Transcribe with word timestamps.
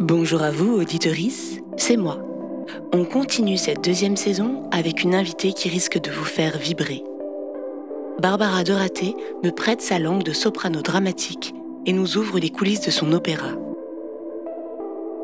Bonjour 0.00 0.42
à 0.42 0.52
vous, 0.52 0.78
auditorice, 0.80 1.58
c'est 1.76 1.96
moi. 1.96 2.20
On 2.92 3.04
continue 3.04 3.56
cette 3.56 3.82
deuxième 3.82 4.16
saison 4.16 4.62
avec 4.70 5.02
une 5.02 5.12
invitée 5.12 5.52
qui 5.52 5.68
risque 5.68 6.00
de 6.00 6.12
vous 6.12 6.24
faire 6.24 6.56
vibrer. 6.56 7.02
Barbara 8.20 8.62
Doraté 8.62 9.16
me 9.42 9.50
prête 9.50 9.80
sa 9.80 9.98
langue 9.98 10.22
de 10.22 10.32
soprano 10.32 10.82
dramatique 10.82 11.52
et 11.84 11.92
nous 11.92 12.16
ouvre 12.16 12.38
les 12.38 12.50
coulisses 12.50 12.82
de 12.82 12.92
son 12.92 13.12
opéra. 13.12 13.48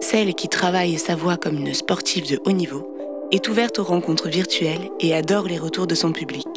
Celle 0.01 0.35
qui 0.35 0.49
travaille 0.49 0.99
sa 0.99 1.15
voix 1.15 1.37
comme 1.37 1.59
une 1.59 1.73
sportive 1.73 2.29
de 2.29 2.41
haut 2.45 2.53
niveau 2.53 2.97
est 3.31 3.49
ouverte 3.49 3.79
aux 3.79 3.85
rencontres 3.85 4.29
virtuelles 4.29 4.91
et 4.99 5.15
adore 5.15 5.47
les 5.47 5.59
retours 5.59 5.87
de 5.87 5.95
son 5.95 6.11
public. 6.11 6.49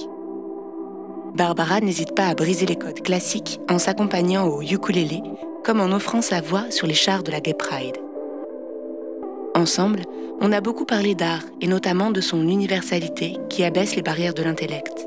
Barbara 1.36 1.82
n'hésite 1.82 2.16
pas 2.16 2.26
à 2.26 2.34
briser 2.34 2.66
les 2.66 2.78
codes 2.78 3.02
classiques 3.02 3.60
en 3.70 3.78
s'accompagnant 3.78 4.48
au 4.48 4.64
ukulélé 4.64 5.22
comme 5.64 5.82
en 5.82 5.96
offrant 5.96 6.24
sa 6.24 6.42
voix 6.42 6.72
sur 6.72 6.88
les 6.88 6.96
chars 6.96 7.22
de 7.22 7.32
la 7.32 7.42
Gay 7.42 7.54
Pride. 7.54 7.98
Ensemble, 9.68 10.04
on 10.40 10.54
a 10.54 10.62
beaucoup 10.62 10.86
parlé 10.86 11.14
d'art 11.14 11.42
et 11.60 11.68
notamment 11.68 12.10
de 12.10 12.22
son 12.22 12.48
universalité 12.48 13.36
qui 13.50 13.66
abaisse 13.66 13.98
les 13.98 14.02
barrières 14.02 14.34
de 14.34 14.42
l'intellect. 14.42 15.06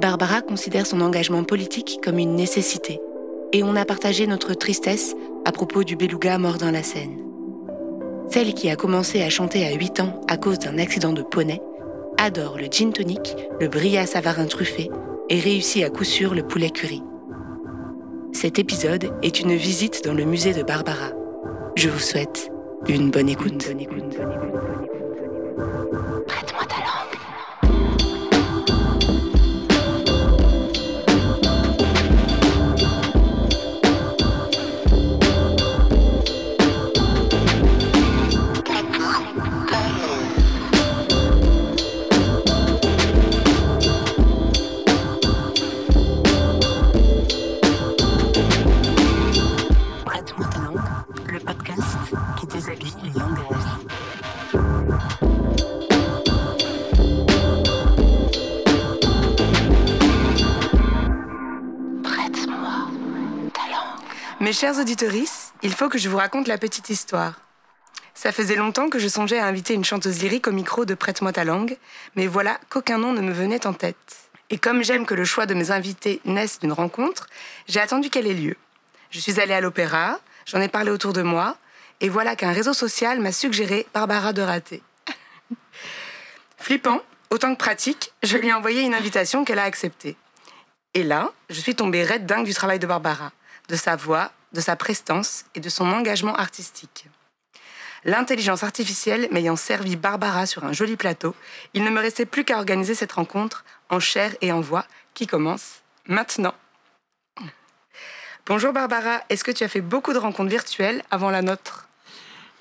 Barbara 0.00 0.42
considère 0.42 0.84
son 0.84 1.00
engagement 1.00 1.44
politique 1.44 2.00
comme 2.02 2.18
une 2.18 2.34
nécessité 2.34 3.00
et 3.52 3.62
on 3.62 3.76
a 3.76 3.84
partagé 3.84 4.26
notre 4.26 4.54
tristesse 4.54 5.14
à 5.44 5.52
propos 5.52 5.84
du 5.84 5.94
beluga 5.94 6.38
mort 6.38 6.58
dans 6.58 6.72
la 6.72 6.82
Seine. 6.82 7.22
Celle 8.30 8.52
qui 8.52 8.68
a 8.68 8.74
commencé 8.74 9.22
à 9.22 9.30
chanter 9.30 9.64
à 9.64 9.74
8 9.74 10.00
ans 10.00 10.20
à 10.26 10.36
cause 10.36 10.58
d'un 10.58 10.78
accident 10.78 11.12
de 11.12 11.22
poney 11.22 11.62
adore 12.18 12.58
le 12.58 12.66
gin 12.66 12.92
tonic, 12.92 13.36
le 13.60 13.68
brillat 13.68 14.06
savarin 14.06 14.46
truffé 14.46 14.90
et 15.28 15.38
réussit 15.38 15.84
à 15.84 15.88
coup 15.88 16.02
sûr 16.02 16.34
le 16.34 16.42
poulet 16.42 16.70
curry. 16.70 17.04
Cet 18.32 18.58
épisode 18.58 19.12
est 19.22 19.38
une 19.38 19.54
visite 19.54 20.04
dans 20.04 20.14
le 20.14 20.24
musée 20.24 20.52
de 20.52 20.64
Barbara. 20.64 21.12
Je 21.76 21.88
vous 21.88 22.00
souhaite 22.00 22.50
une 22.88 23.10
bonne 23.10 23.28
écoute. 23.28 23.70
Prête-moi 24.18 25.89
Mes 64.50 64.54
chers 64.54 64.80
auditorices, 64.80 65.52
il 65.62 65.72
faut 65.72 65.88
que 65.88 65.96
je 65.96 66.08
vous 66.08 66.16
raconte 66.16 66.48
la 66.48 66.58
petite 66.58 66.90
histoire. 66.90 67.34
Ça 68.14 68.32
faisait 68.32 68.56
longtemps 68.56 68.88
que 68.88 68.98
je 68.98 69.06
songeais 69.06 69.38
à 69.38 69.46
inviter 69.46 69.74
une 69.74 69.84
chanteuse 69.84 70.20
lyrique 70.20 70.48
au 70.48 70.50
micro 70.50 70.84
de 70.84 70.94
Prête-moi 70.94 71.32
ta 71.32 71.44
langue, 71.44 71.76
mais 72.16 72.26
voilà 72.26 72.58
qu'aucun 72.68 72.98
nom 72.98 73.12
ne 73.12 73.20
me 73.20 73.30
venait 73.30 73.64
en 73.64 73.74
tête. 73.74 74.28
Et 74.50 74.58
comme 74.58 74.82
j'aime 74.82 75.06
que 75.06 75.14
le 75.14 75.24
choix 75.24 75.46
de 75.46 75.54
mes 75.54 75.70
invités 75.70 76.20
naisse 76.24 76.58
d'une 76.58 76.72
rencontre, 76.72 77.28
j'ai 77.68 77.78
attendu 77.78 78.10
qu'elle 78.10 78.26
ait 78.26 78.34
lieu. 78.34 78.56
Je 79.12 79.20
suis 79.20 79.38
allée 79.38 79.54
à 79.54 79.60
l'opéra, 79.60 80.18
j'en 80.46 80.60
ai 80.60 80.66
parlé 80.66 80.90
autour 80.90 81.12
de 81.12 81.22
moi, 81.22 81.56
et 82.00 82.08
voilà 82.08 82.34
qu'un 82.34 82.50
réseau 82.50 82.72
social 82.72 83.20
m'a 83.20 83.30
suggéré 83.30 83.86
Barbara 83.94 84.32
de 84.32 84.42
Raté. 84.42 84.82
Flippant, 86.58 87.02
autant 87.30 87.54
que 87.54 87.60
pratique, 87.60 88.12
je 88.24 88.36
lui 88.36 88.48
ai 88.48 88.52
envoyé 88.52 88.82
une 88.82 88.94
invitation 88.94 89.44
qu'elle 89.44 89.60
a 89.60 89.64
acceptée. 89.64 90.16
Et 90.94 91.04
là, 91.04 91.30
je 91.50 91.60
suis 91.60 91.76
tombée 91.76 92.02
raide 92.02 92.26
dingue 92.26 92.46
du 92.46 92.52
travail 92.52 92.80
de 92.80 92.88
Barbara, 92.88 93.30
de 93.68 93.76
sa 93.76 93.94
voix, 93.94 94.32
de 94.52 94.60
sa 94.60 94.76
prestance 94.76 95.44
et 95.54 95.60
de 95.60 95.68
son 95.68 95.90
engagement 95.90 96.34
artistique. 96.34 97.06
L'intelligence 98.04 98.62
artificielle 98.62 99.28
m'ayant 99.30 99.56
servi 99.56 99.96
Barbara 99.96 100.46
sur 100.46 100.64
un 100.64 100.72
joli 100.72 100.96
plateau, 100.96 101.34
il 101.74 101.84
ne 101.84 101.90
me 101.90 102.00
restait 102.00 102.24
plus 102.24 102.44
qu'à 102.44 102.56
organiser 102.56 102.94
cette 102.94 103.12
rencontre 103.12 103.64
en 103.90 104.00
chair 104.00 104.34
et 104.40 104.52
en 104.52 104.60
voix 104.60 104.86
qui 105.12 105.26
commence 105.26 105.82
maintenant. 106.06 106.54
Bonjour 108.46 108.72
Barbara, 108.72 109.20
est-ce 109.28 109.44
que 109.44 109.50
tu 109.50 109.64
as 109.64 109.68
fait 109.68 109.82
beaucoup 109.82 110.12
de 110.12 110.18
rencontres 110.18 110.50
virtuelles 110.50 111.02
avant 111.10 111.30
la 111.30 111.42
nôtre? 111.42 111.88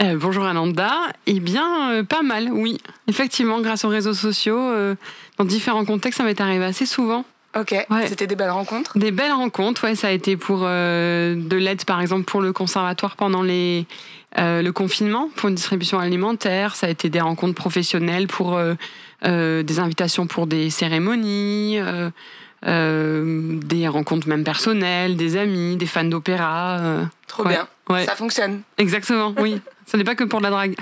Euh, 0.02 0.18
bonjour 0.18 0.46
Ananda. 0.46 0.94
Eh 1.26 1.40
bien, 1.42 1.92
euh, 1.92 2.04
pas 2.04 2.22
mal, 2.22 2.50
oui. 2.52 2.78
Effectivement, 3.08 3.60
grâce 3.60 3.84
aux 3.84 3.90
réseaux 3.90 4.14
sociaux, 4.14 4.60
euh, 4.60 4.96
dans 5.38 5.44
différents 5.44 5.84
contextes, 5.84 6.20
ça 6.20 6.24
m'est 6.24 6.40
arrivé 6.40 6.64
assez 6.64 6.86
souvent. 6.86 7.26
Ok, 7.58 7.72
Ouais. 7.90 8.08
c'était 8.08 8.28
des 8.28 8.36
belles 8.36 8.52
rencontres 8.52 8.98
Des 8.98 9.12
belles 9.12 9.32
rencontres, 9.32 9.84
ouais, 9.86 9.96
ça 9.96 10.08
a 10.10 10.12
été 10.12 10.38
pour 10.38 10.62
euh, 10.64 11.36
de 11.36 11.58
l'aide, 11.58 11.84
par 11.86 12.00
exemple, 12.00 12.24
pour 12.26 12.42
le 12.42 12.54
conservatoire 12.54 13.16
pendant 13.16 13.42
les, 13.42 13.88
euh, 14.38 14.62
le 14.62 14.72
confinement, 14.72 15.30
pour 15.36 15.50
une 15.50 15.56
distribution 15.56 15.98
alimentaire. 16.00 16.76
Ça 16.76 16.86
a 16.88 16.90
été 16.90 17.10
des 17.10 17.22
rencontres 17.22 17.56
professionnelles 17.56 18.28
pour 18.28 18.56
euh, 18.58 18.76
des 19.64 19.80
invitations 19.80 20.28
pour 20.28 20.46
des 20.46 20.70
cérémonies, 20.70 21.80
des 22.64 23.88
rencontres 23.88 24.28
même 24.28 24.44
personnelles, 24.44 25.18
des 25.18 25.36
amis, 25.36 25.76
des 25.76 25.88
fans 25.88 26.04
d'opéra. 26.04 26.80
Trop 27.28 27.44
ouais, 27.46 27.50
bien, 27.54 27.68
ouais. 27.90 28.06
ça 28.06 28.16
fonctionne. 28.16 28.62
Exactement, 28.78 29.34
oui. 29.40 29.60
Ce 29.90 29.98
n'est 29.98 30.04
pas 30.04 30.16
que 30.16 30.24
pour 30.24 30.40
la 30.40 30.50
drague. 30.50 30.76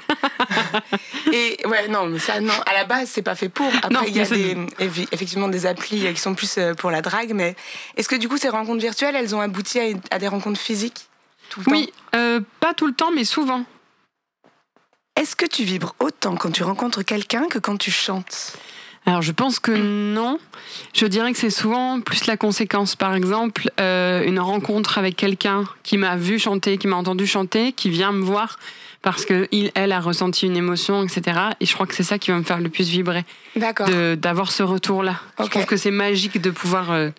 Et 1.31 1.57
ouais, 1.65 1.87
non, 1.87 2.07
mais 2.07 2.19
ça, 2.19 2.41
non, 2.41 2.53
à 2.65 2.73
la 2.73 2.83
base, 2.83 3.09
c'est 3.09 3.21
pas 3.21 3.35
fait 3.35 3.49
pour. 3.49 3.71
Après, 3.83 4.07
il 4.07 4.15
y 4.15 4.19
a 4.19 4.25
des, 4.25 4.57
effectivement 5.11 5.47
des 5.47 5.65
applis 5.65 6.13
qui 6.13 6.19
sont 6.19 6.35
plus 6.35 6.57
euh, 6.57 6.73
pour 6.73 6.91
la 6.91 7.01
drague, 7.01 7.31
mais 7.33 7.55
est-ce 7.95 8.09
que 8.09 8.15
du 8.15 8.27
coup, 8.27 8.37
ces 8.37 8.49
rencontres 8.49 8.81
virtuelles, 8.81 9.15
elles 9.15 9.33
ont 9.35 9.39
abouti 9.39 9.79
à, 9.79 9.83
à 10.11 10.19
des 10.19 10.27
rencontres 10.27 10.59
physiques 10.59 11.07
tout 11.49 11.61
le 11.65 11.71
Oui, 11.71 11.93
euh, 12.15 12.41
pas 12.59 12.73
tout 12.73 12.87
le 12.87 12.93
temps, 12.93 13.11
mais 13.15 13.23
souvent. 13.23 13.63
Est-ce 15.15 15.35
que 15.35 15.45
tu 15.45 15.63
vibres 15.63 15.95
autant 15.99 16.35
quand 16.35 16.51
tu 16.51 16.63
rencontres 16.63 17.03
quelqu'un 17.03 17.47
que 17.47 17.59
quand 17.59 17.77
tu 17.77 17.91
chantes? 17.91 18.57
Alors 19.07 19.21
je 19.21 19.31
pense 19.31 19.59
que 19.59 19.71
non. 19.71 20.37
Je 20.93 21.05
dirais 21.05 21.31
que 21.31 21.39
c'est 21.39 21.49
souvent 21.49 22.01
plus 22.01 22.27
la 22.27 22.35
conséquence. 22.35 22.97
Par 22.97 23.15
exemple, 23.15 23.71
euh, 23.79 24.21
une 24.25 24.39
rencontre 24.39 24.97
avec 24.97 25.15
quelqu'un 25.15 25.63
qui 25.83 25.97
m'a 25.97 26.17
vu 26.17 26.37
chanter, 26.37 26.77
qui 26.77 26.87
m'a 26.87 26.97
entendu 26.97 27.25
chanter, 27.25 27.71
qui 27.71 27.89
vient 27.89 28.11
me 28.11 28.21
voir 28.21 28.59
parce 29.01 29.25
que 29.25 29.47
il, 29.51 29.71
elle 29.75 29.91
a 29.91 29.99
ressenti 29.99 30.45
une 30.47 30.57
émotion, 30.57 31.03
etc. 31.03 31.39
Et 31.59 31.65
je 31.65 31.73
crois 31.73 31.85
que 31.87 31.93
c'est 31.95 32.03
ça 32.03 32.17
qui 32.17 32.31
va 32.31 32.37
me 32.37 32.43
faire 32.43 32.59
le 32.59 32.69
plus 32.69 32.89
vibrer, 32.89 33.23
D'accord. 33.55 33.87
d'avoir 34.17 34.51
ce 34.51 34.63
retour-là. 34.63 35.15
Je 35.39 35.45
trouve 35.47 35.65
que 35.65 35.77
c'est 35.77 35.91
magique 35.91 36.41
de 36.41 36.49
pouvoir 36.51 36.91
euh, 36.91 37.09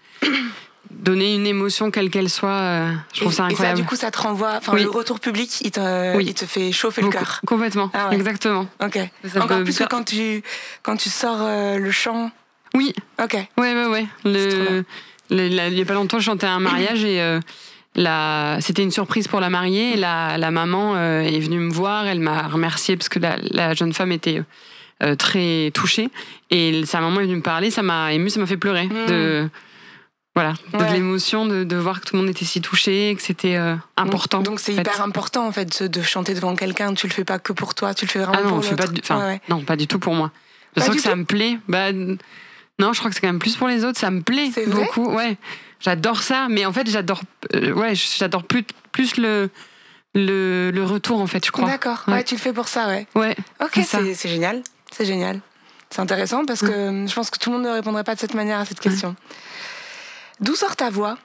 donner 0.91 1.35
une 1.35 1.47
émotion 1.47 1.91
quelle 1.91 2.11
qu'elle 2.11 2.31
soit. 2.31 2.49
euh, 2.51 2.93
je 3.15 3.21
trouve 3.21 3.33
et, 3.33 3.37
ça 3.37 3.43
et 3.45 3.47
ça, 3.47 3.53
incroyable. 3.53 3.81
du 3.81 3.87
coup, 3.87 3.97
ça 3.97 4.11
te 4.11 4.19
renvoie. 4.19 4.55
Enfin, 4.59 4.73
Oui. 4.75 4.83
le 4.83 4.91
retour 4.91 5.21
public, 5.21 5.61
il 5.63 5.71
te, 5.71 6.17
Oui. 6.17 6.25
il 6.27 6.35
te 6.35 6.45
fait 6.47 6.73
chauffer 6.73 7.03
le 7.03 7.09
cœur. 7.11 7.41
Complètement, 7.47 7.91
Ah 7.95 8.09
ouais. 8.09 8.17
exactement. 8.17 8.67
Ok. 8.83 8.99
Ça 9.33 9.43
Encore 9.45 9.63
plus 9.65 9.79
que 9.79 9.85
quand 9.85 10.05
tu, 10.05 10.43
quand 10.83 10.97
tu 10.97 11.09
sors 11.11 11.39
euh, 11.41 11.77
le 11.79 11.91
chant. 11.91 12.31
Oui, 12.75 12.93
Ok. 13.23 13.35
Ouais, 13.57 13.75
ouais, 13.75 13.87
ouais. 13.87 14.07
Le, 14.25 14.85
le- 15.31 15.49
la- 15.49 15.69
il 15.69 15.75
n'y 15.75 15.83
a 15.83 15.85
pas 15.85 15.95
longtemps, 15.95 16.19
je 16.19 16.25
chantais 16.25 16.47
à 16.47 16.53
un 16.53 16.61
mariage 16.61 17.05
et 17.05 17.21
la, 17.99 18.59
c'était 18.61 18.83
une 18.83 18.91
surprise 18.93 19.27
pour 19.29 19.41
la 19.41 19.51
mariée. 19.51 19.97
La, 19.97 20.39
la 20.39 20.51
maman 20.51 20.95
euh, 20.97 21.21
est 21.21 21.41
venue 21.41 21.59
me 21.59 21.71
voir, 21.73 22.07
elle 22.07 22.21
m'a 22.21 22.47
remercié 22.49 22.97
parce 22.97 23.09
que 23.09 23.19
la, 23.19 23.37
la 23.51 23.75
jeune 23.75 23.93
femme 23.93 24.13
était 24.13 24.41
euh, 25.03 25.17
très 25.17 25.71
touchée. 25.75 26.09
Et 26.51 26.85
sa 26.87 27.01
maman 27.01 27.21
est 27.21 27.25
venue 27.25 27.37
me 27.37 27.43
parler, 27.43 27.71
ça 27.71 27.83
m'a 27.83 28.13
ému, 28.13 28.31
ça 28.31 28.39
m'a 28.41 28.47
fait 28.47 28.57
pleurer. 28.57 28.87
Mm. 28.87 29.07
De, 29.09 29.51
voilà, 30.35 30.55
de 30.73 30.79
Ouais. 30.79 30.93
l'émotion, 30.93 31.47
de, 31.47 31.65
de 31.65 31.77
voir 31.77 32.01
que 32.01 32.07
tout 32.07 32.15
le 32.15 32.23
monde 32.23 32.31
était 32.31 32.45
si 32.45 32.61
touché, 32.61 33.15
que 33.17 33.23
c'était 33.23 33.57
euh, 33.57 33.75
important. 33.97 34.41
Donc 34.43 34.61
c'est 34.61 34.73
hyper 34.75 35.03
important 35.03 35.45
en 35.47 35.51
fait 35.53 35.83
de 35.83 36.01
chanter 36.03 36.35
devant 36.35 36.55
quelqu'un. 36.55 36.95
Tu 36.95 37.09
le 37.09 37.13
fais 37.13 37.25
pas 37.25 37.41
que 37.41 37.53
pour 37.53 37.75
toi, 37.75 37.93
tu 37.95 38.05
le 38.07 38.11
fais 38.11 38.21
vraiment 38.21 38.35
Ah 38.39 38.43
non, 38.45 38.49
pour 38.51 38.63
je 38.63 38.69
fais 38.69 38.77
pas 38.77 38.85
l'autre. 38.85 38.95
du, 38.95 39.01
enfin, 39.03 39.19
Ouais, 39.19 39.25
ouais. 39.25 39.41
non, 39.49 39.63
pas 39.63 39.75
du 39.75 39.89
tout 39.89 39.99
pour 39.99 40.15
moi. 40.15 40.31
Je 40.77 40.81
Pas 40.81 40.87
sens 40.87 40.95
que 40.97 41.03
ça 41.03 41.17
me 41.17 41.25
plaît. 41.25 41.59
Bah, 41.67 41.91
non, 41.93 42.93
je 42.93 42.99
crois 43.01 43.11
que 43.11 43.15
c'est 43.17 43.21
quand 43.21 43.27
même 43.27 43.41
plus 43.41 43.57
pour 43.57 43.67
les 43.67 43.85
autres. 43.85 43.99
Ça 43.99 44.13
me 44.13 44.21
plaît 44.21 44.51
beaucoup. 44.69 45.11
Ouais, 45.13 45.37
j'adore 45.81 46.23
ça. 46.23 46.49
Mais 46.49 46.65
en 46.67 46.73
fait, 46.73 46.89
j'adore, 46.89 47.21
euh, 47.55 47.73
ouais, 47.73 47.95
j'adore 47.95 48.45
plus, 48.45 48.65
plus 48.93 49.17
le, 49.17 49.51
le, 50.15 50.71
le 50.71 50.85
retour 50.85 51.21
en 51.21 51.27
fait. 51.27 51.45
Je 51.45 51.51
crois. 51.51 51.67
D'accord. 51.67 52.05
Ouais. 52.07 52.15
Ouais. 52.15 52.25
tu 52.25 52.35
le 52.35 52.41
fais 52.41 52.53
pour 52.53 52.69
ça, 52.69 52.89
ouais. 52.89 53.07
Ouais. 53.15 53.37
Ok, 53.61 53.81
C'est 53.85 54.29
génial. 54.29 54.63
C'est 54.91 55.05
génial. 55.05 55.41
C'est 55.91 56.01
intéressant 56.01 56.45
parce 56.45 56.61
que 56.61 57.07
je 57.07 57.15
pense 57.15 57.31
que 57.31 57.39
tout 57.39 57.51
le 57.51 57.57
monde 57.57 57.67
ne 57.67 57.73
répondrait 57.73 58.05
pas 58.05 58.15
de 58.15 58.21
cette 58.21 58.35
manière 58.35 58.59
à 58.59 58.65
cette 58.67 58.81
question. 58.81 59.17
D'où 60.41 60.55
sort 60.55 60.77
ta 60.77 60.91
voix? 60.91 61.17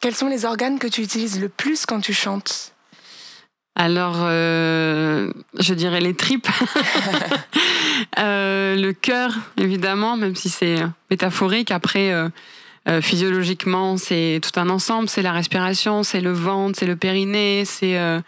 Quels 0.00 0.14
sont 0.14 0.28
les 0.28 0.44
organes 0.44 0.78
que 0.78 0.86
tu 0.86 1.02
utilises 1.02 1.40
le 1.40 1.48
plus 1.48 1.86
quand 1.86 2.00
tu 2.00 2.12
chantes? 2.12 2.72
Alors, 3.76 4.16
euh, 4.18 5.32
je 5.58 5.74
dirais 5.74 6.00
les 6.00 6.14
tripes. 6.14 6.48
Euh, 8.18 8.76
le 8.76 8.92
cœur, 8.92 9.34
évidemment, 9.58 10.16
même 10.16 10.34
si 10.34 10.48
c'est 10.48 10.76
métaphorique. 11.10 11.70
Après, 11.70 12.10
euh, 12.12 12.28
euh, 12.88 13.00
physiologiquement, 13.02 13.96
c'est 13.96 14.40
tout 14.42 14.58
un 14.58 14.68
ensemble. 14.70 15.08
C'est 15.08 15.22
la 15.22 15.32
respiration, 15.32 16.02
c'est 16.02 16.20
le 16.20 16.32
ventre, 16.32 16.78
c'est 16.78 16.86
le 16.86 16.96
périnée, 16.96 17.64
c'est 17.66 17.98
euh, 17.98 18.20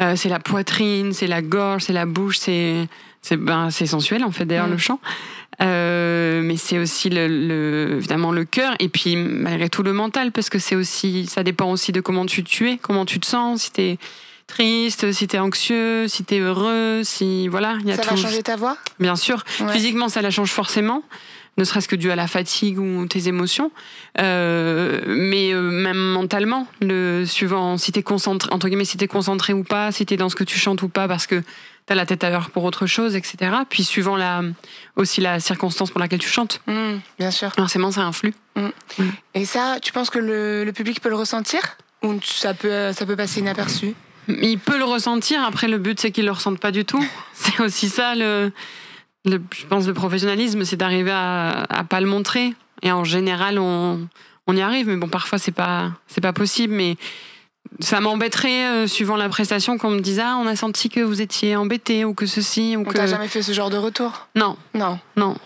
Euh, 0.00 0.16
c'est 0.16 0.30
la 0.30 0.40
poitrine, 0.40 1.12
c'est 1.12 1.26
la 1.28 1.42
gorge, 1.42 1.82
c'est 1.84 1.92
la 1.92 2.06
bouche, 2.06 2.38
c'est 2.38 2.88
c'est 3.20 3.36
ben, 3.36 3.70
c'est 3.70 3.86
sensuel 3.86 4.24
en 4.24 4.32
fait 4.32 4.46
d'ailleurs 4.46 4.66
Mm. 4.66 4.70
le 4.72 4.78
chant. 4.78 5.00
Mais 6.46 6.56
c'est 6.56 6.78
aussi 6.78 7.08
le, 7.10 7.28
le- 7.28 7.96
évidemment 7.98 8.32
le 8.32 8.44
cœur 8.44 8.74
et 8.80 8.88
puis 8.88 9.16
malgré 9.16 9.68
tout 9.68 9.82
le 9.82 9.92
mental 9.92 10.32
parce 10.32 10.48
que 10.48 10.58
c'est 10.58 10.74
aussi 10.76 11.26
ça 11.26 11.42
dépend 11.42 11.70
aussi 11.70 11.92
de 11.92 12.00
comment 12.00 12.26
tu, 12.26 12.42
tu 12.42 12.70
es, 12.70 12.78
comment 12.78 13.04
tu 13.04 13.20
te 13.20 13.26
sens, 13.26 13.62
si 13.64 13.70
t'es 13.70 13.98
triste, 14.46 15.12
si 15.12 15.26
t'es 15.28 15.38
anxieux, 15.38 16.08
si 16.08 16.24
t'es 16.24 16.38
heureux, 16.40 17.02
si 17.04 17.48
voilà, 17.48 17.76
il 17.80 17.88
y 17.88 17.92
a 17.92 17.96
Ça 17.96 18.02
tout. 18.02 18.10
va 18.10 18.16
changer 18.16 18.42
ta 18.42 18.56
voix? 18.56 18.76
Bien 18.98 19.14
sûr, 19.16 19.44
Ouais. 19.60 19.72
physiquement 19.72 20.08
ça 20.08 20.20
la 20.22 20.30
change 20.30 20.50
forcément, 20.50 21.02
ne 21.58 21.64
serait-ce 21.64 21.86
que 21.88 21.96
dû 21.96 22.10
à 22.10 22.16
la 22.16 22.26
fatigue 22.26 22.78
ou 22.78 23.06
tes 23.06 23.28
émotions, 23.28 23.70
Euh, 24.20 25.00
mais 25.06 25.52
euh, 25.52 25.60
même 25.60 25.96
mentalement, 25.98 26.66
le 26.80 27.24
suivant 27.26 27.76
si 27.78 27.92
t'es 27.92 28.02
concentré 28.02 28.50
entre 28.52 28.68
guillemets 28.68 28.84
si 28.84 28.96
t'es 28.96 29.06
concentré 29.08 29.52
ou 29.52 29.64
pas, 29.64 29.92
si 29.92 30.04
t'es 30.06 30.16
dans 30.16 30.28
ce 30.28 30.36
que 30.36 30.44
tu 30.44 30.58
chantes 30.58 30.82
ou 30.82 30.88
pas 30.88 31.08
parce 31.08 31.26
que 31.26 31.42
t'as 31.86 31.94
la 31.94 32.06
tête 32.06 32.22
ailleurs 32.24 32.50
pour 32.50 32.64
autre 32.64 32.86
chose, 32.86 33.16
etc. 33.16 33.36
Puis 33.68 33.82
suivant 33.84 34.16
la 34.16 34.42
aussi 34.96 35.20
la 35.20 35.40
circonstance 35.40 35.90
pour 35.90 36.00
laquelle 36.00 36.20
tu 36.20 36.28
chantes, 36.28 36.60
Mm, 36.66 36.98
Bien 37.18 37.30
sûr. 37.30 37.52
forcément 37.54 37.90
ça 37.90 38.02
influe. 38.02 38.34
Et 39.34 39.44
ça, 39.46 39.78
tu 39.82 39.92
penses 39.92 40.10
que 40.10 40.18
le, 40.18 40.64
le 40.64 40.72
public 40.72 41.00
peut 41.00 41.08
le 41.08 41.16
ressentir 41.16 41.60
Ou 42.02 42.14
ça 42.22 42.52
peut, 42.54 42.92
ça 42.92 43.04
peut 43.06 43.16
passer 43.16 43.40
inaperçu? 43.40 43.94
Il 44.28 44.58
peut 44.58 44.78
le 44.78 44.84
ressentir. 44.84 45.42
Après, 45.42 45.66
le 45.68 45.78
but, 45.78 45.98
c'est 46.00 46.10
qu'il 46.12 46.26
le 46.26 46.30
ressente 46.32 46.60
pas 46.60 46.70
du 46.70 46.84
tout. 46.84 47.04
C'est 47.34 47.58
aussi 47.60 47.88
ça, 47.88 48.14
le, 48.14 48.52
le- 49.24 49.42
je 49.56 49.66
pense, 49.66 49.86
le 49.86 49.94
professionnalisme, 49.94 50.64
c'est 50.64 50.76
d'arriver 50.76 51.12
à, 51.12 51.62
à 51.68 51.84
pas 51.84 52.00
le 52.00 52.06
montrer. 52.06 52.54
Et 52.82 52.90
en 52.92 53.04
général, 53.04 53.58
on, 53.58 54.08
on 54.46 54.56
y 54.56 54.60
arrive. 54.60 54.88
Mais 54.88 54.96
bon, 54.96 55.08
parfois, 55.08 55.38
c'est 55.38 55.52
pas, 55.52 55.92
c'est 56.08 56.20
pas 56.20 56.32
possible. 56.32 56.74
Mais 56.74 56.96
ça 57.80 58.00
m'embêterait, 58.00 58.66
euh, 58.66 58.86
suivant 58.86 59.16
la 59.16 59.28
prestation, 59.28 59.78
qu'on 59.78 59.90
me 59.90 60.00
dise 60.00 60.20
Ah, 60.20 60.36
on 60.40 60.46
a 60.46 60.56
senti 60.56 60.88
que 60.88 61.00
vous 61.00 61.20
étiez 61.22 61.54
embêté 61.56 62.04
ou 62.04 62.14
que 62.14 62.26
ceci 62.26 62.76
ou 62.76 62.80
On 62.80 62.84
que. 62.84 62.94
t'a 62.94 63.06
jamais 63.06 63.28
fait 63.28 63.42
ce 63.42 63.52
genre 63.52 63.70
de 63.70 63.76
retour? 63.76 64.26
Non, 64.34 64.56
Non. 64.74 64.98
non. 65.16 65.36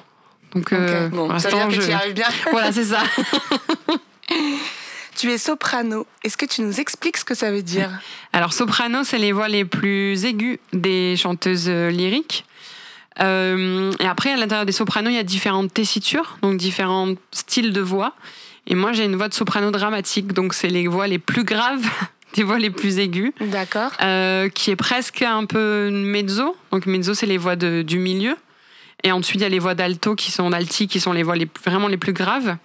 Donc, 0.55 0.72
euh, 0.72 1.06
Ok. 1.08 1.12
Bon, 1.12 1.29
pour 1.29 1.40
ça 1.40 1.50
veut 1.50 1.56
dire 1.69 1.79
que 1.79 1.84
tu 1.84 1.90
y 1.90 1.93
arrives 1.93 2.14
bien. 2.14 2.29
Voilà, 2.50 2.72
c'est 2.72 2.84
ça. 2.84 3.02
Tu 5.19 5.31
es 5.31 5.38
soprano. 5.38 6.06
Est-ce 6.25 6.37
que 6.37 6.44
tu 6.44 6.61
nous 6.61 6.79
expliques 6.79 7.17
ce 7.17 7.25
que 7.25 7.34
ça 7.34 7.50
veut 7.50 7.62
dire? 7.62 7.88
Alors, 8.34 8.52
soprano, 8.52 9.02
c'est 9.02 9.17
les 9.17 9.32
voix 9.32 9.49
les 9.49 9.64
plus 9.64 10.26
aiguës 10.26 10.58
des 10.75 11.17
chanteuses 11.17 11.69
euh, 11.69 11.90
lyriques. 11.90 12.44
Euh, 13.20 13.92
et 14.00 14.06
après, 14.06 14.32
à 14.32 14.36
l'intérieur 14.36 14.66
des 14.66 14.72
sopranos, 14.72 15.10
il 15.10 15.16
y 15.16 15.18
a 15.18 15.22
différentes 15.22 15.72
tessitures, 15.72 16.38
donc 16.42 16.56
différents 16.56 17.14
styles 17.32 17.72
de 17.72 17.80
voix. 17.80 18.14
Et 18.66 18.74
moi, 18.74 18.92
j'ai 18.92 19.04
une 19.04 19.16
voix 19.16 19.28
de 19.28 19.34
soprano 19.34 19.70
dramatique, 19.70 20.32
donc 20.32 20.52
c'est 20.54 20.68
les 20.68 20.86
voix 20.88 21.06
les 21.06 21.18
plus 21.18 21.44
graves, 21.44 21.86
des 22.34 22.42
voix 22.42 22.58
les 22.58 22.70
plus 22.70 22.98
aiguës, 22.98 23.32
D'accord. 23.40 23.90
euh, 24.02 24.48
qui 24.48 24.70
est 24.70 24.76
presque 24.76 25.22
un 25.22 25.44
peu 25.46 25.90
mezzo. 25.90 26.56
Donc 26.72 26.86
mezzo, 26.86 27.14
c'est 27.14 27.26
les 27.26 27.38
voix 27.38 27.56
de- 27.56 27.82
du 27.82 27.98
milieu. 27.98 28.36
Et 29.04 29.12
ensuite, 29.12 29.40
il 29.40 29.44
y 29.44 29.46
a 29.46 29.50
les 29.50 29.58
voix 29.60 29.74
d'alto 29.74 30.14
qui 30.14 30.32
sont 30.32 30.50
d'alti, 30.50 30.88
qui 30.88 31.00
sont 31.00 31.12
les 31.12 31.22
voix 31.22 31.36
les, 31.36 31.48
vraiment 31.64 31.86
les 31.86 31.96
plus 31.98 32.12
graves. 32.12 32.56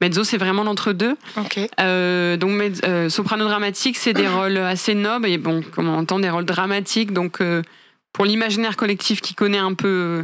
Mezzo, 0.00 0.22
c'est 0.24 0.36
vraiment 0.36 0.64
l'entre-deux. 0.64 1.16
Ok. 1.36 1.58
Euh, 1.80 2.36
donc 2.36 2.52
euh, 2.84 3.08
soprano 3.08 3.46
dramatique, 3.46 3.96
c'est 3.96 4.12
des 4.12 4.28
rôles 4.28 4.58
assez 4.58 4.94
nobles 4.94 5.26
et 5.28 5.38
bon, 5.38 5.62
comme 5.74 5.88
on 5.88 5.98
entend, 5.98 6.18
des 6.20 6.30
rôles 6.30 6.44
dramatiques. 6.44 7.12
Donc 7.12 7.40
euh, 7.40 7.62
pour 8.12 8.24
l'imaginaire 8.24 8.76
collectif 8.76 9.20
qui 9.20 9.34
connaît 9.34 9.58
un 9.58 9.74
peu 9.74 9.88
euh, 9.88 10.22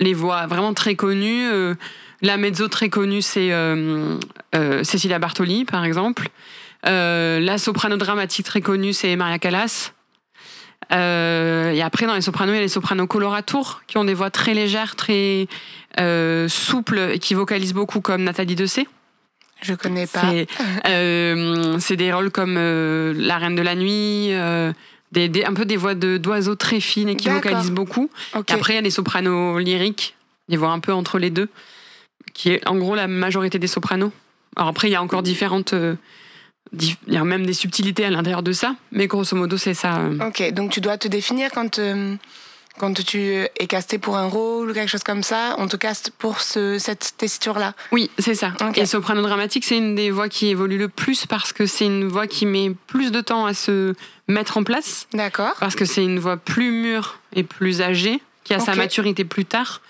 les 0.00 0.14
voix 0.14 0.46
vraiment 0.46 0.74
très 0.74 0.96
connues, 0.96 1.48
euh, 1.48 1.74
la 2.22 2.36
mezzo 2.36 2.68
très 2.68 2.88
connue, 2.88 3.22
c'est 3.22 3.52
euh, 3.52 4.18
euh, 4.54 4.82
Cecilia 4.82 5.18
Bartoli, 5.18 5.64
par 5.64 5.84
exemple. 5.84 6.28
La 6.82 7.58
soprano 7.58 7.98
dramatique 7.98 8.46
très 8.46 8.62
connue, 8.62 8.94
c'est 8.94 9.14
Maria 9.14 9.38
Callas. 9.38 9.92
Et 10.90 11.82
après, 11.82 12.06
dans 12.06 12.14
les 12.14 12.22
sopranos, 12.22 12.52
il 12.52 12.56
y 12.56 12.58
a 12.58 12.62
les 12.62 12.68
sopranos 12.68 13.06
coloratours 13.06 13.82
qui 13.86 13.98
ont 13.98 14.04
des 14.04 14.14
voix 14.14 14.30
très 14.30 14.54
légères, 14.54 14.96
très 14.96 15.46
souples 16.48 17.10
et 17.12 17.18
qui 17.18 17.34
vocalisent 17.34 17.74
beaucoup, 17.74 18.00
comme 18.00 18.24
Nathalie 18.24 18.56
Dessay. 18.56 18.88
Je 19.60 19.74
connais 19.74 20.06
pas. 20.06 20.22
C'est 21.78 21.96
des 21.96 22.12
rôles 22.12 22.30
comme 22.30 22.54
La 22.54 23.36
Reine 23.36 23.54
de 23.54 23.62
la 23.62 23.74
Nuit, 23.74 24.32
des, 25.12 25.28
des- 25.28 25.44
un 25.44 25.54
peu 25.54 25.64
des 25.64 25.76
voix 25.76 25.94
de- 25.94 26.16
d'oiseaux 26.18 26.54
très 26.56 26.80
fines 26.80 27.08
et 27.08 27.16
qui 27.16 27.28
vocalisent 27.36 27.70
beaucoup. 27.72 28.10
Après, 28.54 28.72
il 28.74 28.76
y 28.76 28.78
a 28.78 28.82
des 28.82 28.90
sopranos 28.90 29.58
lyriques, 29.58 30.14
des 30.48 30.56
voix 30.56 30.70
un 30.70 30.78
peu 30.80 30.92
entre 30.92 31.18
les 31.18 31.30
deux, 31.30 31.48
qui 32.34 32.50
est 32.50 32.66
en 32.68 32.76
gros 32.76 32.94
la 32.94 33.08
majorité 33.08 33.58
des 33.58 33.66
sopranos. 33.66 34.12
Alors 34.56 34.68
après, 34.68 34.88
il 34.88 34.92
y 34.92 34.96
a 34.96 35.02
encore 35.02 35.22
différentes. 35.22 35.72
euh, 35.74 35.94
il 36.72 36.94
y 37.14 37.16
a 37.16 37.24
même 37.24 37.44
des 37.46 37.52
subtilités 37.52 38.04
à 38.04 38.10
l'intérieur 38.10 38.42
de 38.44 38.52
ça, 38.52 38.76
mais 38.92 39.06
grosso 39.08 39.34
modo, 39.36 39.56
c'est 39.56 39.74
ça. 39.74 39.98
euh. 39.98 40.18
Ok, 40.28 40.52
donc 40.52 40.70
tu 40.70 40.80
dois 40.80 40.98
te 40.98 41.08
définir 41.08 41.50
quand, 41.52 41.78
euh, 41.80 42.14
quand 42.80 42.94
tu 43.04 43.18
es 43.20 43.66
casté 43.68 43.98
pour 43.98 44.16
un 44.16 44.24
rôle 44.24 44.70
ou 44.70 44.72
quelque 44.72 44.88
chose 44.88 45.02
comme 45.02 45.22
ça. 45.22 45.54
On 45.58 45.68
te 45.68 45.76
caste 45.76 46.12
pour 46.18 46.40
ce, 46.40 46.78
cette 46.78 47.12
tessiture-là. 47.18 47.74
Oui, 47.92 48.10
c'est 48.18 48.34
ça. 48.34 48.54
Ok. 48.62 48.78
Et 48.78 48.86
soprano 48.86 49.20
dramatique, 49.20 49.66
c'est 49.66 49.76
une 49.76 49.94
des 49.94 50.10
voix 50.10 50.30
qui 50.30 50.48
évolue 50.48 50.78
le 50.78 50.88
plus 50.88 51.26
parce 51.26 51.52
que 51.52 51.66
c'est 51.66 51.84
une 51.84 52.08
voix 52.08 52.26
qui 52.26 52.46
met 52.46 52.72
plus 52.86 53.12
de 53.12 53.20
temps 53.20 53.44
à 53.44 53.52
se 53.52 53.94
mettre 54.28 54.56
en 54.56 54.64
place. 54.64 55.06
D'accord. 55.12 55.54
parce 55.60 55.74
que 55.74 55.84
c'est 55.84 56.02
une 56.02 56.18
voix 56.18 56.38
plus 56.38 56.70
mûre 56.70 57.18
et 57.34 57.42
plus 57.42 57.82
âgée, 57.82 58.22
qui 58.44 58.54
a 58.54 58.60
sa 58.60 58.74
maturité 58.74 59.24
plus 59.24 59.44
tard, 59.44 59.82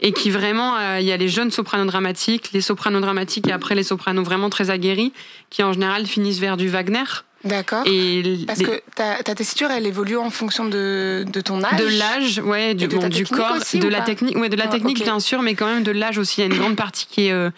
et 0.00 0.12
qui 0.12 0.30
vraiment, 0.30 0.76
euh, 0.76 1.00
il 1.00 1.06
y 1.06 1.12
a 1.12 1.16
les 1.16 1.28
jeunes 1.28 1.50
sopranos 1.50 1.86
dramatiques, 1.86 2.52
les 2.52 2.60
sopranos 2.60 3.00
dramatiques, 3.00 3.48
et 3.48 3.52
après 3.52 3.74
les 3.74 3.82
sopranos 3.82 4.22
vraiment 4.22 4.50
très 4.50 4.70
aguerris, 4.70 5.12
qui 5.50 5.64
en 5.64 5.72
général 5.72 6.06
finissent 6.06 6.38
vers 6.38 6.56
du 6.56 6.68
Wagner. 6.68 7.04
D'accord. 7.46 7.82
Et 7.86 8.44
Parce 8.46 8.58
les- 8.58 8.64
que 8.66 8.82
ta, 8.94 9.22
ta 9.22 9.34
tessiture, 9.34 9.70
elle 9.70 9.86
évolue 9.86 10.16
en 10.16 10.30
fonction 10.30 10.64
de, 10.66 11.24
de 11.26 11.40
ton 11.40 11.62
âge. 11.64 11.78
de 11.80 11.86
l'âge, 11.98 12.38
ouais, 12.44 12.74
du, 12.74 12.88
bon, 12.88 13.08
du 13.08 13.24
corps, 13.24 13.56
aussi, 13.56 13.78
de 13.78 13.88
la 13.88 14.00
technique, 14.02 14.36
ouais, 14.36 14.48
de 14.48 14.56
la 14.56 14.64
Ah, 14.66 14.68
technique 14.68 15.02
bien 15.02 15.20
sûr, 15.20 15.42
mais 15.42 15.54
quand 15.54 15.66
même 15.66 15.82
de 15.82 15.92
l'âge 15.92 16.18
aussi. 16.18 16.40
Il 16.40 16.46
y 16.46 16.50
a 16.50 16.52
une 16.54 16.58
grande 16.60 16.76
partie 16.76 17.06
qui 17.06 17.26
est 17.28 17.32
euh, 17.32 17.50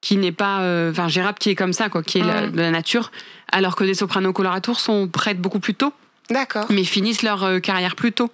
qui 0.00 0.16
n'est 0.16 0.30
pas, 0.32 0.60
euh, 0.60 0.92
enfin 0.92 1.08
gérable, 1.08 1.38
qui 1.38 1.50
est 1.50 1.54
comme 1.56 1.72
ça, 1.72 1.88
quoi, 1.88 2.02
qui 2.04 2.18
est 2.18 2.24
la- 2.24 2.46
de 2.46 2.60
la 2.60 2.70
nature, 2.70 3.10
alors 3.50 3.74
que 3.74 3.82
les 3.84 3.94
sopranos 3.94 4.32
coloratours 4.32 4.78
sont 4.78 5.08
prêtes 5.08 5.40
beaucoup 5.40 5.60
plus 5.60 5.74
tôt. 5.74 5.92
D'accord. 6.30 6.66
mais 6.68 6.84
finissent 6.84 7.22
leur 7.22 7.42
euh, 7.42 7.58
carrière 7.58 7.96
plus 7.96 8.12
tôt. 8.12 8.30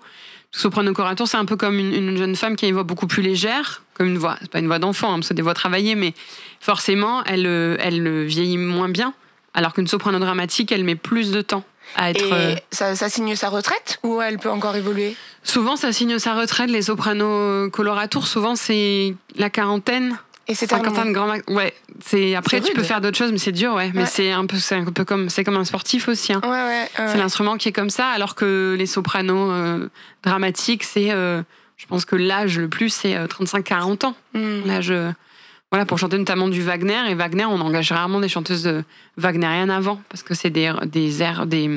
Soprano 0.51 0.93
corator, 0.93 1.27
c'est 1.29 1.37
un 1.37 1.45
peu 1.45 1.57
comme 1.57 1.79
une, 1.79 1.93
une 1.95 2.17
jeune 2.17 2.35
femme 2.37 2.55
qui 2.57 2.65
a 2.65 2.69
une 2.69 2.75
voix 2.75 2.83
beaucoup 2.85 3.07
plus 3.07 3.23
légère, 3.23 3.83
comme 3.95 4.07
une 4.09 4.19
voix, 4.19 4.37
c'est 4.41 4.51
pas 4.51 4.59
une 4.59 4.67
voix 4.67 4.79
d'enfant, 4.81 5.15
hein, 5.15 5.21
c'est 5.23 5.35
des 5.35 5.43
voix 5.43 5.55
travaillées, 5.55 5.95
mais 5.95 6.13
forcément, 6.61 7.23
elle, 7.25 7.47
euh, 7.47 7.77
elle 7.81 8.07
euh, 8.07 8.25
vieillit 8.25 8.57
moins 8.59 8.89
bien, 8.89 9.15
alors 9.55 9.73
qu'une 9.73 9.87
soprano 9.87 10.19
dramatique, 10.19 10.73
elle 10.73 10.85
met 10.85 10.97
plus 10.97 11.31
de 11.31 11.41
temps 11.43 11.65
à 11.97 12.11
être. 12.11 12.25
Et 12.25 12.33
euh, 12.33 12.55
ça, 12.71 12.97
ça 12.97 13.09
signe 13.09 13.37
sa 13.37 13.49
retraite 13.49 13.99
ou 14.03 14.21
elle 14.21 14.39
peut 14.39 14.51
encore 14.51 14.75
évoluer? 14.77 15.17
Souvent, 15.43 15.77
ça 15.77 15.93
signe 15.93 16.19
sa 16.19 16.35
retraite. 16.35 16.71
Les 16.71 16.83
sopranos 16.83 17.71
coloratours, 17.71 18.27
souvent, 18.27 18.57
c'est 18.57 19.15
la 19.37 19.51
quarantaine. 19.51 20.17
Et 20.47 20.55
c'est 20.55 20.69
Cinquantaine 20.69 20.95
terminé. 20.95 21.15
grand 21.15 21.27
max. 21.27 21.45
Ouais, 21.49 21.73
c'est 22.05 22.35
après 22.35 22.61
tu 22.61 22.75
peux 22.75 22.83
faire 22.83 23.01
d'autres 23.01 23.17
choses, 23.17 23.33
mais 23.33 23.39
c'est 23.39 23.53
dur, 23.53 23.73
ouais. 23.75 23.91
Mais 23.95 24.05
c'est 24.05 24.31
un 24.31 24.45
peu, 24.45 24.59
c'est 24.59 24.75
un 24.75 24.85
peu 24.85 25.05
comme, 25.07 25.31
c'est 25.31 25.43
comme 25.43 25.57
un 25.57 25.65
sportif 25.65 26.07
aussi. 26.09 26.35
hein. 26.35 26.41
Ouais, 26.45 26.51
ouais. 26.51 26.87
C'est 26.97 27.17
l'instrument 27.17 27.57
qui 27.57 27.71
est 27.71 27.73
comme 27.73 27.89
ça, 27.89 28.09
alors 28.09 28.35
que 28.35 28.75
les 28.79 28.85
sopranos 28.85 29.51
euh, 29.53 29.89
dramatiques, 30.23 30.85
c'est, 30.85 31.13
euh, 31.13 31.43
je 31.79 31.87
pense 31.87 32.05
que 32.05 32.15
l'âge 32.17 32.59
le 32.59 32.69
plus, 32.69 32.91
c'est 32.91 33.17
euh, 33.17 33.27
35-40 33.27 34.05
ans. 34.05 34.15
Hmm. 34.35 34.67
L'âge, 34.67 34.93
voilà, 35.75 35.87
pour 35.87 35.99
chanter 35.99 36.19
notamment 36.19 36.47
du 36.47 36.63
Wagner. 36.63 37.01
Et 37.11 37.15
Wagner, 37.17 37.47
on 37.47 37.61
engage 37.61 37.91
rarement 37.91 38.21
des 38.21 38.29
chanteuses 38.29 38.69
euh, 38.69 38.83
wagnériennes 39.17 39.71
avant, 39.73 40.01
parce 40.09 40.23
que 40.23 40.33
c'est 40.33 40.51
des, 40.51 40.73
des 40.87 41.21
airs, 41.21 41.47
des, 41.47 41.69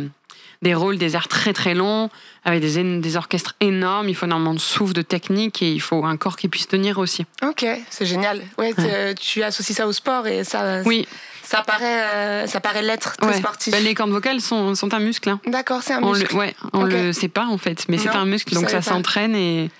des 0.61 0.75
rôles, 0.75 0.99
des 0.99 1.15
airs 1.15 1.27
très 1.27 1.51
très 1.51 1.73
longs, 1.73 2.11
avec 2.45 2.61
des, 2.61 2.99
des 2.99 3.15
orchestres 3.17 3.55
énormes. 3.59 4.07
Il 4.07 4.13
faut 4.15 4.27
énormément 4.27 4.53
de 4.53 4.59
souffle, 4.59 4.93
de 4.93 5.01
technique, 5.01 5.63
et 5.63 5.71
il 5.71 5.81
faut 5.81 6.05
un 6.05 6.15
corps 6.15 6.35
qui 6.37 6.47
puisse 6.47 6.67
tenir 6.67 6.99
aussi. 6.99 7.25
Ok, 7.43 7.65
c'est 7.89 8.05
génial. 8.05 8.43
Ouais, 8.59 8.71
t'es- 8.75 9.15
tu 9.15 9.41
associes 9.41 9.73
ça 9.73 9.87
au 9.87 9.91
sport 9.93 10.27
et 10.27 10.43
ça, 10.43 10.83
Oui, 10.85 11.07
ça 11.41 11.63
paraît, 11.63 12.03
euh, 12.13 12.45
ça 12.45 12.59
paraît 12.59 12.83
l'être 12.83 13.17
très 13.17 13.27
ouais. 13.31 13.37
sportif. 13.37 13.73
Ben, 13.73 13.83
les 13.83 13.95
cordes 13.95 14.11
vocales 14.11 14.41
sont, 14.41 14.75
sont 14.75 14.93
un 14.93 14.99
muscle. 14.99 15.27
hein. 15.29 15.39
D'accord, 15.47 15.81
c'est 15.81 15.93
un 15.93 16.03
On 16.03 16.11
muscle. 16.13 16.31
le, 16.33 16.37
ouais, 16.37 16.55
on 16.73 16.83
le 16.83 17.13
sait 17.13 17.29
pas 17.29 17.47
en 17.47 17.57
fait, 17.57 17.85
mais 17.89 17.97
c'est 17.97 18.09
un 18.09 18.25
muscle, 18.25 18.53
donc 18.53 18.69
ça 18.69 18.83
s'entraîne 18.83 19.35
et. 19.35 19.71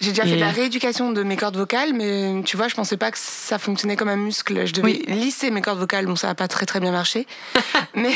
J'ai 0.00 0.10
déjà 0.10 0.22
fait 0.24 0.36
de 0.36 0.40
la 0.40 0.50
rééducation 0.50 1.10
de 1.12 1.22
mes 1.22 1.36
cordes 1.36 1.56
vocales, 1.56 1.92
mais 1.92 2.42
tu 2.44 2.56
vois, 2.56 2.68
je 2.68 2.74
pensais 2.74 2.96
pas 2.96 3.10
que 3.10 3.18
ça 3.20 3.58
fonctionnait 3.58 3.96
comme 3.96 4.08
un 4.08 4.16
muscle. 4.16 4.64
Je 4.66 4.72
devais 4.72 4.84
Oui. 4.84 5.04
lisser 5.08 5.50
mes 5.50 5.60
cordes 5.60 5.78
vocales, 5.80 6.06
bon, 6.06 6.14
ça 6.16 6.30
a 6.30 6.34
pas 6.34 6.46
très 6.48 6.66
très 6.66 6.78
bien 6.80 6.92
marché. 6.92 7.26
mais 7.94 8.12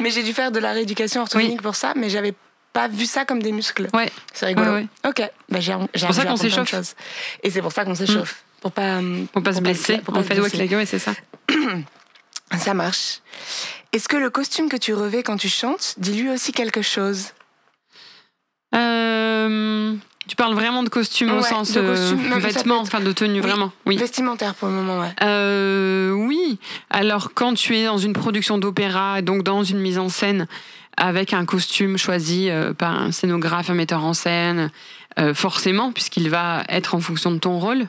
mais 0.00 0.10
j'ai 0.10 0.22
dû 0.22 0.32
faire 0.32 0.50
de 0.52 0.58
la 0.58 0.72
rééducation 0.72 1.20
orthophonique 1.22 1.60
pour 1.62 1.74
ça, 1.76 1.92
mais 1.96 2.08
j'avais 2.08 2.34
pas 2.72 2.88
vu 2.88 3.04
ça 3.04 3.24
comme 3.26 3.42
des 3.42 3.52
muscles. 3.52 3.88
Ouais. 3.92 4.10
C'est 4.32 4.46
rigolo. 4.46 4.72
Ouais, 4.72 4.86
Ok, 5.06 5.20
bah, 5.50 5.60
j'ai 5.60 5.74
j'ai 5.94 6.06
pour 6.06 6.14
ça 6.14 6.24
qu'on 6.24 6.36
s'échauffe. 6.36 6.94
Et 7.42 7.50
c'est 7.50 7.60
pour 7.60 7.72
ça 7.72 7.84
qu'on 7.84 7.94
s'échauffe. 7.94 8.42
Pour 8.62 8.72
pas, 8.72 9.00
Pour 9.32 9.42
pas 9.42 9.52
se 9.52 9.60
blesser. 9.60 9.98
pour 9.98 10.14
pas 10.14 10.20
En 10.20 10.22
fait, 10.22 10.40
ouais, 10.40 10.48
la- 10.54 10.76
ouais, 10.78 10.86
c'est 10.86 10.98
ça. 10.98 11.12
Ça 12.58 12.74
marche. 12.74 13.20
Est-ce 13.92 14.08
que 14.08 14.16
le 14.16 14.30
costume 14.30 14.68
que 14.68 14.76
tu 14.76 14.94
revais 14.94 15.22
quand 15.22 15.36
tu 15.36 15.48
chantes 15.48 15.94
dit 15.98 16.12
lui 16.22 16.30
aussi 16.30 16.52
quelque 16.52 16.80
chose? 16.82 17.28
Euh, 18.74 19.94
tu 20.28 20.36
parles 20.36 20.54
vraiment 20.54 20.82
de 20.82 20.88
costume 20.88 21.32
au 21.32 21.42
sens 21.42 21.72
de 21.72 21.80
euh, 21.80 21.94
costume. 21.94 22.38
Vêtements, 22.38 22.76
être- 22.76 22.82
enfin 22.82 23.00
de 23.00 23.12
tenue, 23.12 23.40
Oui. 23.40 23.46
vraiment. 23.46 23.72
Oui. 23.86 23.96
Vestimentaire 23.96 24.54
pour 24.54 24.68
le 24.68 24.74
moment, 24.74 25.00
ouais. 25.00 25.12
Euh, 25.22 26.10
oui. 26.12 26.58
Alors, 26.90 27.30
quand 27.34 27.54
tu 27.54 27.76
es 27.76 27.84
dans 27.86 27.98
une 27.98 28.12
production 28.12 28.58
d'opéra, 28.58 29.20
donc 29.22 29.42
dans 29.42 29.64
une 29.64 29.78
mise 29.78 29.98
en 29.98 30.08
scène, 30.08 30.46
avec 30.96 31.32
un 31.32 31.44
costume 31.44 31.96
choisi 31.98 32.50
euh, 32.50 32.72
par 32.74 33.00
un 33.00 33.12
scénographe, 33.12 33.70
un 33.70 33.74
metteur 33.74 34.04
en 34.04 34.12
scène, 34.14 34.70
euh, 35.18 35.34
forcément, 35.34 35.92
puisqu'il 35.92 36.30
va 36.30 36.64
être 36.68 36.94
en 36.94 37.00
fonction 37.00 37.30
de 37.32 37.38
ton 37.38 37.58
rôle, 37.58 37.86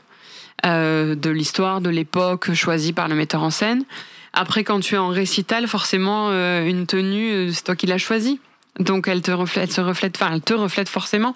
de 0.64 1.30
l'histoire, 1.30 1.82
de 1.82 1.90
l'époque 1.90 2.54
choisie 2.54 2.94
par 2.94 3.10
le 3.10 3.16
metteur 3.16 3.44
en 3.44 3.50
scène. 3.50 3.84
Après, 4.32 4.64
quand 4.64 4.80
tu 4.80 4.96
es 4.96 4.98
en 4.98 5.10
récital, 5.10 5.68
forcément, 5.68 6.30
une 6.32 6.86
tenue, 6.88 7.52
c'est 7.52 7.64
toi 7.66 7.76
qui 7.76 7.86
l'as 7.86 7.98
choisie. 7.98 8.40
Donc, 8.80 9.10
elle 9.10 9.22
te 9.22 9.32
reflète, 9.32 9.74
se 9.74 9.82
reflète, 9.82 10.16
enfin, 10.20 10.32
elle 10.34 10.42
te 10.42 10.54
reflète 10.54 10.88
forcément 10.88 11.36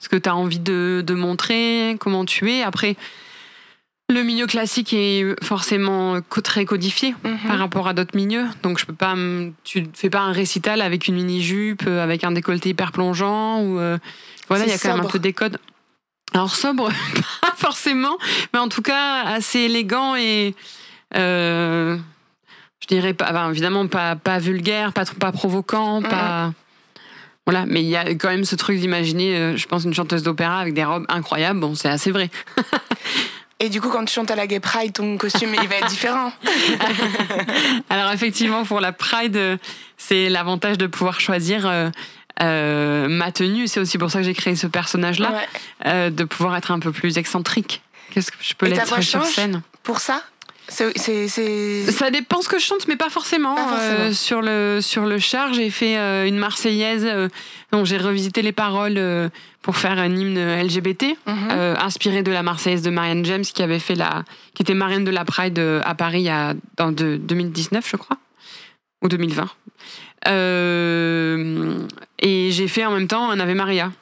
ce 0.00 0.08
que 0.08 0.16
tu 0.16 0.28
as 0.28 0.36
envie 0.36 0.58
de, 0.58 1.02
de 1.06 1.14
montrer, 1.14 1.96
comment 2.00 2.24
tu 2.24 2.50
es. 2.52 2.62
Après, 2.62 2.96
le 4.08 4.22
milieu 4.22 4.46
classique 4.46 4.92
est 4.92 5.24
forcément 5.44 6.20
très 6.44 6.64
codifié 6.64 7.14
Mhm. 7.24 7.38
par 7.48 7.58
rapport 7.58 7.88
à 7.88 7.92
d'autres 7.92 8.16
milieux. 8.16 8.46
Donc 8.62 8.78
je 8.78 8.86
peux 8.86 8.92
pas, 8.94 9.14
tu 9.64 9.82
ne 9.82 9.86
fais 9.92 10.10
pas 10.10 10.20
un 10.20 10.32
récital 10.32 10.80
avec 10.80 11.08
une 11.08 11.16
mini 11.16 11.42
jupe, 11.42 11.82
euh, 11.88 12.02
avec 12.04 12.22
un 12.22 12.30
décolleté 12.30 12.68
hyper 12.68 12.92
plongeant 12.92 13.60
ou 13.62 13.78
euh, 13.80 13.98
voilà, 14.48 14.64
il 14.64 14.70
y 14.70 14.74
a 14.74 14.78
quand 14.78 14.94
même 14.96 15.04
un 15.04 15.08
peu 15.08 15.18
des 15.18 15.32
codes. 15.32 15.58
Alors 16.34 16.54
sobre, 16.54 16.90
pas 17.40 17.54
forcément, 17.56 18.16
mais 18.52 18.60
en 18.60 18.68
tout 18.68 18.82
cas 18.82 19.22
assez 19.24 19.60
élégant 19.60 20.14
et 20.14 20.54
euh, 21.16 21.96
je 22.80 22.86
dirais 22.86 23.14
pas, 23.14 23.26
enfin, 23.30 23.50
évidemment 23.50 23.86
pas 23.88 24.14
pas 24.16 24.38
vulgaire, 24.38 24.92
pas 24.92 25.04
pas 25.18 25.32
provoquant, 25.32 26.00
Mhm. 26.00 26.08
pas 26.08 26.52
voilà. 27.46 27.64
Mais 27.66 27.82
il 27.82 27.88
y 27.88 27.96
a 27.96 28.04
quand 28.14 28.28
même 28.28 28.44
ce 28.44 28.56
truc 28.56 28.78
d'imaginer, 28.78 29.36
euh, 29.36 29.56
je 29.56 29.66
pense, 29.66 29.84
une 29.84 29.94
chanteuse 29.94 30.22
d'opéra 30.22 30.58
avec 30.60 30.74
des 30.74 30.84
robes 30.84 31.06
incroyables. 31.08 31.60
Bon, 31.60 31.74
c'est 31.74 31.88
assez 31.88 32.10
vrai. 32.10 32.30
Et 33.58 33.70
du 33.70 33.80
coup, 33.80 33.88
quand 33.88 34.04
tu 34.04 34.12
chantes 34.12 34.30
à 34.30 34.36
la 34.36 34.46
Gay 34.46 34.60
Pride, 34.60 34.92
ton 34.92 35.16
costume, 35.16 35.48
il 35.60 35.66
va 35.68 35.76
être 35.76 35.88
différent. 35.88 36.30
Alors 37.88 38.12
effectivement, 38.12 38.64
pour 38.64 38.80
la 38.80 38.92
Pride, 38.92 39.58
c'est 39.96 40.28
l'avantage 40.28 40.76
de 40.76 40.86
pouvoir 40.86 41.20
choisir 41.20 41.66
euh, 41.66 41.88
euh, 42.42 43.08
ma 43.08 43.32
tenue. 43.32 43.66
C'est 43.66 43.80
aussi 43.80 43.96
pour 43.96 44.10
ça 44.10 44.18
que 44.18 44.24
j'ai 44.24 44.34
créé 44.34 44.56
ce 44.56 44.66
personnage-là, 44.66 45.30
Ouais. 45.32 45.48
euh, 45.86 46.10
de 46.10 46.24
pouvoir 46.24 46.56
être 46.56 46.70
un 46.70 46.80
peu 46.80 46.92
plus 46.92 47.16
excentrique. 47.16 47.82
Qu'est-ce 48.12 48.30
que 48.30 48.36
je 48.40 48.54
peux 48.54 48.66
l'être 48.66 49.02
sur 49.02 49.24
scène? 49.24 49.62
Pour 49.82 50.00
ça, 50.00 50.22
Ça 50.68 52.10
dépend 52.10 52.42
ce 52.42 52.48
que 52.48 52.58
je 52.58 52.64
chante, 52.64 52.88
mais 52.88 52.96
pas 52.96 53.08
forcément. 53.10 53.54
Pas 53.54 53.68
forcément. 53.68 54.00
Euh, 54.00 54.12
sur 54.12 54.42
le 54.42 54.80
sur 54.80 55.06
le 55.06 55.18
char, 55.18 55.52
j'ai 55.54 55.70
fait 55.70 55.96
euh, 55.96 56.26
une 56.26 56.38
Marseillaise 56.38 57.04
euh, 57.06 57.28
dont 57.72 57.84
j'ai 57.84 57.98
revisité 57.98 58.42
les 58.42 58.52
paroles 58.52 58.98
euh, 58.98 59.28
pour 59.62 59.76
faire 59.76 59.98
un 59.98 60.14
hymne 60.14 60.38
LGBT, 60.62 61.16
Mhm. 61.26 61.50
inspiré 61.80 62.22
de 62.22 62.30
la 62.32 62.42
Marseillaise 62.42 62.82
de 62.82 62.90
Marianne 62.90 63.24
James, 63.24 63.42
qui 63.42 63.62
avait 63.62 63.78
fait 63.78 63.94
la, 63.94 64.24
qui 64.54 64.62
était 64.62 64.74
marraine 64.74 65.04
de 65.04 65.10
la 65.10 65.24
Pride 65.24 65.58
à 65.84 65.94
Paris 65.94 66.28
a, 66.28 66.54
dans 66.76 66.92
de, 66.92 67.16
2019, 67.16 67.88
je 67.88 67.96
crois, 67.96 68.16
ou 69.02 69.08
2020. 69.08 69.48
Euh, 70.28 71.78
et 72.18 72.50
j'ai 72.52 72.68
fait 72.68 72.84
en 72.84 72.90
même 72.92 73.08
temps 73.08 73.30
un 73.30 73.38
Ave 73.40 73.54
Maria, 73.54 73.92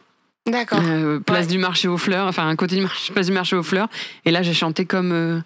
D'accord. 0.46 0.80
place 1.26 1.46
Ouais. 1.46 1.52
du 1.52 1.58
marché 1.58 1.88
aux 1.88 1.98
fleurs, 1.98 2.26
enfin 2.26 2.46
un 2.48 2.56
côté 2.56 2.76
du 2.76 2.82
marché, 2.82 3.12
place 3.14 3.26
du 3.26 3.32
marché 3.32 3.56
aux 3.56 3.62
fleurs. 3.62 3.88
Et 4.24 4.30
là, 4.30 4.42
j'ai 4.42 4.54
chanté 4.54 4.84
comme 4.84 5.42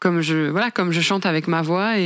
comme 0.00 0.20
je 0.20 1.00
chante 1.00 1.26
avec 1.26 1.46
ma 1.46 1.62
voix 1.62 1.98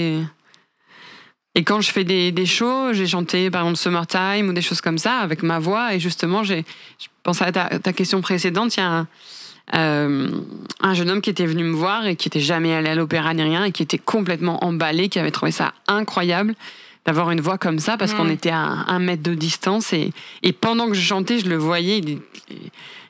et 1.57 1.63
quand 1.63 1.81
je 1.81 1.91
fais 1.91 2.03
des, 2.03 2.33
des 2.33 2.47
shows, 2.47 2.93
j'ai 2.93 3.07
chanté 3.07 3.49
par 3.51 3.63
exemple 3.63 3.79
Summertime 3.79 4.49
ou 4.49 4.53
des 4.53 4.63
choses 4.63 4.81
comme 4.81 4.99
ça 4.99 5.19
avec 5.19 5.43
ma 5.43 5.61
voix 5.61 5.95
et 5.95 6.01
justement 6.01 6.43
j'ai 6.43 6.65
je 6.99 7.07
pensais 7.23 7.45
à 7.45 7.53
ta, 7.53 7.93
question 7.93 8.21
précédente, 8.21 8.77
il 8.77 8.81
y 8.81 8.83
a 8.83 8.91
un, 8.91 9.09
euh, 9.75 10.29
un 10.81 10.95
jeune 10.95 11.11
homme 11.11 11.21
qui 11.21 11.31
était 11.31 11.47
venu 11.47 11.63
me 11.63 11.75
voir 11.75 12.07
et 12.07 12.17
qui 12.17 12.29
était 12.29 12.41
jamais 12.41 12.75
allé 12.75 12.91
à 12.91 12.95
l'opéra 12.95 13.33
ni 13.35 13.43
rien 13.43 13.65
et 13.65 13.73
qui 13.73 13.83
était 13.83 13.99
complètement 13.99 14.63
emballé, 14.65 15.09
qui 15.09 15.19
avait 15.19 15.31
trouvé 15.31 15.53
ça 15.53 15.73
incroyable 15.87 16.55
d'avoir 17.07 17.31
une 17.31 17.41
voix 17.41 17.59
comme 17.59 17.79
ça 17.79 17.97
parce 17.97 18.13
Mm. 18.13 18.17
qu'on 18.17 18.29
était 18.31 18.51
à 18.51 18.59
un 18.61 18.99
mètre 18.99 19.23
de 19.23 19.35
distance 19.35 19.93
et, 19.93 20.13
et 20.43 20.53
pendant 20.53 20.89
que 20.89 20.95
je 20.95 21.03
chantais, 21.03 21.39
je 21.39 21.47
le 21.49 21.57
voyais, 21.57 21.99
il, 21.99 22.19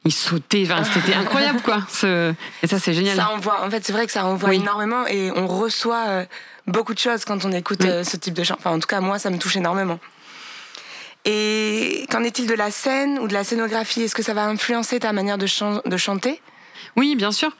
il 0.05 0.13
sautait, 0.13 0.65
enfin, 0.71 0.83
c'était 0.85 1.15
incroyable 1.15 1.61
quoi. 1.63 1.79
Ce- 1.89 2.33
et 2.63 2.67
ça 2.67 2.79
c'est 2.79 2.93
génial. 2.95 3.17
Ça 3.17 3.31
envoie. 3.31 3.65
En 3.65 3.71
fait, 3.71 3.85
c'est 3.87 3.93
vrai 3.93 4.07
que 4.07 4.13
ça 4.13 4.25
envoie 4.25 4.51
Oui. 4.51 4.57
énormément 4.57 5.07
et 5.07 5.31
on 5.37 5.47
reçoit 5.47 6.05
euh, 6.09 6.25
beaucoup 6.67 6.93
de 6.95 6.99
choses 6.99 7.25
quand 7.25 7.45
on 7.45 7.53
écoute 7.53 7.79
Oui. 7.83 7.89
euh, 7.89 8.05
ce 8.05 8.17
type 8.17 8.35
de 8.35 8.43
chant. 8.43 8.57
Enfin, 8.59 8.71
en 8.73 8.79
tout 8.81 8.89
cas, 8.89 9.01
moi, 9.01 9.19
ça 9.19 9.31
me 9.31 9.39
touche 9.39 9.57
énormément. 9.57 9.99
Et 11.25 12.07
qu'en 12.11 12.23
est-il 12.23 12.47
de 12.47 12.55
la 12.55 12.71
scène 12.71 13.19
ou 13.19 13.29
de 13.29 13.33
la 13.33 13.45
scénographie? 13.45 14.03
Est-ce 14.03 14.15
que 14.15 14.23
ça 14.23 14.35
va 14.35 14.45
influencer 14.47 15.01
ta 15.01 15.13
manière 15.13 15.39
de, 15.39 15.47
chan- 15.47 15.81
de 15.85 15.97
chanter? 15.97 16.41
Oui, 16.97 17.17
bien 17.17 17.33
sûr. 17.33 17.51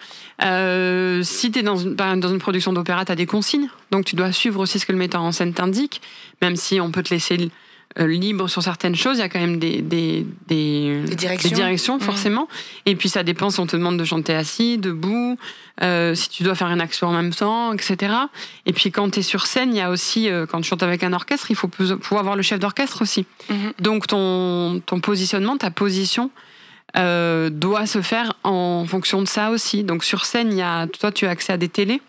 Euh, 0.43 1.23
si 1.23 1.51
tu 1.51 1.61
es 1.61 1.63
dans 1.63 1.77
une, 1.77 1.93
exemple, 1.93 2.19
dans 2.21 2.29
une 2.29 2.39
production 2.39 2.73
d'opéra, 2.73 3.05
tu 3.05 3.13
as 3.13 3.17
des 3.17 3.27
consignes. 3.27 3.69
Donc 3.91 4.05
tu 4.05 4.17
dois 4.17 4.33
suivre 4.33 4.61
aussi 4.61 4.79
ce 4.79 4.87
que 4.87 4.93
le 4.93 4.99
metteur 4.99 5.23
en 5.23 5.33
scène 5.33 5.53
t'indique. 5.53 6.01
Même 6.43 6.57
si 6.57 6.81
on 6.81 6.91
peut 6.91 7.03
te 7.03 7.11
laisser 7.15 7.51
euh, 7.99 8.07
libre 8.09 8.49
sur 8.49 8.63
certaines 8.63 8.97
choses, 8.97 9.19
il 9.19 9.21
y 9.21 9.23
a 9.23 9.29
quand 9.29 9.39
même 9.39 9.59
des, 9.61 9.81
des, 9.81 10.27
des, 10.49 11.01
Des 11.51 11.55
directions. 11.55 11.95
Mhm. 11.97 12.01
forcément. 12.01 12.49
Et 12.87 12.97
puis 12.97 13.09
ça 13.09 13.23
dépend 13.23 13.51
si 13.51 13.61
on 13.61 13.67
te 13.67 13.77
demande 13.77 13.97
de 13.99 14.05
chanter 14.05 14.35
assis, 14.35 14.79
debout, 14.79 15.39
euh, 15.83 16.15
si 16.17 16.29
tu 16.29 16.43
dois 16.43 16.57
faire 16.57 16.69
une 16.69 16.81
action 16.81 17.07
en 17.09 17.13
même 17.13 17.33
temps, 17.33 17.73
etc. 17.73 18.13
Et 18.67 18.73
puis 18.73 18.91
quand 18.91 19.11
tu 19.11 19.21
es 19.21 19.23
sur 19.23 19.47
scène, 19.47 19.71
il 19.75 19.77
y 19.79 19.81
a 19.81 19.91
aussi, 19.91 20.29
euh, 20.29 20.45
quand 20.47 20.61
tu 20.61 20.69
chantes 20.69 20.83
avec 20.83 21.05
un 21.05 21.13
orchestre, 21.13 21.47
il 21.51 21.57
faut 21.57 21.69
pou- 21.69 21.97
pouvoir 21.99 22.21
avoir 22.21 22.35
le 22.37 22.43
chef 22.43 22.59
d'orchestre 22.59 23.03
aussi. 23.03 23.27
Mhm. 23.49 23.73
Donc 23.81 24.07
ton, 24.09 24.81
ton 24.85 24.99
positionnement, 24.99 25.57
ta 25.57 25.71
position 25.71 26.31
euh, 26.97 27.51
doit 27.51 27.87
se 27.87 28.01
faire 28.03 28.35
en 28.45 28.87
fonction 28.87 29.21
de 29.23 29.29
ça 29.29 29.51
aussi. 29.51 29.85
Donc 29.85 30.05
sur 30.05 30.25
scène, 30.25 30.53
il 30.53 30.59
y 30.59 30.63
a, 30.63 30.87
toi, 30.87 31.11
tu 31.13 31.27
as 31.27 31.31
accès 31.31 31.53
à 31.53 31.57
des 31.57 31.69
télés 31.69 32.01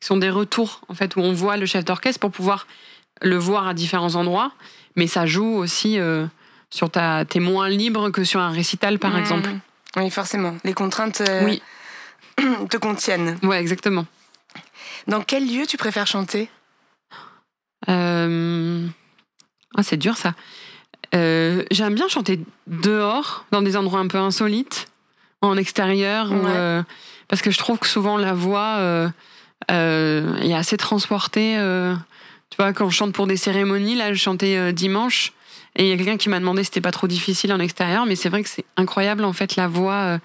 qui 0.00 0.06
sont 0.06 0.16
des 0.16 0.30
retours 0.30 0.80
en 0.88 0.94
fait 0.94 1.16
où 1.16 1.20
on 1.20 1.32
voit 1.32 1.56
le 1.56 1.66
chef 1.66 1.84
d'orchestre 1.84 2.20
pour 2.20 2.30
pouvoir 2.30 2.66
le 3.20 3.36
voir 3.36 3.66
à 3.66 3.74
différents 3.74 4.14
endroits. 4.14 4.52
Mais 4.96 5.06
ça 5.08 5.26
joue 5.26 5.46
aussi 5.56 5.98
euh, 5.98 6.26
sur 6.70 6.90
ta, 6.90 7.24
t'es 7.24 7.40
moins 7.40 7.68
libre 7.68 8.10
que 8.10 8.22
sur 8.24 8.40
un 8.40 8.50
récital 8.50 8.98
par 8.98 9.12
Mhm. 9.12 9.18
exemple. 9.18 9.50
Oui, 9.96 10.10
forcément. 10.10 10.56
Les 10.64 10.72
contraintes 10.74 11.20
euh, 11.22 11.44
Oui, 11.44 11.62
te 12.70 12.76
contiennent. 12.76 13.38
ouais, 13.42 13.60
exactement. 13.60 14.06
Dans 15.08 15.22
quel 15.22 15.46
lieu 15.52 15.66
tu 15.66 15.76
préfères 15.76 16.06
chanter? 16.06 16.48
Euh, 17.88 18.86
Ah, 19.76 19.82
c'est 19.82 19.96
dur 19.96 20.16
ça. 20.16 20.34
Euh, 21.14 21.64
J'aime 21.70 21.94
bien 21.94 22.08
chanter 22.08 22.40
dehors, 22.66 23.44
dans 23.50 23.62
des 23.62 23.76
endroits 23.76 24.00
un 24.00 24.08
peu 24.08 24.18
insolites, 24.18 24.88
en 25.40 25.56
extérieur, 25.56 26.30
euh, 26.32 26.82
parce 27.28 27.42
que 27.42 27.50
je 27.50 27.58
trouve 27.58 27.78
que 27.78 27.86
souvent 27.86 28.16
la 28.16 28.34
voix 28.34 28.78
euh, 28.78 29.08
est 29.68 30.54
assez 30.54 30.76
transportée. 30.76 31.56
tu 32.50 32.56
vois, 32.56 32.72
quand 32.72 32.90
je 32.90 32.96
chante 32.96 33.12
pour 33.12 33.26
des 33.26 33.36
cérémonies, 33.36 33.94
là, 33.94 34.12
je 34.12 34.18
chantais 34.18 34.72
dimanche, 34.72 35.32
et 35.76 35.84
il 35.84 35.88
y 35.88 35.92
a 35.92 35.96
quelqu'un 35.96 36.16
qui 36.16 36.28
m'a 36.28 36.40
demandé 36.40 36.62
si 36.62 36.66
c'était 36.66 36.80
pas 36.80 36.90
trop 36.90 37.06
difficile 37.06 37.52
en 37.52 37.60
extérieur, 37.60 38.04
mais 38.04 38.16
c'est 38.16 38.28
vrai 38.28 38.42
que 38.42 38.48
c'est 38.48 38.64
incroyable 38.76 39.24
en 39.24 39.32
fait 39.32 39.56
la 39.56 39.68
voix. 39.68 40.18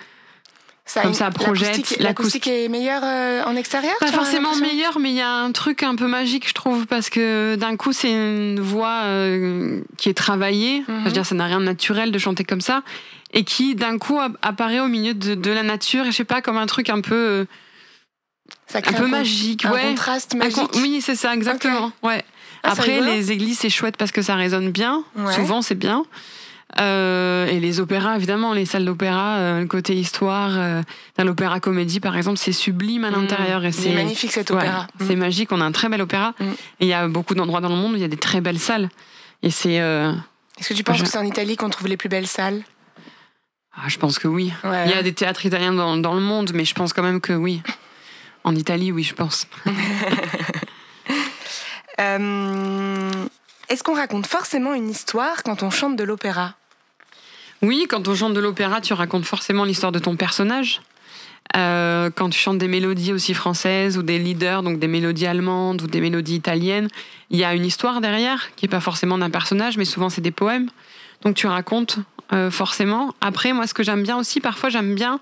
Ça 0.86 1.02
Comme 1.02 1.14
ça 1.14 1.32
projette, 1.32 1.98
l'acoustique- 2.00 2.46
est 2.48 2.68
meilleure 2.68 3.04
euh, 3.06 3.42
en 3.46 3.56
extérieur 3.56 3.94
Pas 4.02 4.12
forcément 4.12 4.50
l'impression 4.52 4.66
meilleur, 4.76 5.00
mais 5.00 5.12
il 5.12 5.16
y 5.16 5.22
a 5.22 5.32
un 5.32 5.52
truc 5.54 5.82
un 5.82 5.96
peu 5.96 6.08
magique, 6.08 6.46
je 6.48 6.54
trouve, 6.54 6.88
parce 6.88 7.10
que 7.10 7.56
d'un 7.56 7.78
coup, 7.78 7.94
c'est 7.94 8.12
une 8.12 8.60
voix 8.60 9.04
euh, 9.06 9.80
qui 9.98 10.10
est 10.10 10.14
travaillée. 10.14 10.84
Enfin, 10.84 11.00
je 11.00 11.06
veux 11.06 11.12
dire, 11.14 11.26
ça 11.26 11.36
n'a 11.36 11.46
rien 11.46 11.62
de 11.62 11.66
naturel 11.66 12.12
de 12.12 12.18
chanter 12.20 12.44
comme 12.44 12.60
ça. 12.60 12.84
Et 13.32 13.46
qui, 13.46 13.76
d'un 13.76 13.98
coup, 13.98 14.20
app- 14.20 14.38
apparaît 14.42 14.82
au 14.82 14.88
milieu 14.90 15.14
de, 15.14 15.36
de 15.36 15.52
la 15.52 15.64
nature, 15.64 16.04
et 16.06 16.12
je 16.12 16.18
sais 16.18 16.26
pas, 16.26 16.42
comme 16.42 16.58
un 16.58 16.66
truc 16.66 16.90
un 16.90 17.00
peu, 17.00 17.16
euh, 17.16 17.46
Ça 18.68 18.80
un 18.80 18.82
crée 18.82 18.96
peu 18.96 19.04
con- 19.04 19.10
magique. 19.10 19.64
un 19.64 19.72
ouais. 19.72 19.84
contraste 19.88 20.36
Un 20.36 20.40
magique. 20.40 20.58
con- 20.58 20.80
Oui, 20.82 21.00
c'est 21.02 21.16
ça, 21.16 21.34
exactement. 21.34 21.94
Ouais. 22.04 22.24
Ah, 22.62 22.72
Après, 22.74 23.00
les 23.00 23.32
églises, 23.32 23.58
c'est 23.60 23.70
chouette 23.70 23.96
parce 23.98 24.12
que 24.12 24.22
ça 24.22 24.36
résonne 24.36 24.70
bien. 24.72 25.04
Ouais. 25.16 25.34
Souvent, 25.34 25.62
c'est 25.62 25.76
bien. 25.76 26.04
Euh, 26.80 27.46
et 27.48 27.60
les 27.60 27.80
opéras, 27.80 28.16
évidemment, 28.16 28.54
les 28.54 28.66
salles 28.66 28.86
d'opéra, 28.86 29.38
euh, 29.38 29.60
le 29.60 29.68
côté 29.68 29.94
histoire, 29.96 30.50
euh, 30.54 30.82
dans 31.18 31.24
l'opéra 31.24 31.60
comédie, 31.60 32.00
par 32.00 32.18
exemple, 32.18 32.38
c'est 32.40 32.52
sublime 32.52 33.04
à 33.06 33.12
Mm. 33.12 33.16
l'intérieur. 33.16 33.62
C'est 33.72 33.94
magnifique 33.94 34.32
cet 34.32 34.50
Ouais, 34.50 34.58
opéra. 34.58 34.88
C'est 35.06 35.16
magique, 35.16 35.52
on 35.52 35.62
a 35.62 35.66
un 35.66 35.72
très 35.72 35.90
bel 35.90 36.02
opéra. 36.02 36.34
Mm. 36.40 36.44
Et 36.46 36.86
il 36.86 36.88
y 36.88 36.94
a 36.94 37.08
beaucoup 37.08 37.36
d'endroits 37.36 37.62
dans 37.62 37.70
le 37.70 37.76
monde 37.76 37.94
où 37.94 37.96
il 37.96 38.02
y 38.02 38.06
a 38.06 38.08
des 38.08 38.18
très 38.18 38.42
belles 38.42 38.60
salles. 38.60 38.90
Et 39.44 39.52
c'est. 39.52 39.76
Est-ce 39.76 40.70
que 40.70 40.74
tu 40.74 40.84
penses 40.84 40.98
Je- 40.98 41.04
que 41.04 41.10
c'est 41.10 41.18
en 41.18 41.26
Italie 41.26 41.56
qu'on 41.58 41.70
trouve 41.70 41.88
les 41.88 41.98
plus 41.98 42.10
belles 42.10 42.28
salles? 42.28 42.62
Ah, 43.76 43.88
je 43.88 43.98
pense 43.98 44.20
que 44.20 44.28
oui. 44.28 44.52
Ouais. 44.64 44.84
Il 44.86 44.92
y 44.92 44.96
a 44.96 45.02
des 45.04 45.14
théâtres 45.14 45.46
italiens 45.46 45.74
dans, 45.74 45.98
dans 45.98 46.14
le 46.14 46.22
monde, 46.22 46.52
mais 46.54 46.64
je 46.66 46.74
pense 46.76 46.94
quand 46.94 47.02
même 47.04 47.22
que 47.22 47.34
oui. 47.34 47.62
En 48.44 48.56
Italie, 48.56 48.92
oui, 48.92 49.04
je 49.04 49.14
pense. 49.16 49.48
Est-ce 53.70 53.84
qu'on 53.84 53.96
raconte 53.96 54.28
forcément 54.28 54.74
une 54.74 54.90
histoire 54.90 55.44
quand 55.44 55.64
on 55.64 55.70
chante 55.70 55.96
de 55.96 56.04
l'opéra? 56.04 56.54
Oui, 57.64 57.88
quand 57.90 58.08
on 58.10 58.14
chante 58.14 58.34
de 58.34 58.42
l'opéra, 58.42 58.82
tu 58.82 58.94
racontes 58.94 59.24
forcément 59.24 59.64
l'histoire 59.64 59.94
de 59.94 60.00
ton 60.00 60.18
personnage. 60.18 60.82
Euh, 61.56 62.10
quand 62.14 62.30
tu 62.30 62.38
chantes 62.38 62.58
des 62.58 62.68
mélodies 62.68 63.14
aussi 63.14 63.34
françaises 63.34 63.98
ou 63.98 64.04
des 64.04 64.20
leaders, 64.20 64.64
donc 64.64 64.80
des 64.80 64.88
mélodies 64.88 65.28
allemandes 65.28 65.82
ou 65.82 65.88
des 65.88 66.02
mélodies 66.02 66.36
italiennes, 66.36 66.90
il 67.30 67.40
y 67.40 67.46
a 67.46 67.54
une 67.54 67.66
histoire 67.66 68.02
derrière 68.02 68.54
qui 68.56 68.66
est 68.66 68.70
pas 68.70 68.82
forcément 68.82 69.18
d'un 69.18 69.30
personnage, 69.30 69.78
mais 69.78 69.86
souvent 69.86 70.10
c'est 70.10 70.22
des 70.22 70.32
poèmes. 70.32 70.70
Donc 71.22 71.36
tu 71.36 71.48
racontes 71.48 72.00
euh, 72.34 72.52
forcément. 72.52 73.14
Après, 73.22 73.54
moi, 73.54 73.66
ce 73.66 73.74
que 73.74 73.84
j'aime 73.84 74.04
bien 74.04 74.18
aussi, 74.18 74.42
parfois, 74.42 74.70
j'aime 74.70 74.94
bien 74.94 75.22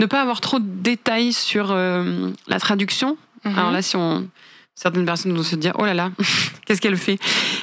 ne 0.00 0.06
pas 0.06 0.22
avoir 0.22 0.40
trop 0.40 0.58
de 0.58 0.66
détails 0.66 1.32
sur 1.32 1.70
euh, 1.70 2.30
la 2.48 2.58
traduction. 2.58 3.16
Mhm. 3.44 3.58
Alors 3.58 3.70
là, 3.70 3.80
si 3.82 3.96
on 3.96 4.28
certaines 4.74 5.04
personnes 5.04 5.36
vont 5.36 5.42
se 5.42 5.56
dire 5.56 5.74
oh 5.78 5.84
là 5.84 5.94
là, 5.94 6.10
qu'est-ce 6.66 6.80
qu'elle 6.80 6.96
fait? 6.96 7.18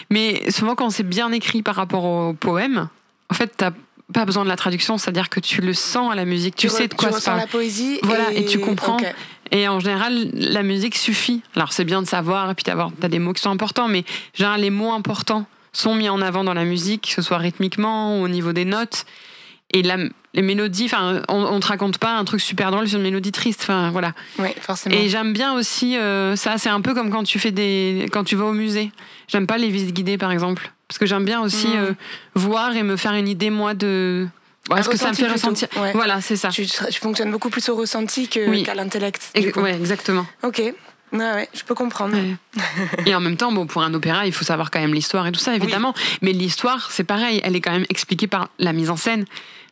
Mais 0.09 0.49
souvent 0.49 0.75
quand 0.75 0.91
c'est 0.91 1.07
bien 1.07 1.31
écrit 1.33 1.61
par 1.61 1.75
rapport 1.75 2.05
au 2.05 2.33
poème, 2.33 2.87
en 3.29 3.33
fait, 3.33 3.51
t'as 3.57 3.71
pas 4.13 4.25
besoin 4.25 4.43
de 4.43 4.49
la 4.49 4.55
traduction, 4.55 4.97
c'est-à-dire 4.97 5.29
que 5.29 5.39
tu 5.39 5.61
le 5.61 5.73
sens 5.73 6.11
à 6.11 6.15
la 6.15 6.25
musique, 6.25 6.55
tu, 6.55 6.69
sais 6.69 6.87
de 6.87 6.93
quoi 6.93 7.09
tu 7.09 7.19
ça 7.19 7.31
parle. 7.31 7.39
la 7.41 7.47
poésie. 7.47 7.99
Voilà, 8.03 8.31
et, 8.33 8.39
et 8.39 8.45
tu 8.45 8.59
comprends. 8.59 8.97
Et 9.51 9.67
en 9.67 9.79
général, 9.79 10.29
la 10.33 10.63
musique 10.63 10.95
suffit. 10.95 11.41
Alors 11.55 11.73
c'est 11.73 11.85
bien 11.85 12.01
de 12.01 12.07
savoir, 12.07 12.49
et 12.49 12.53
puis 12.53 12.63
t'as 12.63 12.89
as 13.01 13.07
des 13.09 13.19
mots 13.19 13.33
qui 13.33 13.41
sont 13.41 13.51
importants, 13.51 13.87
mais 13.87 14.03
général, 14.33 14.61
les 14.61 14.69
mots 14.69 14.91
importants 14.91 15.45
sont 15.73 15.95
mis 15.95 16.09
en 16.09 16.21
avant 16.21 16.43
dans 16.43 16.53
la 16.53 16.65
musique, 16.65 17.07
que 17.07 17.13
ce 17.13 17.21
soit 17.21 17.37
rythmiquement 17.37 18.19
ou 18.19 18.25
au 18.25 18.27
niveau 18.27 18.53
des 18.53 18.65
notes. 18.65 19.05
Et 19.73 19.83
la, 19.83 19.97
les 20.33 20.41
mélodies, 20.41 20.85
enfin, 20.85 21.21
on, 21.27 21.43
on 21.43 21.59
te 21.59 21.67
raconte 21.67 21.97
pas 21.97 22.15
un 22.15 22.23
truc 22.23 22.39
super 22.39 22.71
drôle 22.71 22.87
sur 22.87 22.97
une 22.97 23.03
mélodie 23.03 23.31
triste, 23.33 23.61
enfin 23.63 23.91
voilà. 23.91 24.13
Oui, 24.39 24.49
forcément. 24.61 24.95
Et 24.95 25.09
j'aime 25.09 25.33
bien 25.33 25.53
aussi 25.53 25.97
euh, 25.97 26.35
ça, 26.35 26.57
c'est 26.57 26.69
un 26.69 26.79
peu 26.79 26.93
comme 26.93 27.09
quand 27.09 27.23
tu 27.23 27.37
fais 27.37 27.51
des, 27.51 28.07
quand 28.11 28.23
tu 28.23 28.35
vas 28.35 28.45
au 28.45 28.53
musée. 28.53 28.91
J'aime 29.27 29.45
pas 29.45 29.57
les 29.57 29.69
visites 29.69 29.93
guidées 29.93 30.17
par 30.17 30.31
exemple, 30.31 30.71
parce 30.88 30.98
que 30.98 31.06
j'aime 31.06 31.25
bien 31.25 31.41
aussi 31.41 31.67
Mhm. 31.67 31.75
euh, 31.77 31.94
voir 32.36 32.75
et 32.75 32.84
me 32.84 32.96
faire 32.96 33.13
une 33.13 33.27
idée 33.27 33.50
moi 33.50 33.74
de 33.74 34.27
ce 34.84 34.89
que 34.89 34.98
ça 34.98 35.10
me 35.10 35.13
fait 35.13 35.24
plutôt, 35.24 35.34
ressentir. 35.34 35.67
ouais. 35.82 35.91
Voilà, 35.94 36.20
c'est 36.22 36.36
ça. 36.36 36.50
tu, 36.50 36.65
tu 36.65 37.00
fonctionnes 37.00 37.32
beaucoup 37.32 37.50
plus 37.50 37.67
au 37.70 37.75
ressenti 37.75 38.27
que- 38.27 38.50
Oui. 38.50 38.63
qu'à 38.63 38.75
l'intellect. 38.75 39.32
ouais, 39.56 39.75
exactement. 39.75 40.25
Ok. 40.44 40.62
Ouais, 41.13 41.20
ouais, 41.20 41.50
je 41.53 41.63
peux 41.63 41.74
comprendre. 41.74 42.15
Ouais. 42.17 42.36
et 43.06 43.15
en 43.15 43.22
même 43.22 43.38
temps, 43.38 43.51
bon, 43.53 43.65
pour 43.65 43.82
un 43.82 43.94
opéra, 43.94 44.25
il 44.25 44.34
faut 44.34 44.44
savoir 44.44 44.70
quand 44.72 44.79
même 44.82 44.94
l'histoire 44.94 45.25
et 45.25 45.32
tout 45.32 45.39
ça, 45.39 45.56
évidemment. 45.56 45.94
Mais 46.22 46.34
l'histoire, 46.34 46.91
c'est 46.91 47.06
pareil, 47.06 47.39
elle 47.46 47.56
est 47.56 47.62
quand 47.62 47.72
même 47.72 47.86
expliquée 47.89 48.27
par 48.27 48.50
la 48.60 48.74
mise 48.74 48.89
en 48.89 48.98
scène, 48.98 49.24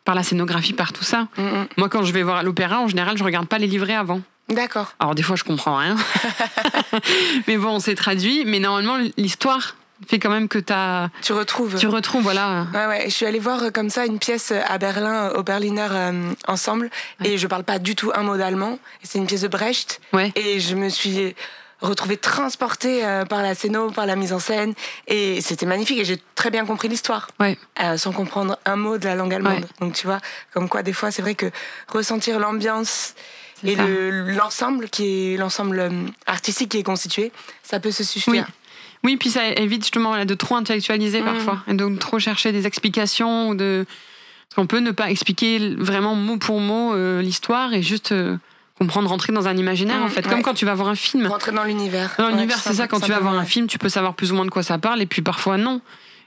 par 0.05 0.15
la 0.15 0.23
scénographie, 0.23 0.71
par 0.71 0.93
tout 0.93 1.03
ça. 1.03 1.27
Mm, 1.37 1.41
mm. 1.43 1.67
Moi, 1.75 1.89
quand 1.89 2.03
je 2.03 2.13
vais 2.13 2.23
voir 2.23 2.41
l'opéra, 2.43 2.79
en 2.79 2.87
général, 2.87 3.17
je 3.17 3.23
regarde 3.25 3.47
pas 3.47 3.57
les 3.57 3.67
livrets 3.67 3.95
avant. 3.95 4.21
D'accord. 4.47 4.93
Alors 4.99 5.13
des 5.13 5.23
fois, 5.23 5.35
je 5.35 5.43
comprends 5.43 5.75
rien. 5.75 5.97
mais 7.47 7.57
bon, 7.57 7.79
c'est 7.81 7.95
traduit. 7.95 8.45
Mais 8.45 8.59
normalement, 8.59 8.97
l'histoire 9.17 9.75
fait 10.07 10.19
quand 10.19 10.29
même 10.29 10.47
que 10.47 10.59
t'as- 10.59 11.09
Tu 11.21 11.33
retrouves. 11.33 11.75
tu 11.77 11.87
retrouves, 11.87 12.21
voilà. 12.23 12.67
Ouais, 12.73 12.85
ouais. 12.87 13.03
Je 13.05 13.09
suis 13.13 13.25
allée 13.25 13.39
voir 13.39 13.63
euh, 13.63 13.69
comme 13.71 13.89
ça 13.89 14.05
une 14.05 14.19
pièce 14.19 14.51
euh, 14.51 14.61
à 14.67 14.77
Berlin, 14.77 15.29
euh, 15.31 15.39
au 15.39 15.43
Berliner 15.43 15.87
euh, 15.91 16.31
Ensemble, 16.47 16.89
et 17.23 17.37
je 17.37 17.47
parle 17.47 17.63
pas 17.63 17.79
du 17.79 17.95
tout 17.95 18.11
un 18.13 18.23
mot 18.23 18.37
d'allemand. 18.37 18.77
C'est 19.03 19.17
une 19.19 19.27
pièce 19.27 19.41
de 19.41 19.47
Brecht, 19.47 20.01
Ouais. 20.13 20.31
et 20.35 20.59
je 20.59 20.75
me 20.75 20.89
suis 20.89 21.35
retrouvée 21.81 22.17
transportée 22.17 23.05
euh, 23.05 23.25
par 23.25 23.41
la 23.41 23.53
scéno, 23.53 23.91
par 23.91 24.05
la 24.05 24.15
mise 24.15 24.33
en 24.33 24.39
scène, 24.39 24.73
et 25.07 25.41
c'était 25.41 25.65
magnifique. 25.65 25.99
Et 25.99 26.05
j'ai 26.05 26.19
très 26.35 26.49
bien 26.49 26.65
compris 26.65 26.87
l'histoire, 26.87 27.29
Ouais. 27.39 27.57
euh, 27.83 27.97
sans 27.97 28.11
comprendre 28.11 28.57
un 28.65 28.75
mot 28.75 28.97
de 28.97 29.05
la 29.05 29.15
langue 29.15 29.33
allemande. 29.33 29.65
Donc 29.81 29.93
tu 29.93 30.07
vois, 30.07 30.19
comme 30.53 30.67
quoi 30.69 30.83
des 30.83 30.93
fois 30.93 31.11
c'est 31.11 31.21
vrai 31.21 31.35
que 31.35 31.47
ressentir 31.87 32.39
l'ambiance 32.39 33.13
et 33.63 33.75
le- 33.75 34.31
l'ensemble 34.31 34.89
qui 34.89 35.33
est 35.33 35.37
l'ensemble 35.37 35.91
artistique 36.27 36.69
qui 36.71 36.77
est 36.79 36.83
constitué, 36.83 37.31
ça 37.63 37.79
peut 37.79 37.91
se 37.91 38.03
suffire. 38.03 38.45
Oui, 38.47 38.53
puis 39.17 39.29
ça 39.29 39.47
évite 39.49 39.83
justement 39.83 40.09
voilà, 40.09 40.25
de 40.25 40.33
trop 40.33 40.55
intellectualiser 40.55 41.21
Mm. 41.21 41.25
parfois 41.25 41.63
et 41.67 41.73
de 41.73 41.97
trop 41.97 42.19
chercher 42.19 42.51
des 42.51 42.65
explications 42.67 43.49
ou 43.49 43.55
de 43.55 43.85
parce 44.49 44.55
qu'on 44.55 44.67
peut 44.67 44.79
ne 44.79 44.91
pas 44.91 45.09
expliquer 45.11 45.75
vraiment 45.77 46.15
mot 46.15 46.37
pour 46.37 46.59
mot 46.61 46.93
euh, 46.93 47.21
l'histoire 47.21 47.73
et 47.73 47.81
juste 47.81 48.11
euh, 48.11 48.37
comprendre 48.77 49.09
rentrer 49.09 49.33
dans 49.33 49.47
un 49.47 49.55
imaginaire 49.57 49.99
Mm, 49.99 50.03
en 50.03 50.09
fait 50.09 50.25
ouais. 50.25 50.31
comme 50.31 50.41
quand 50.41 50.53
tu 50.53 50.65
vas 50.65 50.73
voir 50.75 50.89
un 50.89 50.95
film. 50.95 51.27
Rentrer 51.27 51.51
dans 51.51 51.63
l'univers. 51.63 52.13
Dans 52.17 52.29
l'univers, 52.29 52.57
c'est 52.59 52.73
ça. 52.75 52.87
Quand 52.87 52.99
tu 52.99 53.11
vas 53.11 53.19
voir 53.19 53.33
un 53.35 53.45
film, 53.45 53.67
tu 53.67 53.77
peux 53.77 53.89
savoir 53.89 54.13
plus 54.15 54.31
ou 54.31 54.35
moins 54.35 54.45
de 54.45 54.49
quoi 54.51 54.63
ça 54.63 54.77
parle, 54.77 55.01
et 55.01 55.05
puis 55.05 55.21
parfois 55.21 55.57
non. 55.57 55.81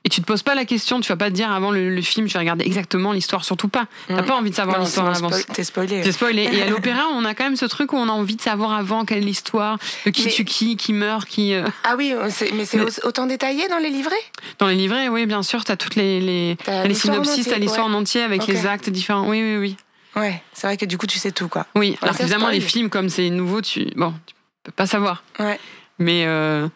Et 0.05 0.09
tu 0.09 0.21
te 0.21 0.27
poses 0.27 0.43
pas 0.43 0.55
la 0.55 0.65
question, 0.65 1.01
tu 1.01 1.09
vas 1.09 1.17
pas 1.17 1.29
te 1.29 1.35
dire 1.35 1.51
avant 1.51 1.71
le, 1.71 1.91
le 1.95 2.03
film, 2.03 2.29
je 2.29 2.33
vais 2.33 2.39
regarder 2.39 2.65
exactement 2.65 3.13
l'histoire, 3.13 3.45
surtout 3.45 3.69
pas. 3.69 3.87
T'as 4.07 4.23
pas 4.23 4.37
envie 4.37 4.51
de 4.51 4.55
savoir 4.55 4.79
l'histoire 4.81 5.15
spoil- 5.17 5.45
T'es 5.53 5.65
spoilé. 5.65 6.03
C'est 6.05 6.13
spoilé. 6.13 6.49
Et 6.53 6.63
à 6.63 6.67
l'opéra, 6.71 7.03
on 7.13 7.25
a 7.25 7.35
quand 7.35 7.45
même 7.45 7.57
ce 7.57 7.67
truc 7.67 7.93
où 7.93 7.97
on 7.97 8.09
a 8.09 8.13
envie 8.13 8.37
de 8.37 8.41
savoir 8.41 8.73
avant 8.73 9.05
quelle 9.05 9.19
est 9.19 9.23
l'histoire, 9.23 9.79
de 10.07 10.11
qui 10.11 10.27
Mais- 10.27 10.31
tue 10.31 10.45
qui, 10.45 10.77
qui 10.77 10.93
meurt, 10.93 11.29
qui. 11.29 11.53
euh. 11.53 11.65
Ah 11.85 11.95
oui, 11.99 12.15
mais 12.55 12.65
c'est 12.65 12.79
Mais- 12.79 13.05
autant 13.05 13.27
détaillé 13.27 13.69
dans 13.69 13.79
les 13.79 13.91
livrets? 13.91 14.15
Dans 14.59 14.69
les 14.69 14.77
livrets, 14.77 15.09
oui, 15.09 15.27
bien 15.27 15.43
sûr, 15.43 15.65
t'as 15.65 15.77
toutes 15.77 15.97
les, 15.97 16.21
les, 16.21 16.57
T'as 16.65 16.83
les 16.85 16.89
l'histoire 16.91 17.19
en 17.19 17.25
synopsis, 17.25 17.41
entier, 17.47 17.53
t'as 17.53 17.59
l'histoire 17.59 17.87
ouais. 17.89 17.93
en 17.95 17.99
entier 17.99 18.23
avec 18.23 18.47
les 18.47 18.67
actes 18.67 18.89
différents. 18.91 19.29
Oui, 19.29 19.43
oui, 19.43 19.57
oui. 19.57 19.77
Ouais, 20.17 20.41
c'est 20.53 20.67
vrai 20.69 20.77
que 20.77 20.87
du 20.87 20.97
coup, 20.97 21.07
tu 21.07 21.19
sais 21.19 21.33
tout, 21.33 21.49
quoi. 21.49 21.67
Oui, 21.75 21.97
alors 22.03 22.19
évidemment, 22.21 22.49
les 22.49 22.61
films, 22.61 22.89
comme 22.89 23.09
c'est 23.09 23.29
nouveau, 23.31 23.61
tu. 23.63 23.87
Bon, 23.97 24.15
tu 24.27 24.35
peux 24.63 24.73
pas 24.73 24.87
savoir. 24.87 25.23
Ouais. 25.39 25.59
Mais 25.99 26.25
euh, 26.27 26.67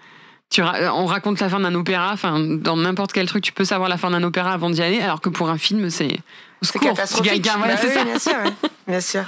tu 0.53 0.63
ra- 0.63 0.95
on 0.95 1.07
raconte 1.07 1.41
la 1.41 1.49
fin 1.49 1.59
d'un 1.61 1.75
opéra, 1.75 2.11
enfin, 2.13 2.39
dans 2.39 2.77
n'importe 2.77 3.13
quel 3.13 3.27
truc, 3.27 3.43
tu 3.43 3.53
peux 3.53 3.65
savoir 3.65 3.89
la 3.89 3.97
fin 3.97 4.11
d'un 4.11 4.23
opéra 4.23 4.53
avant 4.53 4.69
d'y 4.71 4.83
aller, 4.83 5.01
alors 5.01 5.21
que 5.21 5.31
pour 5.31 5.49
un 5.49 5.59
film, 5.59 5.89
c'est. 5.91 6.19
C'est 6.61 6.79
catastrophique. 6.79 7.45
voilà, 7.57 7.75
Bah 7.75 7.81
oui, 7.83 7.91
ça. 7.93 8.05
bien 8.05 8.19
sûr. 8.19 8.33
ouais. 8.35 8.69
Bien 8.87 9.01
sûr. 9.01 9.25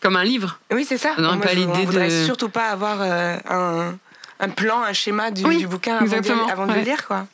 Comme 0.00 0.16
un 0.16 0.24
livre. 0.24 0.58
Oui, 0.72 0.84
c'est 0.86 0.98
ça. 0.98 1.14
Non, 1.16 1.34
Moi, 1.36 1.40
pas 1.46 1.54
l'idée 1.54 1.86
de- 1.86 2.24
surtout 2.26 2.48
pas 2.48 2.70
avoir 2.70 2.98
euh, 3.00 3.36
un, 3.48 3.94
un 4.40 4.48
plan, 4.48 4.82
un 4.82 4.92
schéma 4.92 5.30
du, 5.30 5.44
Oui, 5.46 5.58
du 5.58 5.66
bouquin 5.68 5.96
avant, 5.98 6.66
de 6.66 6.72
le 6.74 6.80
lire, 6.80 7.06
quoi. 7.06 7.26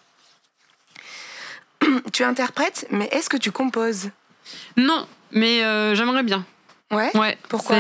tu 2.13 2.23
interprètes, 2.25 2.87
mais 2.91 3.09
est-ce 3.13 3.29
que 3.31 3.37
tu 3.39 3.51
composes? 3.53 4.11
Non, 4.77 5.07
mais 5.33 5.65
euh, 5.65 5.95
j'aimerais 5.95 6.23
bien. 6.23 6.45
Ouais? 6.91 7.11
Ouais. 7.17 7.39
Pourquoi? 7.49 7.77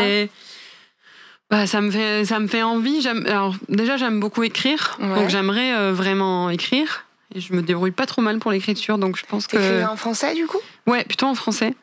Bah, 1.50 1.66
ça 1.66 1.80
me 1.80 1.90
fait 1.90 2.24
ça 2.24 2.38
me 2.40 2.46
fait 2.46 2.62
envie. 2.62 3.06
Alors 3.26 3.54
déjà 3.68 3.96
j'aime 3.96 4.20
beaucoup 4.20 4.42
écrire, 4.42 4.96
Ouais. 5.00 5.14
donc 5.14 5.28
j'aimerais 5.30 5.74
euh, 5.74 5.92
vraiment 5.92 6.50
écrire. 6.50 7.04
Et 7.34 7.40
je 7.40 7.52
me 7.52 7.60
débrouille 7.62 7.90
pas 7.90 8.06
trop 8.06 8.22
mal 8.22 8.38
pour 8.38 8.50
l'écriture, 8.52 8.96
donc 8.96 9.18
je 9.18 9.24
pense 9.26 9.46
que 9.46 9.84
en 9.86 9.96
français, 9.96 10.34
du 10.34 10.46
coup? 10.46 10.60
Ouais 10.86 11.04
plutôt 11.04 11.26
en 11.26 11.34
français. 11.34 11.74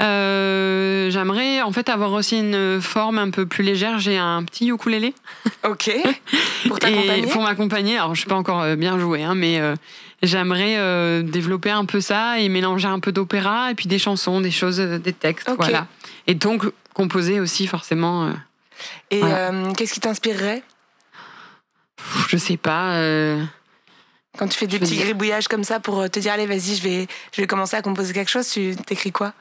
Euh, 0.00 1.10
j'aimerais 1.10 1.60
en 1.60 1.70
fait 1.72 1.88
avoir 1.90 2.12
aussi 2.12 2.38
une 2.38 2.80
forme 2.80 3.18
un 3.18 3.30
peu 3.30 3.44
plus 3.46 3.62
légère. 3.62 3.98
J'ai 3.98 4.16
un 4.16 4.42
petit 4.44 4.68
ukulélé 4.68 5.14
Ok. 5.68 5.90
Pour 6.66 6.78
t'accompagner? 6.78 7.26
pour 7.26 7.42
m'accompagner. 7.42 7.96
Alors 7.98 8.14
je 8.14 8.20
suis 8.20 8.28
pas 8.28 8.34
encore 8.36 8.62
euh, 8.62 8.76
bien 8.76 8.98
jouer, 8.98 9.22
hein, 9.22 9.34
mais 9.34 9.60
euh, 9.60 9.74
j'aimerais 10.22 10.76
euh, 10.78 11.22
développer 11.22 11.70
un 11.70 11.84
peu 11.84 12.00
ça 12.00 12.38
et 12.38 12.48
mélanger 12.48 12.88
un 12.88 13.00
peu 13.00 13.12
d'opéra 13.12 13.70
et 13.70 13.74
puis 13.74 13.86
des 13.86 13.98
chansons, 13.98 14.40
des 14.40 14.50
choses, 14.50 14.78
des 14.78 15.12
textes, 15.12 15.50
voilà. 15.58 15.86
Et 16.26 16.34
donc 16.34 16.64
composer 16.94 17.40
aussi 17.40 17.66
forcément. 17.66 18.30
Et 19.10 19.18
Voilà. 19.20 19.50
euh, 19.52 19.72
qu'est-ce 19.72 19.94
qui 19.94 20.00
t'inspirerait? 20.00 20.62
Je 22.28 22.36
sais 22.36 22.56
pas. 22.56 22.94
euh, 22.94 23.42
Quand 24.38 24.48
tu 24.48 24.58
fais 24.58 24.66
des 24.66 24.76
Je 24.76 24.80
petits 24.82 24.94
dire- 24.94 25.04
gribouillages 25.04 25.46
comme 25.48 25.64
ça 25.64 25.78
pour 25.80 26.00
euh, 26.00 26.08
te 26.08 26.18
dire, 26.18 26.32
allez, 26.32 26.46
vas-y, 26.46 26.76
je 26.76 26.82
vais, 26.82 27.06
je 27.32 27.40
vais 27.40 27.46
commencer 27.46 27.76
à 27.76 27.82
composer 27.82 28.12
quelque 28.12 28.30
chose, 28.30 28.48
tu 28.48 28.74
t'écris 28.86 29.12
quoi? 29.12 29.34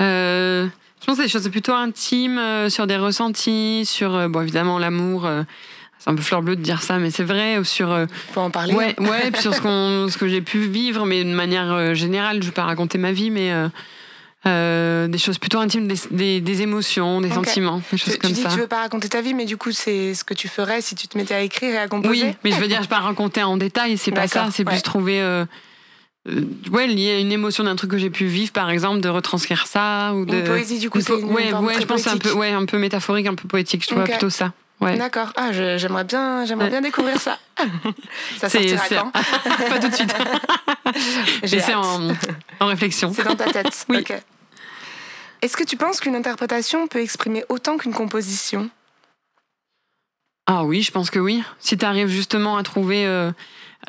Euh, 0.00 0.66
je 1.00 1.06
pense 1.06 1.16
que 1.18 1.22
des 1.22 1.28
choses 1.28 1.48
plutôt 1.50 1.72
intimes, 1.74 2.40
sur 2.68 2.86
des 2.86 2.96
ressentis, 2.96 3.84
sur, 3.86 4.28
bon, 4.28 4.42
évidemment, 4.42 4.78
l'amour. 4.78 5.28
c'est 5.98 6.10
un 6.10 6.14
peu 6.14 6.22
fleur 6.22 6.42
bleue 6.42 6.56
de 6.56 6.62
dire 6.62 6.82
ça, 6.82 6.98
mais 6.98 7.10
c'est 7.10 7.24
vrai. 7.24 7.62
Sur, 7.64 8.06
Faut 8.32 8.40
en 8.40 8.50
parler. 8.50 8.74
ouais, 8.74 8.94
ouais, 9.00 9.30
puis 9.30 9.40
sur 9.40 9.54
ce, 9.54 9.60
qu'on, 9.60 10.08
ce 10.10 10.18
que 10.18 10.28
j'ai 10.28 10.42
pu 10.42 10.58
vivre, 10.66 11.06
mais 11.06 11.24
de 11.24 11.32
manière 11.34 11.94
générale. 11.94 12.42
Je 12.42 12.46
vais 12.48 12.52
pas 12.54 12.64
raconter 12.64 12.98
ma 12.98 13.12
vie, 13.12 13.30
mais 13.30 13.50
euh, 14.46 15.06
des 15.08 15.18
choses 15.18 15.38
plutôt 15.38 15.58
intimes, 15.58 15.86
des, 15.86 15.96
des, 16.10 16.40
des 16.40 16.62
émotions, 16.62 17.20
des 17.20 17.30
sentiments, 17.30 17.78
des 17.78 17.82
Tu, 17.90 17.98
choses 17.98 18.14
tu 18.14 18.18
comme 18.20 18.32
dis 18.32 18.40
ça. 18.42 18.48
que 18.48 18.54
tu 18.54 18.60
veux 18.60 18.66
pas 18.66 18.80
raconter 18.80 19.08
ta 19.08 19.20
vie, 19.20 19.34
mais 19.34 19.44
du 19.44 19.56
coup, 19.56 19.70
c'est 19.72 20.14
ce 20.14 20.24
que 20.24 20.32
tu 20.34 20.48
ferais 20.48 20.80
si 20.80 20.94
tu 20.94 21.08
te 21.08 21.18
mettais 21.18 21.34
à 21.34 21.40
écrire 21.42 21.74
et 21.74 21.78
à 21.78 21.88
composer 21.88 22.24
Oui, 22.28 22.34
mais 22.44 22.52
je 22.52 22.56
veux 22.60 22.68
dire, 22.68 22.82
je 22.82 22.88
pas 22.88 23.00
raconter 23.00 23.42
en 23.42 23.56
détail, 23.56 23.98
c'est 23.98 24.12
pas 24.12 24.28
ça, 24.28 24.48
c'est 24.52 24.64
plus 24.64 24.76
ouais. 24.76 24.80
trouver. 24.80 25.20
Euh, 25.20 25.44
euh, 26.28 26.42
ouais, 26.70 26.86
lié 26.86 27.12
à 27.12 27.18
une 27.18 27.32
émotion 27.32 27.64
d'un 27.64 27.76
truc 27.76 27.90
que 27.90 27.98
j'ai 27.98 28.10
pu 28.10 28.26
vivre, 28.26 28.52
par 28.52 28.70
exemple, 28.70 29.00
de 29.00 29.08
retranscrire 29.08 29.66
ça. 29.66 30.12
Ou 30.14 30.24
de... 30.26 30.34
Une 30.36 30.44
poésie, 30.44 30.78
du 30.78 30.90
coup, 30.90 31.00
c'est 31.00 31.12
po- 31.12 31.18
ouais, 31.26 31.52
ouais, 31.52 31.74
je 31.80 31.86
pense 31.86 32.06
un 32.06 32.18
peu, 32.18 32.32
ouais, 32.32 32.50
un 32.50 32.64
peu 32.66 32.78
métaphorique, 32.78 33.26
un 33.26 33.34
peu 33.34 33.48
poétique. 33.48 33.82
Je 33.82 33.88
trouve 33.88 34.02
Ok. 34.02 34.10
plutôt 34.10 34.28
ça. 34.30 34.52
Ouais. 34.80 34.96
D'accord. 34.96 35.32
Ah, 35.36 35.52
j'aimerais 35.52 36.04
bien, 36.04 36.44
j'aimerais 36.46 36.64
Ouais. 36.66 36.70
bien 36.70 36.80
découvrir 36.80 37.20
ça. 37.20 37.38
ça 38.38 38.48
C'est- 38.48 38.76
sortira 38.76 39.02
quand 39.02 39.10
Pas 39.68 39.78
tout 39.78 39.88
de 39.88 39.94
suite. 39.94 40.14
Hâte. 41.70 41.74
en, 41.76 42.08
en 42.60 42.66
réflexion. 42.66 43.12
C'est 43.14 43.24
dans 43.24 43.36
ta 43.36 43.50
tête. 43.52 43.84
Oui. 43.90 44.04
Est-ce 45.42 45.56
que 45.56 45.64
tu 45.64 45.76
penses 45.76 46.00
qu'une 46.00 46.16
interprétation 46.16 46.86
peut 46.86 47.00
exprimer 47.00 47.44
autant 47.48 47.76
qu'une 47.76 47.92
composition? 47.94 48.70
Ah 50.46 50.64
oui, 50.64 50.82
je 50.82 50.90
pense 50.90 51.10
que 51.10 51.18
oui. 51.18 51.42
Si 51.60 51.76
tu 51.78 51.84
arrives 51.84 52.08
justement 52.08 52.56
à 52.56 52.62
trouver, 52.62 53.06
euh, 53.06 53.30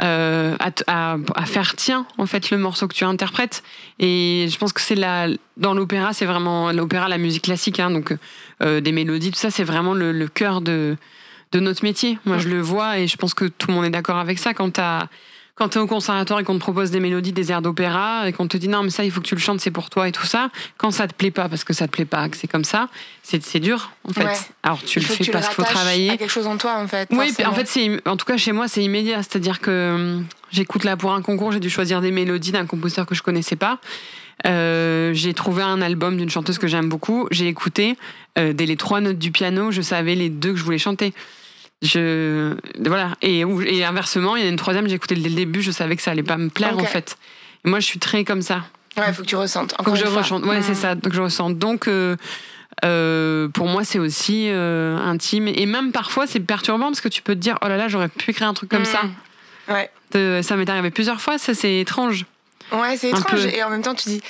euh, 0.01 0.55
à, 0.59 0.69
à- 0.87 1.17
à 1.35 1.45
faire 1.45 1.75
tien 1.75 2.05
en 2.17 2.25
fait 2.25 2.49
le 2.49 2.57
morceau 2.57 2.87
que 2.87 2.93
tu 2.95 3.03
interprètes, 3.03 3.61
et 3.99 4.47
je 4.49 4.57
pense 4.57 4.71
que 4.73 4.81
c'est 4.81 4.95
la 4.95 5.27
dans 5.57 5.73
l'opéra, 5.73 6.13
c'est 6.13 6.25
vraiment 6.25 6.71
l'opéra, 6.71 7.09
la 7.09 7.17
musique 7.17 7.43
classique, 7.43 7.79
hein, 7.79 7.91
donc 7.91 8.15
euh, 8.63 8.79
des 8.79 8.91
mélodies, 8.93 9.31
tout 9.31 9.39
ça, 9.39 9.51
c'est 9.51 9.63
vraiment 9.65 9.93
le, 9.93 10.11
le 10.11 10.27
cœur 10.27 10.61
de 10.61 10.95
de 11.51 11.59
notre 11.59 11.83
métier. 11.83 12.17
Moi, 12.25 12.37
je 12.37 12.47
le 12.47 12.61
vois 12.61 12.99
et 12.99 13.07
je 13.07 13.17
pense 13.17 13.33
que 13.33 13.43
tout 13.43 13.67
le 13.67 13.73
monde 13.73 13.83
est 13.83 13.89
d'accord 13.89 14.15
avec 14.17 14.39
ça. 14.39 14.53
Quand 14.53 14.69
t'as 14.71 15.07
quand 15.61 15.69
tu 15.69 15.77
es 15.77 15.81
au 15.81 15.85
conservatoire 15.85 16.39
et 16.39 16.43
qu'on 16.43 16.55
te 16.55 16.59
propose 16.59 16.89
des 16.89 16.99
mélodies, 16.99 17.33
des 17.33 17.51
airs 17.51 17.61
d'opéra, 17.61 18.27
et 18.27 18.33
qu'on 18.33 18.47
te 18.47 18.57
dit 18.57 18.67
non, 18.67 18.81
mais 18.81 18.89
ça, 18.89 19.05
il 19.05 19.11
faut 19.11 19.21
que 19.21 19.27
tu 19.27 19.35
le 19.35 19.41
chantes, 19.41 19.61
c'est 19.61 19.69
pour 19.69 19.91
toi 19.91 20.07
et 20.07 20.11
tout 20.11 20.25
ça, 20.25 20.49
quand 20.77 20.89
ça 20.89 21.07
te 21.07 21.13
plaît 21.13 21.29
pas, 21.29 21.49
parce 21.49 21.63
que 21.63 21.71
ça 21.71 21.85
te 21.85 21.91
plaît 21.91 22.05
pas, 22.05 22.29
que 22.29 22.37
c'est 22.37 22.47
comme 22.47 22.63
ça, 22.63 22.89
c'est 23.21 23.59
dur, 23.59 23.91
en 24.09 24.11
fait. 24.11 24.23
Ouais. 24.23 24.33
Alors, 24.63 24.81
tu 24.81 24.99
le 24.99 25.05
fais 25.05 25.23
tu 25.23 25.29
parce 25.29 25.45
qu'il 25.45 25.53
faut 25.53 25.63
travailler. 25.63 26.09
à 26.09 26.17
quelque 26.17 26.31
chose 26.31 26.47
en 26.47 26.57
toi, 26.57 26.79
en 26.79 26.87
fait. 26.87 27.09
Oui, 27.11 27.31
en 27.45 27.53
fait, 27.53 27.67
c'est 27.67 28.01
en 28.07 28.17
tout 28.17 28.25
cas 28.25 28.37
chez 28.37 28.53
moi, 28.53 28.67
c'est 28.67 28.83
immédiat. 28.83 29.17
C'est-à-dire 29.17 29.59
que 29.59 29.93
hum, 29.93 30.25
j'écoute 30.49 30.83
là 30.83 30.97
pour 30.97 31.13
un 31.13 31.21
concours, 31.21 31.51
j'ai 31.51 31.59
dû 31.59 31.69
choisir 31.69 32.01
des 32.01 32.09
mélodies 32.09 32.51
d'un 32.51 32.65
compositeur 32.65 33.05
que 33.05 33.13
je 33.13 33.21
connaissais 33.21 33.55
pas. 33.55 33.77
Euh, 34.47 35.13
j'ai 35.13 35.35
trouvé 35.35 35.61
un 35.61 35.79
album 35.83 36.17
d'une 36.17 36.31
chanteuse 36.31 36.57
que 36.57 36.65
j'aime 36.65 36.89
beaucoup. 36.89 37.27
J'ai 37.29 37.47
écouté 37.47 37.97
euh, 38.39 38.51
dès 38.53 38.65
les 38.65 38.77
trois 38.77 38.99
notes 38.99 39.19
du 39.19 39.31
piano, 39.31 39.69
je 39.69 39.83
savais 39.83 40.15
les 40.15 40.29
deux 40.29 40.53
que 40.53 40.57
je 40.57 40.63
voulais 40.63 40.79
chanter. 40.79 41.13
Je, 41.81 42.55
voilà. 42.79 43.15
Et, 43.21 43.39
et 43.39 43.83
inversement, 43.83 44.35
il 44.35 44.43
y 44.43 44.45
a 44.45 44.49
une 44.49 44.55
troisième, 44.55 44.87
j'ai 44.87 44.95
écouté 44.95 45.15
dès 45.15 45.29
le 45.29 45.35
début, 45.35 45.61
je 45.61 45.71
savais 45.71 45.95
que 45.95 46.01
ça 46.01 46.11
allait 46.11 46.21
pas 46.23 46.37
me 46.37 46.49
plaire 46.49 46.77
en 46.77 46.83
fait. 46.85 47.17
Et 47.65 47.69
moi, 47.69 47.79
je 47.79 47.85
suis 47.85 47.99
très 47.99 48.23
comme 48.23 48.41
ça. 48.41 48.63
Ouais, 48.97 49.11
faut 49.13 49.21
que 49.23 49.27
tu 49.27 49.35
ressentes. 49.35 49.71
Faut 49.71 49.81
Encore 49.81 49.93
que 49.93 49.99
je 49.99 50.05
une 50.05 50.11
fois. 50.11 50.21
ressente. 50.21 50.43
Ouais, 50.45 50.61
c'est 50.61 50.75
ça. 50.75 50.95
Donc 50.95 51.13
je 51.13 51.21
ressens. 51.21 51.49
Donc 51.51 51.87
euh, 51.87 52.17
euh, 52.85 53.47
pour 53.47 53.67
moi, 53.67 53.83
c'est 53.83 53.99
aussi 53.99 54.47
euh, 54.49 54.97
intime. 54.97 55.47
Et 55.47 55.65
même 55.65 55.91
parfois, 55.91 56.27
c'est 56.27 56.39
perturbant 56.39 56.87
parce 56.87 57.01
que 57.01 57.07
tu 57.09 57.21
peux 57.21 57.33
te 57.35 57.39
dire, 57.39 57.57
oh 57.63 57.67
là 57.67 57.77
là, 57.77 57.87
j'aurais 57.87 58.09
pu 58.09 58.31
créer 58.33 58.47
un 58.47 58.53
truc 58.53 58.69
comme 58.69 58.85
ça. 58.85 59.01
Ouais. 59.67 59.89
De- 60.13 60.41
ça 60.43 60.55
m'est 60.57 60.69
arrivé 60.69 60.91
plusieurs 60.91 61.21
fois. 61.21 61.37
Ça, 61.37 61.53
c'est 61.53 61.79
étrange. 61.79 62.25
Ouais, 62.71 62.97
c'est 62.97 63.09
étrange. 63.09 63.25
peu. 63.43 63.47
Et 63.55 63.63
en 63.63 63.69
même 63.69 63.81
temps, 63.81 63.95
tu 63.95 64.09
dis, 64.09 64.21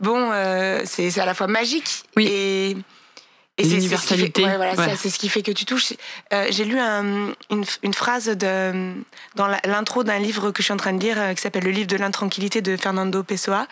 bon, 0.00 0.30
euh, 0.32 0.80
c'est 0.84 1.10
c'est 1.10 1.20
à 1.20 1.26
la 1.26 1.34
fois 1.34 1.46
magique 1.46 2.02
Oui. 2.16 2.26
et. 2.30 2.76
Et 3.58 3.64
c'est- 3.64 3.80
c'est 3.80 3.96
ce 3.96 4.14
qui 4.14 4.18
fait- 4.32 4.44
ouais, 4.44 4.56
voilà, 4.56 4.74
Ouais. 4.74 4.88
ça, 4.90 4.96
c'est 4.96 5.10
ce 5.10 5.18
qui 5.18 5.28
fait 5.28 5.42
que 5.42 5.50
tu 5.50 5.64
touches. 5.64 5.92
Euh, 6.32 6.46
J'ai 6.50 6.64
lu 6.64 6.78
un- 6.78 7.28
une, 7.50 7.64
une 7.82 7.94
phrase 7.94 8.26
de, 8.28 8.94
dans 9.34 9.48
l'intro 9.64 10.04
d'un 10.04 10.18
livre 10.20 10.52
que 10.52 10.62
je 10.62 10.64
suis 10.64 10.72
en 10.72 10.76
train 10.76 10.92
de 10.92 11.00
lire 11.00 11.20
euh, 11.20 11.34
qui 11.34 11.42
s'appelle 11.42 11.64
Le 11.64 11.70
livre 11.72 11.88
de 11.88 11.96
l'intranquillité 11.96 12.60
de 12.62 12.76
Fernando 12.76 13.22
Pessoa. 13.24 13.66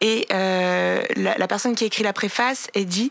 Et 0.00 0.26
euh, 0.32 1.02
la, 1.16 1.36
la 1.36 1.48
personne 1.48 1.74
qui 1.74 1.84
écrit 1.84 2.04
la 2.04 2.12
préface 2.12 2.68
est 2.74 2.84
dit 2.84 3.10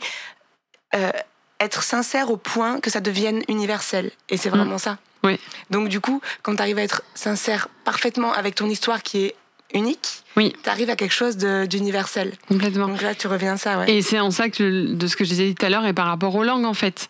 euh, 0.96 1.12
être 1.60 1.84
sincère 1.84 2.32
au 2.32 2.38
point 2.38 2.80
que 2.80 2.90
ça 2.90 3.02
devienne 3.02 3.44
universel. 3.50 4.12
Et 4.30 4.38
c'est 4.38 4.50
vraiment 4.50 4.78
ça. 4.78 4.98
Oui. 5.24 5.38
Donc 5.72 5.90
du 5.90 6.00
coup, 6.00 6.22
quand 6.44 6.56
tu 6.56 6.62
arrives 6.62 6.78
à 6.78 6.84
être 6.84 7.02
sincère 7.16 7.68
parfaitement 7.84 8.32
avec 8.32 8.56
ton 8.56 8.70
histoire 8.70 9.04
qui 9.04 9.26
est 9.26 9.36
unique, 9.74 10.24
Oui. 10.36 10.54
tu 10.64 10.70
arrives 10.70 10.90
à 10.90 10.96
quelque 10.96 11.14
chose 11.14 11.38
d'universel. 11.38 12.34
Complètement. 12.48 12.88
Donc 12.88 13.02
là, 13.02 13.14
tu 13.16 13.28
reviens 13.28 13.54
à 13.54 13.58
ça, 13.58 13.78
ouais. 13.80 13.92
Et 13.92 14.02
c'est 14.02 14.20
en 14.20 14.32
ça 14.32 14.50
que 14.50 14.94
de 14.94 15.08
ce 15.08 15.16
que 15.16 15.24
je 15.26 15.30
disais 15.30 15.54
tout 15.54 15.66
à 15.66 15.70
l'heure 15.70 15.86
et 15.86 15.94
par 15.94 16.08
rapport 16.08 16.34
aux 16.36 16.44
langues 16.44 16.66
en 16.66 16.74
fait. 16.74 17.10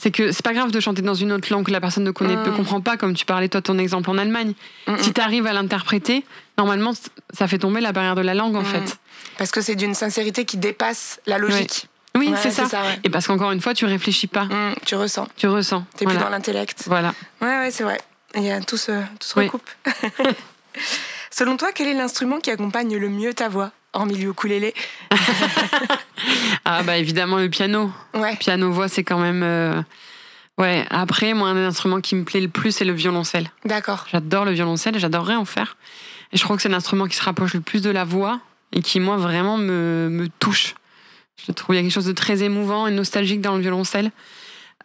C'est 0.00 0.12
que 0.12 0.30
c'est 0.30 0.44
pas 0.44 0.52
grave 0.54 0.70
de 0.70 0.78
chanter 0.78 1.02
dans 1.02 1.14
une 1.14 1.32
autre 1.32 1.48
langue 1.52 1.66
que 1.66 1.72
la 1.72 1.80
personne 1.80 2.04
ne 2.04 2.12
connaît, 2.12 2.36
Mm. 2.36 2.44
ne 2.44 2.50
comprend 2.56 2.80
pas, 2.80 2.96
comme 2.96 3.14
tu 3.14 3.24
parlais 3.26 3.48
toi 3.48 3.60
ton 3.60 3.78
exemple 3.78 4.08
en 4.10 4.16
Allemagne. 4.18 4.52
Si 4.98 5.12
tu 5.12 5.20
arrives 5.20 5.46
à 5.48 5.52
l'interpréter, 5.52 6.24
normalement 6.56 6.92
ça 7.34 7.48
fait 7.48 7.58
tomber 7.58 7.80
la 7.80 7.90
barrière 7.92 8.14
de 8.14 8.20
la 8.20 8.32
langue 8.34 8.54
en 8.54 8.62
Mm. 8.62 8.66
fait. 8.66 8.98
Parce 9.38 9.50
que 9.50 9.60
c'est 9.60 9.74
d'une 9.74 9.94
sincérité 9.94 10.44
qui 10.44 10.56
dépasse 10.56 11.20
la 11.26 11.38
logique. 11.38 11.88
Oui, 12.16 12.28
Ouais, 12.28 12.36
c'est 12.40 12.50
ça. 12.52 12.64
ouais. 12.64 12.98
Et 13.04 13.10
parce 13.10 13.26
qu'encore 13.26 13.50
une 13.52 13.60
fois, 13.60 13.74
tu 13.74 13.84
réfléchis 13.86 14.26
pas, 14.28 14.44
Mm, 14.44 14.74
tu 14.86 14.94
ressens. 14.94 15.26
tu 15.36 15.46
ressens. 15.48 15.84
T'es 15.96 16.04
Voilà. 16.04 16.18
plus 16.20 16.24
dans 16.24 16.30
l'intellect. 16.30 16.84
Voilà. 16.86 17.12
Ouais, 17.40 17.48
ouais, 17.58 17.70
c'est 17.72 17.82
vrai. 17.84 18.00
Il 18.36 18.44
y 18.44 18.50
a 18.52 18.60
tout 18.60 18.76
se, 18.76 18.92
tout 18.92 19.26
se 19.28 19.38
Oui. 19.38 19.44
recoupe. 19.46 19.68
Selon 21.38 21.56
toi, 21.56 21.68
quel 21.72 21.86
est 21.86 21.94
l'instrument 21.94 22.40
qui 22.40 22.50
accompagne 22.50 22.96
le 22.96 23.08
mieux 23.08 23.32
ta 23.32 23.48
voix 23.48 23.70
Hormis 23.92 24.18
le 24.18 24.30
ukulélé. 24.30 24.74
Ah 26.64 26.82
bah 26.82 26.98
évidemment 26.98 27.38
le 27.38 27.48
piano. 27.48 27.92
Ouais. 28.12 28.34
Piano 28.36 28.72
voix 28.72 28.88
c'est 28.88 29.04
quand 29.04 29.18
même. 29.20 29.42
euh, 29.44 29.80
Ouais. 30.58 30.84
Après 30.90 31.32
moi 31.32 31.48
un 31.50 31.54
des 31.54 31.60
instruments 31.64 32.00
qui 32.00 32.16
me 32.16 32.24
plaît 32.24 32.40
le 32.40 32.48
plus 32.48 32.72
c'est 32.72 32.84
le 32.84 32.92
violoncelle. 32.92 33.50
D'accord. 33.64 34.06
J'adore 34.10 34.44
le 34.44 34.50
violoncelle 34.50 34.96
et 34.96 34.98
j'adorerais 34.98 35.36
en 35.36 35.44
faire. 35.44 35.76
Et 36.32 36.36
je 36.36 36.42
crois 36.42 36.56
que 36.56 36.62
c'est 36.62 36.68
l'instrument 36.68 37.06
qui 37.06 37.14
se 37.16 37.22
rapproche 37.22 37.54
le 37.54 37.60
plus 37.60 37.82
de 37.82 37.90
la 37.90 38.02
voix 38.04 38.40
et 38.72 38.82
qui 38.82 38.98
moi 38.98 39.16
vraiment 39.16 39.56
me, 39.58 40.08
me 40.10 40.28
touche. 40.40 40.74
Je 41.46 41.52
trouve 41.52 41.68
qu'il 41.68 41.76
y 41.76 41.78
a 41.78 41.82
quelque 41.82 41.92
chose 41.94 42.04
de 42.06 42.12
très 42.12 42.42
émouvant 42.42 42.88
et 42.88 42.90
nostalgique 42.90 43.40
dans 43.40 43.54
le 43.54 43.60
violoncelle. 43.62 44.10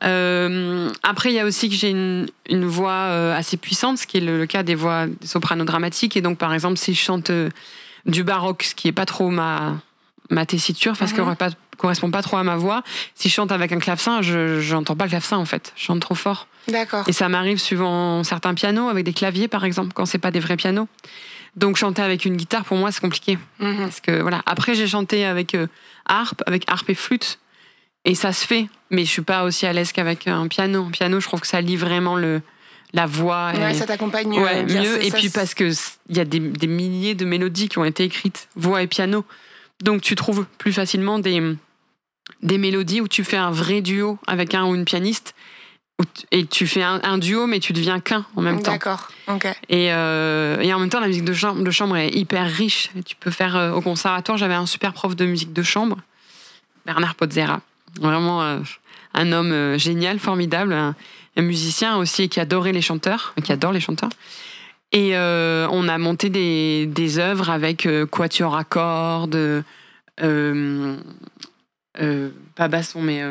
Euh, 0.03 0.89
après, 1.03 1.29
il 1.31 1.35
y 1.35 1.39
a 1.39 1.45
aussi 1.45 1.69
que 1.69 1.75
j'ai 1.75 1.89
une, 1.89 2.27
une 2.49 2.65
voix 2.65 2.91
euh, 2.91 3.35
assez 3.37 3.57
puissante, 3.57 3.97
ce 3.97 4.07
qui 4.07 4.17
est 4.17 4.21
le, 4.21 4.37
le 4.37 4.45
cas 4.45 4.63
des 4.63 4.75
voix 4.75 5.07
des 5.07 5.27
sopranos 5.27 5.65
dramatiques. 5.65 6.17
Et 6.17 6.21
donc, 6.21 6.37
par 6.37 6.53
exemple, 6.53 6.77
si 6.77 6.93
je 6.93 6.99
chante 7.01 7.29
euh, 7.29 7.49
du 8.05 8.23
baroque, 8.23 8.63
ce 8.63 8.75
qui 8.75 8.87
est 8.87 8.91
pas 8.93 9.05
trop 9.05 9.29
ma, 9.29 9.77
ma 10.29 10.45
tessiture, 10.45 10.93
parce 10.97 11.11
Mhm. 11.13 11.35
qu'elle 11.35 11.47
ne 11.49 11.53
correspond 11.77 12.11
pas 12.11 12.21
trop 12.21 12.37
à 12.37 12.43
ma 12.43 12.55
voix, 12.57 12.83
si 13.15 13.29
je 13.29 13.33
chante 13.33 13.51
avec 13.51 13.71
un 13.71 13.79
clavecin, 13.79 14.21
je 14.21 14.73
n'entends 14.73 14.95
pas 14.95 15.05
le 15.05 15.09
clavecin 15.11 15.37
en 15.37 15.45
fait. 15.45 15.71
Je 15.75 15.83
chante 15.83 16.01
trop 16.01 16.15
fort. 16.15 16.47
D'accord. 16.67 17.03
Et 17.07 17.13
ça 17.13 17.27
m'arrive 17.29 17.57
suivant 17.57 18.23
certains 18.23 18.53
pianos, 18.53 18.89
avec 18.89 19.05
des 19.05 19.13
claviers 19.13 19.47
par 19.47 19.63
exemple, 19.65 19.93
quand 19.93 20.05
c'est 20.05 20.17
pas 20.17 20.31
des 20.31 20.39
vrais 20.39 20.57
pianos. 20.57 20.87
Donc 21.55 21.77
chanter 21.77 22.01
avec 22.01 22.25
une 22.25 22.35
guitare, 22.35 22.63
pour 22.65 22.77
moi, 22.77 22.91
c'est 22.91 22.99
compliqué. 23.01 23.37
Mhm. 23.59 23.77
Parce 23.77 23.99
que 24.01 24.21
voilà. 24.21 24.41
Après, 24.45 24.75
j'ai 24.75 24.87
chanté 24.87 25.23
avec 25.25 25.55
euh, 25.55 25.67
harpe, 26.07 26.41
avec 26.47 26.63
harpe 26.67 26.89
et 26.89 26.95
flûte, 26.95 27.37
et 28.05 28.15
ça 28.15 28.33
se 28.33 28.45
fait. 28.45 28.67
Mais 28.89 29.05
je 29.05 29.09
suis 29.09 29.21
pas 29.21 29.43
aussi 29.43 29.65
à 29.65 29.73
l'aise 29.73 29.91
qu'avec 29.91 30.27
un 30.27 30.47
piano. 30.47 30.85
Un 30.85 30.91
piano, 30.91 31.19
je 31.19 31.27
trouve 31.27 31.39
que 31.41 31.47
ça 31.47 31.61
lie 31.61 31.77
vraiment 31.77 32.15
le 32.15 32.41
la 32.95 33.07
voix. 33.07 33.53
et- 33.55 33.57
Ouais, 33.57 33.73
ça 33.73 33.85
t'accompagne 33.87 34.39
Ouais, 34.39 34.63
euh, 34.69 34.81
mieux. 34.81 35.03
Et 35.03 35.09
ça, 35.09 35.17
puis 35.17 35.29
parce 35.29 35.55
que 35.55 35.63
s- 35.65 35.97
il 36.09 36.17
y 36.17 36.19
a 36.19 36.25
des, 36.25 36.39
des 36.39 36.67
milliers 36.67 37.15
de 37.15 37.25
mélodies 37.25 37.67
qui 37.69 37.79
ont 37.79 37.85
été 37.85 38.03
écrites 38.03 38.47
voix 38.55 38.83
et 38.83 38.87
piano, 38.87 39.25
donc 39.81 40.01
tu 40.01 40.13
trouves 40.15 40.45
plus 40.59 40.71
facilement 40.73 41.17
des 41.19 41.55
des 42.43 42.57
mélodies 42.57 43.01
où 43.01 43.07
tu 43.07 43.23
fais 43.23 43.37
un 43.37 43.51
vrai 43.51 43.81
duo 43.81 44.19
avec 44.27 44.53
un 44.53 44.65
ou 44.65 44.75
une 44.75 44.85
pianiste. 44.85 45.33
Et 46.31 46.45
tu 46.45 46.67
fais 46.67 46.81
un, 46.83 46.99
un 47.03 47.17
duo, 47.17 47.47
mais 47.47 47.59
tu 47.59 47.71
deviens 47.71 47.99
qu'un 47.99 48.25
en 48.35 48.41
même 48.41 48.61
temps. 48.61 48.71
D'accord. 48.71 49.09
Ok. 49.27 49.45
Et, 49.69 49.93
euh, 49.93 50.59
et 50.59 50.73
en 50.73 50.79
même 50.79 50.89
temps, 50.89 50.99
la 50.99 51.07
musique 51.07 51.23
de 51.23 51.33
chambre, 51.33 51.63
de 51.63 51.71
chambre 51.71 51.95
est 51.97 52.09
hyper 52.09 52.49
riche. 52.49 52.89
Tu 53.05 53.15
peux 53.15 53.31
faire 53.31 53.55
euh, 53.55 53.71
au 53.71 53.81
conservatoire, 53.81 54.37
j'avais 54.37 54.55
un 54.55 54.65
super 54.65 54.91
prof 54.93 55.15
de 55.15 55.25
musique 55.25 55.53
de 55.53 55.63
chambre, 55.63 55.97
Bernard 56.85 57.15
Pozzera. 57.15 57.61
Vraiment 57.99 58.41
euh, 58.41 58.59
un 59.13 59.31
homme 59.31 59.51
euh, 59.51 59.77
génial, 59.77 60.19
formidable, 60.19 60.73
un, 60.73 60.95
un 61.35 61.41
musicien 61.41 61.97
aussi 61.97 62.29
qui 62.29 62.39
adorait 62.39 62.71
les 62.71 62.81
chanteurs, 62.81 63.33
qui 63.43 63.51
adore 63.51 63.71
les 63.71 63.79
chanteurs. 63.79 64.09
Et 64.91 65.17
euh, 65.17 65.67
on 65.71 65.87
a 65.87 65.97
monté 65.97 66.29
des, 66.29 66.85
des 66.85 67.17
œuvres 67.17 67.49
avec 67.49 67.87
euh, 67.87 68.05
quatuor 68.05 68.55
à 68.55 68.63
cordes, 68.63 69.63
euh, 70.21 70.97
pas 72.55 72.67
basson, 72.67 73.01
mais 73.01 73.23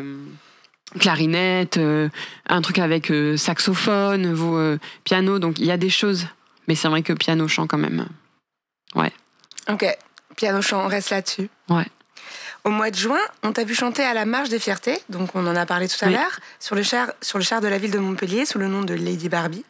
clarinette, 0.99 1.81
un 2.49 2.63
truc 2.63 2.79
avec 2.79 3.13
saxophone, 3.37 4.33
vos, 4.33 4.77
piano. 5.05 5.39
Donc 5.39 5.59
il 5.59 5.67
y 5.67 5.71
a 5.71 5.77
des 5.77 5.91
choses. 5.91 6.27
Mais 6.69 6.75
c'est 6.75 6.89
vrai 6.89 7.03
que 7.03 7.13
piano 7.13 7.49
chant 7.49 7.67
quand 7.67 7.79
même. 7.79 8.07
Ok. 9.69 9.87
Piano 10.37 10.63
chant, 10.63 10.85
on 10.85 10.89
reste 10.89 11.11
là-dessus. 11.11 11.49
Ouais. 11.69 11.87
Au 12.65 12.71
mois 12.71 12.91
de 12.93 12.97
juin, 12.97 13.19
on 13.43 13.53
t'a 13.53 13.65
vu 13.65 13.75
chanter 13.75 14.05
à 14.05 14.15
la 14.15 14.25
Marche 14.25 14.49
des 14.49 14.61
Fiertés, 14.61 14.97
donc 15.09 15.35
on 15.35 15.45
en 15.49 15.57
a 15.57 15.67
parlé 15.67 15.89
tout 15.89 15.97
à 16.03 16.07
Oui. 16.07 16.13
l'heure, 16.13 16.39
sur 16.61 16.77
le 16.77 16.85
char 16.85 17.09
sur 17.21 17.39
le 17.39 17.45
char 17.45 17.61
de 17.61 17.67
la 17.67 17.77
ville 17.77 17.91
de 17.91 17.99
Montpellier 17.99 18.47
sous 18.47 18.59
le 18.59 18.69
nom 18.69 18.83
de 18.83 18.95
Lady 18.95 19.29
Barbie. 19.29 19.65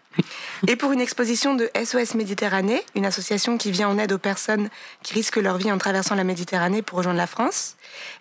Et 0.68 0.76
pour 0.76 0.92
une 0.92 1.00
exposition 1.00 1.54
de 1.54 1.70
SOS 1.74 2.14
Méditerranée, 2.16 2.82
une 2.94 3.06
association 3.06 3.56
qui 3.56 3.70
vient 3.70 3.88
en 3.88 3.96
aide 3.98 4.12
aux 4.12 4.18
personnes 4.18 4.68
qui 5.02 5.14
risquent 5.14 5.38
leur 5.38 5.56
vie 5.56 5.72
en 5.72 5.78
traversant 5.78 6.14
la 6.16 6.24
Méditerranée 6.24 6.82
pour 6.82 6.98
rejoindre 6.98 7.16
la 7.16 7.26
France. 7.26 7.76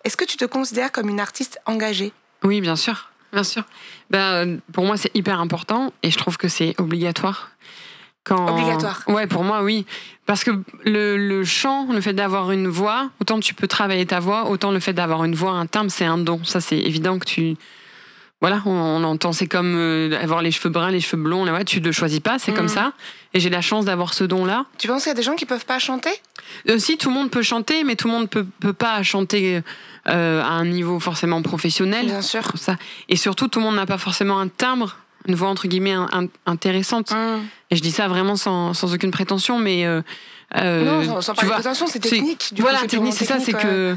Est-ce 0.05 0.15
que 0.15 0.23
tu 0.23 0.37
te 0.37 0.45
considères 0.45 0.93
comme 0.93 1.09
une 1.09 1.19
artiste 1.19 1.59
engagée? 1.65 2.13
Oui, 2.43 2.61
bien 2.61 2.77
sûr. 2.77 3.09
Bien 3.33 3.43
sûr. 3.43 3.63
Ben, 4.09 4.59
pour 4.71 4.85
moi, 4.85 4.95
c'est 4.95 5.11
hyper 5.13 5.41
important 5.41 5.91
et 6.01 6.11
je 6.11 6.17
trouve 6.17 6.37
que 6.37 6.47
c'est 6.47 6.75
obligatoire. 6.79 7.50
Quand... 8.23 8.53
Obligatoire. 8.53 9.01
Ouais, 9.07 9.25
pour 9.27 9.43
moi, 9.43 9.63
oui. 9.63 9.85
Parce 10.25 10.43
que 10.43 10.51
le, 10.85 11.17
le 11.17 11.43
chant, 11.43 11.91
le 11.91 12.01
fait 12.01 12.13
d'avoir 12.13 12.51
une 12.51 12.67
voix, 12.67 13.09
autant 13.19 13.39
tu 13.39 13.53
peux 13.53 13.67
travailler 13.67 14.05
ta 14.05 14.19
voix, 14.19 14.49
autant 14.49 14.71
le 14.71 14.79
fait 14.79 14.93
d'avoir 14.93 15.23
une 15.23 15.35
voix, 15.35 15.51
un 15.51 15.65
timbre, 15.65 15.89
c'est 15.89 16.05
un 16.05 16.17
don. 16.17 16.39
Ça, 16.43 16.61
c'est 16.61 16.77
évident 16.77 17.17
que 17.17 17.25
tu. 17.25 17.55
Voilà, 18.39 18.63
on, 18.65 18.71
on 18.71 19.03
entend, 19.03 19.33
c'est 19.33 19.45
comme 19.45 19.75
euh, 19.75 20.19
avoir 20.19 20.41
les 20.41 20.49
cheveux 20.49 20.71
bruns, 20.71 20.89
les 20.89 20.99
cheveux 20.99 21.21
blonds, 21.21 21.45
là, 21.45 21.53
ouais, 21.53 21.63
tu 21.63 21.79
ne 21.79 21.85
le 21.85 21.91
choisis 21.91 22.19
pas, 22.19 22.39
c'est 22.39 22.51
comme 22.51 22.69
ça. 22.69 22.93
Et 23.35 23.39
j'ai 23.39 23.51
la 23.51 23.61
chance 23.61 23.85
d'avoir 23.85 24.15
ce 24.15 24.23
don-là. 24.23 24.65
Tu 24.79 24.87
penses 24.87 25.03
qu'il 25.03 25.11
y 25.11 25.13
a 25.13 25.15
des 25.15 25.21
gens 25.21 25.35
qui 25.35 25.45
peuvent 25.45 25.65
pas 25.65 25.77
chanter? 25.77 26.09
Aussi, 26.67 26.97
tout 26.97 27.09
le 27.09 27.13
monde 27.13 27.29
peut 27.29 27.43
chanter, 27.43 27.83
mais 27.83 27.95
tout 27.95 28.07
le 28.07 28.13
monde 28.13 28.29
peut, 28.31 28.47
peut 28.59 28.73
pas 28.73 29.03
chanter 29.03 29.61
euh, 30.07 30.41
à 30.41 30.47
un 30.47 30.65
niveau 30.65 30.99
forcément 30.99 31.43
professionnel. 31.43 32.07
Bien 32.07 32.23
sûr. 32.23 32.41
Ça. 32.55 32.77
Et 33.09 33.15
surtout, 33.15 33.47
tout 33.47 33.59
le 33.59 33.65
monde 33.65 33.75
n'a 33.75 33.85
pas 33.85 33.99
forcément 33.99 34.39
un 34.39 34.47
timbre, 34.47 34.97
une 35.27 35.35
voix 35.35 35.49
entre 35.49 35.67
guillemets 35.67 35.93
un- 35.93 36.09
un- 36.13 36.27
intéressante. 36.45 37.11
Hum. 37.11 37.41
Et 37.69 37.75
je 37.75 37.81
dis 37.81 37.91
ça 37.91 38.07
vraiment 38.07 38.35
sans, 38.35 38.73
sans 38.73 38.93
aucune 38.93 39.11
prétention, 39.11 39.59
mais. 39.59 39.85
euh, 39.85 40.01
euh, 40.57 40.83
non, 41.05 41.05
sans, 41.15 41.21
sans 41.21 41.33
tu 41.33 41.45
vois, 41.45 41.55
prétention, 41.55 41.87
c'est 41.87 41.99
technique. 41.99 42.49
Du 42.53 42.61
voilà, 42.61 42.79
c'est 42.81 42.87
technique, 42.87 43.13
c'est 43.13 43.25
ça, 43.25 43.39
c'est 43.39 43.53
que. 43.53 43.95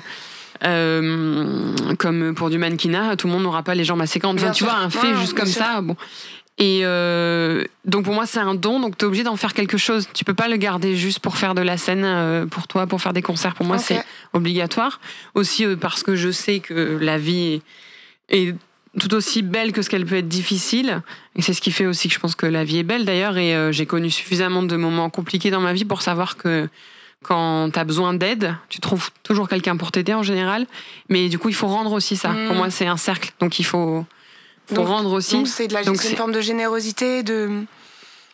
euh, 0.65 1.75
comme 1.99 2.35
pour 2.35 2.51
du 2.51 2.59
mannequinat, 2.59 3.17
tout 3.17 3.27
le 3.27 3.33
monde 3.33 3.43
n'aura 3.43 3.63
pas 3.63 3.75
les 3.75 3.85
jambes 3.85 4.01
assez 4.01 4.19
grandes. 4.19 4.39
Enfin, 4.41 4.51
tu 4.53 4.65
vois, 4.65 4.75
un 4.75 4.91
fait 4.91 5.09
Ouais, 5.09 5.17
juste 5.21 5.35
comme 5.35 5.47
sûr. 5.47 5.63
ça, 5.63 5.81
bon. 5.81 5.97
Et 6.57 6.83
euh, 6.85 7.65
donc 7.85 8.05
pour 8.05 8.15
moi, 8.15 8.27
c'est 8.27 8.39
un 8.39 8.55
don, 8.55 8.79
donc 8.79 8.97
tu 8.97 9.05
es 9.05 9.09
obligé 9.09 9.25
d'en 9.25 9.35
faire 9.35 9.53
quelque 9.55 9.77
chose. 9.77 10.07
Tu 10.15 10.25
peux 10.25 10.35
pas 10.35 10.47
le 10.47 10.57
garder 10.57 10.95
juste 10.95 11.19
pour 11.19 11.37
faire 11.37 11.55
de 11.57 11.63
la 11.63 11.77
scène 11.77 12.47
pour 12.49 12.69
toi, 12.69 12.87
pour 12.87 13.01
faire 13.03 13.13
des 13.13 13.23
concerts. 13.23 13.55
Pour 13.55 13.67
moi, 13.67 13.79
c'est 13.79 14.05
obligatoire. 14.33 15.01
Aussi 15.35 15.67
parce 15.81 16.05
que 16.05 16.15
je 16.15 16.31
sais 16.31 16.61
que 16.61 16.97
la 17.01 17.19
vie 17.19 17.61
est, 18.29 18.39
est 18.51 18.55
tout 18.99 19.13
aussi 19.15 19.43
belle 19.43 19.73
que 19.73 19.83
ce 19.83 19.91
qu'elle 19.91 20.07
peut 20.07 20.17
être 20.17 20.29
difficile. 20.29 21.03
Et 21.37 21.43
c'est 21.43 21.53
ce 21.53 21.61
qui 21.61 21.73
fait 21.73 21.87
aussi 21.87 22.09
que 22.09 22.15
je 22.15 22.21
pense 22.21 22.35
que 22.35 22.47
la 22.47 22.65
vie 22.65 22.79
est 22.79 22.83
belle 22.85 23.05
d'ailleurs. 23.05 23.37
Et 23.39 23.55
euh, 23.55 23.73
j'ai 23.73 23.87
connu 23.87 24.11
suffisamment 24.11 24.63
de 24.63 24.77
moments 24.77 25.11
compliqués 25.11 25.51
dans 25.51 25.61
ma 25.61 25.73
vie 25.73 25.85
pour 25.85 26.03
savoir 26.03 26.37
que 26.37 26.69
quand 27.23 27.71
tu 27.73 27.79
as 27.79 27.85
besoin 27.85 28.15
d'aide, 28.15 28.55
tu 28.69 28.81
trouves 28.81 29.11
toujours 29.23 29.49
quelqu'un 29.49 29.77
pour 29.77 29.91
t'aider 29.93 30.15
en 30.15 30.23
général. 30.23 30.67
Mais 31.09 31.29
du 31.29 31.39
coup, 31.39 31.49
il 31.49 31.55
faut 31.55 31.67
rendre 31.69 31.93
aussi 31.93 32.17
ça. 32.17 32.29
Mm. 32.31 32.47
Pour 32.47 32.57
moi, 32.57 32.71
c'est 32.71 32.87
un 32.87 32.97
cercle. 32.99 33.33
Donc 33.41 33.59
il 33.59 33.65
faut, 33.65 34.05
faut 34.67 34.75
Donc- 34.77 34.89
rendre 34.89 35.11
aussi. 35.13 35.35
Donc 35.37 35.49
c'est 35.49 35.67
de 35.69 35.75
la- 35.75 35.83
Donc 35.85 35.97
c'est 35.97 36.11
une 36.11 36.17
forme 36.17 36.33
de 36.33 36.41
générosité, 36.43 37.23
de, 37.23 37.63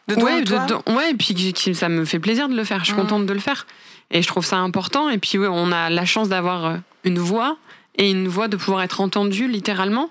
de 0.08 0.14
ouais, 0.16 0.42
toi. 0.44 0.66
de- 0.66 0.74
de- 0.74 0.92
ouais, 0.96 1.12
et 1.12 1.14
puis 1.14 1.54
ça 1.74 1.88
me 1.88 2.04
fait 2.04 2.18
plaisir 2.18 2.48
de 2.48 2.54
le 2.56 2.64
faire. 2.64 2.80
Je 2.80 2.86
suis 2.86 2.94
Mm. 2.94 2.96
contente 2.96 3.26
de 3.26 3.32
le 3.32 3.40
faire. 3.40 3.66
Et 4.10 4.22
je 4.22 4.26
trouve 4.28 4.44
ça 4.44 4.58
important. 4.58 5.08
Et 5.08 5.18
puis, 5.18 5.38
ouais, 5.38 5.46
on 5.48 5.70
a 5.70 5.88
la 5.88 6.04
chance 6.04 6.28
d'avoir 6.28 6.66
euh, 6.66 6.76
une 7.04 7.18
voix 7.20 7.56
et 7.96 8.10
une 8.10 8.26
voix 8.26 8.48
de 8.48 8.56
pouvoir 8.56 8.82
être 8.82 9.00
entendue 9.00 9.46
littéralement. 9.46 10.10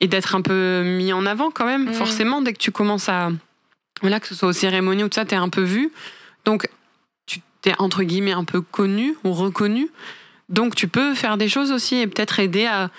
Et 0.00 0.08
d'être 0.08 0.34
un 0.34 0.40
peu 0.42 0.82
mis 0.84 1.12
en 1.12 1.26
avant 1.26 1.50
quand 1.50 1.66
même. 1.66 1.86
Mhm. 1.86 1.92
Forcément, 1.94 2.40
dès 2.42 2.52
que 2.52 2.58
tu 2.58 2.70
commences 2.72 3.08
à. 3.08 3.30
Voilà, 4.00 4.20
que 4.20 4.26
ce 4.28 4.34
soit 4.34 4.48
aux 4.48 4.52
cérémonies 4.52 5.02
ou 5.04 5.08
tout 5.08 5.16
ça, 5.16 5.24
t'es 5.24 5.36
un 5.36 5.48
peu 5.48 5.62
vu. 5.62 5.90
Donc, 6.44 6.68
tu 7.26 7.40
t'es 7.62 7.74
entre 7.78 8.02
guillemets 8.04 8.32
un 8.32 8.44
peu 8.44 8.60
connu 8.60 9.16
ou 9.24 9.32
reconnu. 9.32 9.88
Donc, 10.48 10.74
tu 10.76 10.86
peux 10.88 11.14
faire 11.14 11.36
des 11.36 11.48
choses 11.48 11.72
aussi 11.72 11.96
et 11.96 12.06
peut-être 12.06 12.38
aider 12.40 12.66
à. 12.66 12.90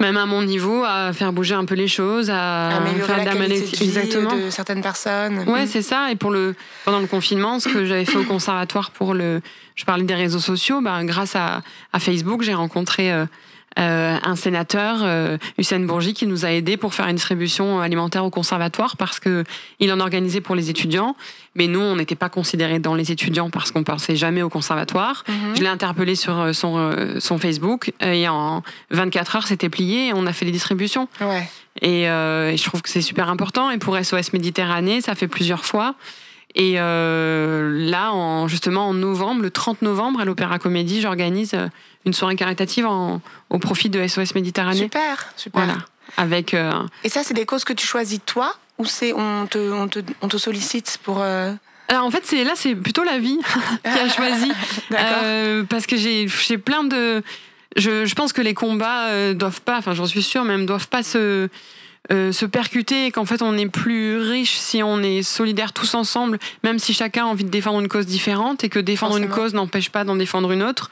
Même 0.00 0.16
à 0.16 0.26
mon 0.26 0.42
niveau, 0.42 0.84
à 0.84 1.12
faire 1.12 1.32
bouger 1.32 1.56
un 1.56 1.64
peu 1.64 1.74
les 1.74 1.88
choses, 1.88 2.30
à 2.30 2.68
Améliorer 2.76 3.04
faire 3.04 3.16
la 3.16 3.24
de 3.24 3.28
qualité 3.30 3.48
maladie- 3.48 3.70
de 3.72 3.76
vie 3.78 3.84
Exactement. 3.84 4.32
de 4.36 4.48
certaines 4.50 4.80
personnes. 4.80 5.40
Ouais, 5.48 5.66
c'est 5.66 5.82
ça. 5.82 6.12
Et 6.12 6.14
pour 6.14 6.30
le 6.30 6.54
pendant 6.84 7.00
le 7.00 7.08
confinement, 7.08 7.58
ce 7.58 7.68
que 7.68 7.84
j'avais 7.84 8.04
fait 8.04 8.16
au 8.16 8.22
conservatoire 8.22 8.92
pour 8.92 9.12
le, 9.12 9.40
je 9.74 9.84
parlais 9.84 10.04
des 10.04 10.14
réseaux 10.14 10.38
sociaux. 10.38 10.80
Ben, 10.82 11.04
grâce 11.04 11.34
à, 11.34 11.62
à 11.92 11.98
Facebook, 11.98 12.42
j'ai 12.42 12.54
rencontré 12.54 13.12
euh, 13.12 13.26
un 13.80 14.36
sénateur, 14.36 14.98
euh, 15.02 15.38
Hussein 15.56 15.80
Bourgi, 15.80 16.14
qui 16.14 16.26
nous 16.26 16.44
a 16.44 16.52
aidés 16.52 16.76
pour 16.76 16.94
faire 16.94 17.06
une 17.06 17.16
distribution 17.16 17.80
alimentaire 17.80 18.24
au 18.24 18.30
conservatoire 18.30 18.96
parce 18.96 19.20
que 19.20 19.44
il 19.78 19.92
en 19.92 20.00
organisait 20.00 20.40
pour 20.40 20.54
les 20.54 20.70
étudiants. 20.70 21.16
Mais 21.54 21.66
nous, 21.66 21.80
on 21.80 21.96
n'était 21.96 22.14
pas 22.14 22.28
considérés 22.28 22.78
dans 22.78 22.94
les 22.94 23.10
étudiants 23.10 23.50
parce 23.50 23.72
qu'on 23.72 23.84
pensait 23.84 24.16
jamais 24.16 24.42
au 24.42 24.48
conservatoire. 24.48 25.24
Mhm. 25.28 25.56
Je 25.56 25.62
l'ai 25.62 25.68
interpellé 25.68 26.14
sur 26.14 26.38
euh, 26.38 26.52
son, 26.52 26.76
euh, 26.78 27.20
son 27.20 27.38
Facebook 27.38 27.92
et 28.00 28.28
en 28.28 28.62
24 28.90 29.36
heures, 29.36 29.46
c'était 29.46 29.68
plié 29.68 30.08
et 30.08 30.12
on 30.12 30.26
a 30.26 30.32
fait 30.32 30.44
les 30.44 30.52
distributions. 30.52 31.08
Ouais. 31.20 31.48
Et, 31.80 32.08
euh, 32.08 32.56
je 32.56 32.64
trouve 32.64 32.82
que 32.82 32.88
c'est 32.88 33.02
super 33.02 33.28
important. 33.28 33.70
Et 33.70 33.78
pour 33.78 33.96
SOS 33.96 34.32
Méditerranée, 34.32 35.00
ça 35.00 35.14
fait 35.14 35.28
plusieurs 35.28 35.64
fois. 35.64 35.94
Et 36.54 36.74
euh, 36.78 37.90
là, 37.90 38.12
en, 38.12 38.48
justement, 38.48 38.88
en 38.88 38.94
novembre, 38.94 39.42
le 39.42 39.50
30 39.50 39.82
novembre, 39.82 40.20
à 40.20 40.24
l'Opéra 40.24 40.58
Comédie, 40.58 41.00
j'organise 41.00 41.52
euh, 41.54 41.68
une 42.08 42.14
soirée 42.14 42.34
caritative 42.36 42.86
en- 42.86 43.20
au 43.50 43.58
profit 43.58 43.88
de 43.90 44.00
SOS 44.06 44.34
Méditerranée. 44.34 44.76
Super, 44.78 45.28
super. 45.36 45.64
Voilà. 45.64 45.78
Avec. 46.16 46.54
euh, 46.54 46.72
Et 47.04 47.08
ça, 47.08 47.22
c'est 47.22 47.34
des 47.34 47.46
causes 47.46 47.64
que 47.64 47.72
tu 47.72 47.86
choisis 47.86 48.18
toi 48.26 48.54
ou 48.78 48.84
c'est 48.86 49.12
on 49.12 49.46
te, 49.46 49.58
on 49.72 49.86
te, 49.88 50.00
on 50.22 50.28
te 50.28 50.36
sollicite 50.38 50.98
pour. 51.04 51.20
euh, 51.22 51.52
Alors 51.88 52.04
en 52.04 52.10
fait, 52.10 52.22
c'est 52.24 52.42
là, 52.44 52.52
c'est 52.56 52.74
plutôt 52.74 53.04
la 53.04 53.18
vie 53.18 53.38
qui 53.84 53.88
a 53.90 54.08
choisi. 54.08 54.50
Euh, 54.92 55.64
parce 55.64 55.86
que 55.86 55.96
j'ai 55.96 56.26
j'ai 56.28 56.58
plein 56.58 56.82
de. 56.84 57.22
Je, 57.76 58.06
je 58.06 58.14
pense 58.14 58.32
que 58.32 58.40
les 58.42 58.54
combats 58.54 59.08
euh, 59.08 59.34
doivent 59.34 59.60
pas, 59.60 59.76
enfin 59.78 59.92
j'en 59.94 60.06
suis 60.06 60.22
sûre 60.22 60.44
même, 60.44 60.64
doivent 60.64 60.88
pas 60.88 61.02
se, 61.02 61.48
euh, 62.10 62.32
se 62.32 62.46
percuter 62.46 63.06
et 63.06 63.10
qu'en 63.10 63.26
fait 63.26 63.42
on 63.42 63.56
est 63.58 63.68
plus 63.68 64.16
riche 64.18 64.56
si 64.56 64.82
on 64.82 65.02
est 65.02 65.22
solidaires 65.22 65.74
tous 65.74 65.94
ensemble, 65.94 66.38
même 66.64 66.78
si 66.78 66.94
chacun 66.94 67.24
a 67.24 67.28
envie 67.28 67.44
de 67.44 67.50
défendre 67.50 67.78
une 67.80 67.88
cause 67.88 68.06
différente 68.06 68.64
et 68.64 68.70
que 68.70 68.78
défendre 68.78 69.18
une 69.18 69.28
cause 69.28 69.52
n'empêche 69.52 69.90
pas 69.90 70.04
d'en 70.04 70.16
défendre 70.16 70.50
une 70.50 70.62
autre. 70.62 70.90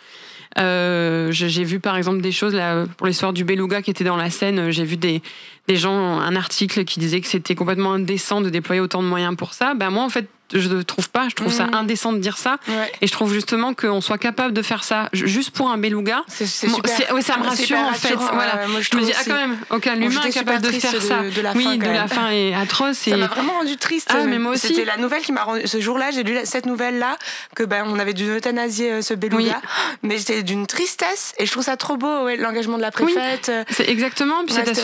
Euh, 0.58 1.30
j'ai 1.32 1.64
vu 1.64 1.80
par 1.80 1.96
exemple 1.96 2.20
des 2.20 2.32
choses 2.32 2.54
là 2.54 2.86
pour 2.96 3.06
l'histoire 3.06 3.32
du 3.32 3.44
beluga 3.44 3.82
qui 3.82 3.90
était 3.90 4.04
dans 4.04 4.16
la 4.16 4.30
scène. 4.30 4.70
J'ai 4.70 4.84
vu 4.84 4.96
des, 4.96 5.22
des 5.68 5.76
gens, 5.76 6.18
un 6.18 6.34
article 6.36 6.84
qui 6.84 6.98
disait 6.98 7.20
que 7.20 7.26
c'était 7.26 7.54
complètement 7.54 7.92
indécent 7.94 8.40
de 8.40 8.48
déployer 8.48 8.80
autant 8.80 9.02
de 9.02 9.08
moyens 9.08 9.36
pour 9.36 9.52
ça. 9.52 9.74
Ben 9.74 9.90
moi 9.90 10.04
en 10.04 10.08
fait 10.08 10.28
je 10.52 10.68
ne 10.68 10.82
trouve 10.82 11.08
pas. 11.10 11.28
Je 11.28 11.34
trouve 11.34 11.52
ça 11.52 11.64
Mhm. 11.66 11.74
indécent 11.74 12.12
de 12.12 12.18
dire 12.18 12.36
ça. 12.38 12.58
Ouais. 12.68 12.92
Et 13.02 13.06
je 13.06 13.12
trouve 13.12 13.32
justement 13.32 13.74
qu'on 13.74 14.00
soit 14.00 14.18
capable 14.18 14.52
de 14.52 14.62
faire 14.62 14.84
ça 14.84 15.08
ju- 15.12 15.26
juste 15.28 15.50
pour 15.50 15.70
un 15.70 15.78
beluga. 15.78 16.22
C'est 16.28 16.46
c'est 16.46 16.68
super. 16.68 16.90
c'est- 16.96 17.12
ouais, 17.12 17.22
ça 17.22 17.36
me 17.36 17.42
C'est 17.44 17.48
rassure 17.48 17.78
en 17.78 17.92
fait. 17.92 18.14
rassurant, 18.14 18.34
Voilà. 18.34 18.56
ouais, 18.56 18.66
moi, 18.68 18.80
je, 18.80 18.88
Je 18.92 18.96
me 18.96 19.02
dis, 19.02 19.12
ah 19.18 19.22
quand 19.26 19.34
même, 19.34 19.56
aucun 19.70 19.94
Bon, 19.96 20.02
humain 20.02 20.10
j'étais 20.24 20.28
est 20.28 20.32
capable 20.44 20.62
de 20.66 20.70
faire 20.70 21.02
ça. 21.02 21.22
de- 21.22 21.30
de 21.30 21.40
la 21.40 21.52
oui, 21.52 21.64
fin, 21.64 21.76
de 21.76 21.84
la 21.84 22.08
fin 22.08 22.30
est 22.30 22.54
atroce. 22.54 22.96
Ça 22.98 23.10
Et... 23.10 23.16
m'a 23.16 23.26
vraiment 23.26 23.54
rendu 23.54 23.76
triste. 23.76 24.08
Ah, 24.12 24.24
mais 24.24 24.38
moi 24.38 24.52
aussi. 24.52 24.68
C'était 24.68 24.84
la 24.84 24.96
nouvelle 24.96 25.22
qui 25.22 25.32
m'a 25.32 25.42
rendu. 25.44 25.66
Ce 25.66 25.80
jour-là, 25.80 26.10
j'ai 26.12 26.22
lu 26.22 26.38
cette 26.44 26.66
nouvelle-là 26.66 27.16
que 27.54 27.64
ben 27.64 27.84
on 27.86 27.98
avait 27.98 28.14
dû 28.14 28.28
euthanasier 28.36 28.92
euh, 28.92 29.02
ce 29.02 29.14
beluga, 29.14 29.60
Oui. 29.62 29.68
mais 30.02 30.18
c'était 30.18 30.42
d'une 30.42 30.66
tristesse 30.66 31.32
et 31.38 31.46
je 31.46 31.50
trouve 31.52 31.64
ça 31.64 31.76
trop 31.76 31.96
beau, 31.96 32.24
ouais, 32.24 32.36
l'engagement 32.36 32.76
de 32.76 32.82
la 32.82 32.90
Oui. 33.00 33.12
préfète. 33.12 33.48
euh, 33.48 33.64
C'est 33.70 33.88
exactement. 33.88 34.44
Puis 34.46 34.54
Ouais, 34.54 34.64
cette 34.64 34.76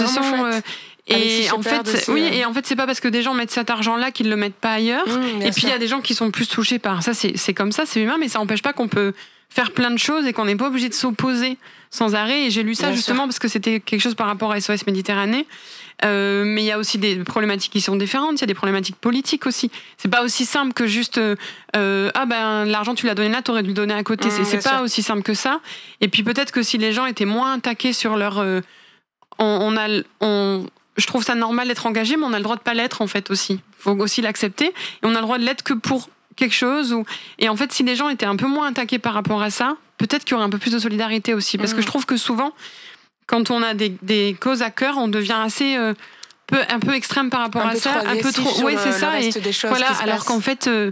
et 1.09 1.51
en 1.51 1.61
fait, 1.62 1.88
aussi, 1.88 2.11
oui, 2.11 2.21
ouais. 2.23 2.37
et 2.38 2.45
en 2.45 2.55
fait, 2.55 2.65
c'est 2.65 2.77
pas 2.77 2.87
parce 2.87 3.01
que 3.01 3.09
des 3.09 3.23
gens 3.23 3.35
mettent 3.35 3.51
cet 3.51 3.71
argent-là 3.71 4.12
qu'ils 4.12 4.31
le 4.31 4.37
mettent 4.37 4.55
pas 4.55 4.75
ailleurs. 4.75 5.07
Mmh, 5.07 5.38
bien 5.38 5.49
et 5.49 5.51
puis 5.51 5.62
il 5.65 5.69
y 5.69 5.73
a 5.73 5.79
des 5.79 5.88
gens 5.88 6.01
qui 6.01 6.15
sont 6.15 6.31
plus 6.31 6.49
touchés 6.49 6.79
par 6.79 7.03
ça. 7.03 7.12
C'est 7.15 7.55
comme 7.55 7.73
ça, 7.73 7.87
c'est 7.87 8.01
humain, 8.01 8.17
mais 8.21 8.29
ça 8.29 8.38
n'empêche 8.38 8.62
pas 8.62 8.73
qu'on 8.73 8.88
peut 8.88 9.12
faire 9.49 9.73
plein 9.73 9.91
de 9.91 9.99
choses 9.99 10.27
et 10.27 10.33
qu'on 10.33 10.47
n'est 10.47 10.57
pas 10.57 10.69
obligé 10.69 10.88
de 10.88 10.95
s'opposer 10.95 11.59
sans 11.91 12.15
arrêt. 12.15 12.47
Et 12.47 12.51
j'ai 12.51 12.62
lu 12.62 12.75
ça 12.75 12.87
Bien 12.87 12.97
justement 12.97 13.25
parce 13.25 13.38
que 13.38 13.49
c'était 13.49 13.81
quelque 13.81 14.01
chose 14.01 14.15
par 14.15 14.27
rapport 14.27 14.53
à 14.53 14.61
SOS 14.61 14.87
Méditerranée. 14.87 15.47
Euh, 16.05 16.45
mais 16.45 16.62
il 16.62 16.67
y 16.67 16.73
a 16.73 16.79
aussi 16.79 16.99
des 16.99 17.17
problématiques 17.17 17.73
qui 17.73 17.81
sont 17.81 17.97
différentes. 17.97 18.38
Il 18.38 18.41
y 18.41 18.45
a 18.45 18.47
des 18.47 18.55
problématiques 18.55 18.97
politiques 18.97 19.47
aussi. 19.47 19.71
C'est 19.99 20.09
pas 20.09 20.23
aussi 20.23 20.47
simple 20.47 20.73
que 20.73 20.87
juste 20.87 21.19
euh, 21.19 21.37
euh, 21.77 22.11
ah 22.15 22.27
ben 22.27 22.65
l'argent 22.65 22.95
tu 22.95 23.07
l'as 23.07 23.15
donné 23.15 23.29
là, 23.29 23.43
t'aurais 23.43 23.62
dû 23.62 23.69
le 23.69 23.75
donner 23.75 23.95
à 23.95 24.03
côté. 24.03 24.29
Mmh, 24.29 24.45
c'est 24.45 24.62
pas 24.62 24.77
sûr. 24.77 24.81
aussi 24.81 25.03
simple 25.03 25.23
que 25.23 25.35
ça. 25.35 25.61
Et 26.01 26.09
puis 26.09 26.23
peut-être 26.23 26.51
que 26.51 26.62
si 26.62 26.79
les 26.79 26.93
gens 26.93 27.07
étaient 27.07 27.25
moins 27.25 27.55
attaqués 27.55 27.93
sur 27.93 28.17
leur, 28.17 28.38
euh, 28.38 28.61
on, 29.38 29.45
on 29.45 29.77
a, 29.77 30.03
on, 30.21 30.67
je 30.96 31.07
trouve 31.07 31.24
ça 31.24 31.35
normal 31.35 31.68
d'être 31.68 31.87
engagé, 31.87 32.16
mais 32.16 32.24
on 32.24 32.33
a 32.33 32.38
le 32.38 32.42
droit 32.44 32.57
de 32.57 32.61
pas 32.61 32.74
l'être 32.74 33.00
en 33.02 33.07
fait 33.07 33.31
aussi. 33.31 33.61
Faut 33.78 33.92
aussi 33.98 34.20
l'accepter. 34.22 34.66
Et 34.66 34.72
on 35.05 35.11
a 35.14 35.20
le 35.20 35.22
droit 35.22 35.38
de 35.38 35.44
l'être 35.44 35.62
que 35.62 35.74
pour 35.74 36.09
quelque 36.37 36.55
chose. 36.55 36.92
Ou... 36.92 37.05
Et 37.38 37.48
en 37.48 37.57
fait, 37.57 37.72
si 37.72 37.83
les 37.83 37.96
gens 37.96 38.09
étaient 38.09 38.26
un 38.26 38.37
peu 38.37 38.46
moins 38.46 38.68
attaqués 38.68 38.98
par 38.98 39.14
rapport 39.14 39.42
à 39.42 39.50
ça, 39.50 39.76
peut-être 39.98 40.24
qu'il 40.24 40.33
y 40.33 40.35
aurait 40.35 40.44
un 40.44 40.50
peu 40.50 40.59
plus 40.59 40.72
de 40.72 40.78
solidarité 40.78 41.35
aussi. 41.35 41.59
Parce 41.59 41.72
que 41.72 41.76
Mhm. 41.78 41.83
je 41.83 41.87
trouve 41.87 42.07
que 42.07 42.16
souvent, 42.16 42.52
quand 43.26 43.50
on 43.50 43.62
a 43.62 43.74
des, 43.74 43.94
des 44.02 44.37
causes 44.38 44.62
à 44.62 44.70
cœur, 44.70 44.98
on 44.98 45.09
devient 45.09 45.38
assez 45.42 45.76
euh, 45.76 45.94
peu, 46.46 46.59
un 46.68 46.78
peu 46.78 46.94
extrême 46.94 47.31
par 47.31 47.40
rapport 47.40 47.62
un 47.62 47.70
à 47.70 47.76
ça, 47.76 48.02
un 48.07 48.16
peu 48.16 48.33
trop. 48.33 48.64
Oui, 48.64 48.74
c'est 48.83 48.92
ça. 48.92 49.18
Et 49.20 49.26
reste 49.26 49.38
des 49.38 49.52
choses 49.52 49.70
voilà. 49.70 49.88
Alors 50.02 50.24
qu'en 50.24 50.40
fait. 50.40 50.66
euh, 50.68 50.90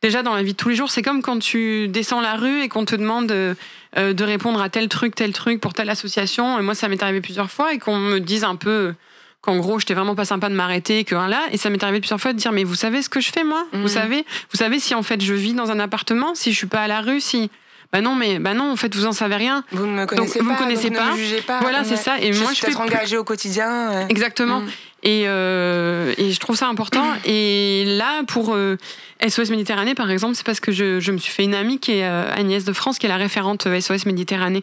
Déjà 0.00 0.24
dans 0.24 0.34
la 0.34 0.42
vie 0.42 0.50
de 0.50 0.56
tous 0.56 0.68
les 0.68 0.74
jours, 0.74 0.90
c'est 0.90 1.00
comme 1.02 1.22
quand 1.22 1.38
tu 1.38 1.86
descends 1.86 2.20
la 2.20 2.34
rue 2.34 2.62
et 2.62 2.68
qu'on 2.68 2.84
te 2.84 2.96
demande 2.96 3.30
euh, 3.30 3.54
de 3.94 4.24
répondre 4.24 4.60
à 4.60 4.68
tel 4.68 4.88
truc, 4.88 5.14
tel 5.14 5.32
truc 5.32 5.60
pour 5.60 5.74
telle 5.74 5.88
association. 5.90 6.58
Et 6.58 6.62
moi, 6.62 6.74
ça 6.74 6.88
m'est 6.88 7.00
arrivé 7.04 7.20
plusieurs 7.20 7.52
fois 7.52 7.72
et 7.72 7.78
qu'on 7.78 7.98
me 7.98 8.18
dise 8.18 8.42
un 8.42 8.56
peu 8.56 8.94
qu'en 9.42 9.56
gros, 9.58 9.78
j'étais 9.78 9.92
vraiment 9.94 10.14
pas 10.14 10.24
sympa 10.24 10.48
de 10.48 10.54
m'arrêter, 10.54 11.04
que 11.04 11.14
hein, 11.14 11.28
là. 11.28 11.42
Et 11.52 11.58
ça 11.58 11.68
m'est 11.68 11.82
arrivé 11.82 12.00
plusieurs 12.00 12.20
fois 12.20 12.32
de 12.32 12.38
dire, 12.38 12.52
mais 12.52 12.64
vous 12.64 12.74
savez 12.76 13.02
ce 13.02 13.08
que 13.10 13.20
je 13.20 13.30
fais 13.30 13.44
moi? 13.44 13.66
Mhm. 13.72 13.82
Vous 13.82 13.88
savez, 13.88 14.24
vous 14.52 14.56
savez 14.56 14.78
si 14.78 14.94
en 14.94 15.02
fait 15.02 15.20
je 15.20 15.34
vis 15.34 15.52
dans 15.52 15.70
un 15.70 15.78
appartement, 15.80 16.34
si 16.34 16.52
je 16.52 16.56
suis 16.56 16.66
pas 16.66 16.80
à 16.80 16.86
la 16.88 17.00
rue, 17.02 17.20
si? 17.20 17.50
Bah 17.92 18.00
non, 18.00 18.14
mais 18.14 18.38
bah 18.38 18.54
non, 18.54 18.70
en 18.72 18.76
fait 18.76 18.94
vous 18.94 19.04
en 19.04 19.12
savez 19.12 19.34
rien. 19.36 19.64
Vous 19.70 19.84
ne 19.84 19.92
me 19.92 20.06
connaissez 20.06 20.38
vous 20.38 20.46
me 20.46 20.52
pas, 20.52 20.56
connaissez 20.62 20.90
pas. 20.90 21.06
ne 21.08 21.12
me 21.12 21.16
jugez 21.18 21.42
pas. 21.42 21.60
Voilà, 21.60 21.84
c'est 21.84 21.96
ça. 21.98 22.18
Et 22.20 22.32
je 22.32 22.40
moi, 22.40 22.52
suis 22.54 22.62
je 22.62 22.66
plus- 22.66 22.76
engagée 22.76 23.18
au 23.18 23.24
quotidien. 23.24 24.08
Exactement. 24.08 24.60
Mm. 24.60 24.70
Et, 25.02 25.24
euh, 25.26 26.14
et 26.16 26.30
je 26.30 26.38
trouve 26.38 26.56
ça 26.56 26.68
important. 26.68 27.04
et 27.24 27.84
là, 27.86 28.22
pour 28.28 28.54
euh, 28.54 28.76
SOS 29.26 29.50
Méditerranée, 29.50 29.94
par 29.94 30.10
exemple, 30.10 30.36
c'est 30.36 30.46
parce 30.46 30.60
que 30.60 30.70
je, 30.70 31.00
je 31.00 31.12
me 31.12 31.18
suis 31.18 31.32
fait 31.32 31.44
une 31.44 31.54
amie 31.54 31.78
qui 31.78 31.92
est 31.92 32.04
euh, 32.04 32.32
Agnès 32.32 32.64
de 32.64 32.72
France, 32.72 32.98
qui 32.98 33.06
est 33.06 33.08
la 33.08 33.16
référente 33.16 33.66
euh, 33.66 33.80
SOS 33.80 34.06
Méditerranée 34.06 34.62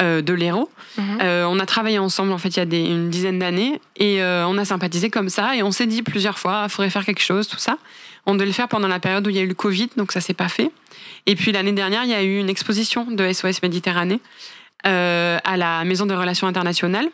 euh, 0.00 0.22
de 0.22 0.32
l'Hérault. 0.32 0.70
Euh, 0.98 1.44
on 1.44 1.58
a 1.58 1.66
travaillé 1.66 1.98
ensemble, 1.98 2.32
en 2.32 2.38
fait, 2.38 2.50
il 2.50 2.56
y 2.58 2.60
a 2.60 2.66
des, 2.66 2.84
une 2.84 3.10
dizaine 3.10 3.38
d'années. 3.38 3.80
Et 3.96 4.22
euh, 4.22 4.46
on 4.46 4.56
a 4.58 4.64
sympathisé 4.64 5.10
comme 5.10 5.28
ça. 5.28 5.56
Et 5.56 5.62
on 5.62 5.72
s'est 5.72 5.86
dit 5.86 6.02
plusieurs 6.02 6.38
fois, 6.38 6.62
il 6.64 6.70
faudrait 6.70 6.90
faire 6.90 7.04
quelque 7.04 7.22
chose, 7.22 7.48
tout 7.48 7.58
ça. 7.58 7.76
On 8.26 8.34
devait 8.34 8.46
le 8.46 8.52
faire 8.52 8.68
pendant 8.68 8.88
la 8.88 9.00
période 9.00 9.26
où 9.26 9.30
il 9.30 9.36
y 9.36 9.38
a 9.38 9.42
eu 9.42 9.48
le 9.48 9.54
Covid, 9.54 9.88
donc 9.96 10.12
ça 10.12 10.20
s'est 10.20 10.34
pas 10.34 10.48
fait. 10.48 10.70
Et 11.26 11.34
puis 11.34 11.52
l'année 11.52 11.72
dernière, 11.72 12.04
il 12.04 12.10
y 12.10 12.14
a 12.14 12.22
eu 12.22 12.38
une 12.38 12.48
exposition 12.48 13.04
de 13.10 13.32
SOS 13.32 13.62
Méditerranée 13.62 14.20
euh, 14.86 15.38
à 15.44 15.56
la 15.56 15.84
Maison 15.84 16.06
des 16.06 16.14
Relations 16.14 16.46
Internationales. 16.46 17.08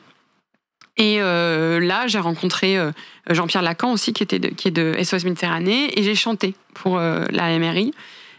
Et 0.97 1.21
euh, 1.21 1.79
là, 1.79 2.07
j'ai 2.07 2.19
rencontré 2.19 2.79
euh, 2.79 2.91
Jean-Pierre 3.29 3.63
Lacan 3.63 3.93
aussi, 3.93 4.13
qui, 4.13 4.23
était 4.23 4.39
de, 4.39 4.49
qui 4.49 4.69
est 4.69 4.73
de 4.73 4.95
SOS 5.03 5.25
Méditerranée, 5.25 5.99
et 5.99 6.03
j'ai 6.03 6.15
chanté 6.15 6.55
pour 6.75 6.99
euh, 6.99 7.25
la 7.31 7.59
MRI. 7.59 7.93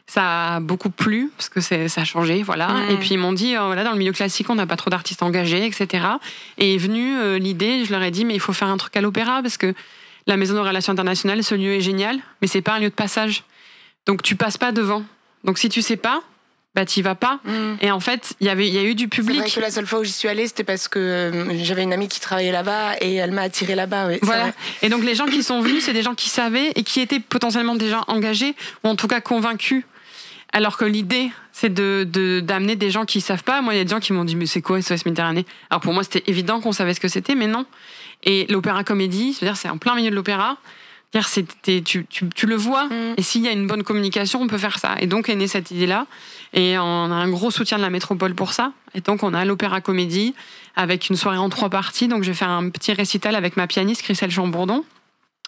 Ça 0.09 0.55
a 0.55 0.59
beaucoup 0.61 0.89
plu, 0.89 1.31
parce 1.35 1.49
que 1.49 1.59
ça 1.59 1.75
a 1.75 2.05
changé, 2.05 2.41
voilà. 2.41 2.69
Et 2.89 2.95
puis 2.95 3.09
ils 3.11 3.17
m'ont 3.17 3.33
dit, 3.33 3.57
euh, 3.57 3.65
voilà, 3.65 3.83
dans 3.83 3.91
le 3.91 3.97
milieu 3.97 4.13
classique, 4.13 4.49
on 4.49 4.55
n'a 4.55 4.65
pas 4.65 4.77
trop 4.77 4.89
d'artistes 4.89 5.21
engagés, 5.21 5.65
etc. 5.65 6.07
Et 6.57 6.75
est 6.75 6.77
venue 6.77 7.17
euh, 7.17 7.37
l'idée, 7.37 7.83
je 7.83 7.91
leur 7.91 8.01
ai 8.01 8.09
dit, 8.09 8.23
mais 8.23 8.33
il 8.33 8.39
faut 8.39 8.53
faire 8.53 8.69
un 8.69 8.77
truc 8.77 8.95
à 8.95 9.01
l'opéra, 9.01 9.41
parce 9.41 9.57
que 9.57 9.73
la 10.25 10.37
Maison 10.37 10.53
des 10.53 10.61
Relations 10.61 10.93
Internationales, 10.93 11.43
ce 11.43 11.55
lieu 11.55 11.73
est 11.73 11.81
génial, 11.81 12.19
mais 12.41 12.47
c'est 12.47 12.61
pas 12.61 12.75
un 12.75 12.79
lieu 12.79 12.89
de 12.89 12.95
passage. 12.95 13.43
Donc 14.05 14.23
tu 14.23 14.37
passes 14.37 14.57
pas 14.57 14.71
devant. 14.71 15.03
Donc 15.43 15.57
si 15.57 15.67
tu 15.67 15.81
sais 15.81 15.97
pas, 15.97 16.21
bah 16.77 16.85
t'y 16.85 17.01
vas 17.01 17.15
pas. 17.15 17.39
Mm. 17.43 17.73
Et 17.81 17.89
en 17.89 17.99
fait, 17.99 18.35
il 18.39 18.45
y 18.45 18.49
avait, 18.51 18.67
il 18.67 18.73
y 18.75 18.77
a 18.77 18.83
eu 18.83 18.93
du 18.93 19.09
C'est 19.11 19.21
vrai 19.23 19.33
public. 19.33 19.55
que 19.55 19.59
la 19.59 19.71
seule 19.71 19.87
fois 19.87 19.97
où 19.99 20.03
j'y 20.03 20.11
suis 20.11 20.27
allée, 20.27 20.45
c'était 20.45 20.63
parce 20.63 20.87
que 20.87 20.99
euh, 20.99 21.63
j'avais 21.63 21.81
une 21.81 21.91
amie 21.91 22.07
qui 22.07 22.19
travaillait 22.19 22.51
là-bas 22.51 22.97
et 23.01 23.15
elle 23.15 23.31
m'a 23.31 23.41
attirée 23.41 23.73
là-bas. 23.73 24.09
Oui, 24.09 24.19
Voilà. 24.21 24.43
vrai. 24.43 24.53
Et 24.83 24.89
donc 24.89 25.03
les 25.03 25.15
gens 25.15 25.25
qui 25.25 25.41
sont 25.41 25.59
venus, 25.61 25.83
c'est 25.85 25.93
des 25.93 26.03
gens 26.03 26.13
qui 26.13 26.29
savaient 26.29 26.71
et 26.75 26.83
qui 26.83 26.99
étaient 27.01 27.19
potentiellement 27.19 27.73
déjà 27.73 28.03
engagés 28.07 28.53
ou 28.83 28.89
en 28.89 28.95
tout 28.95 29.07
cas 29.07 29.21
convaincus. 29.21 29.85
Alors 30.53 30.77
que 30.77 30.85
l'idée, 30.85 31.31
c'est 31.51 31.73
de 31.73 32.07
de- 32.07 32.41
d'amener 32.41 32.75
des 32.75 32.91
gens 32.91 33.05
qui 33.05 33.21
savent 33.21 33.43
pas. 33.43 33.61
Moi, 33.61 33.73
il 33.73 33.77
y 33.77 33.79
a 33.79 33.83
des 33.83 33.89
gens 33.89 33.99
qui 33.99 34.13
m'ont 34.13 34.23
dit 34.23 34.35
mais 34.35 34.45
c'est 34.45 34.61
quoi 34.61 34.79
SOS 34.79 35.03
Méditerranée? 35.05 35.47
Alors 35.71 35.81
pour 35.81 35.93
moi, 35.93 36.03
c'était 36.03 36.23
évident 36.27 36.61
qu'on 36.61 36.73
savait 36.73 36.93
ce 36.93 36.99
que 36.99 37.07
c'était, 37.07 37.33
mais 37.33 37.47
non. 37.47 37.65
Et 38.23 38.45
l'opéra 38.49 38.83
comédie, 38.83 39.33
c'est-à-dire 39.33 39.57
c'est 39.57 39.69
en 39.69 39.77
plein 39.79 39.95
milieu 39.95 40.11
de 40.11 40.15
l'opéra. 40.15 40.57
C'était- 41.25 41.81
tu, 41.81 42.05
tu, 42.09 42.27
tu 42.29 42.45
le 42.45 42.55
vois. 42.55 42.85
Mm. 42.85 43.13
Et 43.17 43.21
s'il 43.23 43.41
y 43.41 43.47
a 43.47 43.51
une 43.51 43.65
bonne 43.65 43.83
communication, 43.83 44.41
on 44.41 44.47
peut 44.47 44.57
faire 44.57 44.77
ça. 44.77 44.95
Et 44.99 45.07
donc 45.07 45.29
est 45.29 45.35
née 45.35 45.47
cette 45.47 45.71
idée-là. 45.71 46.05
Et 46.53 46.77
on 46.77 46.83
a 47.11 47.15
un 47.15 47.29
gros 47.29 47.49
soutien 47.49 47.77
de 47.77 47.81
la 47.83 47.89
métropole 47.89 48.35
pour 48.35 48.53
ça. 48.53 48.73
Et 48.93 49.01
donc 49.01 49.23
on 49.23 49.33
a 49.33 49.45
l'opéra 49.45 49.81
comédie 49.81 50.35
avec 50.75 51.09
une 51.09 51.15
soirée 51.15 51.37
en 51.37 51.49
trois 51.49 51.69
parties. 51.69 52.07
Donc 52.07 52.23
je 52.23 52.29
vais 52.29 52.35
faire 52.37 52.49
un 52.49 52.69
petit 52.69 52.93
récital 52.93 53.35
avec 53.35 53.57
ma 53.57 53.65
pianiste 53.67 54.01
Christelle 54.03 54.31
Chambourdon. 54.31 54.83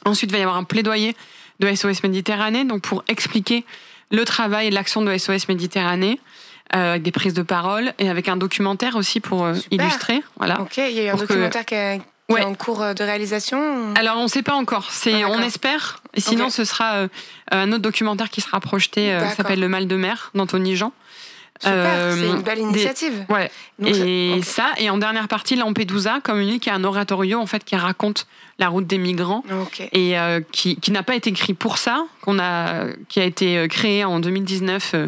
Ensuite, 0.06 0.30
il 0.32 0.34
va 0.34 0.40
y 0.40 0.42
avoir 0.44 0.56
un 0.58 0.64
plaidoyer 0.64 1.16
de 1.60 1.68
SOS 1.76 2.04
Méditerranée, 2.04 2.64
donc 2.64 2.82
pour 2.82 3.04
expliquer 3.10 3.66
le 4.12 4.24
travail 4.24 4.68
et 4.68 4.72
l'action 4.72 5.02
de 5.02 5.12
SOS 5.18 5.50
Méditerranée, 5.50 6.20
euh, 6.74 6.92
avec 6.92 7.04
des 7.04 7.12
prises 7.12 7.34
de 7.34 7.42
parole 7.42 7.92
et 8.00 8.10
avec 8.10 8.30
un 8.30 8.38
documentaire 8.38 8.96
aussi 8.96 9.20
pour 9.20 9.44
euh, 9.46 9.56
illustrer. 9.72 10.24
Voilà. 10.38 10.62
Ok, 10.62 10.78
il 10.78 10.92
y 10.96 11.00
a 11.02 11.04
eu 11.06 11.08
un 11.10 11.16
que- 11.16 11.20
documentaire 11.20 11.66
qui, 11.66 11.76
a- 11.76 11.98
Ouais. 12.30 12.44
en 12.44 12.54
cours 12.54 12.82
euh, 12.82 12.94
de 12.94 13.04
réalisation. 13.04 13.94
Alors, 13.96 14.18
on 14.18 14.24
ne 14.24 14.28
sait 14.28 14.44
pas 14.44 14.54
encore. 14.56 14.92
C'est, 14.92 15.24
Ah, 15.24 15.30
on 15.30 15.40
espère. 15.42 16.02
Et 16.14 16.22
sinon, 16.22 16.50
ce 16.50 16.64
sera 16.64 16.94
euh, 16.96 17.08
un 17.52 17.72
autre 17.72 17.82
documentaire 17.82 18.30
qui 18.30 18.42
sera 18.42 18.60
projeté, 18.60 19.12
euh, 19.14 19.28
qui 19.28 19.36
s'appelle 19.36 19.60
Le 19.60 19.68
Mal 19.70 19.88
de 19.88 19.96
mer, 19.96 20.32
d'Anthony 20.36 20.76
Jean. 20.76 20.92
Super, 21.62 21.74
Euh, 21.76 22.16
c'est 22.16 22.28
une 22.38 22.42
belle 22.42 22.58
des- 22.60 22.64
initiative. 22.64 23.26
Ouais. 23.28 23.52
Donc, 23.80 23.94
et 23.94 24.42
ça, 24.44 24.68
et 24.78 24.90
en 24.90 24.98
dernière 24.98 25.28
partie, 25.28 25.58
Lampedusa, 25.58 26.20
comme 26.24 26.40
une 26.40 26.48
île 26.48 26.60
qui 26.62 26.70
a 26.70 26.74
un 26.76 26.86
oratorio 26.86 27.38
en 27.40 27.46
fait 27.48 27.66
qui 27.66 27.76
raconte 27.76 28.28
la 28.60 28.70
route 28.70 28.88
des 28.88 28.98
migrants 28.98 29.44
et 29.92 30.18
euh, 30.18 30.40
qui, 30.54 30.78
qui 30.78 30.92
n'a 30.92 31.04
pas 31.04 31.16
été 31.16 31.32
écrit 31.32 31.54
pour 31.54 31.78
ça, 31.78 32.06
qu'on 32.22 32.40
a, 32.40 32.86
qui 33.10 33.20
a 33.20 33.26
été 33.26 33.68
créé 33.68 34.06
en 34.06 34.22
2019. 34.22 34.92
euh, 34.94 35.08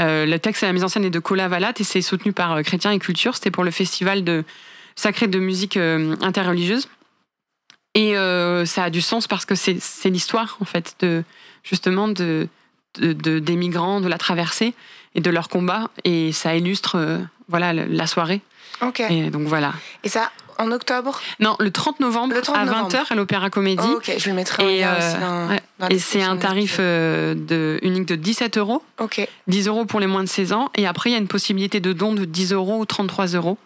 euh, 0.00 0.26
le 0.26 0.38
texte 0.40 0.64
et 0.64 0.66
la 0.66 0.72
mise 0.72 0.82
en 0.82 0.88
scène 0.88 1.04
est 1.04 1.10
de 1.10 1.18
Cola 1.20 1.46
Valat 1.46 1.74
et 1.78 1.84
c'est 1.84 2.02
soutenu 2.02 2.32
par 2.32 2.60
Chrétien 2.64 2.90
et 2.90 2.98
Culture. 2.98 3.36
C'était 3.36 3.52
pour 3.52 3.62
le 3.62 3.70
festival 3.70 4.24
de 4.24 4.42
sacré 4.96 5.26
de 5.26 5.38
musique 5.38 5.76
euh, 5.76 6.16
interreligieuse. 6.20 6.88
Et 7.94 8.16
euh, 8.16 8.64
ça 8.66 8.84
a 8.84 8.90
du 8.90 9.00
sens 9.00 9.28
parce 9.28 9.44
que 9.44 9.54
c'est 9.54 9.78
l'histoire 10.10 10.56
en 10.60 10.64
fait 10.64 10.96
de 11.00 11.22
justement 11.62 12.08
de, 12.08 12.48
de, 12.98 13.12
de- 13.12 13.38
des 13.38 13.54
migrants, 13.56 14.00
de 14.00 14.08
la 14.08 14.18
traversée 14.18 14.74
et 15.14 15.20
de 15.20 15.30
leur 15.30 15.48
combat. 15.48 15.90
Et 16.04 16.32
ça 16.32 16.56
illustre 16.56 16.96
euh, 16.98 17.18
voilà 17.48 17.72
la 17.72 18.06
soirée. 18.06 18.40
Ok. 18.82 19.00
Et 19.00 19.30
donc 19.30 19.46
voilà. 19.46 19.72
Et 20.02 20.08
ça, 20.08 20.32
en 20.58 20.72
octobre? 20.72 21.20
Non, 21.38 21.54
le 21.60 21.70
30 21.70 22.00
novembre, 22.00 22.34
Le 22.34 22.40
30 22.42 22.56
à 22.56 22.64
novembre. 22.64 22.88
20h 22.90 23.12
à 23.12 23.14
l'Opéra 23.14 23.48
Comédie. 23.50 23.86
Ok, 23.94 24.12
je 24.18 24.28
le 24.28 24.34
mettrai 24.34 24.80
Et, 24.80 24.84
aussi 24.84 25.14
dans, 25.20 25.48
ouais. 25.48 25.60
dans 25.78 25.86
la 25.88 25.92
Et 25.92 25.98
c'est 26.00 26.22
un 26.22 26.36
tarif 26.36 26.78
euh, 26.80 27.34
de, 27.36 27.78
unique 27.82 28.06
de 28.06 28.16
17 28.16 28.58
euros, 28.58 28.82
Ok. 28.98 29.24
10 29.46 29.68
euros 29.68 29.84
pour 29.84 30.00
les 30.00 30.08
moins 30.08 30.24
de 30.24 30.28
16 30.28 30.52
ans, 30.52 30.70
et 30.74 30.88
après 30.88 31.10
il 31.10 31.12
y 31.12 31.16
a 31.16 31.20
une 31.20 31.28
possibilité 31.28 31.78
de 31.78 31.92
don 31.92 32.12
de 32.12 32.24
10 32.24 32.52
euros 32.52 32.78
ou 32.80 32.84
33 32.86 33.26
euros. 33.36 33.56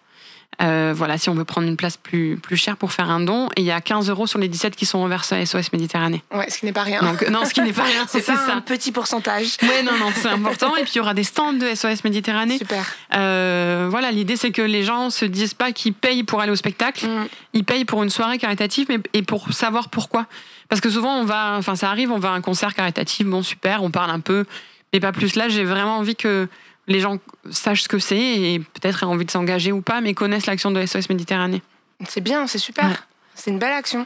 Euh, 0.61 0.93
voilà, 0.93 1.17
si 1.17 1.29
on 1.29 1.35
veut 1.35 1.45
prendre 1.45 1.67
une 1.69 1.77
place 1.77 1.95
plus, 1.95 2.35
plus 2.35 2.57
chère 2.57 2.75
pour 2.75 2.91
faire 2.91 3.09
un 3.09 3.21
don, 3.21 3.47
et 3.55 3.61
il 3.61 3.65
y 3.65 3.71
a 3.71 3.79
15 3.79 4.09
euros 4.09 4.27
sur 4.27 4.39
les 4.39 4.49
17 4.49 4.75
qui 4.75 4.85
sont 4.85 5.01
reversés 5.01 5.35
à 5.35 5.45
SOS 5.45 5.71
Méditerranée. 5.71 6.21
Ouais, 6.33 6.49
ce 6.49 6.57
qui 6.59 6.65
n'est 6.65 6.73
pas 6.73 6.83
rien. 6.83 6.99
Donc, 7.01 7.25
non, 7.29 7.45
ce 7.45 7.53
qui 7.53 7.61
n'est 7.61 7.71
pas 7.71 7.83
rien, 7.83 8.05
c'est 8.09 8.19
c'est 8.19 8.33
pas 8.33 8.43
un 8.43 8.47
ça. 8.55 8.61
petit 8.61 8.91
pourcentage. 8.91 9.55
Ouais, 9.61 9.83
non, 9.83 9.93
non, 9.97 10.11
c'est 10.13 10.27
important. 10.27 10.75
Et 10.75 10.81
puis 10.83 10.91
il 10.95 10.97
y 10.97 10.99
aura 11.01 11.13
des 11.13 11.23
stands 11.23 11.53
de 11.53 11.73
SOS 11.73 12.03
Méditerranée. 12.03 12.57
Super. 12.57 12.83
Euh, 13.15 13.87
voilà, 13.89 14.11
l'idée 14.11 14.35
c'est 14.35 14.51
que 14.51 14.61
les 14.61 14.83
gens 14.83 15.09
se 15.09 15.23
disent 15.23 15.53
pas 15.53 15.71
qu'ils 15.71 15.93
payent 15.93 16.23
pour 16.23 16.41
aller 16.41 16.51
au 16.51 16.57
spectacle, 16.57 17.05
Mm. 17.07 17.27
ils 17.53 17.63
payent 17.63 17.85
pour 17.85 18.03
une 18.03 18.09
soirée 18.09 18.37
caritative 18.37 18.87
mais, 18.89 18.99
et 19.13 19.21
pour 19.23 19.53
savoir 19.53 19.87
pourquoi. 19.87 20.25
Parce 20.67 20.81
que 20.81 20.89
souvent 20.89 21.15
on 21.19 21.23
va, 21.23 21.55
enfin 21.57 21.77
ça 21.77 21.89
arrive, 21.89 22.11
on 22.11 22.19
va 22.19 22.31
à 22.31 22.33
un 22.33 22.41
concert 22.41 22.73
caritatif, 22.75 23.25
bon 23.25 23.43
super, 23.43 23.81
on 23.81 23.91
parle 23.91 24.11
un 24.11 24.19
peu, 24.19 24.45
mais 24.91 24.99
pas 24.99 25.13
plus. 25.13 25.35
Là 25.35 25.47
j'ai 25.47 25.63
vraiment 25.63 25.97
envie 25.97 26.17
que 26.17 26.49
les 26.89 26.99
gens 26.99 27.19
sachent 27.51 27.83
ce 27.83 27.87
que 27.87 27.99
c'est 27.99 28.19
et 28.19 28.59
peut-être 28.59 29.03
aient 29.03 29.05
envie 29.05 29.25
de 29.25 29.31
s'engager 29.31 29.71
ou 29.71 29.81
pas, 29.81 30.01
mais 30.01 30.13
connaissent 30.13 30.47
l'action 30.47 30.71
de 30.71 30.85
SOS 30.85 31.07
Méditerranée. 31.09 31.61
C'est 32.07 32.21
bien, 32.21 32.47
c'est 32.47 32.57
super. 32.57 32.85
Ouais. 32.85 32.95
C'est 33.35 33.51
une 33.51 33.59
belle 33.59 33.73
action. 33.73 34.05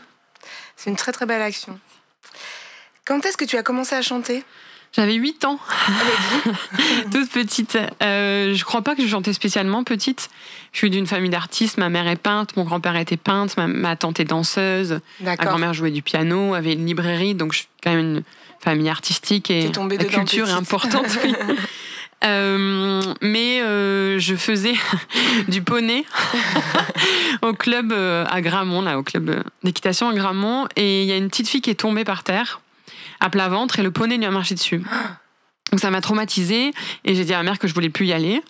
C'est 0.75 0.89
une 0.89 0.95
très 0.95 1.13
très 1.13 1.25
belle 1.25 1.41
action. 1.41 1.79
Quand 3.05 3.25
est-ce 3.25 3.37
que 3.37 3.45
tu 3.45 3.57
as 3.57 3.63
commencé 3.63 3.95
à 3.95 4.01
chanter? 4.01 4.43
J'avais 4.95 5.15
8 5.15 5.45
ans, 5.45 5.59
Allez, 5.87 6.53
dis. 6.75 7.09
toute 7.11 7.29
petite. 7.31 7.77
Euh, 8.03 8.53
je 8.53 8.63
crois 8.63 8.83
pas 8.83 8.95
que 8.95 9.01
je 9.01 9.07
chantais 9.07 9.33
spécialement 9.33 9.83
petite. 9.83 10.29
Je 10.71 10.77
suis 10.77 10.91
d'une 10.91 11.07
famille 11.07 11.31
d'artistes, 11.31 11.79
ma 11.79 11.89
mère 11.89 12.07
est 12.07 12.15
peintre, 12.15 12.53
mon 12.57 12.63
grand-père 12.63 12.95
était 12.97 13.17
peintre, 13.17 13.55
ma, 13.57 13.65
ma 13.65 13.95
tante 13.95 14.19
est 14.19 14.25
danseuse. 14.25 14.99
Ma 15.19 15.35
grand-mère 15.35 15.73
jouait 15.73 15.89
du 15.89 16.03
piano, 16.03 16.53
avait 16.53 16.73
une 16.73 16.85
librairie, 16.85 17.33
donc 17.33 17.53
je 17.53 17.59
suis 17.59 17.67
quand 17.81 17.91
même 17.91 18.17
une 18.17 18.23
famille 18.59 18.89
artistique 18.89 19.49
et 19.49 19.71
la 19.71 20.05
culture 20.05 20.47
est 20.47 20.53
importante. 20.53 21.07
oui. 21.23 21.33
Euh, 22.25 23.01
mais 23.21 23.61
euh, 23.61 24.17
je 24.19 24.35
faisais 24.35 24.75
du 25.47 25.61
poney 25.61 26.05
au 27.41 27.53
club 27.53 27.91
euh, 27.91 28.25
à 28.29 28.41
Gramont, 28.41 28.81
là, 28.81 28.97
au 28.97 29.03
club 29.03 29.43
d'équitation 29.63 30.09
à 30.09 30.13
Gramont, 30.13 30.67
et 30.75 31.03
il 31.03 31.07
y 31.07 31.11
a 31.11 31.17
une 31.17 31.29
petite 31.29 31.49
fille 31.49 31.61
qui 31.61 31.69
est 31.69 31.75
tombée 31.75 32.05
par 32.05 32.23
terre 32.23 32.61
à 33.19 33.29
plat 33.29 33.47
ventre 33.47 33.79
et 33.79 33.83
le 33.83 33.91
poney 33.91 34.17
lui 34.17 34.25
a 34.25 34.31
marché 34.31 34.53
dessus. 34.53 34.81
Donc 35.71 35.79
ça 35.79 35.89
m'a 35.89 36.01
traumatisée 36.01 36.71
et 37.05 37.15
j'ai 37.15 37.23
dit 37.23 37.33
à 37.33 37.37
ma 37.37 37.43
mère 37.43 37.59
que 37.59 37.67
je 37.67 37.73
voulais 37.73 37.89
plus 37.89 38.07
y 38.07 38.13
aller. 38.13 38.41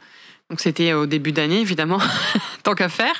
Donc 0.50 0.60
c'était 0.60 0.94
au 0.94 1.06
début 1.06 1.32
d'année 1.32 1.62
évidemment, 1.62 2.00
tant 2.64 2.74
qu'à 2.74 2.90
faire. 2.90 3.14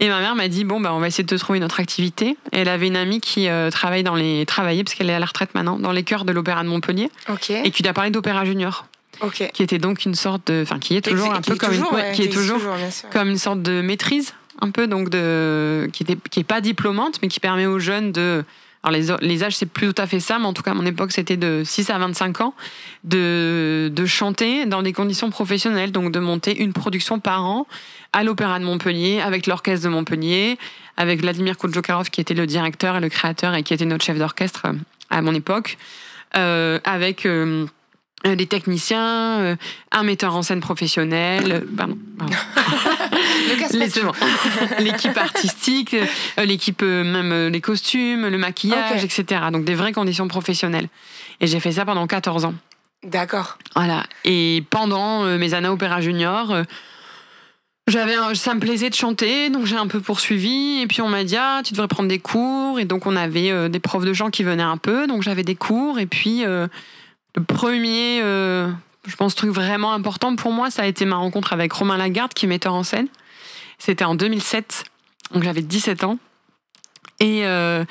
Et 0.00 0.08
ma 0.08 0.20
mère 0.20 0.34
m'a 0.34 0.48
dit 0.48 0.64
bon 0.64 0.80
bah 0.80 0.92
on 0.92 0.98
va 0.98 1.06
essayer 1.06 1.24
de 1.24 1.28
te 1.28 1.40
trouver 1.40 1.58
une 1.58 1.64
autre 1.64 1.78
activité. 1.80 2.36
Et 2.52 2.58
elle 2.58 2.68
avait 2.68 2.88
une 2.88 2.96
amie 2.96 3.20
qui 3.20 3.48
euh, 3.48 3.70
travaille 3.70 4.02
dans 4.02 4.16
les 4.16 4.44
travaillait 4.44 4.82
parce 4.82 4.94
qu'elle 4.94 5.08
est 5.08 5.14
à 5.14 5.20
la 5.20 5.26
retraite 5.26 5.54
maintenant 5.54 5.78
dans 5.78 5.92
les 5.92 6.02
chœurs 6.02 6.24
de 6.24 6.32
l'opéra 6.32 6.64
de 6.64 6.68
Montpellier 6.68 7.10
Ok. 7.28 7.50
et 7.50 7.70
qui 7.70 7.82
lui 7.84 7.88
a 7.88 7.92
parlé 7.92 8.10
d'opéra 8.10 8.44
junior, 8.44 8.86
Ok. 9.20 9.50
qui 9.52 9.62
était 9.62 9.78
donc 9.78 10.04
une 10.04 10.14
sorte 10.14 10.46
de, 10.48 10.62
enfin 10.62 10.78
qui 10.78 10.96
est 10.96 11.00
toujours 11.00 11.32
un 11.32 11.40
Qui 11.40 11.50
peu 11.50 11.56
comme 11.56 11.72
une, 11.72 11.78
toujours, 11.78 11.92
ouais, 11.92 12.02
ouais, 12.02 12.12
qui 12.12 12.22
est 12.22 12.32
toujours 12.32 12.60
comme 13.10 13.28
une 13.28 13.38
sorte 13.38 13.62
de 13.62 13.80
maîtrise 13.80 14.34
un 14.60 14.70
peu 14.70 14.86
donc 14.86 15.08
de 15.08 15.88
qui 15.92 16.02
était 16.02 16.16
qui 16.30 16.40
est 16.40 16.44
pas 16.44 16.60
diplômante 16.60 17.18
mais 17.22 17.28
qui 17.28 17.40
permet 17.40 17.66
aux 17.66 17.78
jeunes 17.78 18.12
de 18.12 18.44
alors 18.82 18.96
les, 18.96 19.26
les 19.26 19.44
âges 19.44 19.56
c'est 19.56 19.66
plus 19.66 19.92
tout 19.92 20.00
à 20.00 20.06
fait 20.06 20.20
ça 20.20 20.38
mais 20.38 20.46
en 20.46 20.52
tout 20.52 20.62
cas 20.62 20.70
à 20.70 20.74
mon 20.74 20.86
époque 20.86 21.12
c'était 21.12 21.36
de 21.36 21.62
6 21.64 21.90
à 21.90 21.98
25 21.98 22.40
ans 22.40 22.54
de, 23.04 23.90
de 23.92 24.06
chanter 24.06 24.66
dans 24.66 24.82
des 24.82 24.92
conditions 24.92 25.30
professionnelles 25.30 25.92
donc 25.92 26.12
de 26.12 26.18
monter 26.20 26.56
une 26.56 26.72
production 26.72 27.18
par 27.18 27.44
an 27.44 27.66
à 28.12 28.24
l'opéra 28.24 28.58
de 28.58 28.64
Montpellier 28.64 29.20
avec 29.20 29.46
l'orchestre 29.46 29.84
de 29.84 29.90
Montpellier 29.90 30.58
avec 30.96 31.20
Vladimir 31.20 31.56
Kodjokarov 31.56 32.10
qui 32.10 32.20
était 32.20 32.34
le 32.34 32.46
directeur 32.46 32.96
et 32.96 33.00
le 33.00 33.08
créateur 33.08 33.54
et 33.54 33.62
qui 33.62 33.74
était 33.74 33.84
notre 33.84 34.04
chef 34.04 34.18
d'orchestre 34.18 34.66
euh, 34.66 34.72
à 35.10 35.22
mon 35.22 35.34
époque 35.34 35.76
euh, 36.36 36.78
avec 36.84 37.26
euh, 37.26 37.66
des 38.24 38.46
techniciens, 38.46 39.38
euh, 39.40 39.56
un 39.92 40.02
metteur 40.02 40.34
en 40.34 40.42
scène 40.42 40.60
professionnel, 40.60 41.52
euh, 41.52 41.60
pardon, 41.76 41.96
pardon. 42.18 42.34
L'équipe 44.80 45.16
artistique, 45.16 45.94
euh, 45.94 46.44
l'équipe 46.44 46.82
euh, 46.82 47.04
même 47.04 47.32
euh, 47.32 47.50
les 47.50 47.60
costumes, 47.60 48.26
le 48.28 48.38
maquillage, 48.38 49.04
etc. 49.04 49.42
Donc 49.52 49.64
des 49.64 49.74
vraies 49.74 49.92
conditions 49.92 50.28
professionnelles. 50.28 50.88
Et 51.40 51.46
j'ai 51.46 51.60
fait 51.60 51.72
ça 51.72 51.84
pendant 51.84 52.06
14 52.06 52.44
ans. 52.44 52.54
D'accord. 53.04 53.58
Voilà. 53.76 54.04
Et 54.24 54.64
pendant 54.70 55.24
euh, 55.24 55.38
mes 55.38 55.54
années 55.54 55.68
opéra 55.68 56.00
junior, 56.00 56.50
euh, 56.52 56.62
j'avais, 57.86 58.14
un- 58.16 58.34
ça 58.34 58.54
me 58.54 58.60
plaisait 58.60 58.90
de 58.90 58.94
chanter, 58.94 59.48
donc 59.50 59.64
j'ai 59.66 59.76
un 59.76 59.86
peu 59.86 60.00
poursuivi. 60.00 60.80
Et 60.82 60.86
puis 60.86 61.00
on 61.02 61.08
m'a 61.08 61.24
dit 61.24 61.36
ah 61.36 61.60
tu 61.64 61.72
devrais 61.72 61.88
prendre 61.88 62.08
des 62.08 62.18
cours. 62.18 62.78
Et 62.80 62.84
donc 62.84 63.06
on 63.06 63.16
avait 63.16 63.50
euh, 63.50 63.68
des 63.68 63.80
profs 63.80 64.04
de 64.04 64.12
chant 64.12 64.30
qui 64.30 64.42
venaient 64.42 64.62
un 64.62 64.76
peu, 64.76 65.06
donc 65.06 65.22
j'avais 65.22 65.44
des 65.44 65.54
cours. 65.54 65.98
Et 65.98 66.06
puis 66.06 66.44
euh, 66.44 66.66
le 67.34 67.44
premier, 67.44 68.20
euh, 68.22 68.70
je 69.06 69.16
pense 69.16 69.34
truc 69.34 69.50
vraiment 69.50 69.92
important 69.92 70.34
pour 70.36 70.52
moi, 70.52 70.70
ça 70.70 70.82
a 70.82 70.86
été 70.86 71.04
ma 71.04 71.16
rencontre 71.16 71.52
avec 71.52 71.72
Romain 71.72 71.96
Lagarde, 71.96 72.32
qui 72.34 72.46
est 72.46 72.48
metteur 72.48 72.74
en 72.74 72.82
scène. 72.82 73.08
C'était 73.78 74.04
en 74.04 74.14
2007, 74.14 74.84
donc 75.32 75.42
j'avais 75.42 75.62
17 75.62 76.04
ans. 76.04 76.18
Et 77.20 77.46
euh, 77.46 77.84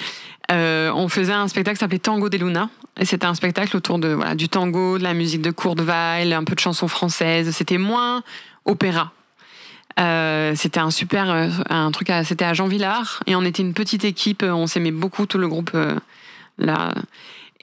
euh, 0.52 0.91
on 0.91 1.08
faisait 1.08 1.34
un 1.34 1.47
spectacle 1.47 1.78
qui 1.78 1.80
s'appelait 1.82 2.00
Tango 2.00 2.30
des 2.30 2.38
Luna. 2.38 2.69
Et 3.00 3.06
c'était 3.06 3.26
un 3.26 3.36
spectacle 3.36 3.76
autour 3.78 4.00
de 4.00 4.10
voilà, 4.10 4.36
du 4.36 4.50
tango, 4.50 4.97
de 4.97 5.04
la 5.04 5.13
musique 5.13 5.41
de 5.41 5.52
Kurt 5.52 5.80
Weill, 5.80 6.34
un 6.34 6.43
peu 6.43 6.56
de 6.56 6.60
chansons 6.60 6.88
françaises. 6.88 7.52
C'était 7.52 7.78
moins 7.78 8.23
opéra. 8.65 9.12
C'était 10.56 10.80
un 10.80 10.91
super 10.91 11.52
un 11.69 11.91
truc 11.91 12.12
c'était 12.23 12.45
à 12.45 12.54
Jean 12.54 12.67
Villard 12.67 13.23
et 13.26 13.36
on 13.36 13.41
était 13.43 13.63
une 13.63 13.73
petite 13.73 14.06
équipe 14.06 14.43
on 14.43 14.67
s'aimait 14.67 14.91
beaucoup 14.91 15.26
tout 15.26 15.39
le 15.39 15.47
groupe 15.47 15.76
là 16.60 16.93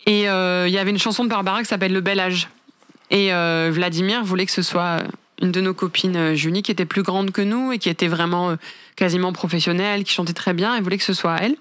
et 0.06 0.28
euh, 0.28 0.68
il 0.68 0.74
y 0.74 0.78
avait 0.78 0.90
une 0.90 0.98
chanson 0.98 1.24
de 1.24 1.28
Barbara 1.28 1.60
qui 1.62 1.68
s'appelle 1.68 1.92
Le 1.92 2.00
Bel 2.00 2.20
Âge. 2.20 2.48
Et 3.10 3.32
euh, 3.32 3.70
Vladimir 3.72 4.24
voulait 4.24 4.46
que 4.46 4.52
ce 4.52 4.62
soit 4.62 5.02
une 5.40 5.52
de 5.52 5.60
nos 5.60 5.74
copines 5.74 6.16
euh, 6.16 6.34
Junie 6.34 6.62
qui 6.62 6.70
était 6.70 6.84
plus 6.84 7.02
grande 7.02 7.30
que 7.30 7.42
nous 7.42 7.72
et 7.72 7.78
qui 7.78 7.88
était 7.88 8.08
vraiment 8.08 8.50
euh, 8.50 8.56
quasiment 8.96 9.32
professionnelle 9.32 10.04
qui 10.04 10.12
chantait 10.12 10.32
très 10.32 10.52
bien 10.52 10.74
et 10.74 10.80
voulait 10.80 10.98
que 10.98 11.04
ce 11.04 11.12
soit 11.12 11.36
elle. 11.36 11.56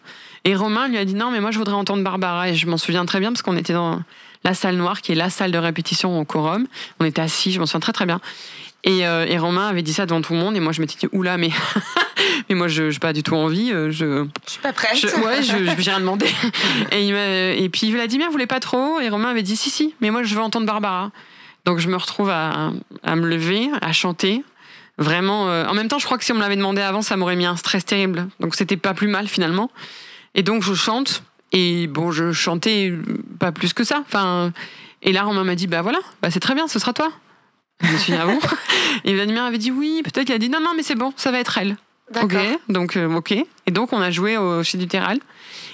Et 0.45 0.55
Romain 0.55 0.87
lui 0.87 0.97
a 0.97 1.05
dit 1.05 1.15
non 1.15 1.31
mais 1.31 1.39
moi 1.39 1.51
je 1.51 1.57
voudrais 1.57 1.75
entendre 1.75 2.03
Barbara. 2.03 2.49
Et 2.49 2.55
je 2.55 2.67
m'en 2.67 2.77
souviens 2.77 3.05
très 3.05 3.19
bien 3.19 3.31
parce 3.31 3.41
qu'on 3.41 3.57
était 3.57 3.73
dans 3.73 4.01
la 4.43 4.53
salle 4.53 4.75
noire 4.75 5.01
qui 5.01 5.11
est 5.11 5.15
la 5.15 5.29
salle 5.29 5.51
de 5.51 5.57
répétition 5.57 6.19
au 6.19 6.25
quorum. 6.25 6.67
On 6.99 7.05
était 7.05 7.21
assis 7.21 7.51
je 7.51 7.59
m'en 7.59 7.65
souviens 7.65 7.79
très 7.79 7.93
très 7.93 8.05
bien 8.05 8.19
et, 8.83 9.07
euh, 9.07 9.25
et 9.25 9.37
Romain 9.37 9.67
avait 9.67 9.81
dit 9.81 9.93
ça 9.93 10.05
devant 10.05 10.21
tout 10.21 10.33
le 10.33 10.39
monde 10.39 10.55
et 10.57 10.59
moi 10.59 10.73
je 10.73 10.81
m'étais 10.81 10.95
dit 10.97 11.07
oula 11.13 11.37
mais 11.37 11.51
mais 12.49 12.55
moi 12.55 12.67
je 12.67 12.83
n'ai 12.83 12.99
pas 12.99 13.13
du 13.13 13.23
tout 13.23 13.35
envie 13.35 13.71
euh, 13.71 13.91
je 13.91 14.25
Je 14.45 14.51
suis 14.51 14.61
pas 14.61 14.73
prête. 14.73 14.95
je, 14.97 15.07
ouais, 15.07 15.41
je, 15.41 15.81
j'ai 15.81 15.91
rien 15.91 15.99
demandé. 15.99 16.27
Et, 16.91 17.07
il 17.07 17.15
et 17.15 17.69
puis 17.69 17.91
Vladimir 17.91 18.29
voulait 18.29 18.47
pas 18.47 18.59
trop, 18.59 18.99
et 18.99 19.09
Romain 19.09 19.29
avait 19.29 19.43
dit 19.43 19.55
si, 19.55 19.69
si, 19.69 19.95
mais 20.01 20.09
moi 20.11 20.23
je 20.23 20.35
veux 20.35 20.41
entendre 20.41 20.65
Barbara. 20.65 21.11
Donc 21.65 21.79
je 21.79 21.87
me 21.87 21.95
retrouve 21.95 22.29
à, 22.29 22.71
à 23.03 23.15
me 23.15 23.27
lever, 23.27 23.69
à 23.81 23.93
chanter. 23.93 24.43
Vraiment, 24.97 25.49
euh, 25.49 25.65
en 25.65 25.73
même 25.73 25.87
temps, 25.87 25.97
je 25.97 26.05
crois 26.05 26.17
que 26.17 26.23
si 26.23 26.31
on 26.33 26.35
me 26.35 26.41
l'avait 26.41 26.55
demandé 26.55 26.81
avant, 26.81 27.01
ça 27.01 27.17
m'aurait 27.17 27.35
mis 27.35 27.45
un 27.45 27.55
stress 27.55 27.83
terrible. 27.85 28.27
Donc 28.39 28.53
c'était 28.53 28.77
pas 28.77 28.93
plus 28.93 29.07
mal 29.07 29.27
finalement. 29.27 29.71
Et 30.35 30.43
donc 30.43 30.61
je 30.61 30.73
chante, 30.73 31.23
et 31.51 31.87
bon, 31.87 32.11
je 32.11 32.31
chantais 32.31 32.93
pas 33.39 33.51
plus 33.51 33.73
que 33.73 33.83
ça. 33.83 34.03
Enfin, 34.05 34.51
et 35.01 35.11
là, 35.11 35.23
Romain 35.23 35.43
m'a 35.43 35.55
dit 35.55 35.67
bah 35.67 35.81
voilà, 35.81 35.99
bah, 36.21 36.29
c'est 36.31 36.39
très 36.39 36.53
bien, 36.53 36.67
ce 36.67 36.79
sera 36.79 36.93
toi. 36.93 37.09
Je 37.81 37.91
me 37.91 37.97
suis 37.97 38.13
dit 38.13 38.19
ah 38.21 38.25
bon 38.25 38.39
Et 39.03 39.13
Vladimir 39.13 39.43
avait 39.43 39.57
dit 39.57 39.71
oui, 39.71 40.01
peut-être 40.03 40.25
qu'il 40.25 40.35
a 40.35 40.37
dit 40.39 40.49
non, 40.49 40.59
non, 40.61 40.71
mais 40.75 40.83
c'est 40.83 40.95
bon, 40.95 41.13
ça 41.17 41.31
va 41.31 41.39
être 41.39 41.57
elle. 41.57 41.77
Ok, 42.21 42.33
D'accord. 42.33 42.59
donc 42.69 42.95
euh, 42.97 43.09
ok. 43.15 43.31
Et 43.31 43.71
donc 43.71 43.93
on 43.93 43.99
a 44.01 44.11
joué 44.11 44.37
au 44.37 44.63
chez 44.63 44.77
Duterral. 44.77 45.19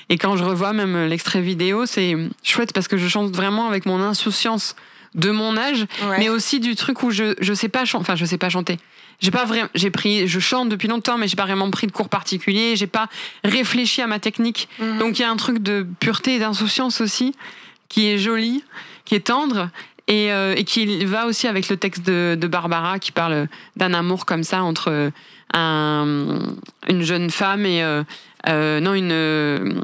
Et 0.09 0.17
quand 0.17 0.37
je 0.37 0.43
revois 0.43 0.73
même 0.73 1.05
l'extrait 1.07 1.41
vidéo, 1.41 1.85
c'est 1.85 2.15
chouette 2.43 2.73
parce 2.73 2.87
que 2.87 2.97
je 2.97 3.07
chante 3.07 3.31
vraiment 3.35 3.67
avec 3.67 3.85
mon 3.85 4.01
insouciance 4.01 4.75
de 5.15 5.31
mon 5.31 5.57
âge, 5.57 5.85
Ouais. 6.07 6.19
mais 6.19 6.29
aussi 6.29 6.59
du 6.59 6.75
truc 6.75 7.03
où 7.03 7.11
je 7.11 7.35
je 7.39 7.53
sais 7.53 7.69
pas 7.69 7.83
chanter. 7.85 8.01
Enfin, 8.01 8.15
je 8.15 8.25
sais 8.25 8.37
pas 8.37 8.49
chanter. 8.49 8.77
j'ai 9.19 9.31
pas 9.31 9.43
vraiment, 9.45 9.67
j'ai 9.75 9.89
pris, 9.91 10.27
je 10.27 10.39
chante 10.39 10.69
depuis 10.69 10.87
longtemps, 10.87 11.17
mais 11.17 11.27
j'ai 11.27 11.35
pas 11.35 11.45
vraiment 11.45 11.69
pris 11.71 11.87
de 11.87 11.91
cours 11.91 12.09
particuliers. 12.09 12.75
J'ai 12.75 12.87
pas 12.87 13.07
réfléchi 13.43 14.01
à 14.01 14.07
ma 14.07 14.19
technique. 14.19 14.69
Mhm. 14.79 14.99
Donc 14.99 15.19
il 15.19 15.23
y 15.23 15.25
a 15.25 15.29
un 15.31 15.35
truc 15.35 15.59
de 15.59 15.85
pureté 15.99 16.35
et 16.35 16.39
d'insouciance 16.39 17.01
aussi 17.01 17.33
qui 17.89 18.07
est 18.07 18.17
joli, 18.19 18.63
qui 19.05 19.15
est 19.15 19.19
tendre. 19.27 19.69
Et, 20.09 20.33
euh, 20.33 20.55
et 20.57 20.63
qui 20.63 21.05
va 21.05 21.27
aussi 21.27 21.47
avec 21.47 21.69
le 21.69 21.77
texte 21.77 22.03
de, 22.03 22.35
de 22.35 22.47
Barbara 22.47 22.97
qui 22.97 23.11
parle 23.11 23.47
d'un 23.75 23.93
amour 23.93 24.25
comme 24.25 24.43
ça 24.43 24.63
entre 24.63 25.11
un, 25.53 26.39
une 26.87 27.01
jeune 27.01 27.29
femme 27.29 27.65
et 27.65 27.83
euh, 27.83 28.03
euh, 28.47 28.79
non 28.79 28.93
une 28.93 29.83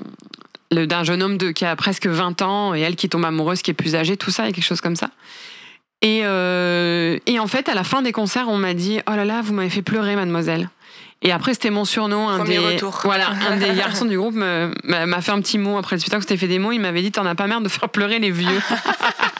d'un 0.72 1.04
jeune 1.04 1.24
homme 1.24 1.38
de, 1.38 1.52
qui 1.52 1.64
a 1.64 1.76
presque 1.76 2.08
20 2.08 2.42
ans 2.42 2.74
et 2.74 2.82
elle 2.82 2.96
qui 2.96 3.08
tombe 3.08 3.24
amoureuse 3.24 3.62
qui 3.62 3.72
est 3.72 3.76
plus 3.76 3.96
âgée 3.96 4.18
tout 4.18 4.32
ça 4.32 4.50
et 4.50 4.52
quelque 4.52 4.66
chose 4.66 4.82
comme 4.82 4.96
ça. 4.96 5.10
Et, 6.02 6.22
euh, 6.24 7.18
et 7.26 7.40
en 7.40 7.48
fait 7.48 7.70
à 7.70 7.74
la 7.74 7.84
fin 7.84 8.02
des 8.02 8.12
concerts 8.12 8.50
on 8.50 8.58
m'a 8.58 8.74
dit 8.74 9.00
oh 9.08 9.16
là 9.16 9.26
là 9.26 9.42
vous 9.42 9.54
m'avez 9.54 9.70
fait 9.70 9.82
pleurer 9.82 10.16
mademoiselle 10.16 10.70
et 11.22 11.32
après 11.32 11.54
c'était 11.54 11.70
mon 11.70 11.86
surnom 11.86 12.28
un 12.28 12.40
Premier 12.40 12.60
des 12.60 12.74
retour. 12.74 13.00
voilà 13.06 13.30
un 13.50 13.58
des 13.58 13.74
garçons 13.78 14.06
du 14.06 14.18
groupe 14.18 14.36
m'a 14.36 15.22
fait 15.22 15.32
un 15.32 15.40
petit 15.40 15.58
mot 15.58 15.78
après 15.78 15.96
le 15.96 16.02
spectacle. 16.02 16.24
C'était 16.24 16.38
fait 16.38 16.48
des 16.48 16.60
mots 16.60 16.74
il 16.74 16.80
m'avait 16.80 17.02
dit 17.02 17.12
t'en 17.12 17.26
as 17.26 17.36
pas 17.36 17.48
merde 17.48 17.64
de 17.64 17.70
faire 17.70 17.88
pleurer 17.90 18.20
les 18.20 18.32
vieux 18.32 18.60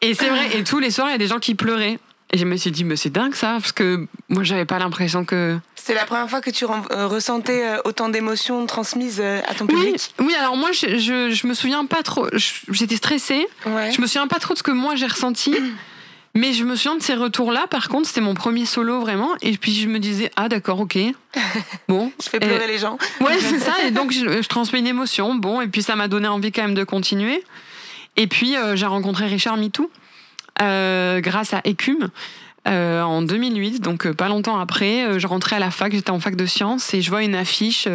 et 0.00 0.14
c'est 0.14 0.28
vrai 0.28 0.56
et 0.58 0.64
tous 0.64 0.78
les 0.78 0.90
soirs 0.90 1.08
il 1.08 1.12
y 1.12 1.14
a 1.14 1.18
des 1.18 1.26
gens 1.26 1.38
qui 1.38 1.54
pleuraient 1.54 1.98
et 2.32 2.38
je 2.38 2.44
me 2.44 2.56
suis 2.56 2.70
dit 2.70 2.84
mais 2.84 2.96
c'est 2.96 3.10
dingue 3.10 3.34
ça 3.34 3.52
parce 3.60 3.72
que 3.72 4.06
moi 4.28 4.42
j'avais 4.42 4.64
pas 4.64 4.78
l'impression 4.78 5.24
que 5.24 5.58
C'était 5.74 5.94
la 5.94 6.04
première 6.06 6.28
fois 6.28 6.40
que 6.40 6.50
tu 6.50 6.64
euh, 6.64 7.06
ressentais 7.06 7.64
euh, 7.64 7.78
autant 7.84 8.08
d'émotions 8.08 8.64
transmises 8.66 9.20
euh, 9.22 9.40
à 9.46 9.54
ton 9.54 9.66
oui 9.66 9.74
public? 9.74 10.14
oui 10.20 10.34
alors 10.38 10.56
moi 10.56 10.70
je, 10.72 10.98
je, 10.98 11.30
je 11.30 11.46
me 11.46 11.54
souviens 11.54 11.84
pas 11.86 12.02
trop 12.02 12.26
j'étais 12.70 12.96
stressée 12.96 13.46
Ouais. 13.66 13.92
Je 13.92 14.00
me 14.00 14.06
souviens 14.06 14.26
pas 14.26 14.38
trop 14.38 14.54
de 14.54 14.58
ce 14.58 14.62
que 14.62 14.70
moi 14.72 14.94
j'ai 14.96 15.06
ressenti, 15.06 15.54
mais 16.34 16.52
je 16.52 16.64
me 16.64 16.74
souviens 16.74 16.96
de 16.96 17.02
ces 17.02 17.14
retours-là. 17.14 17.66
Par 17.68 17.88
contre, 17.88 18.08
c'était 18.08 18.20
mon 18.20 18.34
premier 18.34 18.66
solo 18.66 19.00
vraiment, 19.00 19.30
et 19.40 19.56
puis 19.56 19.72
je 19.74 19.88
me 19.88 19.98
disais 20.00 20.30
ah 20.34 20.48
d'accord, 20.48 20.80
ok, 20.80 20.98
bon, 21.88 22.10
Je 22.22 22.28
fais 22.28 22.40
pleurer 22.40 22.66
les 22.66 22.78
gens. 22.78 22.98
ouais 23.20 23.38
c'est 23.38 23.60
ça. 23.60 23.72
Et 23.86 23.90
donc 23.92 24.10
je, 24.12 24.42
je 24.42 24.48
transmets 24.48 24.80
une 24.80 24.86
émotion, 24.88 25.34
bon, 25.36 25.60
et 25.60 25.68
puis 25.68 25.82
ça 25.82 25.94
m'a 25.94 26.08
donné 26.08 26.26
envie 26.26 26.50
quand 26.50 26.62
même 26.62 26.74
de 26.74 26.82
continuer. 26.84 27.44
Et 28.16 28.26
puis 28.26 28.56
euh, 28.56 28.76
j'ai 28.76 28.86
rencontré 28.86 29.26
Richard 29.26 29.56
Mitou 29.56 29.90
euh, 30.62 31.20
grâce 31.20 31.54
à 31.54 31.60
Écume. 31.64 32.08
euh, 32.66 33.02
en 33.02 33.20
2008, 33.20 33.80
donc 33.80 34.10
pas 34.12 34.28
longtemps 34.28 34.58
après, 34.58 35.18
je 35.18 35.26
rentrais 35.26 35.56
à 35.56 35.58
la 35.58 35.70
fac, 35.70 35.92
j'étais 35.92 36.10
en 36.10 36.20
fac 36.20 36.34
de 36.34 36.46
sciences 36.46 36.94
et 36.94 37.02
je 37.02 37.10
vois 37.10 37.22
une 37.22 37.34
affiche 37.34 37.88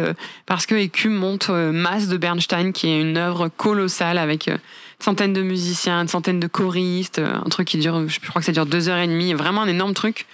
parce 0.46 0.64
que 0.66 0.76
Écume 0.76 1.14
monte 1.14 1.48
Masse 1.48 2.06
de 2.06 2.16
Bernstein, 2.16 2.72
qui 2.72 2.88
est 2.88 3.00
une 3.00 3.16
œuvre 3.16 3.48
colossale 3.48 4.16
avec 4.16 4.46
euh, 4.46 4.58
centaines 5.00 5.32
de 5.32 5.42
musiciens, 5.42 6.02
une 6.02 6.08
centaine 6.08 6.38
de 6.38 6.46
choristes, 6.46 7.18
un 7.18 7.48
truc 7.48 7.66
qui 7.66 7.78
dure, 7.78 8.08
je 8.08 8.20
crois 8.28 8.40
que 8.40 8.46
ça 8.46 8.52
dure 8.52 8.66
deux 8.66 8.88
heures 8.88 8.98
et 8.98 9.08
demie, 9.08 9.34
vraiment 9.34 9.62
un 9.62 9.68
énorme 9.68 9.94
truc. 9.94 10.26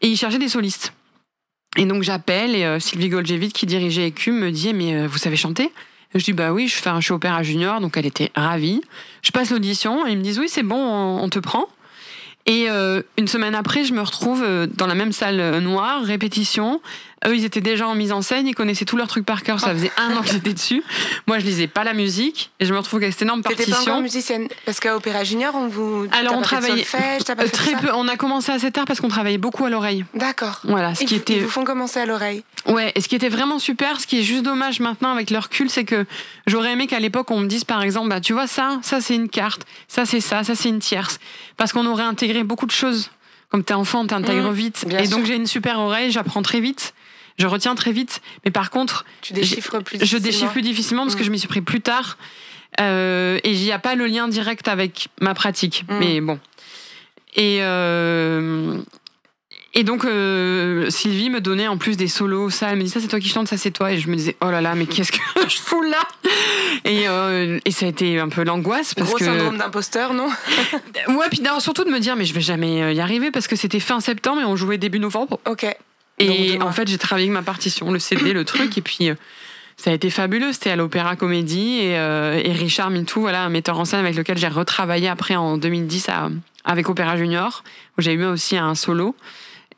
Et 0.00 0.08
il 0.08 0.16
cherchait 0.16 0.38
des 0.38 0.48
solistes. 0.48 0.92
Et 1.76 1.84
donc 1.84 2.02
j'appelle 2.02 2.56
et 2.56 2.80
Sylvie 2.80 3.10
Goldjevit 3.10 3.52
qui 3.52 3.66
dirigeait 3.66 4.06
Écume 4.06 4.38
me 4.38 4.50
dit 4.50 4.72
mais 4.72 5.06
vous 5.06 5.18
savez 5.18 5.36
chanter? 5.36 5.70
Je 6.18 6.24
dis 6.24 6.32
bah 6.32 6.52
oui, 6.52 6.68
je 6.68 6.76
fais 6.76 6.90
un 6.90 7.00
show 7.00 7.14
opéra 7.14 7.42
junior, 7.42 7.80
donc 7.80 7.96
elle 7.96 8.06
était 8.06 8.30
ravie. 8.34 8.80
Je 9.22 9.30
passe 9.30 9.50
l'audition 9.50 10.06
ils 10.06 10.16
me 10.18 10.22
disent 10.22 10.38
oui 10.38 10.48
c'est 10.48 10.62
bon, 10.62 10.76
on, 10.76 11.22
on 11.22 11.28
te 11.28 11.38
prend. 11.38 11.66
Et 12.46 12.70
euh, 12.70 13.02
une 13.18 13.26
semaine 13.26 13.56
après, 13.56 13.84
je 13.84 13.92
me 13.92 14.00
retrouve 14.00 14.42
euh, 14.44 14.68
dans 14.72 14.86
la 14.86 14.94
même 14.94 15.10
salle 15.10 15.40
euh, 15.40 15.60
noire, 15.60 16.02
répétition. 16.04 16.80
Eux, 17.26 17.36
ils 17.36 17.44
étaient 17.44 17.60
déjà 17.60 17.88
en 17.88 17.94
mise 17.94 18.12
en 18.12 18.22
scène, 18.22 18.46
ils 18.46 18.54
connaissaient 18.54 18.84
tous 18.84 18.96
leurs 18.96 19.08
trucs 19.08 19.26
par 19.26 19.42
cœur. 19.42 19.58
Ça 19.60 19.72
faisait 19.72 19.90
un 19.96 20.16
an 20.16 20.22
que 20.22 20.28
j'étais 20.28 20.52
dessus. 20.52 20.82
Moi, 21.26 21.38
je 21.38 21.44
lisais 21.46 21.66
pas 21.66 21.82
la 21.84 21.92
musique 21.92 22.50
et 22.60 22.66
je 22.66 22.72
me 22.72 22.78
retrouve 22.78 23.00
avec 23.02 23.12
cette 23.12 23.22
énorme 23.22 23.42
T'étais 23.42 23.56
pas 23.56 23.62
encore 23.62 23.74
partition. 23.76 24.00
musicienne 24.00 24.48
Parce 24.64 24.78
qu'à 24.80 24.94
Opéra 24.96 25.24
Junior, 25.24 25.54
on 25.54 25.66
vous. 25.68 26.06
Alors, 26.12 26.34
on 26.34 26.38
fait 26.38 26.44
travaillait- 26.44 26.86
t'as 27.24 27.34
pas 27.34 27.42
Euh, 27.42 27.46
fait 27.46 27.50
très 27.52 27.72
peu. 27.76 27.88
On 27.94 28.06
a 28.08 28.16
commencé 28.16 28.52
assez 28.52 28.70
tard 28.70 28.84
parce 28.84 29.00
qu'on 29.00 29.08
travaillait 29.08 29.38
beaucoup 29.38 29.64
à 29.64 29.70
l'oreille. 29.70 30.04
D'accord. 30.14 30.60
Voilà, 30.64 30.94
ce 30.94 31.02
Ils, 31.02 31.06
qui 31.06 31.14
vous- 31.16 31.20
ils 31.26 31.32
était 31.32 31.38
vous 31.40 31.48
font 31.50 31.64
commencer 31.64 31.98
à 32.00 32.06
l'oreille. 32.06 32.44
Ouais, 32.66 32.92
et 32.94 33.00
ce 33.00 33.08
qui 33.08 33.16
était 33.16 33.28
vraiment 33.28 33.58
super, 33.58 34.00
ce 34.00 34.06
qui 34.06 34.18
est 34.20 34.22
juste 34.22 34.42
dommage 34.44 34.80
maintenant 34.80 35.10
avec 35.12 35.30
le 35.30 35.38
recul, 35.38 35.68
c'est 35.70 35.84
que 35.84 36.04
j'aurais 36.46 36.72
aimé 36.72 36.86
qu'à 36.86 37.00
l'époque 37.00 37.30
on 37.30 37.40
me 37.40 37.46
dise 37.46 37.64
par 37.64 37.82
exemple, 37.82 38.08
bah 38.08 38.20
tu 38.20 38.32
vois 38.32 38.46
ça, 38.46 38.78
ça 38.82 39.00
c'est 39.00 39.14
une 39.14 39.28
carte, 39.28 39.62
ça 39.88 40.04
c'est 40.06 40.20
ça, 40.20 40.42
ça 40.44 40.54
c'est 40.54 40.68
une 40.68 40.80
tierce, 40.80 41.18
parce 41.56 41.72
qu'on 41.72 41.86
aurait 41.86 42.02
intégré 42.04 42.42
beaucoup 42.44 42.66
de 42.66 42.72
choses. 42.72 43.10
Comme 43.48 43.62
t'es 43.62 43.74
enfant, 43.74 44.04
t'intègres 44.04 44.50
Mmh, 44.50 44.54
vite, 44.54 44.86
et 44.98 45.06
donc 45.06 45.24
j'ai 45.24 45.36
une 45.36 45.46
super 45.46 45.78
oreille, 45.78 46.10
j'apprends 46.10 46.42
très 46.42 46.58
vite, 46.58 46.92
je 47.38 47.46
retiens 47.46 47.74
très 47.74 47.92
vite, 47.92 48.20
mais 48.44 48.50
par 48.50 48.70
contre, 48.70 49.04
Tu 49.20 49.32
déchiffres 49.32 49.78
plus 49.82 49.98
je 50.04 50.16
déchiffre 50.18 50.52
plus 50.52 50.62
difficilement 50.62 51.02
parce 51.04 51.14
que 51.16 51.22
Mm. 51.22 51.26
je 51.26 51.30
m'y 51.30 51.38
suis 51.38 51.48
pris 51.48 51.60
plus 51.60 51.80
tard, 51.80 52.16
euh, 52.80 53.38
et 53.44 53.52
il 53.52 53.60
n'y 53.60 53.72
a 53.72 53.78
pas 53.78 53.94
le 53.94 54.06
lien 54.06 54.28
direct 54.28 54.68
avec 54.68 55.08
ma 55.20 55.34
pratique. 55.34 55.84
Mm. 55.88 55.98
Mais 55.98 56.20
bon. 56.20 56.38
Et 57.34 57.58
euh, 57.62 58.78
et 59.74 59.84
donc 59.84 60.06
euh, 60.06 60.88
Sylvie 60.88 61.28
me 61.28 61.42
donnait 61.42 61.68
en 61.68 61.76
plus 61.76 61.98
des 61.98 62.08
solos, 62.08 62.48
ça, 62.48 62.70
elle 62.70 62.78
me 62.78 62.82
dit 62.84 62.88
ça 62.88 62.98
c'est 63.00 63.08
toi 63.08 63.20
qui 63.20 63.28
chantes, 63.28 63.48
ça 63.48 63.58
c'est 63.58 63.70
toi, 63.70 63.92
et 63.92 63.98
je 63.98 64.08
me 64.08 64.16
disais 64.16 64.34
oh 64.40 64.50
là 64.50 64.62
là 64.62 64.74
mais 64.74 64.86
qu'est-ce 64.86 65.12
que 65.12 65.18
je 65.48 65.56
fous 65.58 65.82
là? 65.82 65.98
Et, 66.86 67.06
euh, 67.08 67.58
et 67.66 67.70
ça 67.70 67.84
a 67.84 67.88
été 67.90 68.18
un 68.18 68.30
peu 68.30 68.42
l'angoisse 68.44 68.94
parce 68.94 69.10
Gros 69.10 69.18
que 69.18 69.24
syndrome 69.26 69.58
d'imposteur, 69.58 70.14
non? 70.14 70.28
Ouais 71.08 71.26
puis 71.30 71.42
non, 71.42 71.60
surtout 71.60 71.84
de 71.84 71.90
me 71.90 72.00
dire 72.00 72.16
mais 72.16 72.24
je 72.24 72.32
vais 72.32 72.40
jamais 72.40 72.94
y 72.94 73.00
arriver 73.00 73.30
parce 73.30 73.46
que 73.48 73.56
c'était 73.56 73.80
fin 73.80 74.00
septembre 74.00 74.40
et 74.40 74.44
on 74.46 74.56
jouait 74.56 74.78
début 74.78 74.98
novembre 74.98 75.38
Ok. 75.46 75.66
Et 76.18 76.58
en 76.62 76.72
fait 76.72 76.88
j'ai 76.88 76.98
travaillé 76.98 77.26
avec 77.28 77.34
ma 77.34 77.42
partition, 77.42 77.90
le 77.92 77.98
CD, 77.98 78.32
le 78.32 78.44
truc 78.44 78.76
et 78.78 78.80
puis 78.82 79.10
euh, 79.10 79.14
ça 79.76 79.90
a 79.90 79.92
été 79.92 80.08
fabuleux, 80.10 80.52
c'était 80.52 80.70
à 80.70 80.76
l'Opéra 80.76 81.16
Comédie 81.16 81.78
et, 81.80 81.98
euh, 81.98 82.40
et 82.42 82.52
Richard 82.52 82.90
Mitou, 82.90 83.20
voilà 83.20 83.42
un 83.44 83.48
metteur 83.50 83.78
en 83.78 83.84
scène 83.84 84.00
avec 84.00 84.14
lequel 84.16 84.38
j'ai 84.38 84.48
retravaillé 84.48 85.08
après 85.08 85.36
en 85.36 85.58
2010 85.58 86.08
à- 86.08 86.30
avec 86.64 86.88
Opéra 86.88 87.16
Junior 87.16 87.62
où 87.98 88.00
j'ai 88.02 88.12
eu 88.14 88.24
aussi 88.24 88.56
un 88.56 88.74
solo. 88.74 89.14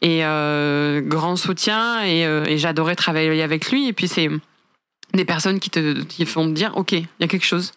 Et 0.00 0.24
euh, 0.24 1.00
grand 1.00 1.34
soutien 1.34 2.04
et, 2.04 2.24
euh, 2.24 2.44
et 2.46 2.56
j'adorais 2.56 2.94
travailler 2.94 3.42
avec 3.42 3.72
lui. 3.72 3.88
Et 3.88 3.92
puis 3.92 4.06
c'est 4.06 4.28
des 5.12 5.24
personnes 5.24 5.58
qui 5.58 5.70
te 5.70 6.02
qui 6.04 6.24
font 6.24 6.46
te 6.46 6.52
dire 6.52 6.70
ok 6.76 6.92
il 6.92 7.06
y 7.18 7.24
a 7.24 7.26
quelque 7.26 7.44
chose 7.44 7.72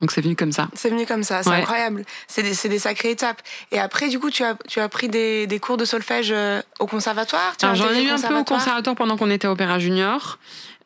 donc 0.00 0.12
c'est 0.12 0.20
venu 0.20 0.36
comme 0.36 0.52
ça 0.52 0.68
C'est 0.74 0.90
venu 0.90 1.06
comme 1.06 1.24
ça, 1.24 1.42
c'est 1.42 1.50
Ouais. 1.50 1.56
incroyable. 1.56 2.04
C'est 2.28 2.42
des, 2.68 2.78
sacrées 2.78 3.10
étapes. 3.10 3.42
Et 3.72 3.80
après, 3.80 4.08
du 4.08 4.18
coup, 4.20 4.30
tu 4.30 4.44
as, 4.44 4.56
tu 4.68 4.78
as 4.80 4.88
pris 4.88 5.08
des, 5.08 5.46
des 5.48 5.58
cours 5.58 5.76
de 5.76 5.84
solfège 5.84 6.30
euh, 6.30 6.62
au 6.78 6.86
conservatoire? 6.86 7.54
J'en 7.60 7.74
ai 7.92 8.04
eu 8.04 8.08
un 8.10 8.20
peu 8.20 8.36
au 8.36 8.44
conservatoire? 8.44 8.94
pendant 8.96 9.16
qu'on 9.16 9.30
était 9.30 9.46
à 9.48 9.52
Opéra 9.52 9.78
Junior. 9.78 10.38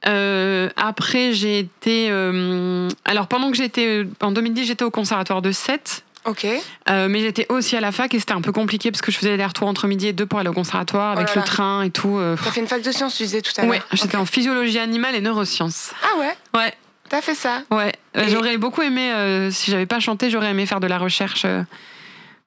Euh, 0.07 0.69
après, 0.77 1.33
j'ai 1.33 1.59
été. 1.59 2.09
euh, 2.11 2.89
alors, 3.05 3.27
pendant 3.29 3.51
que 3.51 3.57
j'étais. 3.57 4.05
En 4.21 4.33
2010, 4.33 4.65
j'étais 4.65 4.85
au 4.85 4.91
conservatoire 4.91 5.43
de 5.43 5.53
7. 5.53 6.05
Ok. 6.25 6.47
euh, 6.89 7.09
mais 7.09 7.19
j'étais 7.21 7.47
aussi 7.49 7.77
à 7.77 7.81
la 7.81 7.91
fac 7.91 8.15
et 8.15 8.21
c'était 8.21 8.33
un 8.33 8.41
peu 8.41 8.53
compliqué 8.53 8.93
parce 8.93 9.03
que 9.03 9.11
je 9.11 9.19
faisais 9.19 9.37
les 9.37 9.45
retours 9.45 9.67
entre 9.67 9.89
midi 9.89 10.07
et 10.07 10.13
deux 10.13 10.25
pour 10.25 10.39
aller 10.39 10.49
au 10.49 10.53
conservatoire 10.53 11.15
Oh 11.17 11.19
avec 11.19 11.35
là 11.35 11.43
le 11.43 11.47
train 11.47 11.83
et 11.83 11.91
tout. 11.91 12.21
T'as 12.45 12.51
fait 12.53 12.61
une 12.61 12.69
fac 12.69 12.81
de 12.81 12.93
sciences, 12.93 13.17
tu 13.17 13.25
disais 13.25 13.43
tout 13.43 13.51
à 13.57 13.63
l'heure. 13.63 13.71
ouais, 13.73 13.83
j'étais 13.93 14.17
en 14.17 14.25
physiologie 14.25 14.79
animale 14.79 15.17
et 15.17 15.21
neurosciences. 15.21 15.91
Ah 16.03 16.19
ouais? 16.21 16.37
Ouais, 16.55 16.73
T'as 17.09 17.21
fait 17.23 17.35
ça? 17.35 17.63
Ouais. 17.73 17.93
Et- 18.15 18.29
J'aurais 18.29 18.57
beaucoup 18.59 18.83
aimé, 18.83 19.11
euh, 19.13 19.51
si 19.51 19.71
j'avais 19.71 19.87
pas 19.87 20.01
chanté, 20.01 20.29
j'aurais 20.31 20.51
aimé 20.51 20.67
faire 20.67 20.81
de 20.81 20.87
la 20.87 20.99
recherche 20.99 21.45
euh, 21.45 21.63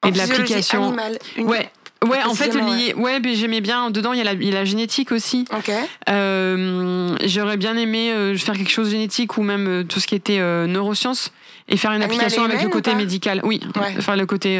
et 0.03 0.07
En 0.07 0.11
de 0.11 0.18
l'application. 0.18 0.95
Une- 1.38 1.45
Ouais. 1.47 1.70
Ouais, 2.05 2.22
en 2.24 2.36
fait, 2.36 2.53
ouais, 2.97 3.20
mais 3.20 3.34
j'aimais 3.34 3.61
bien. 3.61 3.89
Dedans, 3.89 4.13
il 4.13 4.20
y, 4.20 4.22
a 4.22 4.26
la, 4.26 4.34
il 4.34 4.43
y 4.43 4.51
a 4.51 4.53
la 4.53 4.66
génétique 4.66 5.11
aussi. 5.11 5.45
Ok. 5.57 5.72
Euh, 6.09 7.16
J'aurais 7.26 7.57
bien 7.57 7.76
aimé 7.78 8.11
euh, 8.11 8.38
faire 8.38 8.55
quelque 8.55 8.70
chose 8.70 8.88
de 8.88 8.91
génétique 8.91 9.38
ou 9.38 9.41
même 9.43 9.86
tout 9.89 9.99
ce 9.99 10.05
qui 10.05 10.13
était 10.13 10.38
neurosciences 10.68 11.32
et 11.68 11.78
faire 11.78 11.91
une 11.91 12.03
Animal 12.03 12.11
application 12.18 12.43
avec 12.43 12.61
le 12.61 12.70
côté 12.70 12.93
médical. 12.93 13.39
Oui, 13.43 13.59
Ouais. 13.76 13.99
faire 14.01 14.16
le 14.18 14.26
côté 14.28 14.59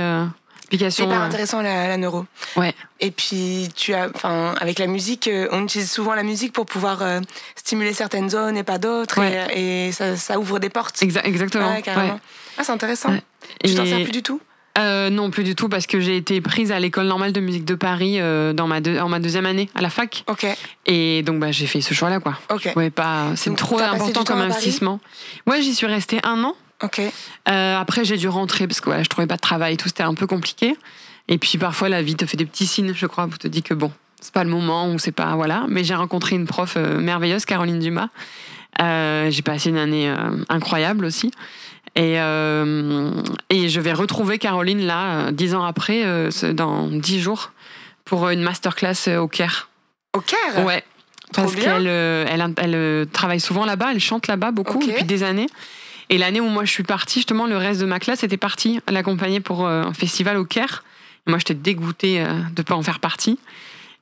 C'est 0.72 1.03
hyper 1.03 1.22
euh, 1.22 1.26
intéressant 1.26 1.61
la, 1.61 1.88
la 1.88 1.97
neuro. 1.97 2.26
Ouais. 2.55 2.74
Et 2.99 3.11
puis 3.11 3.70
tu 3.76 3.93
as, 3.93 4.09
enfin, 4.13 4.55
avec 4.59 4.80
la 4.80 4.88
musique, 4.88 5.28
euh, 5.28 5.47
on 5.51 5.63
utilise 5.63 5.91
souvent 5.91 6.13
la 6.16 6.24
musique 6.24 6.53
pour 6.53 6.66
pouvoir 6.66 7.01
euh, 7.01 7.20
stimuler 7.55 7.93
certaines 7.93 8.30
zones 8.30 8.57
et 8.57 8.63
pas 8.63 8.78
d'autres, 8.78 9.20
Ouais. 9.20 9.47
et, 9.53 9.88
et 9.88 9.91
ça, 9.91 10.16
ça 10.18 10.39
ouvre 10.39 10.59
des 10.59 10.70
portes. 10.70 10.97
exa- 11.01 11.24
exactement. 11.26 11.70
Ouais, 11.72 11.82
carrément. 11.82 12.13
ouais. 12.13 12.20
Ah, 12.57 12.63
c'est 12.63 12.72
intéressant. 12.72 13.09
Tu 13.63 13.76
t'en 13.76 13.84
Et- 13.84 13.89
sers 13.89 14.03
plus 14.03 14.11
du 14.11 14.24
tout? 14.24 14.39
Euh, 14.78 15.09
non, 15.09 15.30
plus 15.32 15.45
du 15.45 15.55
tout, 15.55 15.70
parce 15.70 15.88
que 15.88 16.01
j'ai 16.01 16.18
été 16.18 16.41
prise 16.41 16.74
à 16.74 16.80
l'école 16.82 17.05
normale 17.05 17.32
de 17.32 17.39
musique 17.39 17.63
de 17.63 17.76
Paris 17.76 18.20
euh, 18.20 18.51
dans 18.51 18.68
ma 18.68 18.80
en 19.01 19.07
ma 19.07 19.20
deuxième 19.20 19.45
année 19.45 19.70
à 19.74 19.82
la 19.82 19.89
fac. 19.89 20.26
Ok, 20.28 20.45
Et 20.86 21.24
donc, 21.24 21.39
bah, 21.39 21.49
j'ai 21.53 21.66
fait 21.66 21.80
ce 21.80 21.93
choix-là, 21.93 22.20
quoi. 22.20 22.38
ok, 22.49 22.74
Ouais, 22.76 22.89
pas, 22.89 23.28
c'est 23.38 23.55
trop 23.55 23.80
important 23.80 24.26
comme 24.26 24.41
investissement. 24.41 24.99
Ouais, 25.47 25.61
j'y 25.61 25.74
suis 25.74 25.88
restée 25.88 26.20
un 26.26 26.43
an. 26.43 26.55
Ok. 26.84 27.01
Euh, 27.47 27.80
après, 27.80 28.05
j'ai 28.05 28.17
dû 28.17 28.28
rentrer 28.28 28.67
parce 28.67 28.80
que 28.80 28.86
voilà, 28.86 29.03
je 29.03 29.09
trouvais 29.09 29.28
pas 29.28 29.36
de 29.36 29.41
travail, 29.41 29.78
tout 29.78 29.88
c'était 29.88 30.03
un 30.03 30.13
peu 30.13 30.28
compliqué. 30.28 30.76
Et 31.28 31.38
puis 31.38 31.57
parfois, 31.57 31.89
la 31.89 32.01
vie 32.01 32.15
te 32.15 32.26
fait 32.26 32.38
des 32.38 32.45
petits 32.45 32.67
signes, 32.67 32.93
je 32.93 33.05
crois, 33.07 33.28
pour 33.28 33.38
te 33.38 33.47
dire 33.47 33.63
que 33.63 33.73
bon, 33.73 33.91
c'est 34.21 34.34
pas 34.34 34.43
le 34.43 34.49
moment 34.49 34.91
ou 34.91 34.99
c'est 34.99 35.11
pas 35.11 35.36
voilà. 35.36 35.65
Mais 35.67 35.84
j'ai 35.84 35.95
rencontré 35.95 36.36
une 36.36 36.45
prof 36.45 36.76
euh, 36.78 36.99
merveilleuse, 36.99 37.45
Caroline 37.45 37.80
Dumas. 37.80 38.09
Euh, 38.82 39.32
j'ai 39.32 39.41
passé 39.41 39.69
une 39.69 39.78
année 39.78 40.13
incroyable 40.49 41.05
aussi. 41.05 41.32
Et, 41.95 42.15
et 42.15 43.69
je 43.69 43.80
vais 43.80 43.93
retrouver 43.93 44.38
Caroline 44.38 44.86
là, 44.86 45.32
dix 45.32 45.55
ans 45.55 45.63
après, 45.63 46.03
dans 46.51 46.88
dix 46.88 47.21
jours, 47.21 47.53
pour 48.03 48.28
une 48.28 48.41
masterclass 48.41 49.17
au 49.17 49.30
Caire. 49.30 49.69
Au 50.13 50.19
Caire? 50.19 50.65
Ouais. 50.65 50.84
Trop 51.32 51.43
Parce 51.43 51.55
qu'elle 51.55 51.88
elle, 51.88 52.53
elle, 52.57 53.07
travaille 53.13 53.39
souvent 53.39 53.63
là-bas, 53.63 53.91
elle 53.93 54.01
chante 54.01 54.28
là-bas 54.28 54.51
beaucoup 54.51 54.86
depuis 54.86 55.05
des 55.05 55.23
années. 55.23 55.47
Et 56.10 56.18
l'année 56.18 56.39
où 56.41 56.47
moi 56.49 56.66
je 56.66 56.72
suis 56.72 56.84
partie, 56.84 57.20
justement, 57.20 57.47
le 57.47 57.58
reste 57.58 57.82
de 57.82 57.86
ma 57.86 57.99
classe 57.99 58.24
était 58.24 58.38
parti 58.38 58.80
l'accompagner 58.89 59.39
pour 59.39 59.66
euh, 59.66 59.84
un 59.84 59.93
festival 59.93 60.38
au 60.38 60.45
Caire. 60.45 60.84
Et 61.28 61.32
moi, 61.32 61.39
j'étais 61.39 61.56
dégoûtée 61.56 62.22
euh, 62.22 62.39
de 62.56 62.62
pas 62.62 62.76
en 62.76 62.84
faire 62.84 62.99
partie. 62.99 63.39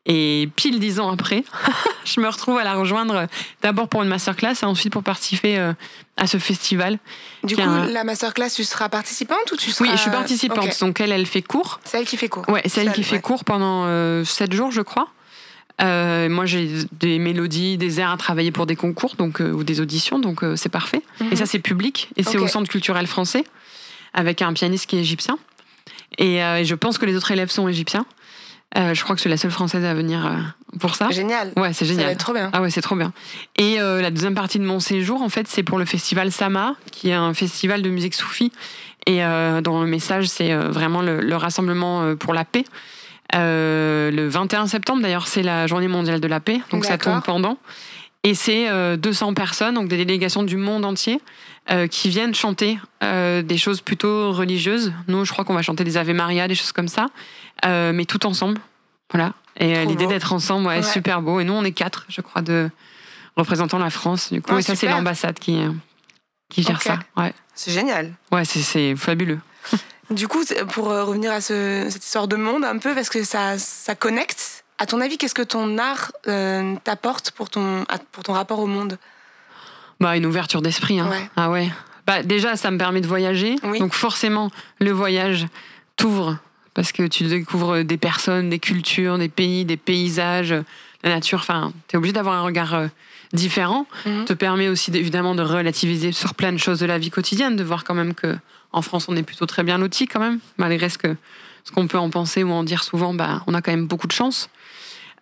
Et 0.05 0.49
pile 0.57 0.81
dix 0.81 0.99
ans 0.99 1.09
après, 1.09 1.45
je 2.03 2.19
me 2.19 2.27
retrouve 2.27 2.57
à 2.57 2.65
la 2.65 2.73
rejoindre 2.73 3.27
d'abord 3.61 3.87
pour 3.87 4.03
une 4.03 4.09
masterclass 4.09 4.55
et 4.61 4.65
ensuite 4.65 4.91
pour 4.91 5.01
participer 5.03 5.57
euh, 5.57 5.71
à 6.17 6.27
ce 6.27 6.37
festival. 6.39 6.99
Du 7.45 7.55
coup, 7.55 7.61
un- 7.61 7.85
la 7.87 8.03
masterclass, 8.03 8.49
tu 8.53 8.65
seras 8.65 8.89
participante 8.89 9.49
ou 9.53 9.55
tu 9.55 9.71
seras... 9.71 9.85
Oui, 9.85 9.91
je 9.95 10.01
suis 10.01 10.11
participante. 10.11 10.77
Donc 10.81 10.99
elle, 10.99 11.13
elle 11.13 11.25
fait 11.25 11.41
cours. 11.41 11.79
C'est 11.85 11.99
elle 11.99 12.05
qui 12.05 12.17
fait 12.17 12.27
cours. 12.27 12.43
Ouais, 12.49 12.61
c'est 12.65 12.83
elle 12.83 12.91
qui 12.91 13.03
fait 13.03 13.15
ouais. 13.15 13.21
cours 13.21 13.45
pendant 13.45 13.85
euh, 13.85 14.25
sept 14.25 14.51
jours, 14.51 14.71
je 14.71 14.81
crois. 14.81 15.07
Euh, 15.81 16.29
moi, 16.29 16.45
j'ai 16.45 16.69
des 16.91 17.17
mélodies, 17.19 17.77
des 17.77 17.99
airs 17.99 18.11
à 18.11 18.17
travailler 18.17 18.51
pour 18.51 18.65
des 18.67 18.75
concours 18.75 19.15
donc, 19.17 19.41
euh, 19.41 19.51
ou 19.51 19.63
des 19.63 19.81
auditions, 19.81 20.19
donc 20.19 20.43
euh, 20.43 20.55
c'est 20.55 20.69
parfait. 20.69 21.01
Et 21.31 21.35
ça, 21.35 21.45
c'est 21.45 21.59
public. 21.59 22.09
Et 22.15 22.23
c'est 22.23 22.37
Mhm. 22.37 22.43
Au 22.43 22.47
Centre 22.47 22.69
culturel 22.69 23.07
français, 23.07 23.43
avec 24.13 24.41
un 24.41 24.53
pianiste 24.53 24.85
qui 24.87 24.97
est 24.97 25.01
égyptien. 25.01 25.37
Et, 26.19 26.35
et 26.37 26.63
je 26.65 26.75
pense 26.75 26.99
que 26.99 27.05
les 27.07 27.15
autres 27.15 27.31
élèves 27.31 27.49
sont 27.49 27.67
égyptiens. 27.67 28.05
Je 28.75 29.01
crois 29.03 29.15
que 29.15 29.19
je 29.19 29.21
suis 29.21 29.29
la 29.29 29.37
seule 29.37 29.51
française 29.51 29.83
à 29.83 29.93
venir 29.95 30.31
pour 30.79 30.95
ça. 30.95 31.09
Génial. 31.09 31.51
Ouais, 31.57 31.73
c'est 31.73 31.85
Ça 31.85 31.91
va 31.93 31.97
génial. 31.99 32.11
être 32.11 32.19
trop 32.19 32.33
bien. 32.33 32.49
Ah 32.53 32.61
ouais, 32.61 32.69
c'est 32.69 32.81
trop 32.81 32.95
bien. 32.95 33.11
Et 33.57 33.77
la 33.77 34.11
deuxième 34.11 34.35
partie 34.35 34.59
de 34.59 34.63
mon 34.63 34.79
séjour, 34.79 35.23
en 35.23 35.29
fait, 35.29 35.47
c'est 35.47 35.63
pour 35.63 35.79
le 35.79 35.85
festival 35.85 36.31
Sama, 36.31 36.75
qui 36.91 37.09
est 37.09 37.13
un 37.13 37.33
festival 37.33 37.81
de 37.81 37.89
musique 37.89 38.13
soufie, 38.13 38.51
et 39.07 39.21
dont 39.63 39.81
le 39.81 39.87
message, 39.87 40.27
c'est 40.27 40.53
vraiment 40.55 41.01
le, 41.01 41.19
le 41.21 41.35
rassemblement 41.35 42.15
pour 42.15 42.33
la 42.35 42.45
paix. 42.45 42.65
Euh, 43.35 44.11
le 44.11 44.27
21 44.27 44.67
septembre, 44.67 45.01
d'ailleurs, 45.01 45.27
c'est 45.27 45.43
la 45.43 45.67
journée 45.67 45.87
mondiale 45.87 46.19
de 46.19 46.27
la 46.27 46.39
paix, 46.39 46.61
donc 46.71 46.85
ça 46.85 46.97
tombe 46.97 47.21
pendant. 47.23 47.57
Et 48.25 48.35
c'est 48.35 48.69
euh, 48.69 48.95
200 48.95 49.33
personnes, 49.33 49.75
donc 49.75 49.89
des 49.89 49.97
délégations 49.97 50.43
du 50.43 50.55
monde 50.55 50.85
entier, 50.85 51.19
euh, 51.71 51.87
qui 51.87 52.09
viennent 52.09 52.33
chanter 52.33 52.77
euh, 53.03 53.41
des 53.41 53.57
choses 53.57 53.81
plutôt 53.81 54.31
religieuses. 54.31 54.93
Nous, 55.07 55.25
je 55.25 55.31
crois 55.33 55.43
qu'on 55.43 55.53
va 55.53 55.61
chanter 55.61 55.83
des 55.83 55.97
Ave 55.97 56.11
Maria, 56.13 56.47
des 56.47 56.55
choses 56.55 56.71
comme 56.71 56.87
ça, 56.87 57.07
mais 57.65 58.05
tout 58.05 58.25
ensemble. 58.25 58.59
Voilà. 59.11 59.33
Et 59.59 59.85
l'idée 59.85 60.07
d'être 60.07 60.31
ensemble, 60.33 60.67
ouais, 60.67 60.77
Ouais. 60.77 60.83
super 60.83 61.21
beau. 61.21 61.39
Et 61.39 61.43
nous, 61.43 61.53
on 61.53 61.63
est 61.63 61.73
quatre, 61.73 62.05
je 62.09 62.21
crois, 62.21 62.41
de 62.41 62.69
représentant 63.35 63.77
la 63.77 63.89
France. 63.89 64.31
Du 64.31 64.41
coup, 64.41 64.51
Ah, 64.53 64.59
et 64.59 64.61
ça, 64.61 64.75
c'est 64.75 64.87
l'ambassade 64.87 65.37
qui, 65.37 65.59
qui 66.49 66.63
gère 66.63 66.81
ça. 66.81 66.99
Ouais, 67.17 67.33
C'est 67.53 67.71
génial. 67.71 68.13
ouais 68.31 68.45
c'est 68.45 68.95
fabuleux. 68.95 69.39
Du 70.09 70.27
coup, 70.27 70.43
pour 70.71 70.91
euh, 70.91 71.03
revenir 71.05 71.31
à 71.31 71.41
ce- 71.41 71.87
cette 71.89 72.03
histoire 72.05 72.27
de 72.27 72.35
monde 72.35 72.65
un 72.65 72.77
peu, 72.77 72.93
parce 72.93 73.09
que 73.09 73.23
ça, 73.23 73.57
ça 73.57 73.95
connecte, 73.95 74.63
à 74.77 74.85
ton 74.85 74.99
avis, 75.01 75.17
qu'est-ce 75.17 75.33
que 75.35 75.41
ton 75.41 75.77
art 75.77 76.11
euh, 76.27 76.75
t'apporte 76.83 77.31
pour 77.31 77.49
ton, 77.49 77.85
pour 78.11 78.23
ton 78.23 78.33
rapport 78.33 78.59
au 78.59 78.67
monde? 78.67 78.97
Bah, 79.99 80.17
une 80.17 80.25
ouverture 80.25 80.61
d'esprit. 80.61 80.99
Hein. 80.99 81.09
Ouais. 81.09 81.29
Ah 81.35 81.49
ouais. 81.49 81.69
Bah, 82.05 82.21
déjà, 82.21 82.57
ça 82.57 82.69
me 82.69 82.77
permet 82.77 82.99
de 83.01 83.07
voyager. 83.07 83.55
Oui. 83.63 83.79
Donc, 83.79 83.93
forcément, 83.93 84.51
le 84.79 84.91
voyage 84.91 85.47
t'ouvre 85.95 86.37
parce 86.73 86.91
que 86.91 87.03
tu 87.07 87.23
découvres 87.25 87.83
des 87.83 87.97
personnes, 87.97 88.49
des 88.49 88.59
cultures, 88.59 89.17
des 89.17 89.29
pays, 89.29 89.63
des 89.63 89.77
paysages, 89.77 90.53
la 91.03 91.09
nature. 91.11 91.39
Enfin, 91.39 91.71
tu 91.87 91.95
es 91.95 91.97
obligé 91.97 92.13
d'avoir 92.13 92.35
un 92.35 92.41
regard 92.41 92.73
euh, 92.73 92.87
différent. 93.31 93.85
Mhm. 94.05 94.25
te 94.25 94.33
permet 94.33 94.67
aussi 94.67 94.91
évidemment 94.93 95.33
de 95.35 95.43
relativiser 95.43 96.11
sur 96.11 96.33
plein 96.33 96.51
de 96.51 96.57
choses 96.57 96.79
de 96.79 96.85
la 96.85 96.97
vie 96.97 97.09
quotidienne, 97.11 97.55
de 97.55 97.63
voir 97.63 97.83
quand 97.83 97.93
même 97.93 98.13
que 98.15 98.35
en 98.73 98.81
France 98.81 99.05
on 99.07 99.15
est 99.15 99.23
plutôt 99.23 99.45
très 99.45 99.63
bien 99.63 99.77
loti 99.77 100.07
quand 100.07 100.19
même, 100.19 100.39
malgré 100.57 100.89
ce 100.89 100.97
que 100.97 101.15
ce 101.63 101.71
qu'on 101.71 101.87
peut 101.87 101.97
en 101.97 102.09
penser 102.09 102.43
ou 102.43 102.51
en 102.51 102.63
dire 102.63 102.83
souvent, 102.83 103.13
bah, 103.13 103.41
on 103.47 103.53
a 103.53 103.61
quand 103.61 103.71
même 103.71 103.87
beaucoup 103.87 104.07
de 104.07 104.11
chance. 104.11 104.49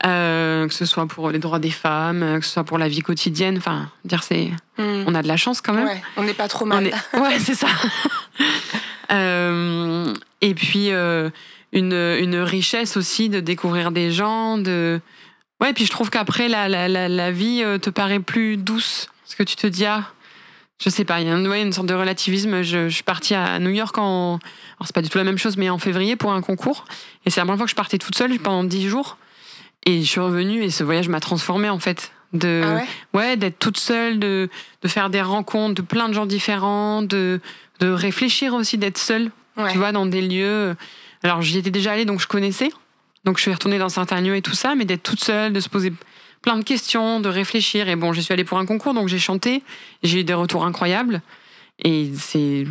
Euh, 0.03 0.67
que 0.67 0.73
ce 0.73 0.85
soit 0.85 1.05
pour 1.05 1.29
les 1.29 1.37
droits 1.37 1.59
des 1.59 1.69
femmes, 1.69 2.39
que 2.39 2.45
ce 2.45 2.51
soit 2.53 2.63
pour 2.63 2.79
la 2.79 2.87
vie 2.87 3.01
quotidienne, 3.01 3.57
enfin, 3.59 3.87
dire 4.05 4.23
c'est, 4.23 4.49
Hmm. 4.79 5.03
on 5.05 5.13
a 5.13 5.21
de 5.21 5.27
la 5.27 5.37
chance 5.37 5.61
quand 5.61 5.73
même. 5.73 5.85
Ouais, 5.85 6.01
on 6.17 6.23
n'est 6.23 6.33
pas 6.33 6.47
trop 6.47 6.65
mal. 6.65 6.87
est- 6.87 6.93
Ouais, 7.19 7.37
c'est 7.37 7.53
ça. 7.53 7.67
Euh, 9.11 10.13
et 10.39 10.53
puis 10.53 10.91
euh, 10.91 11.29
une, 11.73 11.93
une 11.93 12.35
richesse 12.37 12.95
aussi 12.97 13.29
de 13.29 13.39
découvrir 13.41 13.91
des 13.91 14.11
gens, 14.11 14.57
de 14.57 15.01
ouais. 15.59 15.73
Puis 15.73 15.85
je 15.85 15.91
trouve 15.91 16.09
qu'après 16.09 16.47
la, 16.47 16.69
la, 16.69 16.87
la, 16.87 17.09
la 17.09 17.31
vie 17.31 17.61
te 17.81 17.89
paraît 17.89 18.19
plus 18.21 18.55
douce, 18.57 19.09
parce 19.25 19.35
que 19.35 19.43
tu 19.43 19.55
te 19.55 19.67
dis 19.67 19.85
ah, 19.85 20.05
je 20.83 20.89
sais 20.89 21.05
pas, 21.05 21.21
il 21.21 21.27
y 21.27 21.29
a 21.29 21.35
une, 21.35 21.47
ouais, 21.47 21.61
une 21.61 21.71
sorte 21.73 21.87
de 21.87 21.93
relativisme. 21.93 22.63
Je, 22.63 22.89
je 22.89 22.93
suis 22.95 23.03
partie 23.03 23.35
à 23.35 23.59
New 23.59 23.69
York 23.69 23.97
en, 23.97 24.33
alors 24.35 24.85
c'est 24.85 24.95
pas 24.95 25.01
du 25.03 25.09
tout 25.09 25.17
la 25.19 25.23
même 25.23 25.37
chose, 25.37 25.55
mais 25.57 25.69
en 25.69 25.77
février 25.77 26.15
pour 26.15 26.33
un 26.33 26.41
concours. 26.41 26.85
Et 27.25 27.29
c'est 27.29 27.39
la 27.39 27.45
première 27.45 27.57
fois 27.57 27.65
que 27.65 27.71
je 27.71 27.75
partais 27.75 27.97
toute 27.99 28.15
seule 28.17 28.37
pendant 28.39 28.63
dix 28.63 28.87
jours. 28.89 29.17
Et 29.85 30.01
je 30.01 30.07
suis 30.07 30.19
revenue 30.19 30.63
et 30.63 30.69
ce 30.69 30.83
voyage 30.83 31.07
m'a 31.07 31.19
transformée 31.19 31.69
en 31.69 31.79
fait. 31.79 32.11
De, 32.33 32.61
Ah 32.63 32.75
ouais? 32.75 32.85
ouais, 33.13 33.37
d'être 33.37 33.59
toute 33.59 33.77
seule, 33.77 34.17
de, 34.17 34.49
de 34.81 34.87
faire 34.87 35.09
des 35.09 35.21
rencontres 35.21 35.75
de 35.75 35.81
plein 35.85 36.07
de 36.07 36.13
gens 36.13 36.25
différents, 36.25 37.01
de, 37.01 37.41
de 37.79 37.89
réfléchir 37.91 38.53
aussi, 38.53 38.77
d'être 38.77 38.97
seule, 38.97 39.31
Ouais. 39.57 39.71
tu 39.73 39.77
vois, 39.77 39.91
dans 39.91 40.05
des 40.05 40.21
lieux. 40.21 40.75
Alors 41.23 41.41
j'y 41.41 41.57
étais 41.57 41.71
déjà 41.71 41.91
allée, 41.91 42.05
donc 42.05 42.21
je 42.21 42.27
connaissais. 42.27 42.69
Donc 43.25 43.37
je 43.37 43.41
suis 43.43 43.51
retournée 43.53 43.77
dans 43.77 43.89
certains 43.89 44.21
lieux 44.21 44.35
et 44.37 44.41
tout 44.41 44.53
ça, 44.55 44.75
mais 44.75 44.85
d'être 44.85 45.03
toute 45.03 45.21
seule, 45.21 45.51
de 45.51 45.59
se 45.59 45.67
poser 45.69 45.91
plein 46.41 46.57
de 46.57 46.63
questions, 46.63 47.19
de 47.19 47.29
réfléchir. 47.29 47.87
Et 47.89 47.95
bon, 47.95 48.13
je 48.13 48.21
suis 48.21 48.33
allée 48.33 48.43
pour 48.43 48.57
un 48.57 48.65
concours, 48.65 48.93
donc 48.93 49.07
j'ai 49.07 49.19
chanté, 49.19 49.63
j'ai 50.03 50.19
eu 50.21 50.23
des 50.23 50.33
retours 50.33 50.65
incroyables. 50.65 51.21
Et 51.83 52.11
c'est. 52.19 52.65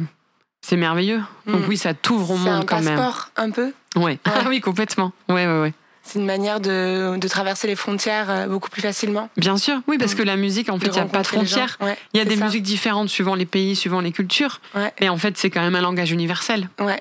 C'est 0.62 0.76
merveilleux. 0.76 1.22
Donc 1.46 1.62
Mm. 1.62 1.68
oui, 1.68 1.76
ça 1.78 1.94
t'ouvre 1.94 2.32
au 2.32 2.36
C'est 2.38 2.48
un 2.48 2.56
monde 2.58 2.66
quand 2.66 2.82
même. 2.82 2.96
passeport, 2.96 3.30
un 3.36 3.50
peu? 3.50 3.72
Ouais. 3.96 4.18
Ah 4.26 4.44
oui, 4.48 4.60
complètement. 4.60 5.12
Ouais, 5.30 5.46
ouais, 5.46 5.60
ouais. 5.62 5.72
C'est 6.02 6.18
une 6.18 6.26
manière 6.26 6.60
de, 6.60 7.16
de 7.18 7.28
traverser 7.28 7.66
les 7.66 7.76
frontières 7.76 8.28
euh, 8.28 8.46
beaucoup 8.46 8.68
plus 8.68 8.82
facilement. 8.82 9.30
Bien 9.38 9.56
sûr. 9.56 9.80
Oui, 9.86 9.96
parce 9.96 10.12
Mm. 10.14 10.16
que 10.18 10.22
la 10.24 10.36
musique, 10.36 10.68
en 10.68 10.78
fait, 10.78 10.86
il 10.88 10.92
n'y 10.92 10.98
a 10.98 11.04
pas 11.06 11.22
de 11.22 11.26
frontières. 11.26 11.78
Ouais, 11.80 11.96
Il 12.12 12.18
y 12.18 12.20
a 12.20 12.24
c'est 12.24 12.30
des 12.30 12.36
ça. 12.36 12.44
musiques 12.44 12.62
différentes 12.62 13.08
suivant 13.08 13.34
les 13.34 13.46
pays, 13.46 13.74
suivant 13.74 14.00
les 14.00 14.12
cultures. 14.12 14.60
Ouais, 14.74 14.92
Mais 15.00 15.08
en 15.08 15.16
fait, 15.16 15.38
c'est 15.38 15.48
quand 15.50 15.62
même 15.62 15.76
un 15.76 15.80
langage 15.80 16.10
universel. 16.12 16.68
ouais. 16.80 17.00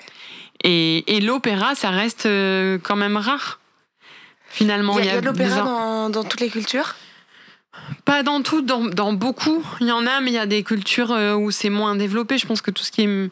Et, 0.64 1.16
et 1.16 1.22
l'opéra, 1.22 1.74
ça 1.76 1.90
reste 1.90 2.26
euh, 2.26 2.78
quand 2.82 2.96
même 2.98 3.16
rare. 3.18 3.59
Finalement, 4.50 4.98
Il 5.00 5.06
y 5.06 5.10
a, 5.10 5.12
il 5.12 5.16
y 5.16 5.18
a 5.18 5.22
de 5.22 5.26
l'opéra 5.26 5.62
dans, 5.62 6.10
dans 6.10 6.24
toutes 6.24 6.42
les 6.42 6.50
cultures? 6.50 6.96
Pas 8.06 8.24
dans 8.24 8.42
tout, 8.42 8.62
dans, 8.62 8.86
dans 8.86 9.14
beaucoup. 9.14 9.64
Il 9.80 9.88
y 9.88 9.92
en 9.92 10.06
a, 10.06 10.20
mais 10.22 10.32
il 10.32 10.34
y 10.34 10.40
a 10.40 10.46
des 10.46 10.64
cultures 10.64 11.12
euh, 11.12 11.36
où 11.36 11.52
c'est 11.52 11.70
moins 11.70 11.96
développé. 11.96 12.38
Je 12.38 12.46
pense 12.46 12.62
que 12.62 12.72
tout 12.72 12.84
ce 12.84 12.92
qui 12.92 13.04
est 13.04 13.30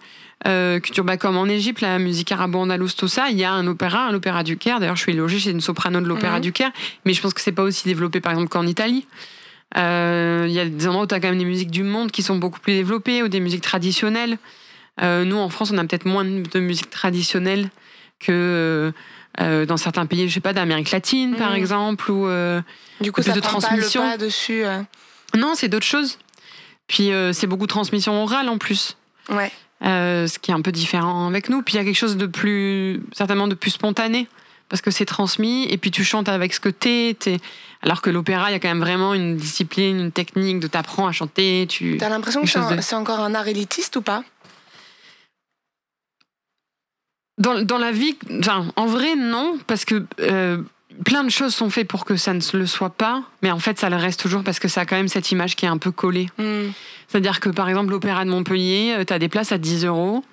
euh, 0.47 0.79
culture, 0.79 1.03
bah, 1.03 1.17
comme 1.17 1.35
en 1.37 1.45
Égypte, 1.47 1.81
la 1.81 1.97
musique 1.99 2.31
arabo-andalouse, 2.31 2.95
tout 2.95 3.07
ça, 3.07 3.29
il 3.29 3.37
y 3.37 3.43
a 3.43 3.51
un 3.51 3.65
opéra, 3.67 4.05
un 4.05 4.13
opéra 4.13 4.43
du 4.43 4.57
Caire. 4.57 4.79
D'ailleurs, 4.79 4.95
je 4.95 5.01
suis 5.01 5.13
logée 5.13 5.39
chez 5.39 5.51
une 5.51 5.61
soprano 5.61 5.99
de 5.99 6.05
l'opéra 6.07 6.35
Mhm. 6.35 6.41
du 6.41 6.53
Caire, 6.53 6.71
mais 7.05 7.13
je 7.13 7.21
pense 7.21 7.33
que 7.33 7.41
c'est 7.41 7.51
pas 7.51 7.63
aussi 7.63 7.85
développé, 7.85 8.21
par 8.21 8.31
exemple, 8.31 8.49
qu'en 8.49 8.65
Italie. 8.67 9.05
Euh, 9.75 10.45
Il 10.47 10.53
y 10.53 10.59
a 10.59 10.65
des 10.65 10.87
endroits 10.87 11.03
où 11.03 11.07
tu 11.07 11.15
as 11.15 11.19
quand 11.19 11.29
même 11.29 11.39
des 11.39 11.45
musiques 11.45 11.71
du 11.71 11.83
monde 11.83 12.11
qui 12.11 12.23
sont 12.23 12.37
beaucoup 12.37 12.59
plus 12.59 12.73
développées, 12.73 13.23
ou 13.23 13.27
des 13.27 13.39
musiques 13.39 13.63
traditionnelles. 13.63 14.37
Euh, 15.01 15.25
nous, 15.25 15.37
en 15.37 15.49
France, 15.49 15.71
on 15.73 15.77
a 15.77 15.83
peut-être 15.83 16.05
moins 16.05 16.23
de 16.23 16.59
musique 16.59 16.89
traditionnelle 16.89 17.69
que 18.19 18.93
euh, 19.39 19.65
dans 19.65 19.77
certains 19.77 20.05
pays, 20.05 20.27
je 20.27 20.33
sais 20.33 20.39
pas, 20.39 20.53
d'Amérique 20.53 20.91
latine, 20.91 21.35
par 21.35 21.51
Mhm. 21.51 21.57
exemple, 21.57 22.11
ou. 22.11 22.27
euh, 22.27 22.61
Du 23.01 23.11
coup, 23.11 23.21
ça 23.21 23.33
de 23.33 23.39
prend 23.39 23.59
transmission. 23.59 24.01
pas 24.01 24.13
le 24.13 24.17
pas 24.17 24.25
dessus. 24.25 24.63
euh. 24.65 24.81
Non, 25.35 25.53
c'est 25.55 25.67
d'autres 25.67 25.85
choses. 25.85 26.17
Puis 26.87 27.11
c'est 27.33 27.47
beaucoup 27.47 27.65
de 27.65 27.71
transmission 27.71 28.23
orale 28.23 28.47
en 28.49 28.57
plus, 28.57 28.95
Ouais. 29.29 29.51
ce 29.81 30.39
qui 30.39 30.51
est 30.51 30.53
un 30.53 30.61
peu 30.61 30.71
différent 30.71 31.27
avec 31.27 31.49
nous. 31.49 31.61
Puis 31.61 31.75
il 31.75 31.77
y 31.77 31.79
a 31.81 31.83
quelque 31.83 31.97
chose 31.97 32.15
de 32.17 32.25
plus, 32.27 33.01
certainement 33.11 33.47
de 33.47 33.55
plus 33.55 33.71
spontané, 33.71 34.27
parce 34.69 34.81
que 34.81 34.89
c'est 34.89 35.05
transmis, 35.05 35.65
et 35.69 35.77
puis 35.77 35.91
tu 35.91 36.03
chantes 36.05 36.29
avec 36.29 36.53
ce 36.53 36.59
que 36.61 36.69
t'es. 36.69 37.15
Alors 37.83 38.01
que 38.01 38.09
l'opéra, 38.09 38.49
il 38.49 38.53
y 38.53 38.55
a 38.55 38.59
quand 38.59 38.69
même 38.69 38.79
vraiment 38.79 39.13
une 39.13 39.37
discipline, 39.37 39.99
une 39.99 40.11
technique, 40.11 40.59
de 40.59 40.67
t'apprends 40.67 41.05
à 41.07 41.11
chanter. 41.11 41.67
Tu... 41.69 41.97
T'as 41.99 42.09
l'impression 42.09 42.41
que 42.43 42.75
de- 42.75 42.81
c'est 42.81 42.95
encore 42.95 43.19
un 43.19 43.35
art 43.35 43.47
élitiste 43.47 43.97
ou 43.97 44.01
pas? 44.01 44.23
Dans, 47.37 47.61
dans 47.61 47.77
la 47.77 47.91
vie, 47.91 48.17
enfin, 48.39 48.65
en 48.75 48.87
vrai, 48.87 49.15
non, 49.15 49.59
parce 49.67 49.85
que 49.85 50.03
euh, 50.21 50.57
plein 51.05 51.23
de 51.23 51.29
choses 51.29 51.53
sont 51.53 51.69
faites 51.69 51.87
pour 51.87 52.03
que 52.03 52.15
ça 52.15 52.33
ne 52.33 52.39
le 52.53 52.65
soit 52.65 52.89
pas, 52.89 53.21
mais 53.43 53.51
en 53.51 53.59
fait, 53.59 53.79
ça 53.79 53.89
le 53.91 53.95
reste 53.95 54.19
toujours 54.19 54.43
parce 54.43 54.57
que 54.59 54.67
ça 54.67 54.81
a 54.81 54.85
quand 54.85 54.95
même 54.95 55.07
cette 55.07 55.31
image 55.31 55.55
qui 55.55 55.65
est 55.65 55.69
un 55.69 55.77
peu 55.77 55.91
collée. 55.91 56.27
Hmm. 56.39 56.69
C'est-à-dire 57.07 57.39
que 57.39 57.49
par 57.49 57.69
exemple, 57.69 57.91
l'Opéra 57.91 58.25
de 58.25 58.31
Montpellier, 58.31 59.03
tu 59.05 59.13
as 59.13 59.19
des 59.19 59.29
places 59.29 59.51
à 59.51 59.57
10 59.59 59.85
euros. 59.85 60.23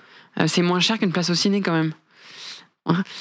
Euh, 0.40 0.46
C'est 0.48 0.62
moins 0.62 0.80
cher 0.80 0.98
qu'une 0.98 1.12
place 1.12 1.28
au 1.30 1.34
ciné 1.34 1.60
quand 1.60 1.72
même. 1.74 1.92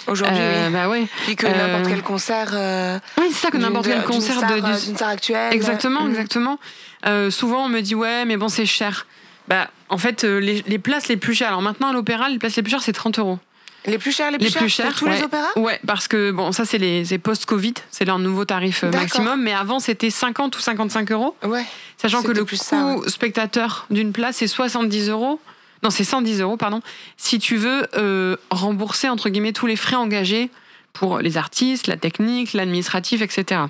Aujourd'hui, 0.07 0.35
Euh, 0.39 0.67
oui. 0.67 0.73
Bah 0.73 0.89
ouais. 0.89 1.07
Puis 1.25 1.35
que 1.37 1.45
euh, 1.45 1.49
n'importe 1.55 1.89
quel 1.89 2.01
concert. 2.03 2.49
euh, 2.53 2.99
Oui, 3.17 3.27
c'est 3.31 3.45
ça 3.45 3.51
que 3.51 3.57
n'importe 3.57 3.85
quel 3.87 3.99
d'une 3.99 4.03
concert 4.07 4.35
star, 4.37 4.49
de. 4.49 4.55
euh, 4.55 4.79
d'une 4.85 4.95
star 4.95 5.09
actuelle. 5.09 5.53
Exactement, 5.53 6.03
Hmm. 6.03 6.09
exactement. 6.09 6.59
Euh, 7.05 7.29
souvent, 7.31 7.65
on 7.65 7.69
me 7.69 7.81
dit 7.81 7.95
ouais, 7.95 8.25
mais 8.25 8.35
bon, 8.37 8.49
c'est 8.49 8.65
cher. 8.65 9.05
Bah, 9.47 9.69
en 9.89 9.97
fait, 9.97 10.23
euh, 10.23 10.39
les, 10.39 10.63
les 10.67 10.79
places 10.79 11.07
les 11.07 11.17
plus 11.17 11.33
chères. 11.33 11.49
Alors 11.49 11.61
maintenant, 11.61 11.89
à 11.89 11.93
l'Opéra, 11.93 12.29
les 12.29 12.39
places 12.39 12.55
les 12.55 12.63
plus 12.63 12.71
chères, 12.71 12.81
c'est 12.83 12.93
30 12.93 13.19
euros. 13.19 13.39
Les 13.85 13.97
plus 13.97 14.11
chers, 14.11 14.31
les 14.31 14.37
plus 14.37 14.45
Les 14.45 14.51
chers, 14.51 14.61
plus 14.61 14.69
chers, 14.69 14.89
pour 14.89 14.99
tous 14.99 15.05
ouais. 15.05 15.17
les 15.17 15.23
opéras 15.23 15.49
Ouais, 15.57 15.79
parce 15.85 16.07
que 16.07 16.31
bon, 16.31 16.51
ça, 16.51 16.65
c'est 16.65 16.77
les 16.77 17.17
post-Covid, 17.17 17.73
c'est 17.91 18.05
leur 18.05 18.19
nouveau 18.19 18.45
tarif 18.45 18.83
euh, 18.83 18.91
maximum. 18.91 19.41
Mais 19.41 19.53
avant, 19.53 19.79
c'était 19.79 20.09
50 20.09 20.55
ou 20.55 20.59
55 20.59 21.11
euros. 21.11 21.35
Ouais. 21.43 21.65
Sachant 21.97 22.23
que 22.23 22.31
le 22.31 22.45
coût 22.45 22.55
ça, 22.55 22.95
ouais. 22.95 23.09
spectateur 23.09 23.85
d'une 23.89 24.13
place, 24.13 24.37
c'est 24.37 24.47
70 24.47 25.09
euros. 25.09 25.39
Non, 25.83 25.89
c'est 25.89 26.05
110 26.05 26.39
euros, 26.41 26.55
pardon. 26.55 26.81
Si 27.17 27.39
tu 27.39 27.57
veux 27.57 27.87
euh, 27.95 28.37
rembourser, 28.49 29.09
entre 29.09 29.29
guillemets, 29.29 29.51
tous 29.51 29.67
les 29.67 29.75
frais 29.75 29.97
engagés 29.97 30.49
pour 30.93 31.19
les 31.19 31.37
artistes, 31.37 31.87
la 31.87 31.97
technique, 31.97 32.53
l'administratif, 32.53 33.21
etc. 33.21 33.63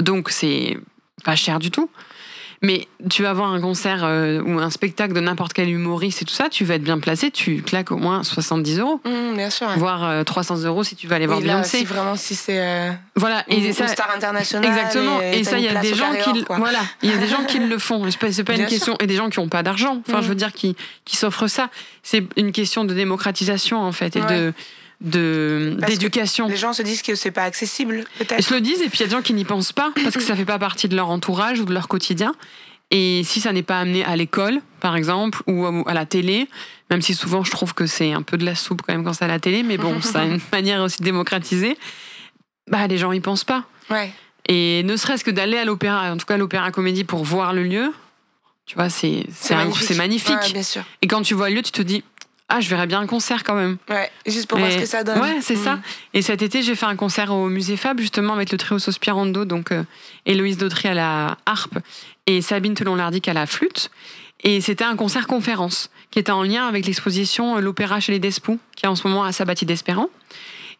Donc, 0.00 0.30
c'est 0.30 0.76
pas 1.22 1.36
cher 1.36 1.60
du 1.60 1.70
tout. 1.70 1.88
Mais 2.62 2.86
tu 3.08 3.22
vas 3.22 3.32
voir 3.32 3.52
un 3.54 3.60
concert 3.60 4.04
euh, 4.04 4.42
ou 4.42 4.58
un 4.58 4.68
spectacle 4.68 5.14
de 5.14 5.20
n'importe 5.20 5.54
quel 5.54 5.70
humoriste 5.70 6.20
et 6.20 6.24
tout 6.26 6.34
ça, 6.34 6.50
tu 6.50 6.66
vas 6.66 6.74
être 6.74 6.82
bien 6.82 6.98
placé, 6.98 7.30
tu 7.30 7.62
claques 7.62 7.90
au 7.90 7.96
moins 7.96 8.22
70 8.22 8.78
euros, 8.80 9.00
Mmh, 9.06 9.34
bien 9.36 9.48
sûr. 9.48 9.66
ouais. 9.68 9.76
voire 9.78 10.04
euh, 10.04 10.24
300 10.24 10.64
euros 10.64 10.84
si 10.84 10.94
tu 10.94 11.06
vas 11.06 11.16
aller 11.16 11.26
voir 11.26 11.38
Oui, 11.38 11.44
Beyoncé. 11.44 11.78
si 11.78 11.84
vraiment, 11.86 12.16
si 12.16 12.34
c'est 12.34 12.58
euh, 12.60 12.90
Voilà, 13.16 13.44
une, 13.48 13.64
et 13.64 13.72
ça, 13.72 13.86
star 13.88 14.10
internationale. 14.14 14.68
Exactement. 14.68 15.22
Et 15.22 15.42
ça, 15.42 15.56
il 15.58 15.64
y 15.64 15.68
a 15.68 15.80
des 15.80 15.94
gens 15.94 16.12
qui, 16.22 16.44
voilà, 16.50 16.80
il 17.02 17.08
y 17.10 17.14
a 17.14 17.16
des 17.16 17.28
gens 17.28 17.44
qui 17.44 17.60
le 17.60 17.78
font. 17.78 18.04
C'est 18.10 18.18
pas, 18.18 18.26
pas 18.44 18.52
une 18.52 18.58
Bien 18.58 18.66
question. 18.68 18.94
Et 19.00 19.06
des 19.06 19.16
gens 19.16 19.30
qui 19.30 19.38
ont 19.38 19.48
pas 19.48 19.62
d'argent. 19.62 20.02
Enfin, 20.06 20.20
je 20.20 20.28
veux 20.28 20.34
dire, 20.34 20.52
qui, 20.52 20.76
qui 21.06 21.16
s'offrent 21.16 21.46
ça. 21.48 21.70
C'est 22.02 22.24
une 22.36 22.52
question 22.52 22.84
de 22.84 22.92
démocratisation 22.92 23.80
en 23.82 23.92
fait 23.92 24.16
et 24.16 24.20
Ouais. 24.20 24.38
de 24.38 24.52
de 25.00 25.76
d'éducation. 25.86 26.46
Les 26.46 26.56
gens 26.56 26.72
se 26.72 26.82
disent 26.82 27.02
que 27.02 27.14
c'est 27.14 27.30
pas 27.30 27.44
accessible, 27.44 28.04
Ils 28.20 28.26
peut-être. 28.26 28.42
se 28.42 28.52
le 28.54 28.60
disent 28.60 28.82
et 28.82 28.88
puis 28.88 28.98
il 28.98 29.00
y 29.00 29.04
a 29.04 29.06
des 29.06 29.12
gens 29.12 29.22
qui 29.22 29.32
n'y 29.32 29.44
pensent 29.44 29.72
pas 29.72 29.92
parce 30.02 30.14
que 30.14 30.22
ça 30.22 30.36
fait 30.36 30.44
pas 30.44 30.58
partie 30.58 30.88
de 30.88 30.96
leur 30.96 31.08
entourage 31.08 31.60
ou 31.60 31.64
de 31.64 31.72
leur 31.72 31.88
quotidien. 31.88 32.34
Et 32.90 33.22
si 33.24 33.40
ça 33.40 33.52
n'est 33.52 33.62
pas 33.62 33.78
amené 33.78 34.04
à 34.04 34.16
l'école, 34.16 34.60
par 34.80 34.96
exemple, 34.96 35.42
ou 35.46 35.84
à 35.86 35.94
la 35.94 36.06
télé, 36.06 36.48
même 36.90 37.02
si 37.02 37.14
souvent 37.14 37.44
je 37.44 37.50
trouve 37.52 37.72
que 37.72 37.86
c'est 37.86 38.12
un 38.12 38.22
peu 38.22 38.36
de 38.36 38.44
la 38.44 38.56
soupe 38.56 38.82
quand 38.82 38.92
même 38.92 39.04
quand 39.04 39.12
c'est 39.12 39.24
à 39.24 39.28
la 39.28 39.38
télé, 39.38 39.62
mais 39.62 39.78
bon, 39.78 40.00
ça 40.02 40.20
a 40.22 40.24
une 40.24 40.40
manière 40.52 40.82
aussi 40.82 41.02
démocratisée, 41.02 41.78
bah 42.68 42.86
les 42.88 42.98
gens 42.98 43.12
y 43.12 43.20
pensent 43.20 43.44
pas. 43.44 43.64
Ouais. 43.90 44.12
Et 44.46 44.82
ne 44.82 44.96
serait-ce 44.96 45.22
que 45.22 45.30
d'aller 45.30 45.56
à 45.56 45.64
l'opéra, 45.64 46.10
en 46.12 46.16
tout 46.16 46.26
cas 46.26 46.34
à 46.34 46.38
l'opéra 46.38 46.72
comédie 46.72 47.04
pour 47.04 47.22
voir 47.22 47.52
le 47.52 47.62
lieu, 47.62 47.92
tu 48.66 48.74
vois, 48.74 48.90
c'est 48.90 49.24
c'est 49.32 49.54
c'est 49.80 49.94
magnifique. 49.96 50.36
Ouais, 50.42 50.52
bien 50.52 50.62
sûr. 50.62 50.82
Et 51.02 51.06
quand 51.06 51.22
tu 51.22 51.34
vois 51.34 51.48
le 51.48 51.56
lieu, 51.56 51.62
tu 51.62 51.72
te 51.72 51.82
dis 51.82 52.02
ah, 52.50 52.60
je 52.60 52.68
verrais 52.68 52.86
bien 52.86 53.00
un 53.00 53.06
concert 53.06 53.44
quand 53.44 53.54
même. 53.54 53.78
Ouais, 53.88 54.10
juste 54.26 54.48
pour 54.48 54.58
voir 54.58 54.70
ce 54.70 54.78
que 54.78 54.86
ça 54.86 55.04
donne. 55.04 55.18
Ouais, 55.20 55.38
c'est 55.40 55.54
Mm. 55.56 55.64
ça. 55.64 55.78
Et 56.14 56.22
cet 56.22 56.42
été, 56.42 56.62
j'ai 56.62 56.74
fait 56.74 56.86
un 56.86 56.96
concert 56.96 57.32
au 57.32 57.48
Musée 57.48 57.76
Fab, 57.76 57.98
justement, 58.00 58.34
avec 58.34 58.50
le 58.52 58.58
trio 58.58 58.78
Sospirando, 58.78 59.44
donc 59.44 59.72
euh, 59.72 59.84
Héloïse 60.26 60.58
Dautry 60.58 60.88
à 60.88 60.94
la 60.94 61.36
harpe 61.46 61.78
et 62.26 62.42
Sabine 62.42 62.74
Telon-Lardic 62.74 63.26
à 63.28 63.32
la 63.32 63.46
flûte. 63.46 63.90
Et 64.42 64.60
c'était 64.60 64.84
un 64.84 64.96
concert 64.96 65.26
conférence 65.26 65.90
qui 66.10 66.18
était 66.18 66.32
en 66.32 66.42
lien 66.42 66.66
avec 66.66 66.86
l'exposition 66.86 67.56
euh, 67.56 67.60
L'Opéra 67.60 68.00
chez 68.00 68.12
les 68.12 68.18
Despous, 68.18 68.58
qui 68.76 68.86
est 68.86 68.88
en 68.88 68.96
ce 68.96 69.06
moment 69.06 69.22
à 69.24 69.32
Sabati 69.32 69.64
d'Espérant. 69.66 70.08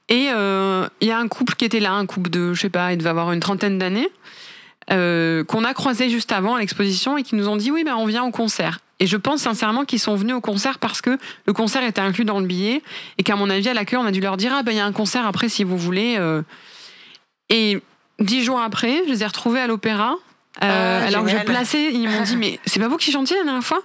Et 0.08 0.28
euh, 0.34 0.88
il 1.00 1.08
y 1.08 1.12
a 1.12 1.18
un 1.18 1.28
couple 1.28 1.54
qui 1.54 1.64
était 1.64 1.78
là, 1.78 1.92
un 1.92 2.04
couple 2.06 2.30
de, 2.30 2.52
je 2.52 2.60
sais 2.62 2.68
pas, 2.70 2.92
il 2.92 2.98
devait 2.98 3.10
avoir 3.10 3.30
une 3.32 3.38
trentaine 3.40 3.78
d'années, 3.78 4.08
euh, 4.90 5.44
qu'on 5.44 5.62
a 5.64 5.72
croisé 5.72 6.10
juste 6.10 6.32
avant 6.32 6.56
à 6.56 6.58
l'exposition 6.60 7.16
et 7.16 7.22
qui 7.22 7.36
nous 7.36 7.48
ont 7.48 7.56
dit 7.56 7.70
oui, 7.70 7.84
ben 7.84 7.94
on 7.94 8.06
vient 8.06 8.24
au 8.24 8.32
concert. 8.32 8.80
Et 9.00 9.06
je 9.06 9.16
pense 9.16 9.40
sincèrement 9.40 9.84
qu'ils 9.84 9.98
sont 9.98 10.14
venus 10.14 10.34
au 10.34 10.40
concert 10.40 10.78
parce 10.78 11.00
que 11.00 11.18
le 11.46 11.52
concert 11.52 11.82
était 11.82 12.00
inclus 12.02 12.24
dans 12.26 12.38
le 12.38 12.46
billet 12.46 12.82
et 13.18 13.22
qu'à 13.22 13.34
mon 13.34 13.48
avis, 13.50 13.68
à 13.68 13.74
l'accueil, 13.74 13.98
on 13.98 14.04
a 14.06 14.12
dû 14.12 14.20
leur 14.20 14.36
dire 14.36 14.52
ah 14.54 14.62
ben 14.62 14.72
il 14.72 14.76
y 14.76 14.80
a 14.80 14.84
un 14.84 14.92
concert 14.92 15.26
après 15.26 15.48
si 15.48 15.64
vous 15.64 15.78
voulez. 15.78 16.16
euh. 16.18 16.42
Et 17.48 17.80
dix 18.18 18.44
jours 18.44 18.60
après, 18.60 19.02
je 19.06 19.10
les 19.10 19.22
ai 19.22 19.26
retrouvés 19.26 19.60
à 19.60 19.66
l'opéra. 19.66 20.14
euh, 20.62 21.00
Ah, 21.02 21.06
alors 21.06 21.24
que 21.24 21.30
je 21.30 21.36
plaçais, 21.44 21.90
ils 21.92 22.08
m'ont 22.08 22.22
dit 22.22 22.36
mais 22.42 22.60
c'est 22.66 22.78
pas 22.78 22.88
vous 22.88 22.98
qui 22.98 23.10
chantiez 23.10 23.36
la 23.38 23.44
dernière 23.44 23.64
fois? 23.64 23.80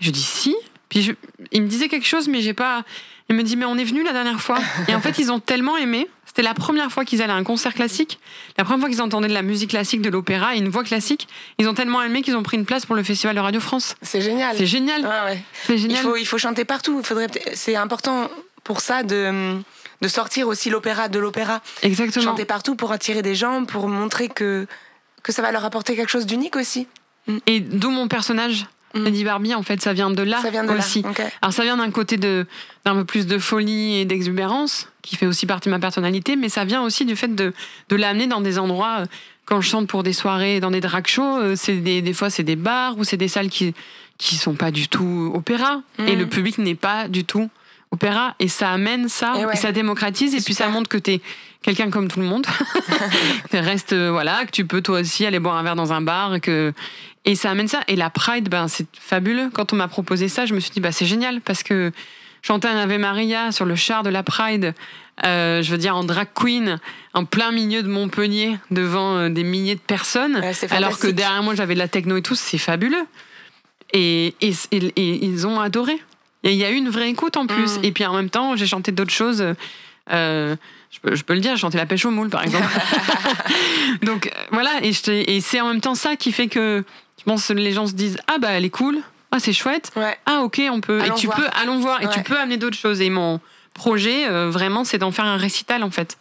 Je 0.00 0.10
dis 0.10 0.22
si. 0.22 0.56
Puis 0.88 1.02
je, 1.02 1.12
ils 1.52 1.62
me 1.62 1.68
disaient 1.68 1.88
quelque 1.88 2.06
chose 2.06 2.26
mais 2.28 2.40
j'ai 2.40 2.54
pas. 2.54 2.82
Ils 3.30 3.36
me 3.36 3.42
dit 3.42 3.56
mais 3.56 3.64
on 3.64 3.76
est 3.78 3.84
venu 3.84 4.02
la 4.02 4.12
dernière 4.12 4.40
fois. 4.40 4.58
Et 4.88 4.94
en 4.94 5.00
fait 5.00 5.18
ils 5.18 5.32
ont 5.32 5.40
tellement 5.40 5.76
aimé. 5.76 6.08
C'était 6.26 6.42
la 6.42 6.54
première 6.54 6.90
fois 6.90 7.04
qu'ils 7.04 7.22
allaient 7.22 7.32
à 7.32 7.36
un 7.36 7.44
concert 7.44 7.74
classique, 7.74 8.18
la 8.58 8.64
première 8.64 8.80
fois 8.80 8.88
qu'ils 8.88 9.00
entendaient 9.00 9.28
de 9.28 9.34
la 9.34 9.42
musique 9.42 9.70
classique, 9.70 10.02
de 10.02 10.10
l'opéra 10.10 10.56
et 10.56 10.58
une 10.58 10.68
voix 10.68 10.82
classique. 10.82 11.28
Ils 11.58 11.68
ont 11.68 11.74
tellement 11.74 12.02
aimé 12.02 12.22
qu'ils 12.22 12.36
ont 12.36 12.42
pris 12.42 12.56
une 12.56 12.64
place 12.64 12.86
pour 12.86 12.96
le 12.96 13.04
festival 13.04 13.36
de 13.36 13.40
Radio 13.40 13.60
France. 13.60 13.94
C'est 14.02 14.20
génial. 14.20 14.56
C'est 14.56 14.66
génial. 14.66 15.02
Ouais, 15.02 15.32
ouais. 15.32 15.42
C'est 15.66 15.76
Il 15.76 15.96
faut, 15.96 16.16
il 16.16 16.26
faut 16.26 16.38
chanter 16.38 16.64
partout. 16.64 16.98
Il 16.98 17.06
faudrait, 17.06 17.28
c'est 17.54 17.76
important 17.76 18.28
pour 18.64 18.80
ça 18.80 19.04
de, 19.04 19.60
de 20.00 20.08
sortir 20.08 20.48
aussi 20.48 20.70
l'opéra 20.70 21.08
de 21.08 21.20
l'opéra. 21.20 21.60
Exactement. 21.82 22.24
Chanter 22.24 22.44
partout 22.44 22.74
pour 22.74 22.90
attirer 22.90 23.22
des 23.22 23.36
gens, 23.36 23.64
pour 23.64 23.86
montrer 23.86 24.28
que, 24.28 24.66
que 25.22 25.30
ça 25.30 25.40
va 25.40 25.52
leur 25.52 25.64
apporter 25.64 25.94
quelque 25.94 26.10
chose 26.10 26.26
d'unique 26.26 26.56
aussi. 26.56 26.88
Et 27.46 27.60
d'où 27.60 27.90
mon 27.90 28.08
personnage, 28.08 28.64
Mm. 28.64 28.73
Lady 28.94 29.24
Barbie, 29.24 29.54
en 29.54 29.62
fait, 29.62 29.80
ça 29.82 29.92
vient 29.92 30.10
de 30.10 30.22
là 30.22 30.40
ça 30.40 30.50
vient 30.50 30.64
de 30.64 30.70
aussi. 30.70 31.02
là. 31.02 31.08
Alors 31.42 31.52
ça 31.52 31.62
vient 31.64 31.76
d'un 31.76 31.90
côté 31.90 32.16
de 32.16 32.46
d'un 32.84 32.94
peu 32.94 33.04
plus 33.04 33.26
de 33.26 33.38
folie 33.38 33.96
et 33.96 34.04
d'exubérance, 34.04 34.88
qui 35.02 35.16
fait 35.16 35.26
aussi 35.26 35.46
partie 35.46 35.68
de 35.68 35.74
ma 35.74 35.80
personnalité, 35.80 36.36
mais 36.36 36.48
ça 36.48 36.64
vient 36.64 36.82
aussi 36.82 37.04
du 37.04 37.16
fait 37.16 37.34
de, 37.34 37.52
de 37.88 37.96
l'amener 37.96 38.26
dans 38.26 38.40
des 38.40 38.58
endroits. 38.58 38.98
euh, 39.00 39.06
Quand 39.46 39.60
je 39.60 39.68
chante 39.68 39.86
pour 39.88 40.02
des 40.02 40.12
soirées, 40.12 40.60
dans 40.60 40.70
des 40.70 40.80
drag 40.80 41.06
shows, 41.06 41.38
euh, 41.38 41.54
c'est 41.56 41.76
des, 41.76 42.02
des 42.02 42.12
fois 42.14 42.30
c'est 42.30 42.42
des 42.44 42.56
bars 42.56 42.96
ou 42.98 43.04
c'est 43.04 43.16
des 43.18 43.28
salles 43.28 43.48
qui 43.50 43.74
qui 44.16 44.36
sont 44.36 44.54
pas 44.54 44.70
du 44.70 44.86
tout 44.88 45.32
opéra 45.34 45.82
et 45.98 46.14
le 46.14 46.26
public 46.26 46.58
n'est 46.58 46.76
pas 46.76 47.08
du 47.08 47.24
tout 47.24 47.50
opéra 47.94 48.34
et 48.38 48.48
ça 48.48 48.70
amène 48.70 49.08
ça 49.08 49.34
Et 49.38 49.54
et, 49.54 49.56
ça 49.56 49.72
démocratise 49.72 50.34
et 50.34 50.40
puis 50.40 50.52
ça 50.54 50.68
montre 50.68 50.88
que 50.88 50.98
t'es 50.98 51.20
quelqu'un 51.62 51.88
comme 51.90 52.08
tout 52.08 52.20
le 52.20 52.26
monde. 52.26 52.46
Reste 53.52 53.92
euh, 53.92 54.10
voilà 54.10 54.44
que 54.44 54.50
tu 54.50 54.66
peux 54.66 54.82
toi 54.82 55.00
aussi 55.00 55.24
aller 55.24 55.38
boire 55.38 55.56
un 55.56 55.62
verre 55.62 55.76
dans 55.76 55.92
un 55.92 56.00
bar 56.02 56.40
que 56.40 56.72
et 57.24 57.34
ça 57.36 57.50
amène 57.50 57.68
ça. 57.68 57.80
Et 57.88 57.96
la 57.96 58.10
Pride 58.10 58.48
ben 58.50 58.68
c'est 58.68 58.86
fabuleux. 59.00 59.48
Quand 59.52 59.72
on 59.72 59.76
m'a 59.76 59.88
proposé 59.88 60.28
ça 60.28 60.44
je 60.46 60.54
me 60.54 60.60
suis 60.60 60.70
dit 60.72 60.80
bah 60.80 60.92
c'est 60.92 61.06
génial 61.06 61.40
parce 61.40 61.62
que 61.62 61.90
chanter 62.42 62.68
un 62.68 62.76
Ave 62.76 62.98
Maria 62.98 63.50
sur 63.52 63.64
le 63.64 63.74
char 63.76 64.02
de 64.02 64.10
la 64.10 64.22
Pride 64.22 64.74
euh, 65.24 65.62
je 65.62 65.70
veux 65.70 65.78
dire 65.78 65.96
en 65.96 66.02
drag 66.04 66.26
queen 66.34 66.80
en 67.14 67.24
plein 67.24 67.52
milieu 67.52 67.82
de 67.84 67.88
Montpellier 67.88 68.58
devant 68.72 69.14
euh, 69.16 69.28
des 69.30 69.44
milliers 69.44 69.76
de 69.76 69.80
personnes. 69.80 70.36
Ouais, 70.38 70.52
alors 70.70 70.98
que 70.98 71.06
derrière 71.06 71.42
moi 71.44 71.54
j'avais 71.54 71.74
de 71.74 71.78
la 71.78 71.88
techno 71.88 72.16
et 72.16 72.22
tout 72.22 72.34
c'est 72.34 72.58
fabuleux. 72.58 73.06
Et, 73.92 74.34
et, 74.40 74.52
et- 74.72 74.86
et 74.96 75.24
ils 75.24 75.46
ont 75.46 75.60
adoré 75.60 75.96
il 76.52 76.58
y 76.58 76.64
a 76.64 76.70
eu 76.70 76.76
une 76.76 76.90
vraie 76.90 77.08
écoute 77.08 77.36
en 77.36 77.46
plus. 77.46 77.78
Mm. 77.78 77.84
et 77.84 77.92
puis 77.92 78.04
en 78.04 78.14
même 78.14 78.30
temps 78.30 78.56
j'ai 78.56 78.66
chanté 78.66 78.92
d'autres 78.92 79.12
choses 79.12 79.54
euh, 80.12 80.56
je, 80.90 81.00
peux, 81.00 81.14
je 81.14 81.24
peux 81.24 81.34
le 81.34 81.40
dire 81.40 81.52
j'ai 81.52 81.60
chanté 81.60 81.78
la 81.78 81.86
pêche 81.86 82.04
au 82.04 82.10
moule 82.10 82.28
par 82.28 82.42
exemple. 82.42 82.68
Donc 84.02 84.26
euh, 84.26 84.30
voilà. 84.52 84.70
Et, 84.82 84.92
c'est 85.40 85.60
en 85.60 85.68
même 85.68 85.80
temps 85.80 85.94
ça 85.94 86.16
qui 86.16 86.32
fait 86.32 86.48
que 86.48 86.84
je 87.18 87.24
pense 87.24 87.48
que 87.48 87.52
les 87.54 87.72
gens 87.72 87.86
se 87.86 87.94
disent 87.94 88.18
ah 88.28 88.38
bah 88.38 88.50
elle 88.50 88.64
est 88.64 88.70
cool. 88.70 88.98
Ah 89.30 89.40
c'est 89.40 89.52
chouette. 89.52 89.90
Ouais. 89.96 90.16
ah 90.26 90.40
ok 90.42 90.60
on 90.70 90.80
peut. 90.80 91.00
Allons 91.00 91.16
et 91.16 91.18
tu 91.18 91.26
voir. 91.26 91.38
peux 91.38 91.48
allons 91.60 91.78
voir. 91.78 92.02
Et 92.02 92.08
tu 92.08 92.22
peux 92.22 92.38
amener 92.38 92.56
d'autres 92.56 92.76
choses. 92.76 93.00
Et 93.00 93.10
mon 93.10 93.40
projet 93.72 94.28
euh, 94.28 94.50
vraiment 94.50 94.84
c'est 94.84 94.98
d'en 94.98 95.10
faire 95.10 95.24
un 95.24 95.36
récital 95.36 95.82
en 95.82 95.90
fait. 95.90 96.18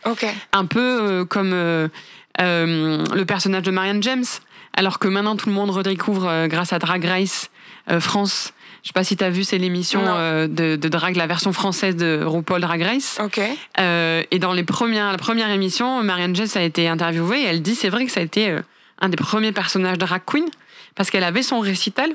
Un 0.52 0.66
peu 0.66 0.80
euh, 0.80 1.26
comme 1.26 1.52
le 1.52 3.24
personnage 3.28 3.64
de 3.64 3.72
Marianne 3.72 4.02
James. 4.02 4.26
Alors 4.76 4.98
que 4.98 5.08
maintenant 5.08 5.36
tout 5.36 5.50
le 5.50 5.56
monde 5.56 5.70
redécouvre 5.70 6.48
grâce 6.48 6.74
à 6.74 6.80
Drag 6.80 7.06
Race 7.06 7.52
France 8.00 8.54
je 8.84 8.90
sais 8.90 8.94
pas 8.94 9.04
si 9.06 9.16
tu 9.16 9.24
as 9.24 9.30
vu 9.30 9.44
c'est 9.44 9.58
l'émission 9.58 10.02
euh, 10.06 10.48
de, 10.48 10.76
de 10.76 10.90
drag 10.90 11.16
la 11.16 11.26
version 11.26 11.54
française 11.54 11.96
de 11.96 12.22
RuPaul 12.24 12.62
Drag 12.62 12.82
Race 12.82 13.18
Ok. 13.24 13.40
euh, 13.80 14.24
et 14.30 14.40
dans 14.40 14.52
les 14.54 14.64
premières, 14.66 15.12
la 15.12 15.18
première 15.18 15.50
émission, 15.50 16.04
Marianne 16.04 16.36
Jess 16.36 16.58
a 16.58 16.62
été 16.62 16.88
interviewée 16.88 17.42
et 17.42 17.46
elle 17.46 17.62
dit 17.62 17.76
c'est 17.76 17.90
vrai 17.90 18.06
que 18.06 18.12
ça 18.12 18.20
a 18.20 18.24
été 18.24 18.50
euh, 18.50 18.62
un 19.00 19.10
des 19.10 19.16
premiers 19.16 19.54
personnages 19.54 19.98
drag 19.98 20.22
queen 20.26 20.46
parce 20.96 21.10
qu'elle 21.10 21.24
avait 21.24 21.44
son 21.44 21.60
récital 21.60 22.12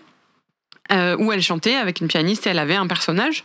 où 1.19 1.33
elle 1.33 1.43
chantait 1.43 1.75
avec 1.75 2.01
une 2.01 2.09
pianiste 2.09 2.47
et 2.47 2.51
elle 2.51 2.59
avait 2.59 2.75
un 2.77 2.87
personnage 2.87 3.45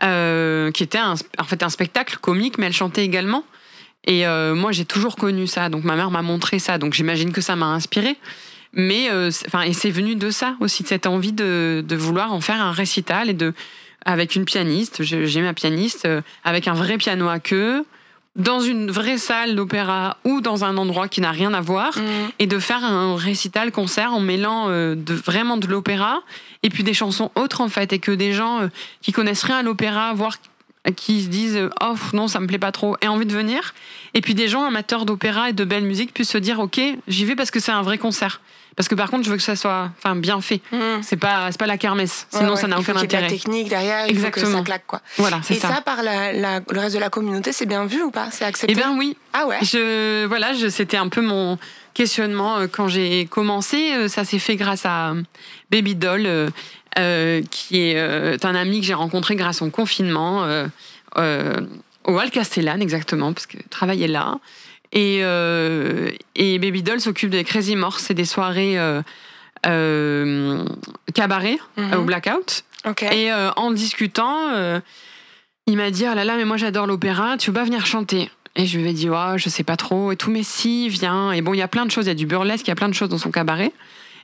qui 0.00 0.82
était 0.84 0.98
un, 0.98 1.14
en 1.38 1.44
fait 1.44 1.64
un 1.64 1.70
spectacle 1.70 2.18
comique 2.18 2.56
mais 2.56 2.66
elle 2.66 2.72
chantait 2.72 3.04
également. 3.04 3.42
Et 4.06 4.24
moi 4.54 4.70
j'ai 4.70 4.84
toujours 4.84 5.16
connu 5.16 5.48
ça 5.48 5.70
donc 5.70 5.82
ma 5.82 5.96
mère 5.96 6.12
m'a 6.12 6.22
montré 6.22 6.60
ça 6.60 6.78
donc 6.78 6.92
j'imagine 6.94 7.32
que 7.32 7.40
ça 7.40 7.56
m'a 7.56 7.66
inspiré. 7.66 8.16
Mais 8.72 9.10
euh, 9.10 9.30
enfin 9.46 9.62
et 9.62 9.72
c'est 9.72 9.90
venu 9.90 10.14
de 10.14 10.30
ça 10.30 10.56
aussi 10.60 10.82
de 10.82 10.88
cette 10.88 11.06
envie 11.06 11.32
de, 11.32 11.84
de 11.86 11.96
vouloir 11.96 12.32
en 12.32 12.40
faire 12.40 12.60
un 12.60 12.72
récital 12.72 13.30
et 13.30 13.34
de 13.34 13.54
avec 14.04 14.36
une 14.36 14.44
pianiste, 14.44 15.02
j'ai 15.02 15.42
ma 15.42 15.52
pianiste, 15.54 16.04
euh, 16.06 16.22
avec 16.44 16.68
un 16.68 16.72
vrai 16.72 16.96
piano 16.96 17.28
à 17.28 17.40
queue, 17.40 17.84
dans 18.36 18.60
une 18.60 18.90
vraie 18.90 19.18
salle 19.18 19.56
d'opéra 19.56 20.16
ou 20.24 20.40
dans 20.40 20.64
un 20.64 20.76
endroit 20.76 21.08
qui 21.08 21.20
n'a 21.20 21.32
rien 21.32 21.52
à 21.52 21.60
voir, 21.60 21.98
Mm. 21.98 22.02
et 22.38 22.46
de 22.46 22.58
faire 22.58 22.84
un 22.84 23.16
récital 23.16 23.72
concert 23.72 24.14
en 24.14 24.20
mêlant 24.20 24.66
euh, 24.68 24.94
de, 24.94 25.12
vraiment 25.12 25.56
de 25.56 25.66
l'opéra 25.66 26.20
et 26.62 26.70
puis 26.70 26.84
des 26.84 26.94
chansons 26.94 27.30
autres 27.34 27.60
en 27.60 27.68
fait, 27.68 27.92
et 27.92 27.98
que 27.98 28.12
des 28.12 28.32
gens 28.32 28.60
euh, 28.60 28.68
qui 29.02 29.12
connaissent 29.12 29.42
rien 29.42 29.58
à 29.58 29.62
l'opéra, 29.62 30.14
voire 30.14 30.36
qui 30.96 31.22
se 31.22 31.28
disent 31.28 31.56
euh, 31.56 31.70
oh 31.82 31.96
non 32.12 32.28
ça 32.28 32.38
me 32.40 32.46
plaît 32.46 32.58
pas 32.58 32.72
trop 32.72 32.96
aient 33.02 33.08
envie 33.08 33.26
de 33.26 33.32
venir 33.32 33.74
et 34.14 34.20
puis 34.20 34.34
des 34.34 34.48
gens 34.48 34.64
amateurs 34.64 35.04
d'opéra 35.04 35.50
et 35.50 35.52
de 35.52 35.64
belle 35.64 35.82
musique 35.82 36.14
puissent 36.14 36.30
se 36.30 36.38
dire 36.38 36.60
ok 36.60 36.80
j'y 37.08 37.24
vais 37.24 37.34
parce 37.34 37.50
que 37.50 37.60
c'est 37.60 37.72
un 37.72 37.82
vrai 37.82 37.98
concert 37.98 38.40
parce 38.78 38.88
que 38.88 38.94
par 38.94 39.10
contre 39.10 39.24
je 39.24 39.30
veux 39.30 39.36
que 39.36 39.42
ça 39.42 39.56
soit 39.56 39.90
enfin 39.98 40.14
bien 40.16 40.40
fait 40.40 40.60
Mm. 40.72 41.02
c'est 41.02 41.16
pas 41.16 41.48
c'est 41.50 41.58
pas 41.58 41.66
la 41.66 41.76
kermesse 41.78 42.26
sinon 42.30 42.50
Ouais, 42.52 42.56
ça 42.56 42.68
n'a 42.68 42.76
Il 42.78 42.84
faut 42.84 42.92
aucun 42.92 43.00
qu'il 43.00 43.04
y 43.04 43.06
de 43.08 43.12
la 43.12 43.18
intérêt 43.26 43.36
technique 43.38 43.68
derrière, 43.68 44.06
il 44.06 44.14
faut 44.16 44.22
que 44.22 44.26
Exactement. 44.28 44.58
ça 44.58 44.64
claque 44.64 44.86
quoi. 44.86 45.00
voilà 45.18 45.40
c'est 45.42 45.54
Et 45.54 45.58
ça, 45.58 45.68
ça 45.74 45.80
par 45.80 46.02
la, 46.04 46.32
la- 46.32 46.60
le 46.70 46.78
reste 46.80 46.94
de 46.94 47.00
la 47.00 47.10
communauté, 47.10 47.52
c'est 47.52 47.66
bien 47.66 47.84
vu 47.86 48.02
ou 48.02 48.10
pas? 48.12 48.28
C'est 48.30 48.44
accepté? 48.44 48.72
Eh 48.72 48.76
bien 48.76 48.96
oui 48.96 49.16
Ah 49.32 49.46
ouais? 49.46 49.58
Je, 49.62 50.24
voilà, 50.26 50.52
je, 50.54 50.68
c'était 50.68 50.96
un 50.96 51.08
peu 51.08 51.20
mon 51.22 51.58
questionnement 51.92 52.58
euh, 52.58 52.66
quand 52.70 52.86
j'ai 52.86 53.26
commencé. 53.26 53.92
Euh, 53.94 54.06
Ça 54.08 54.24
s'est 54.24 54.38
fait 54.38 54.54
grâce 54.56 54.86
à 54.86 55.10
euh, 55.10 55.22
Baby 55.72 55.96
Doll, 55.96 56.22
euh, 56.26 56.48
euh, 56.98 57.42
qui 57.50 57.80
est 57.88 57.94
euh, 57.98 58.36
un 58.44 58.54
ami 58.54 58.80
que 58.80 58.86
j'ai 58.86 58.94
rencontré 58.94 59.34
grâce 59.34 59.60
au 59.60 59.70
confinement 59.70 60.46
au 61.16 62.12
Val 62.14 62.30
Castellane, 62.30 62.80
exactement, 62.80 63.32
parce 63.32 63.46
que 63.46 63.58
je 63.58 63.68
travaillais 63.68 64.08
là. 64.08 64.36
Et, 64.92 65.20
euh, 65.22 66.10
et 66.34 66.58
Baby 66.58 66.82
Doll 66.82 67.00
s'occupe 67.00 67.30
des 67.30 67.44
Crazy 67.44 67.76
Morse, 67.76 68.04
c'est 68.04 68.14
des 68.14 68.24
soirées 68.24 68.78
euh, 68.78 69.02
euh, 69.66 70.64
cabaret 71.14 71.58
euh, 71.78 71.96
au 71.96 72.02
Blackout. 72.02 72.64
Et 73.10 73.30
euh, 73.30 73.50
en 73.56 73.70
discutant, 73.70 74.80
il 75.66 75.76
m'a 75.76 75.90
dit 75.90 76.06
Oh 76.10 76.14
là 76.14 76.24
là, 76.24 76.36
mais 76.36 76.44
moi 76.44 76.56
j'adore 76.56 76.86
l'opéra, 76.86 77.36
tu 77.36 77.50
veux 77.50 77.54
pas 77.54 77.64
venir 77.64 77.84
chanter? 77.86 78.30
Et 78.56 78.66
je 78.66 78.78
lui 78.78 78.88
ai 78.88 78.92
dit 78.92 79.10
Ouais, 79.10 79.36
je 79.36 79.48
sais 79.48 79.64
pas 79.64 79.76
trop 79.76 80.12
et 80.12 80.16
tout, 80.16 80.30
mais 80.30 80.42
si, 80.42 80.88
viens. 80.88 81.32
Et 81.32 81.42
bon, 81.42 81.54
il 81.54 81.58
y 81.58 81.62
a 81.62 81.68
plein 81.68 81.84
de 81.84 81.90
choses, 81.90 82.06
il 82.06 82.08
y 82.08 82.12
a 82.12 82.14
du 82.14 82.26
burlesque, 82.26 82.66
il 82.66 82.70
y 82.70 82.72
a 82.72 82.76
plein 82.76 82.88
de 82.88 82.94
choses 82.94 83.08
dans 83.08 83.18
son 83.18 83.30
cabaret. 83.30 83.72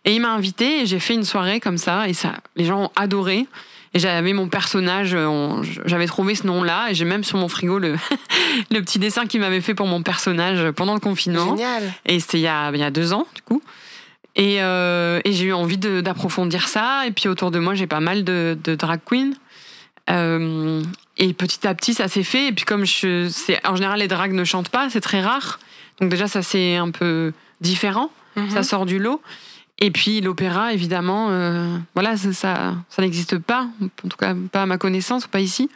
Et 0.07 0.15
il 0.15 0.21
m'a 0.21 0.33
invité 0.33 0.83
et 0.83 0.87
j'ai 0.87 0.99
fait 0.99 1.15
une 1.15 1.25
soirée 1.25 1.61
comme 1.61 1.79
ça 1.79 2.09
et 2.09 2.13
ça, 2.13 2.35
les 2.57 2.65
gens 2.65 2.85
ont 2.85 2.91
adoré. 2.95 3.47
Et 3.95 4.01
j'avais 4.01 4.33
mon 4.33 4.49
personnage, 4.49 5.15
on- 5.15 5.63
j'avais 5.87 6.07
trouvé 6.07 6.35
ce 6.35 6.47
nom-là 6.49 6.89
et 6.91 6.95
j'ai 6.95 7.05
même 7.05 7.23
sur 7.23 7.39
mon 7.39 7.49
frigo 7.49 7.79
le, 7.79 7.95
le 8.73 8.81
petit 8.81 8.99
dessin 8.99 9.27
qu'il 9.27 9.41
m'avait 9.41 9.61
fait 9.61 9.75
pour 9.75 9.87
mon 9.87 10.03
personnage 10.03 10.71
pendant 10.73 10.95
le 10.95 11.01
confinement. 11.01 11.57
Génial. 11.57 11.93
Et 12.05 12.19
c'était 12.19 12.39
il, 12.39 12.43
y 12.43 12.49
a- 12.49 12.71
il 12.75 12.81
y 12.81 12.83
a 12.83 12.91
deux 12.91 13.13
ans, 13.13 13.27
du 13.37 13.43
coup. 13.43 13.63
Et, 14.37 14.57
euh, 14.63 15.21
et 15.25 15.33
j'ai 15.33 15.45
eu 15.47 15.53
envie 15.53 15.79
d'approfondir 15.79 16.67
ça. 16.67 17.07
Et 17.07 17.13
puis 17.13 17.29
autour 17.29 17.53
de 17.53 17.61
moi, 17.61 17.75
j'ai 17.77 17.87
pas 17.87 18.01
mal 18.01 18.25
de, 18.25 18.59
de 18.65 18.75
drag 18.75 18.99
queens. 19.09 19.31
Euh, 20.11 20.83
et 21.17 21.33
petit 21.33 21.67
à 21.67 21.75
petit, 21.75 21.95
ça 21.95 22.09
s'est 22.09 22.25
fait. 22.25 22.49
Et 22.49 22.53
puis 22.53 22.65
comme 22.65 22.85
je, 22.85 23.29
en 23.67 23.77
général, 23.77 24.01
les 24.01 24.09
drags 24.09 24.33
ne 24.33 24.45
chantent 24.45 24.69
pas, 24.71 24.91
c'est 24.91 25.01
très 25.01 25.23
rare. 25.23 25.61
Donc 26.01 26.11
déjà, 26.11 26.27
ça 26.27 26.43
c'est 26.43 26.77
un 26.77 26.91
peu 26.91 27.33
différent. 27.61 28.11
Mhm. 28.37 28.51
Ça 28.51 28.63
sort 28.65 28.85
du 28.87 28.99
lot. 28.99 29.23
Et 29.81 29.91
puis 29.91 30.21
l'opéra, 30.21 30.73
évidemment, 30.73 31.29
euh, 31.31 31.77
voilà, 31.95 32.17
ça, 32.17 32.33
ça, 32.33 32.75
ça 32.89 33.03
n'existe 33.03 33.39
pas. 33.39 33.69
En 34.05 34.09
tout 34.09 34.17
cas, 34.17 34.35
pas 34.53 34.63
à 34.63 34.67
ma 34.67 34.79
connaissance, 34.79 35.27
pas 35.27 35.41
ici. 35.41 35.69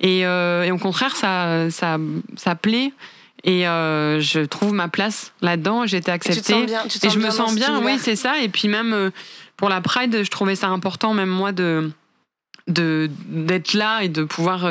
Et, 0.00 0.26
euh, 0.26 0.62
et 0.64 0.70
au 0.70 0.78
contraire, 0.78 1.16
ça, 1.16 1.70
ça, 1.70 1.98
ça 2.36 2.54
plaît. 2.54 2.92
Et 3.44 3.66
euh, 3.66 4.20
je 4.20 4.40
trouve 4.40 4.72
ma 4.74 4.88
place 4.88 5.32
là-dedans. 5.40 5.86
J'ai 5.86 5.96
été 5.98 6.12
Et 6.12 6.18
tu 6.18 6.24
te 6.26 6.28
acceptée. 6.30 6.52
sens 6.52 6.66
bien, 6.66 6.82
tu 6.88 6.98
te 6.98 7.06
Et 7.06 7.10
je 7.10 7.18
me 7.18 7.30
sens 7.30 7.54
bien, 7.54 7.80
oui, 7.82 7.98
c'est 7.98 8.16
ça. 8.16 8.38
Et 8.42 8.48
puis 8.48 8.68
même 8.68 9.10
pour 9.56 9.68
la 9.68 9.80
Pride, 9.80 10.22
je 10.24 10.30
trouvais 10.30 10.54
ça 10.56 10.68
important, 10.68 11.14
même 11.14 11.30
moi, 11.30 11.52
de 11.52 11.90
de- 12.68 13.08
d'être 13.28 13.72
là 13.74 14.02
et 14.02 14.08
de 14.08 14.24
pouvoir. 14.24 14.68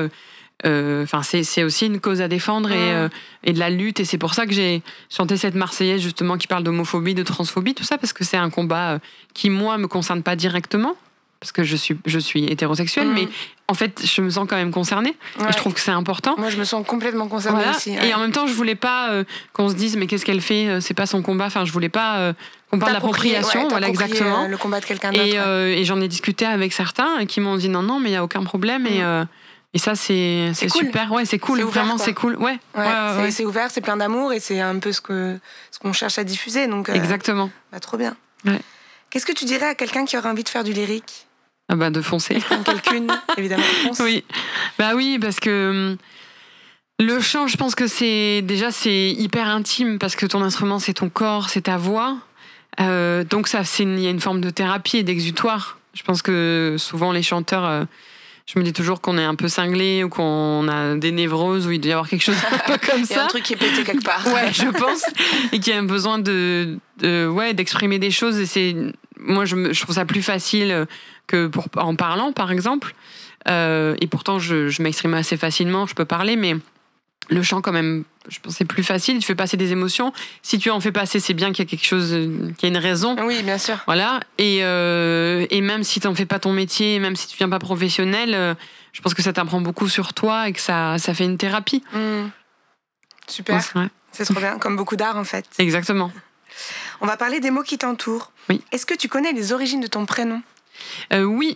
Euh, 0.66 1.02
euh, 1.02 1.04
Enfin, 1.04 1.22
c'est 1.24 1.64
aussi 1.64 1.86
une 1.86 2.00
cause 2.00 2.22
à 2.22 2.28
défendre 2.28 2.72
et, 2.72 2.76
Mm. 2.76 2.96
euh, 2.96 3.10
et 3.44 3.54
de 3.54 3.60
la 3.60 3.70
lutte. 3.70 4.00
Et 4.00 4.06
c'est 4.06 4.18
pour 4.18 4.34
ça 4.34 4.46
que 4.46 4.54
j'ai 4.54 4.82
chanté 5.10 5.38
cette 5.38 5.56
Marseillaise, 5.56 6.02
justement, 6.02 6.38
qui 6.38 6.48
parle 6.48 6.64
d'homophobie, 6.64 7.14
de 7.16 7.24
transphobie, 7.24 7.74
tout 7.76 7.84
ça, 7.84 7.98
parce 7.98 8.14
que 8.14 8.24
c'est 8.24 8.38
un 8.38 8.50
combat 8.50 8.92
euh, 8.94 9.00
qui, 9.34 9.50
moi, 9.50 9.78
me 9.78 9.88
concerne 9.88 10.24
pas 10.24 10.36
directement, 10.36 10.96
parce 11.40 11.52
que 11.52 11.64
je 11.64 11.76
suis, 11.76 11.96
je 12.06 12.18
suis 12.20 12.46
hétérosexuelle, 12.46 13.08
Mm. 13.10 13.14
mais 13.14 13.28
en 13.68 13.74
fait, 13.76 14.02
je 14.04 14.22
me 14.22 14.30
sens 14.32 14.48
quand 14.50 14.56
même 14.56 14.72
concernée. 14.72 15.16
Et 15.40 15.44
Ouais. 15.44 15.52
je 15.52 15.58
trouve 15.58 15.74
que 15.74 15.80
c'est 15.80 15.92
important. 15.92 16.36
Moi, 16.38 16.50
je 16.50 16.58
me 16.58 16.64
sens 16.64 16.86
complètement 16.88 17.28
concernée 17.28 17.58
Voilà. 17.62 17.78
aussi. 17.78 17.92
Et 17.92 18.14
en 18.14 18.20
même 18.20 18.32
temps, 18.32 18.48
je 18.48 18.54
voulais 18.54 18.76
pas 18.76 19.12
euh, 19.12 19.24
qu'on 19.54 19.70
se 19.70 19.76
dise 19.76 19.96
mais 19.98 20.08
qu'est-ce 20.08 20.26
qu'elle 20.26 20.42
fait 20.42 20.80
C'est 20.82 20.94
pas 20.96 21.06
son 21.06 21.22
combat. 21.22 21.46
Enfin, 21.48 21.66
je 21.66 21.72
voulais 21.72 21.90
pas 21.90 22.18
euh, 22.18 22.34
qu'on 22.72 22.80
parle 22.80 22.94
d'appropriation. 22.94 23.68
voilà 23.68 23.88
exactement. 23.90 24.48
le 24.48 24.58
combat 24.58 24.80
de 24.80 24.86
quelqu'un 24.86 25.12
d'autre. 25.12 25.24
Et, 25.26 25.38
euh, 25.38 25.68
et 25.76 25.84
j'en 25.84 26.00
ai 26.02 26.08
discuté 26.08 26.46
avec 26.46 26.72
certains 26.74 27.26
qui 27.26 27.42
m'ont 27.42 27.58
dit 27.58 27.70
non 27.70 27.82
non 27.84 28.00
mais 28.00 28.10
il 28.10 28.14
y 28.14 28.16
a 28.18 28.24
aucun 28.24 28.44
problème 28.44 28.88
et 28.88 29.02
Mm. 29.04 29.28
Et 29.78 29.80
ça 29.80 29.96
c'est 29.96 30.52
cool. 30.72 30.86
super. 30.88 31.12
Ouais, 31.12 31.26
c'est 31.26 31.40
cool. 31.40 31.60
Ouvert, 31.62 31.84
Vraiment, 31.84 31.98
c'est 31.98 32.14
cool. 32.14 32.36
Ouais. 32.38 32.58
Ouais, 32.76 32.82
ouais, 32.82 32.86
ouais, 33.24 33.32
c'est- 33.32 33.44
ouais. 33.44 33.50
ouvert, 33.50 33.70
c'est 33.72 33.82
plein 33.82 33.98
d'amour 33.98 34.34
et 34.34 34.40
c'est 34.40 34.60
un 34.60 34.80
peu 34.80 34.92
ce 34.92 35.02
que 35.02 35.40
ce 35.72 35.80
qu'on 35.80 35.94
cherche 35.94 36.18
à 36.18 36.24
diffuser. 36.24 36.68
Donc, 36.68 36.90
euh, 36.90 36.94
Exactement. 36.94 37.50
bah, 37.72 37.80
trop 37.80 37.98
bien. 37.98 38.16
Qu'est-ce 39.10 39.26
que 39.26 39.32
tu 39.34 39.46
dirais 39.46 39.68
à 39.68 39.76
quelqu'un 39.76 40.06
qui 40.06 40.18
aurait 40.18 40.30
envie 40.30 40.44
de 40.44 40.50
faire 40.50 40.64
du 40.64 40.74
lyrique? 40.74 41.28
Ah 41.70 41.76
bah 41.76 41.90
de 41.90 42.02
foncer. 42.02 42.36
Quelqu'un, 42.36 42.64
quelqu'une, 42.64 43.08
évidemment. 43.38 43.64
fonce. 43.84 44.00
Oui, 44.00 44.24
bah 44.80 44.92
oui, 44.96 45.18
parce 45.20 45.40
que 45.40 45.70
hum, 45.92 45.98
le 47.00 47.20
chant, 47.20 47.48
je 47.48 47.58
pense 47.58 47.76
que 47.76 47.88
c'est 47.88 48.42
déjà 48.42 48.72
c'est 48.72 49.10
hyper 49.12 49.48
intime 49.48 50.00
parce 50.00 50.16
que 50.16 50.26
ton 50.26 50.42
instrument 50.42 50.80
c'est 50.80 50.94
ton 50.94 51.10
corps, 51.10 51.50
c'est 51.50 51.62
ta 51.62 51.78
voix, 51.78 52.18
Euh, 52.80 53.24
donc 53.24 53.48
ça 53.48 53.64
c'est 53.64 53.84
il 53.84 54.00
y 54.00 54.08
a 54.08 54.12
une 54.12 54.22
forme 54.22 54.40
de 54.40 54.50
thérapie 54.52 54.98
et 54.98 55.04
d'exutoire. 55.04 55.78
Je 55.94 56.04
pense 56.04 56.22
que 56.22 56.76
souvent 56.78 57.12
les 57.12 57.24
chanteurs, 57.24 57.66
euh, 57.66 57.86
je 58.48 58.58
me 58.58 58.64
dis 58.64 58.72
toujours 58.74 59.02
qu'on 59.02 59.18
est 59.18 59.24
un 59.24 59.36
peu 59.36 59.50
cinglé 59.50 60.04
ou 60.04 60.10
qu'on 60.10 60.68
a 60.70 60.96
des 60.96 61.12
névroses 61.12 61.68
ou 61.68 61.72
il 61.72 61.82
doit 61.82 61.90
y 61.90 61.92
avoir 61.92 62.08
quelque 62.08 62.24
chose 62.24 62.38
un 62.50 62.58
peu 62.60 62.78
comme 62.78 63.02
Il 63.04 63.10
y 63.10 63.14
a 63.14 63.20
un 63.20 63.24
ça. 63.24 63.28
truc 63.28 63.44
qui 63.44 63.54
est 63.54 63.58
pété 63.58 63.84
quelque 63.84 64.04
part. 64.04 64.26
Ouais, 64.28 64.54
je 64.54 64.70
pense, 64.70 65.04
et 65.52 65.60
qui 65.60 65.72
a 65.74 65.82
besoin 65.82 66.18
de, 66.18 66.78
de 67.00 67.28
ouais 67.28 67.54
d'exprimer 67.54 68.00
des 68.00 68.12
choses. 68.12 68.40
Et 68.40 68.46
c'est 68.46 68.76
moi 69.20 69.46
je, 69.46 69.82
trouve 69.82 69.96
ça 69.96 70.06
plus 70.06 70.24
facile 70.24 70.88
que 71.28 71.48
pour 71.48 71.66
en 71.76 71.96
parlant 71.96 72.32
par 72.32 72.52
exemple. 72.52 72.96
Euh, 73.50 73.96
et 74.02 74.08
pourtant 74.08 74.40
je, 74.40 74.70
je 74.70 74.82
m'exprime 74.82 75.14
assez 75.14 75.38
facilement, 75.38 75.86
je 75.86 75.96
peux 75.96 76.06
parler, 76.06 76.36
mais 76.36 76.56
le 77.30 77.44
chant 77.44 77.62
quand 77.62 77.72
même, 77.74 78.04
je 78.30 78.40
pense 78.40 78.54
que 78.54 78.58
c'est 78.60 78.66
plus 78.66 78.84
facile. 78.84 79.20
Tu 79.20 79.26
fais 79.26 79.36
passer 79.36 79.58
des 79.58 79.72
émotions. 79.72 80.14
Si 80.42 80.60
tu 80.60 80.70
en 80.70 80.80
fais 80.80 80.92
passer, 80.92 81.20
c'est 81.20 81.34
bien 81.34 81.52
qu'il 81.52 81.66
y 81.66 81.68
a 81.68 81.70
quelque 81.70 81.86
chose, 81.86 82.10
qu'il 82.12 82.64
y 82.64 82.66
a 82.66 82.68
une 82.70 82.78
raison. 82.78 83.16
Oui, 83.26 83.44
bien 83.44 83.58
sûr. 83.58 83.78
Voilà. 83.86 84.20
Et, 84.38 84.60
euh, 84.64 85.46
et 85.50 85.62
même 85.62 85.84
si 85.84 86.00
tu 86.00 86.08
n'en 86.08 86.16
fais 86.16 86.26
pas 86.26 86.40
ton 86.40 86.54
métier, 86.54 87.00
même 87.00 87.16
si 87.16 87.28
tu 87.28 87.38
viens 87.38 87.50
pas 87.50 87.60
professionnel, 87.60 88.34
euh, 88.34 88.54
je 88.94 89.02
pense 89.02 89.14
que 89.14 89.22
ça 89.22 89.34
t'apprend 89.34 89.62
beaucoup 89.62 89.90
sur 89.90 90.14
toi 90.14 90.48
et 90.50 90.54
que 90.54 90.62
ça, 90.62 90.98
ça 90.98 91.14
fait 91.14 91.26
une 91.26 91.38
thérapie. 91.38 91.84
Hmm. 91.94 92.28
Super, 93.28 93.62
Ouais, 93.76 93.88
c'est 94.14 94.24
trop 94.26 94.40
bien, 94.40 94.58
comme 94.58 94.76
beaucoup 94.78 94.96
d'art 94.96 95.18
en 95.18 95.24
fait. 95.26 95.46
exactement. 95.58 96.12
On 97.02 97.06
va 97.06 97.18
parler 97.18 97.40
des 97.40 97.52
mots 97.52 97.62
qui 97.62 97.78
t'entourent. 97.78 98.32
Oui. 98.50 98.62
Est-ce 98.72 98.86
que 98.86 98.96
tu 98.96 99.10
connais 99.10 99.34
les 99.34 99.52
origines 99.52 99.82
de 99.82 99.88
ton 99.88 100.06
prénom? 100.06 100.42
Euh, 101.14 101.24
oui, 101.24 101.56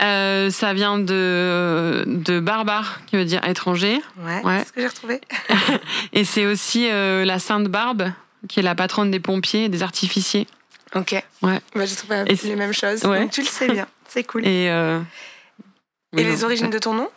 Euh, 0.00 0.50
ça 0.50 0.72
vient 0.74 0.98
de, 0.98 2.02
de 2.06 2.40
barbare, 2.40 3.00
qui 3.06 3.16
veut 3.16 3.24
dire 3.24 3.44
étranger. 3.46 4.00
Ouais, 4.24 4.40
Ouais. 4.42 4.58
c'est 4.60 4.68
ce 4.68 4.72
que 4.72 4.80
j'ai 4.80 4.86
retrouvé. 4.88 5.20
Et 6.12 6.24
c'est 6.24 6.46
aussi 6.46 6.88
euh, 6.90 7.24
la 7.24 7.38
Sainte 7.38 7.68
Barbe, 7.68 8.10
qui 8.48 8.60
est 8.60 8.62
la 8.62 8.74
patronne 8.74 9.10
des 9.10 9.20
pompiers 9.20 9.64
et 9.64 9.68
des 9.68 9.82
artificiers. 9.82 10.48
Ok. 10.94 11.12
Ouais. 11.42 11.60
Bah, 11.74 11.84
j'ai 11.86 11.94
trouvé 11.94 12.24
Et 12.26 12.34
les 12.42 12.56
mêmes 12.56 12.72
choses. 12.72 13.04
Ouais. 13.04 13.20
Donc 13.20 13.30
tu 13.30 13.42
le 13.42 13.46
sais 13.46 13.68
bien, 13.68 13.86
c'est 14.08 14.24
cool. 14.24 14.44
Et, 14.46 14.68
euh, 14.70 14.98
Et 16.14 16.16
oui, 16.18 16.24
les 16.24 16.36
non. 16.38 16.44
origines 16.44 16.70
de 16.70 16.78
ton 16.78 16.94
nom? 16.94 17.08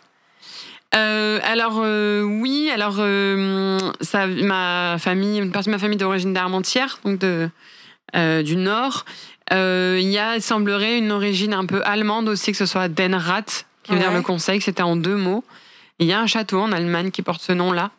Euh, 0.94 1.40
alors 1.42 1.80
euh, 1.82 2.22
oui, 2.22 2.70
alors 2.72 2.96
euh, 3.00 3.78
ça, 4.00 4.26
ma 4.26 4.96
famille, 4.98 5.38
une 5.40 5.50
partie 5.50 5.68
de 5.68 5.72
ma 5.74 5.78
famille 5.80 5.98
d'origine 5.98 6.32
d'Armentières, 6.32 7.00
donc 7.04 7.18
de, 7.18 7.50
du 8.42 8.56
Nord. 8.56 9.04
Euh, 9.52 9.98
Il 10.00 10.08
y 10.08 10.18
a, 10.18 10.36
il 10.36 10.42
semblerait, 10.42 10.98
une 10.98 11.12
origine 11.12 11.54
un 11.54 11.64
peu 11.66 11.82
allemande 11.84 12.28
aussi, 12.28 12.52
que 12.52 12.58
ce 12.58 12.66
soit 12.66 12.88
Den 12.88 13.14
Rat, 13.14 13.42
qui 13.82 13.92
veut 13.92 13.98
dire 13.98 14.12
le 14.12 14.22
conseil, 14.22 14.58
que 14.58 14.64
c'était 14.64 14.82
en 14.82 14.96
deux 14.96 15.16
mots. 15.16 15.44
Il 15.98 16.06
y 16.06 16.12
a 16.12 16.20
un 16.20 16.26
château 16.26 16.60
en 16.60 16.72
Allemagne 16.72 17.10
qui 17.10 17.22
porte 17.22 17.40
ce 17.42 17.52
nom-là. 17.52 17.90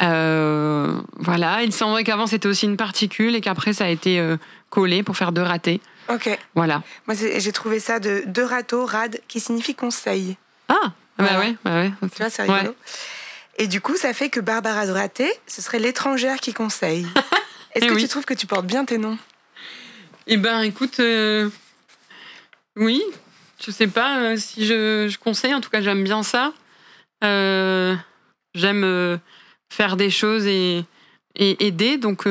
Euh, 0.00 0.94
voilà, 1.18 1.62
il 1.62 1.72
semblerait 1.72 2.02
qu'avant 2.04 2.26
c'était 2.26 2.48
aussi 2.48 2.64
une 2.66 2.76
particule 2.78 3.34
et 3.36 3.40
qu'après 3.40 3.72
ça 3.74 3.84
a 3.84 3.88
été 3.88 4.18
euh, 4.18 4.36
collé 4.70 5.02
pour 5.02 5.16
faire 5.16 5.32
deux 5.32 5.42
ratés. 5.42 5.80
Ok. 6.08 6.36
Voilà. 6.54 6.82
Moi, 7.06 7.14
j'ai 7.16 7.52
trouvé 7.52 7.78
ça 7.78 8.00
de 8.00 8.22
deux 8.26 8.44
râteaux, 8.44 8.84
rad, 8.86 9.20
qui 9.28 9.38
signifie 9.38 9.74
conseil. 9.74 10.36
Ah, 10.68 10.92
bah 11.18 11.38
ouais, 11.38 11.54
bah 11.64 11.74
ouais. 11.74 11.92
Tu 12.14 12.18
vois, 12.18 12.30
c'est 12.30 12.42
rigolo. 12.42 12.70
Ouais. 12.70 12.74
Et 13.58 13.66
du 13.68 13.80
coup, 13.80 13.96
ça 13.96 14.12
fait 14.14 14.28
que 14.30 14.40
Barbara 14.40 14.86
de 14.86 14.92
raté, 14.92 15.30
ce 15.46 15.62
serait 15.62 15.78
l'étrangère 15.78 16.38
qui 16.40 16.52
conseille. 16.54 17.06
Est-ce 17.74 17.84
Eh 17.84 17.88
que 17.88 17.94
oui. 17.94 18.02
tu 18.02 18.08
trouves 18.08 18.24
que 18.24 18.34
tu 18.34 18.46
portes 18.46 18.66
bien 18.66 18.84
tes 18.84 18.98
noms? 18.98 19.18
Eh 20.28 20.36
ben, 20.36 20.60
écoute, 20.62 21.00
euh, 21.00 21.50
oui, 22.76 23.02
je 23.64 23.72
sais 23.72 23.88
pas 23.88 24.20
euh, 24.20 24.36
si 24.36 24.66
je, 24.66 25.08
je 25.08 25.18
conseille. 25.18 25.54
En 25.54 25.60
tout 25.60 25.70
cas, 25.70 25.80
j'aime 25.80 26.04
bien 26.04 26.22
ça. 26.22 26.52
Euh, 27.24 27.96
j'aime 28.54 29.18
faire 29.72 29.96
des 29.96 30.10
choses 30.10 30.46
et, 30.46 30.84
aider. 31.36 31.96
Donc, 31.96 32.26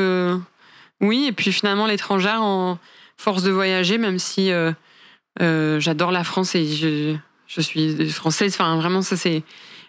oui. 1.02 1.26
Et 1.28 1.32
puis 1.34 1.52
finalement, 1.52 1.86
l'étrangère 1.86 2.42
en 2.42 2.80
force 3.18 3.44
de 3.44 3.52
voyager, 3.52 3.98
même 3.98 4.20
si 4.20 4.52
j'adore 5.40 6.12
la 6.12 6.24
France 6.24 6.56
et 6.56 6.66
je, 6.66 7.16
je 7.48 7.62
suis 7.62 8.10
française. 8.10 8.54
Enfin, 8.54 8.76
vraiment, 8.78 9.02
ça 9.02 9.18
c'est. 9.18 9.44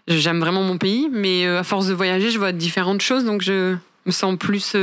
J'aime 0.09 0.41
vraiment 0.41 0.65
mon 0.65 0.79
pays, 0.79 1.09
mais 1.13 1.47
à 1.47 1.63
force 1.63 1.87
de 1.87 1.95
voyager, 1.95 2.33
je 2.33 2.39
vois 2.39 2.51
différentes 2.51 3.03
choses, 3.03 3.25
donc 3.25 3.41
je 3.41 3.77
me 4.05 4.11
sens 4.11 4.37
plus 4.37 4.75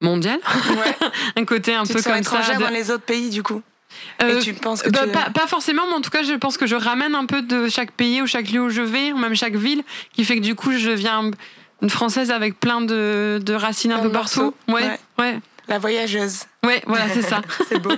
mondiale. 0.00 0.40
Ouais. 0.70 0.96
un 1.36 1.44
côté 1.44 1.74
un 1.74 1.84
tu 1.84 1.92
peu 1.94 1.98
te 2.00 2.04
comme 2.04 2.14
ça. 2.14 2.20
étrangère 2.20 2.58
de- 2.58 2.64
dans 2.64 2.70
les 2.70 2.90
autres 2.90 3.04
pays, 3.04 3.30
du 3.30 3.42
coup. 3.42 3.62
Euh, 4.22 4.38
Et 4.40 4.42
tu 4.42 4.52
penses 4.52 4.82
que 4.82 4.90
bah, 4.90 5.04
tu... 5.06 5.10
pas, 5.12 5.30
pas 5.30 5.46
forcément, 5.46 5.86
mais 5.88 5.94
en 5.94 6.00
tout 6.02 6.10
cas, 6.10 6.22
je 6.22 6.34
pense 6.34 6.58
que 6.58 6.66
je 6.66 6.74
ramène 6.76 7.14
un 7.14 7.24
peu 7.24 7.40
de 7.42 7.68
chaque 7.68 7.92
pays 7.92 8.20
ou 8.20 8.26
chaque 8.26 8.50
lieu 8.50 8.60
où 8.60 8.68
je 8.68 8.82
vais, 8.82 9.12
ou 9.12 9.16
même 9.18 9.34
chaque 9.34 9.54
ville, 9.56 9.82
qui 10.12 10.24
fait 10.24 10.36
que 10.36 10.42
du 10.42 10.54
coup, 10.54 10.72
je 10.72 10.90
viens 10.90 11.30
une 11.82 11.90
française 11.90 12.30
avec 12.30 12.58
plein 12.60 12.80
de, 12.82 13.38
de 13.42 13.54
racines 13.54 13.92
un 13.92 14.00
peu 14.00 14.10
partout. 14.10 14.54
Ouais. 14.68 14.98
ouais, 15.18 15.40
La 15.68 15.78
voyageuse. 15.78 16.40
ouais, 16.64 16.82
voilà, 16.86 17.08
c'est 17.08 17.22
ça. 17.22 17.40
c'est 17.68 17.78
beau. 17.78 17.92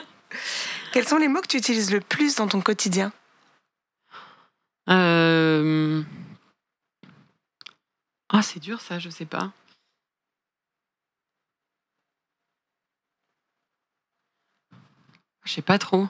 Quels 0.92 1.06
sont 1.08 1.16
les 1.16 1.28
mots 1.28 1.40
que 1.40 1.48
tu 1.48 1.56
utilises 1.56 1.90
le 1.90 2.00
plus 2.00 2.36
dans 2.36 2.46
ton 2.48 2.60
quotidien? 2.60 3.12
Euh... 4.88 6.02
Ah, 8.32 8.42
c'est 8.42 8.60
dur 8.60 8.80
ça, 8.80 8.98
je 8.98 9.08
sais 9.10 9.24
pas. 9.24 9.50
Je 15.48 15.54
sais 15.54 15.62
pas 15.62 15.78
trop. 15.78 16.06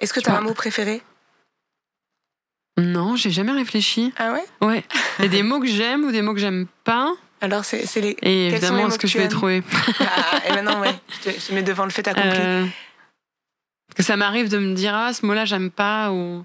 Est-ce 0.00 0.12
que 0.12 0.18
tu 0.18 0.28
as 0.28 0.36
un 0.36 0.40
mot 0.40 0.54
préféré? 0.54 1.02
Non, 2.76 3.14
j'ai 3.14 3.30
jamais 3.30 3.52
réfléchi. 3.52 4.12
Ah 4.18 4.32
ouais? 4.32 4.44
Ouais. 4.60 4.84
Il 5.20 5.26
y 5.26 5.28
a 5.28 5.30
des 5.30 5.44
mots 5.44 5.60
que 5.60 5.68
j'aime 5.68 6.02
ou 6.02 6.10
des 6.10 6.20
mots 6.20 6.34
que 6.34 6.40
j'aime 6.40 6.66
pas. 6.82 7.12
Alors, 7.40 7.64
c'est 7.64 7.84
les... 8.00 8.08
Et 8.10 8.16
Quels 8.16 8.54
évidemment, 8.54 8.88
est-ce 8.88 8.96
que 8.98 9.02
que 9.02 9.06
je 9.08 9.18
vais 9.18 9.28
trouver? 9.28 9.62
Ah, 10.00 10.40
et 10.48 10.52
maintenant, 10.54 10.80
ouais, 10.80 10.94
je 11.10 11.30
te, 11.30 11.40
je 11.40 11.46
te 11.46 11.52
mets 11.54 11.62
devant 11.62 11.84
le 11.84 11.90
fait 11.90 12.08
accompli. 12.08 12.28
Euh, 12.40 12.66
Parce 13.86 13.96
que 13.98 14.02
ça 14.02 14.16
m'arrive 14.16 14.48
de 14.48 14.58
me 14.58 14.74
dire, 14.74 14.92
ah, 14.92 15.12
ce 15.12 15.24
mot-là, 15.24 15.44
j'aime 15.44 15.70
pas. 15.70 16.10
Ou, 16.10 16.44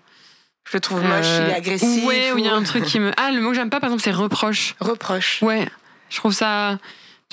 Je 0.65 0.77
le 0.77 0.81
trouve 0.81 1.01
moche, 1.01 1.25
il 1.25 1.49
est 1.49 1.53
Euh, 1.53 1.55
agressif. 1.55 2.05
Ouais, 2.05 2.31
ou 2.33 2.37
il 2.37 2.45
y 2.45 2.49
a 2.49 2.53
un 2.53 2.61
truc 2.61 2.83
qui 2.85 2.99
me. 2.99 3.11
Ah, 3.17 3.31
le 3.31 3.41
mot 3.41 3.49
que 3.49 3.55
j'aime 3.55 3.71
pas, 3.71 3.79
par 3.79 3.87
exemple, 3.87 4.03
c'est 4.03 4.11
reproche. 4.11 4.75
Reproche. 4.79 5.41
Ouais. 5.41 5.67
Je 6.11 6.17
trouve 6.17 6.33
ça 6.33 6.77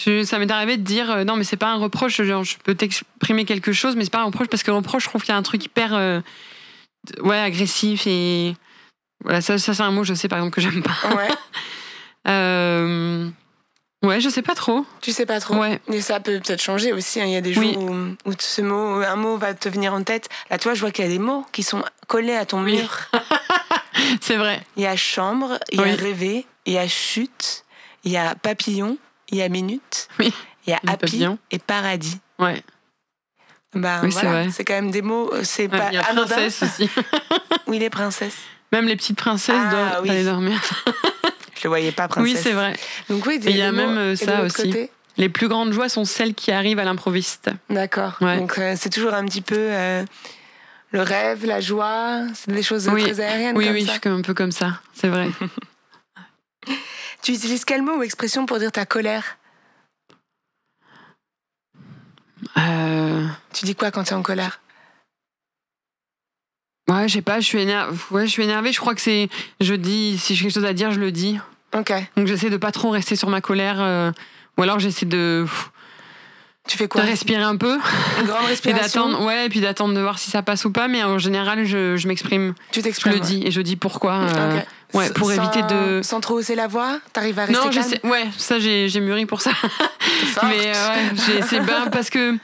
Je- 0.05 0.25
ça 0.25 0.39
m'est 0.39 0.51
arrivé 0.51 0.77
de 0.77 0.83
dire 0.83 1.11
euh, 1.11 1.25
non 1.25 1.37
mais 1.37 1.45
c'est 1.45 1.57
pas 1.57 1.69
un 1.69 1.77
reproche, 1.77 2.21
genre, 2.23 2.45
je 2.45 2.57
peux 2.63 2.75
t'exprimer 2.75 3.45
quelque 3.45 3.73
chose 3.73 3.97
mais 3.97 4.05
c'est 4.05 4.11
pas 4.13 4.21
un 4.21 4.25
reproche 4.27 4.49
parce 4.49 4.63
que 4.63 4.71
le 4.71 4.77
reproche 4.77 5.05
je 5.05 5.09
trouve 5.09 5.23
qu'il 5.23 5.31
y 5.33 5.35
a 5.35 5.39
un 5.39 5.43
truc 5.43 5.65
hyper 5.65 5.95
euh, 5.95 6.21
ouais 7.21 7.39
agressif 7.39 8.07
et 8.07 8.55
voilà 9.25 9.41
ça, 9.41 9.57
ça 9.59 9.73
c'est 9.75 9.83
un 9.83 9.91
mot 9.91 10.05
je 10.05 10.13
sais 10.15 10.29
par 10.29 10.39
exemple 10.39 10.55
que 10.55 10.61
j'aime 10.61 10.83
pas. 10.83 11.15
Ouais. 11.15 11.29
Euh, 12.29 13.29
ouais 14.05 14.21
je 14.21 14.29
sais 14.29 14.43
pas 14.43 14.55
trop. 14.57 14.85
tu 15.01 15.13
sais 15.13 15.27
pas 15.27 15.39
trop. 15.39 15.55
Ouais 15.57 15.81
Et 15.93 16.01
ça 16.01 16.19
peut 16.19 16.41
peut-être 16.41 16.61
changer 16.61 16.93
aussi. 16.93 17.21
hein. 17.21 17.25
Il 17.27 17.33
y 17.33 17.37
a 17.37 17.41
des 17.41 17.53
jours 17.53 17.63
Oui. 17.65 17.77
où, 17.77 18.31
où 18.31 18.35
ce 18.37 18.63
mot, 18.63 19.01
un 19.01 19.15
mot 19.17 19.37
va 19.37 19.55
te 19.55 19.69
venir 19.69 19.95
en 19.95 20.03
tête. 20.03 20.29
Là, 20.51 20.59
toi, 20.59 20.75
je 20.75 20.81
vois 20.81 20.91
qu'il 20.91 21.05
y 21.05 21.09
a 21.09 21.11
des 21.11 21.21
mots 21.21 21.47
qui 21.53 21.63
sont 21.63 21.85
collés 22.09 22.35
à 22.35 22.45
ton 22.45 22.65
Oui. 22.65 22.79
mur. 22.79 22.91
c'est 24.21 24.37
vrai. 24.37 24.61
Il 24.77 24.83
y 24.83 24.87
a 24.87 24.97
chambre, 24.97 25.59
il 25.71 25.81
y 25.81 25.85
a 25.85 25.95
rêver, 25.95 26.47
il 26.67 26.73
y 26.73 26.79
a 26.79 26.89
chute, 26.89 27.65
il 28.03 28.11
y 28.11 28.17
a 28.17 28.35
papillon, 28.35 28.99
il 29.31 29.39
y 29.39 29.43
a 29.43 29.49
minute, 29.49 30.09
Oui. 30.19 30.33
il 30.67 30.71
y 30.71 30.73
a 30.75 30.81
happy 30.87 31.27
et 31.51 31.59
paradis. 31.59 32.19
Ouais. 32.39 32.63
Bah, 33.75 34.01
Oui, 34.03 34.11
c'est 34.13 34.21
voilà, 34.27 34.51
c'est 34.51 34.65
quand 34.65 34.75
même 34.75 34.91
des 34.91 35.03
mots, 35.03 35.31
euh, 35.35 35.41
c'est 35.45 35.65
Ouais, 35.71 35.79
pas 35.79 35.89
Il 35.91 35.95
y 35.95 35.99
a 35.99 36.03
princesse 36.03 36.63
aussi. 36.63 36.89
Oui, 37.67 37.79
les 37.81 37.91
princesses. 37.91 38.37
Même 38.73 38.87
les 38.87 38.97
petites 38.97 39.19
princesses 39.19 39.57
Ah, 39.67 39.71
doivent 39.71 40.01
oui. 40.05 40.11
aller 40.11 40.25
dormir. 40.25 40.61
Je 41.57 41.63
le 41.65 41.69
voyais 41.69 41.91
pas 41.93 42.07
princesse. 42.09 42.33
Oui 42.35 42.41
c'est 42.41 42.53
vrai. 42.53 42.75
Donc 43.11 43.27
oui, 43.27 43.41
il 43.45 43.57
y 43.57 43.63
a 43.63 43.73
mots. 43.73 43.77
même, 43.79 43.99
euh, 43.99 44.17
ça 44.17 44.43
aussi. 44.43 44.89
Les 45.17 45.29
plus 45.29 45.49
grandes 45.49 45.73
joies 45.73 45.89
sont 45.89 46.05
celles 46.05 46.35
qui 46.35 46.53
arrivent 46.53 46.79
à 46.79 46.85
l'improviste. 46.85 47.51
D'accord. 47.71 48.17
Ouais. 48.21 48.37
Donc 48.39 48.59
euh, 48.59 48.75
c'est 48.79 48.91
toujours 48.91 49.15
un 49.15 49.25
petit 49.25 49.41
peu 49.41 49.57
euh, 49.59 50.05
le 50.93 51.03
rêve, 51.03 51.45
la 51.45 51.61
joie, 51.61 52.21
c'est 52.35 52.53
des 52.53 52.63
choses 52.63 52.89
Oui. 52.89 53.03
très 53.03 53.21
aériennes 53.21 53.57
Oui 53.57 53.65
comme 53.67 53.75
oui 53.75 53.81
je 53.81 53.87
ça. 53.87 53.93
suis 53.93 54.01
comme- 54.01 54.19
un 54.19 54.23
peu 54.23 54.35
comme 54.35 54.53
ça. 54.53 54.81
C'est 54.95 55.09
vrai. 55.09 55.29
Tu 57.23 57.33
utilises 57.33 57.65
quel 57.65 57.83
mot 57.83 57.97
ou 57.97 58.03
expression 58.03 58.47
pour 58.47 58.59
dire 58.59 58.71
ta 58.73 58.87
colère 58.87 59.39
Euh... 62.57 63.27
Tu 63.53 63.65
dis 63.65 63.75
quoi 63.75 63.91
quand 63.91 64.05
tu 64.05 64.11
es 64.11 64.15
en 64.15 64.23
colère 64.23 64.61
Ouais, 66.89 67.09
je 67.09 67.15
sais 67.15 67.23
pas, 67.23 67.41
je 67.41 67.47
suis 67.47 67.61
énervée. 67.61 67.97
Ouais, 68.13 68.27
je 68.27 68.31
suis 68.31 68.45
énervée. 68.45 68.73
Je 68.73 68.79
crois 68.79 68.95
que 68.95 69.01
c'est. 69.01 69.29
Je 69.61 69.75
dis, 69.75 70.19
si 70.19 70.37
j'ai 70.37 70.45
quelque 70.45 70.55
chose 70.55 70.65
à 70.65 70.73
dire, 70.73 70.93
je 70.93 71.01
le 71.01 71.11
dis. 71.11 71.39
Ok. 71.75 71.93
Donc 72.17 72.29
j'essaie 72.29 72.51
de 72.51 72.57
pas 72.57 72.71
trop 72.71 72.91
rester 72.91 73.17
sur 73.17 73.29
ma 73.29 73.41
colère. 73.41 73.81
euh, 73.81 74.13
Ou 74.57 74.63
alors 74.63 74.79
j'essaie 74.79 75.07
de, 75.07 75.47
Tu 76.67 76.77
fais 76.77 76.85
de 76.85 76.89
quoi 76.89 77.03
respirer 77.03 77.43
un 77.43 77.57
peu 77.57 77.79
Une 78.21 78.27
grande 78.27 78.45
et 78.45 78.49
respiration 78.49 79.09
d'attendre. 79.09 79.25
Ouais, 79.27 79.47
et 79.47 79.49
puis 79.49 79.61
d'attendre 79.61 79.95
de 79.95 80.01
voir 80.01 80.19
si 80.19 80.31
ça 80.31 80.43
passe 80.43 80.65
ou 80.65 80.73
pas. 80.73 80.89
Mais 80.89 81.03
en 81.05 81.19
général, 81.19 81.65
je, 81.65 81.97
je 81.97 82.09
m'exprime. 82.09 82.55
Tu 82.73 82.81
Je 82.81 82.85
t'exprimes 82.85 83.13
le 83.15 83.21
dis 83.21 83.43
et 83.45 83.51
je 83.51 83.61
dis 83.61 83.77
pourquoi. 83.77 84.15
euh, 84.15 84.61
ouais, 84.95 85.11
pour 85.11 85.31
Sans- 85.31 85.43
éviter 85.43 85.63
de- 85.63 86.01
Sans 86.03 86.21
trop 86.21 86.35
hausser 86.35 86.55
la 86.57 86.67
voix 86.67 86.99
T'arrives 87.13 87.39
à 87.39 87.45
rester 87.45 87.55
Non, 87.55 87.71
calme 87.71 87.73
j'essaie. 87.85 88.01
Ouais, 88.07 88.25
ça 88.37 88.59
j'ai 88.59 88.89
j'ai 88.89 89.01
mûri 89.01 89.27
pour 89.27 89.41
ça. 89.43 89.53
Mais 90.43 90.73
euh, 90.75 90.89
ouais, 90.95 91.43
c'est 91.49 91.61
bien 91.61 91.87
parce 91.93 92.11
que 92.11 92.37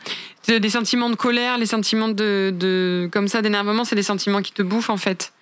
des 0.48 0.70
sentiments 0.70 1.10
de 1.10 1.16
colère, 1.16 1.58
les 1.58 1.66
sentiments 1.66 2.08
de, 2.08 2.52
de 2.56 3.08
comme 3.12 3.28
ça 3.28 3.42
d'énervement, 3.42 3.84
c'est 3.84 3.96
des 3.96 4.02
sentiments 4.02 4.42
qui 4.42 4.52
te 4.52 4.62
bouffent 4.62 4.90
en 4.90 4.96
fait. 4.96 5.32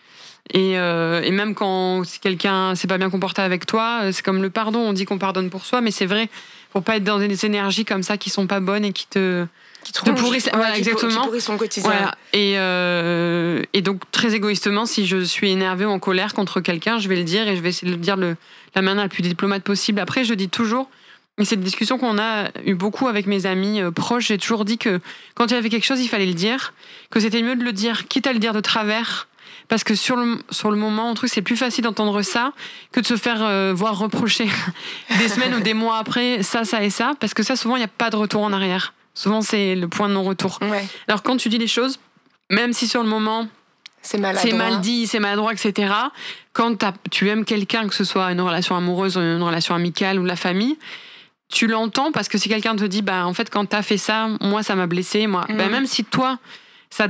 Et, 0.55 0.79
euh, 0.79 1.21
et 1.23 1.31
même 1.31 1.55
quand 1.55 2.03
si 2.05 2.19
quelqu'un 2.19 2.75
s'est 2.75 2.89
pas 2.89 2.99
bien 2.99 3.11
comporté 3.11 3.43
avec 3.43 3.67
toi, 3.67 4.01
euh, 4.05 4.13
c'est 4.13 4.25
comme 4.25 4.43
le 4.43 4.51
pardon. 4.51 4.81
On 4.81 4.93
dit 4.93 5.05
qu'on 5.05 5.19
pardonne 5.19 5.51
pour 5.51 5.65
soi, 5.65 5.81
mais 5.81 5.91
c'est 5.91 6.07
vrai 6.07 6.29
pour 6.73 6.83
pas 6.83 6.97
être 6.97 7.05
dans 7.05 7.19
des 7.19 7.47
énergies 7.47 7.85
comme 7.85 8.03
ça 8.03 8.17
qui 8.17 8.31
sont 8.31 8.47
pas 8.47 8.61
bonnes 8.61 8.85
et 8.85 8.93
qui 8.93 9.07
te 9.07 9.47
qui 9.83 9.93
te 9.93 10.11
pourrissent- 10.11 10.51
voilà, 10.53 10.77
exactement. 10.77 11.29
Qui 11.31 11.41
son 11.41 11.57
quotidien. 11.57 11.91
voilà. 11.91 12.15
Et, 12.35 12.59
euh, 12.59 13.63
et 13.73 13.81
donc 13.81 14.03
très 14.13 14.35
égoïstement, 14.35 14.85
si 14.85 15.07
je 15.07 15.25
suis 15.25 15.51
énervée 15.51 15.87
ou 15.87 15.91
en 15.91 15.99
colère 15.99 16.35
contre 16.35 16.61
quelqu'un, 16.61 16.99
je 16.99 17.09
vais 17.09 17.17
le 17.17 17.25
dire 17.25 17.49
et 17.49 17.57
je 17.57 17.63
vais 17.63 17.71
essayer 17.71 17.91
de 17.91 17.97
le 17.97 18.01
dire 18.03 18.17
de 18.19 18.37
la 18.75 18.83
manière 18.83 19.03
la 19.05 19.09
plus 19.09 19.23
diplomate 19.23 19.63
possible. 19.63 19.99
Après, 20.01 20.23
je 20.25 20.35
dis 20.35 20.49
toujours 20.51 20.91
et 21.39 21.47
c'est 21.47 21.55
une 21.55 21.63
discussion 21.63 21.97
qu'on 21.97 22.19
a 22.19 22.51
eu 22.67 22.75
beaucoup 22.75 23.09
avec 23.09 23.27
mes 23.27 23.47
amis 23.47 23.81
euh, 23.81 23.91
proches. 23.91 24.27
J'ai 24.27 24.37
toujours 24.37 24.67
dit 24.67 24.77
que 24.77 25.01
quand 25.35 25.47
il 25.47 25.55
y 25.55 25.57
avait 25.57 25.71
quelque 25.71 25.87
chose, 25.87 26.01
il 26.01 26.09
fallait 26.09 26.27
le 26.27 26.35
dire, 26.35 26.75
que 27.11 27.19
c'était 27.19 27.41
mieux 27.43 27.57
de 27.57 27.65
le 27.65 27.73
dire, 27.73 28.07
quitte 28.09 28.27
à 28.27 28.35
le 28.35 28.39
dire 28.39 28.53
de 28.53 28.61
travers. 28.61 29.29
Parce 29.71 29.85
que 29.85 29.95
sur 29.95 30.17
le, 30.17 30.39
sur 30.51 30.71
le 30.71 30.77
moment, 30.77 31.11
un 31.11 31.15
truc, 31.15 31.31
c'est 31.33 31.43
plus 31.43 31.57
facile 31.57 31.85
d'entendre 31.85 32.21
ça 32.23 32.53
que 32.93 33.01
de 33.01 33.07
se 33.07 33.17
faire 33.17 33.43
euh, 33.43 33.73
voir 33.75 33.97
reprocher 33.97 34.49
des 35.19 35.29
semaines 35.29 35.55
ou 35.55 35.61
des 35.61 35.75
mois 35.75 35.97
après 35.97 36.43
ça, 36.43 36.65
ça 36.65 36.83
et 36.83 36.91
ça. 36.91 37.13
Parce 37.21 37.33
que 37.33 37.43
ça, 37.43 37.57
souvent, 37.57 37.77
il 37.77 37.79
n'y 37.79 37.85
a 37.85 37.89
pas 37.89 38.11
de 38.11 38.17
retour 38.17 38.43
en 38.43 38.53
arrière. 38.53 38.93
Souvent, 39.15 39.41
c'est 39.41 39.77
le 39.77 39.89
point 39.89 40.09
de 40.09 40.15
non-retour. 40.15 40.59
Ouais. 40.61 40.85
Alors, 41.09 41.23
quand 41.23 41.37
tu 41.37 41.49
dis 41.49 41.59
les 41.59 41.69
choses, 41.69 42.01
même 42.51 42.73
si 42.73 42.89
sur 42.89 43.03
le 43.03 43.09
moment, 43.09 43.49
C'est 44.39 44.53
mal 44.53 44.81
dit, 44.81 45.07
c'est 45.07 45.21
maladroit, 45.21 45.53
etc. 45.53 45.93
Quand 46.53 46.77
tu 47.11 47.29
aimes 47.29 47.45
quelqu'un, 47.45 47.87
que 47.87 47.95
ce 47.95 48.05
soit 48.05 48.33
une 48.33 48.41
relation 48.41 48.75
amoureuse, 48.75 49.17
ou 49.17 49.21
une 49.21 49.43
relation 49.43 49.75
amicale 49.75 50.19
ou 50.19 50.25
la 50.25 50.37
famille, 50.37 50.79
tu 51.49 51.67
l'entends 51.67 52.11
parce 52.13 52.29
que 52.29 52.39
si 52.39 52.49
quelqu'un 52.49 52.77
te 52.77 52.85
dit, 52.85 53.03
bah 53.03 53.27
en 53.27 53.35
fait 53.35 53.51
quand 53.51 53.67
t'as 53.67 53.83
fait 53.83 53.99
ça, 53.99 54.29
moi 54.41 54.63
ça 54.63 54.75
m'a 54.75 54.87
blessé, 54.87 55.27
moi, 55.27 55.45
bah, 55.49 55.69
même 55.69 55.87
si 55.87 56.05
toi 56.05 56.39
ça 56.91 57.09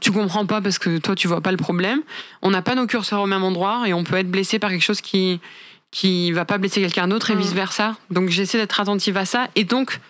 tu 0.00 0.12
comprends 0.12 0.44
pas 0.46 0.60
parce 0.60 0.78
que 0.78 0.98
toi 0.98 1.14
tu 1.14 1.28
vois 1.28 1.40
pas 1.40 1.50
le 1.50 1.56
problème, 1.56 2.00
on 2.42 2.50
n'a 2.50 2.62
pas 2.62 2.74
nos 2.74 2.86
curseurs 2.86 3.20
au 3.22 3.26
même 3.26 3.42
endroit 3.44 3.84
et 3.86 3.94
on 3.94 4.04
peut 4.04 4.16
être 4.16 4.30
blessé 4.30 4.58
par 4.58 4.70
quelque 4.70 4.84
chose 4.84 5.00
qui 5.00 5.40
qui 5.90 6.32
va 6.32 6.44
pas 6.44 6.58
blesser 6.58 6.82
quelqu'un 6.82 7.08
d'autre 7.08 7.30
et 7.30 7.34
Mhm. 7.34 7.40
vice 7.40 7.52
versa. 7.54 7.96
Donc 8.10 8.28
j'essaie 8.28 8.58
d'être 8.58 8.78
attentive 8.78 9.16
à 9.16 9.24
ça 9.24 9.48
et 9.56 9.64
donc 9.64 10.00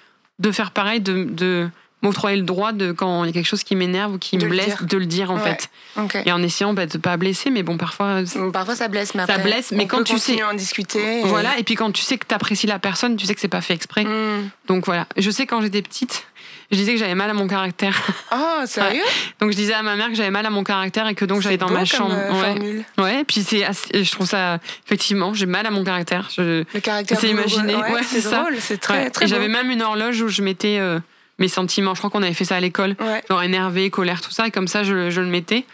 de 0.41 0.51
faire 0.51 0.73
pareil, 0.73 1.01
de, 1.01 1.25
de 1.25 1.69
m'octroyer 2.03 2.37
le 2.37 2.43
droit 2.45 2.71
de 2.73 2.91
quand 2.93 3.25
il 3.25 3.29
y 3.29 3.31
a 3.31 3.33
quelque 3.33 3.47
chose 3.47 3.63
qui 3.65 3.75
m'énerve 3.77 4.15
ou 4.15 4.19
qui 4.19 4.37
De 4.37 4.45
me 4.45 4.51
le 4.51 4.55
blesse, 4.57 4.67
dire. 4.79 4.87
de 4.87 4.97
le 4.97 5.07
dire 5.07 5.31
en 5.33 5.37
Ouais. 5.37 5.57
fait. 5.97 6.25
Et 6.27 6.33
en 6.33 6.41
essayant 6.43 6.73
bah, 6.75 6.87
de 6.87 6.97
pas 6.99 7.17
blesser, 7.17 7.51
mais 7.51 7.65
bon, 7.65 7.77
parfois. 7.77 8.23
Bon, 8.37 8.53
Parfois 8.53 8.77
ça 8.77 8.87
blesse, 8.87 9.15
mais 9.17 9.27
Ça 9.27 9.35
après, 9.35 9.45
blesse, 9.51 9.73
mais 9.73 9.83
on 9.85 9.87
quand 9.89 9.99
peut 9.99 10.05
tu 10.05 10.19
sais- 10.19 10.43
en 10.45 10.55
discuter. 10.55 11.21
et- 11.21 11.25
Voilà, 11.25 11.59
et 11.59 11.65
puis 11.65 11.75
quand 11.75 11.91
tu 11.91 12.03
sais 12.03 12.19
que 12.19 12.25
t'apprécies 12.27 12.69
la 12.69 12.79
personne, 12.79 13.17
tu 13.17 13.27
sais 13.27 13.35
que 13.35 13.41
c'est 13.41 13.49
pas 13.49 13.61
fait 13.61 13.75
exprès. 13.75 14.05
Hmm. 14.05 14.49
Donc 14.69 14.85
voilà. 14.87 15.07
Je 15.17 15.29
sais 15.31 15.45
quand 15.47 15.61
j'étais 15.61 15.83
petite, 15.83 16.28
je 16.71 16.77
disais 16.77 16.93
que 16.93 16.99
j'avais 16.99 17.15
mal 17.15 17.31
à 17.31 17.35
mon 17.35 17.47
caractère. 17.49 17.97
Oh, 18.31 18.67
sérieux? 18.67 19.03
Donc 19.41 19.53
je 19.53 19.57
disais 19.57 19.73
à 19.73 19.83
ma 19.83 19.95
mère 19.97 20.09
que 20.09 20.15
j'avais 20.15 20.31
mal 20.31 20.45
à 20.45 20.51
mon 20.51 20.65
caractère 20.65 21.07
et 21.09 21.15
que 21.15 21.25
donc 21.25 21.41
j'allais 21.41 21.57
dans 21.57 21.71
ma 21.71 21.79
comme, 21.79 21.87
chambre. 21.87 22.13
euh, 22.15 22.33
ouais. 22.33 22.41
formule. 22.55 22.85
ouais, 22.99 23.25
puis 23.25 23.43
c'est 23.43 23.65
assez- 23.65 24.05
je 24.05 24.11
trouve 24.11 24.27
ça 24.27 24.59
effectivement, 24.85 25.33
j'ai 25.33 25.47
mal 25.47 25.65
à 25.67 25.71
mon 25.71 25.83
caractère. 25.85 26.29
Je, 26.37 26.65
Le 26.75 26.81
caractère 26.81 27.19
C'est 27.19 27.31
imaginer, 27.31 27.75
Ouais, 27.77 27.93
ouais, 27.93 28.03
c'est 28.03 28.21
drôle, 28.23 28.57
c'est 28.61 28.79
très, 28.79 29.05
ouais. 29.05 29.11
très 29.11 29.27
j'avais 29.29 29.49
même 29.49 29.71
une 29.71 29.81
horloge 29.83 30.21
où 30.21 30.29
je 30.29 30.43
mettais 30.43 30.79
euh, 30.79 30.99
mes 31.39 31.49
sentiments. 31.49 31.95
Je 31.95 32.01
crois 32.01 32.11
qu'on 32.11 32.23
avait 32.23 32.35
fait 32.35 32.45
ça 32.45 32.57
à 32.57 32.61
l'école. 32.61 32.97
Ouais. 33.01 33.23
genre 33.31 33.43
énervé, 33.43 33.89
colère, 33.91 34.21
tout 34.21 34.31
ça, 34.33 34.47
et 34.47 34.51
comme 34.51 34.69
ça 34.69 34.83
je, 34.83 35.09
je 35.11 35.21
le 35.21 35.29
mettais. 35.29 35.65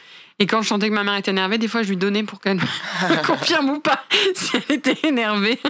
Et 0.41 0.47
quand 0.47 0.63
je 0.63 0.69
sentais 0.69 0.89
que 0.89 0.95
ma 0.95 1.05
mère 1.05 1.15
était 1.15 1.31
énervée, 1.31 1.59
des 1.59 1.69
fois 1.69 1.83
je 1.85 1.89
lui 1.91 1.97
donnais 1.97 2.25
pour 2.25 2.41
qu'elle 2.41 2.57
me 2.57 3.23
confirme 3.27 3.71
ou 3.71 3.79
pas 3.79 4.05
si 4.35 4.57
elle 4.57 4.77
était 4.77 4.97
énervée. 5.05 5.61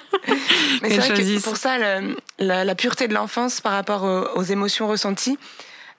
Mais 0.83 0.89
c'est 0.91 0.97
vrai 0.99 1.09
que 1.11 1.15
choisisse. 1.17 1.43
pour 1.43 1.57
ça, 1.59 1.77
le- 2.01 2.17
la, 2.39 2.65
la 2.65 2.75
pureté 2.75 3.07
de 3.09 3.15
l'enfance 3.15 3.61
par 3.61 3.73
rapport 3.73 4.05
aux, 4.05 4.39
aux 4.39 4.43
émotions 4.43 4.89
ressenties, 4.89 5.39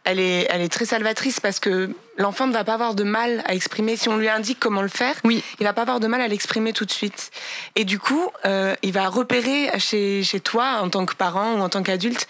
elle 0.05 0.19
est, 0.19 0.47
elle 0.49 0.61
est 0.61 0.69
très 0.69 0.85
salvatrice 0.85 1.39
parce 1.39 1.59
que 1.59 1.89
l'enfant 2.17 2.47
ne 2.47 2.53
va 2.53 2.63
pas 2.63 2.75
avoir 2.75 2.93
de 2.95 3.03
mal 3.03 3.43
à 3.45 3.53
exprimer. 3.55 3.97
Si 3.97 4.07
on 4.07 4.17
lui 4.17 4.29
indique 4.29 4.59
comment 4.59 4.81
le 4.81 4.87
faire, 4.87 5.15
Oui. 5.23 5.43
il 5.59 5.63
va 5.65 5.73
pas 5.73 5.81
avoir 5.81 5.99
de 5.99 6.07
mal 6.07 6.21
à 6.21 6.27
l'exprimer 6.27 6.71
tout 6.73 6.85
de 6.85 6.91
suite. 6.91 7.31
Et 7.75 7.83
du 7.83 7.99
coup, 7.99 8.29
euh, 8.45 8.75
il 8.83 8.93
va 8.93 9.09
repérer 9.09 9.69
chez, 9.79 10.23
chez 10.23 10.39
toi, 10.39 10.79
en 10.81 10.89
tant 10.89 11.05
que 11.05 11.15
parent 11.15 11.55
ou 11.55 11.59
en 11.61 11.69
tant 11.69 11.83
qu'adulte, 11.83 12.27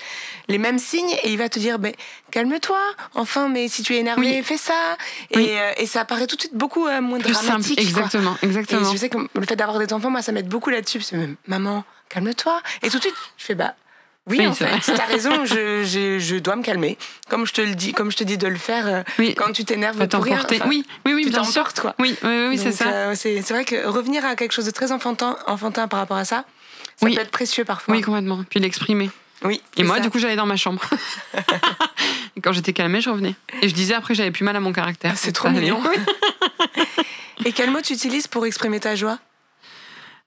les 0.48 0.58
mêmes 0.58 0.80
signes 0.80 1.12
et 1.24 1.30
il 1.32 1.38
va 1.38 1.50
te 1.50 1.60
dire 1.60 1.78
ben, 1.78 1.94
calme-toi, 2.32 2.80
enfin, 3.14 3.48
mais 3.50 3.68
si 3.68 3.84
tu 3.84 3.94
es 3.96 4.00
énervé, 4.00 4.22
Oui. 4.38 4.44
fais 4.44 4.58
ça. 4.58 4.98
Et, 5.32 5.38
Oui. 5.38 5.48
euh, 5.52 5.72
et 5.78 5.86
ça 5.86 6.06
paraît 6.06 6.28
tout 6.28 6.36
de 6.38 6.42
suite 6.42 6.56
beaucoup 6.56 6.88
euh, 6.88 7.02
moins 7.02 7.20
Plus 7.20 7.34
simple, 7.34 7.46
dramatique. 7.48 7.76
quoi. 7.76 7.84
exactement, 8.04 8.38
Et 8.42 8.46
exactement. 8.46 8.92
je 8.92 8.98
sais 8.98 9.10
que 9.10 9.18
le 9.34 9.46
fait 9.46 9.56
d'avoir 9.56 9.78
des 9.80 9.92
enfants, 9.94 10.10
moi, 10.10 10.22
ça 10.22 10.32
m'aide 10.32 10.48
beaucoup 10.48 10.70
là-dessus. 10.70 10.98
Parce 11.00 11.12
que 11.12 11.16
même, 11.18 11.36
maman, 11.48 11.84
calme-toi. 12.10 12.62
Et 12.84 12.90
tout 12.90 12.98
de 12.98 13.02
suite, 13.04 13.16
je 13.38 13.44
fais 13.46 13.56
bah. 13.56 13.76
Oui, 14.28 14.38
Oui, 14.40 14.48
en 14.48 14.54
c'est 14.54 14.66
fait, 14.66 14.94
t'as 14.96 15.06
raison, 15.06 15.46
je, 15.46 15.84
je, 15.84 16.18
je 16.18 16.36
dois 16.38 16.56
me 16.56 16.64
calmer. 16.64 16.98
Comme 17.30 17.46
je 17.46 17.54
te 17.54 17.62
le 17.62 17.76
dis, 17.76 17.94
comme 17.94 18.12
je 18.12 18.18
te 18.18 18.24
dis 18.24 18.38
de 18.40 18.48
le 18.48 18.58
faire 18.58 18.88
euh, 18.88 19.04
Oui. 19.20 19.36
quand 19.36 19.52
tu 19.52 19.64
t'énerves 19.66 20.08
pour 20.08 20.24
rien. 20.24 20.42
enfin, 20.44 20.66
oui, 20.68 20.84
oui, 21.06 21.14
oui, 21.14 21.24
tu 21.26 21.30
bien 21.30 21.44
sûr. 21.44 21.72
quoi. 21.76 21.94
Oui, 22.00 22.16
oui, 22.24 22.48
oui, 22.50 22.58
c'est 22.58 22.72
ça. 22.72 22.88
euh, 22.88 23.14
c'est 23.16 23.42
c'est 23.44 23.54
vrai 23.54 23.66
que 23.66 23.86
revenir 23.88 24.26
à 24.26 24.36
quelque 24.36 24.52
chose 24.54 24.66
de 24.66 24.72
très 24.72 24.92
enfantin, 24.92 25.38
enfantin 25.46 25.88
par 25.88 26.00
rapport 26.00 26.18
à 26.18 26.26
ça, 26.26 26.44
ça 26.96 27.06
Oui. 27.06 27.14
peut 27.16 27.22
être 27.22 27.30
précieux 27.30 27.66
parfois. 27.66 27.94
Oui, 27.94 28.02
complètement. 28.02 28.44
Puis 28.50 28.60
l'exprimer. 28.60 29.12
Oui, 29.44 29.62
Et 29.76 29.82
c'est 29.82 29.84
moi, 29.84 29.98
ça. 29.98 30.02
du 30.02 30.10
coup, 30.10 30.18
j'allais 30.18 30.38
dans 30.38 30.48
ma 30.48 30.56
chambre. 30.56 30.82
et 32.36 32.42
quand 32.42 32.52
j'étais 32.52 32.74
calmée, 32.74 33.02
je 33.02 33.12
revenais. 33.12 33.36
Et 33.62 33.70
je 33.70 33.76
disais 33.76 33.94
après 33.94 34.16
j'avais 34.16 34.32
plus 34.32 34.44
mal 34.44 34.56
à 34.56 34.60
mon 34.60 34.74
caractère. 34.74 35.14
c'est 35.18 35.28
Donc, 35.28 35.36
trop 35.36 35.50
mignon. 35.50 35.80
Et 37.46 37.52
quel 37.52 37.70
mot 37.70 37.82
tu 37.82 37.94
utilises 37.94 38.28
pour 38.28 38.46
exprimer 38.48 38.80
ta 38.80 38.96
joie? 38.96 39.20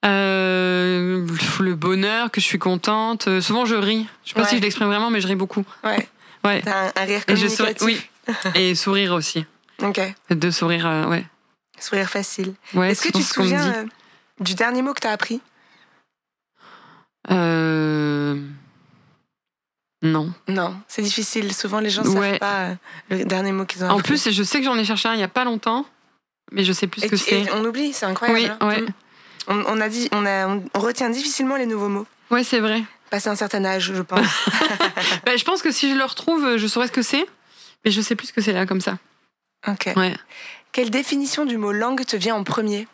Euh, 0.05 1.27
le 1.61 1.75
bonheur, 1.75 2.31
que 2.31 2.41
je 2.41 2.47
suis 2.47 2.59
contente. 2.59 3.27
Euh, 3.29 3.41
souvent, 3.41 3.65
je 3.65 3.75
ris. 3.75 4.07
Je 4.25 4.29
sais 4.31 4.35
pas 4.35 4.43
Ouais. 4.43 4.49
si 4.49 4.57
je 4.59 4.63
l'exprime 4.63 4.87
vraiment, 4.89 5.11
mais 5.11 5.21
je 5.21 5.27
ris 5.27 5.35
beaucoup. 5.35 5.65
Ouais, 5.85 6.09
Ouais. 6.45 6.63
t'as 6.63 6.87
un, 6.89 6.93
un 6.95 7.05
rire 7.05 7.23
Et 7.27 7.37
je 7.37 7.49
souris. 7.49 7.75
communicatif. 7.75 8.11
Oui. 8.45 8.53
Et 8.55 8.75
sourire 8.75 9.13
aussi. 9.15 9.45
Ok, 9.83 10.01
De 10.31 10.51
sourire, 10.51 10.87
euh, 10.87 11.07
ouais. 11.07 11.25
sourire 11.81 12.09
facile. 12.09 12.55
ouais 12.75 12.91
Est-ce 12.93 13.03
que 13.03 13.17
tu 13.17 13.25
te 13.25 13.33
souviens 13.35 13.87
du 14.41 14.55
dernier 14.55 14.83
mot 14.83 14.93
que 14.95 15.01
t'as 15.01 15.13
appris? 15.13 15.41
Euh... 17.31 18.37
Non. 20.03 20.33
Non, 20.47 20.77
c'est 20.87 21.03
difficile. 21.03 21.53
Souvent, 21.53 21.81
les 21.81 21.91
gens 21.91 22.05
ne 22.05 22.11
savent 22.11 22.39
pas 22.39 22.77
le 23.11 23.25
dernier 23.25 23.51
mot 23.53 23.65
qu'ils 23.65 23.83
ont 23.85 23.89
En 23.89 23.99
appris. 23.99 24.03
plus, 24.15 24.31
je 24.31 24.43
sais 24.45 24.59
que 24.61 24.65
j'en 24.65 24.77
ai 24.79 24.85
cherché 24.85 25.09
un 25.09 25.15
il 25.15 25.21
y 25.21 25.25
a 25.25 25.29
pas 25.29 25.45
longtemps, 25.45 25.85
mais 26.53 26.63
je 26.65 26.73
sais 26.73 26.87
plus 26.87 27.01
ce 27.03 27.07
que 27.07 27.17
c'est. 27.17 27.51
on 27.53 27.65
oublie, 27.65 27.93
c'est 27.93 28.07
incroyable. 28.07 28.39
Oui, 28.41 28.57
hein. 28.61 28.69
ouais. 28.69 28.85
On, 29.49 29.65
on 29.67 29.81
a 29.81 29.89
dit, 29.89 30.09
on, 30.13 30.25
a, 30.27 30.47
on 30.47 30.63
retient 30.79 31.11
difficilement 31.11 31.57
les 31.57 31.67
nouveaux 31.67 31.89
mots. 31.89 32.07
Ouais, 32.31 32.45
c'est 32.45 32.61
vrai. 32.61 32.83
Passer 33.11 33.29
un 33.31 33.37
certain 33.37 33.65
âge, 33.65 33.93
je 33.95 34.03
pense. 34.03 34.27
Bah, 35.25 35.37
je 35.37 35.45
pense 35.45 35.63
que 35.63 35.71
si 35.71 35.91
je 35.91 35.97
le 35.97 36.05
retrouve, 36.05 36.57
je 36.59 36.67
saurais 36.67 36.87
ce 36.87 36.93
que 36.93 37.03
c'est. 37.03 37.27
Mais 37.85 37.91
je 37.91 38.01
sais 38.01 38.15
plus 38.17 38.27
ce 38.29 38.33
que 38.33 38.41
c'est 38.41 38.53
là, 38.53 38.67
comme 38.67 38.81
ça. 38.81 38.99
ok. 39.67 39.91
Ouais. 39.97 40.15
Quelle 40.73 40.91
définition 40.91 41.45
du 41.47 41.57
mot 41.57 41.73
langue 41.73 42.05
te 42.05 42.17
vient 42.17 42.35
en 42.35 42.45
premier? 42.45 42.87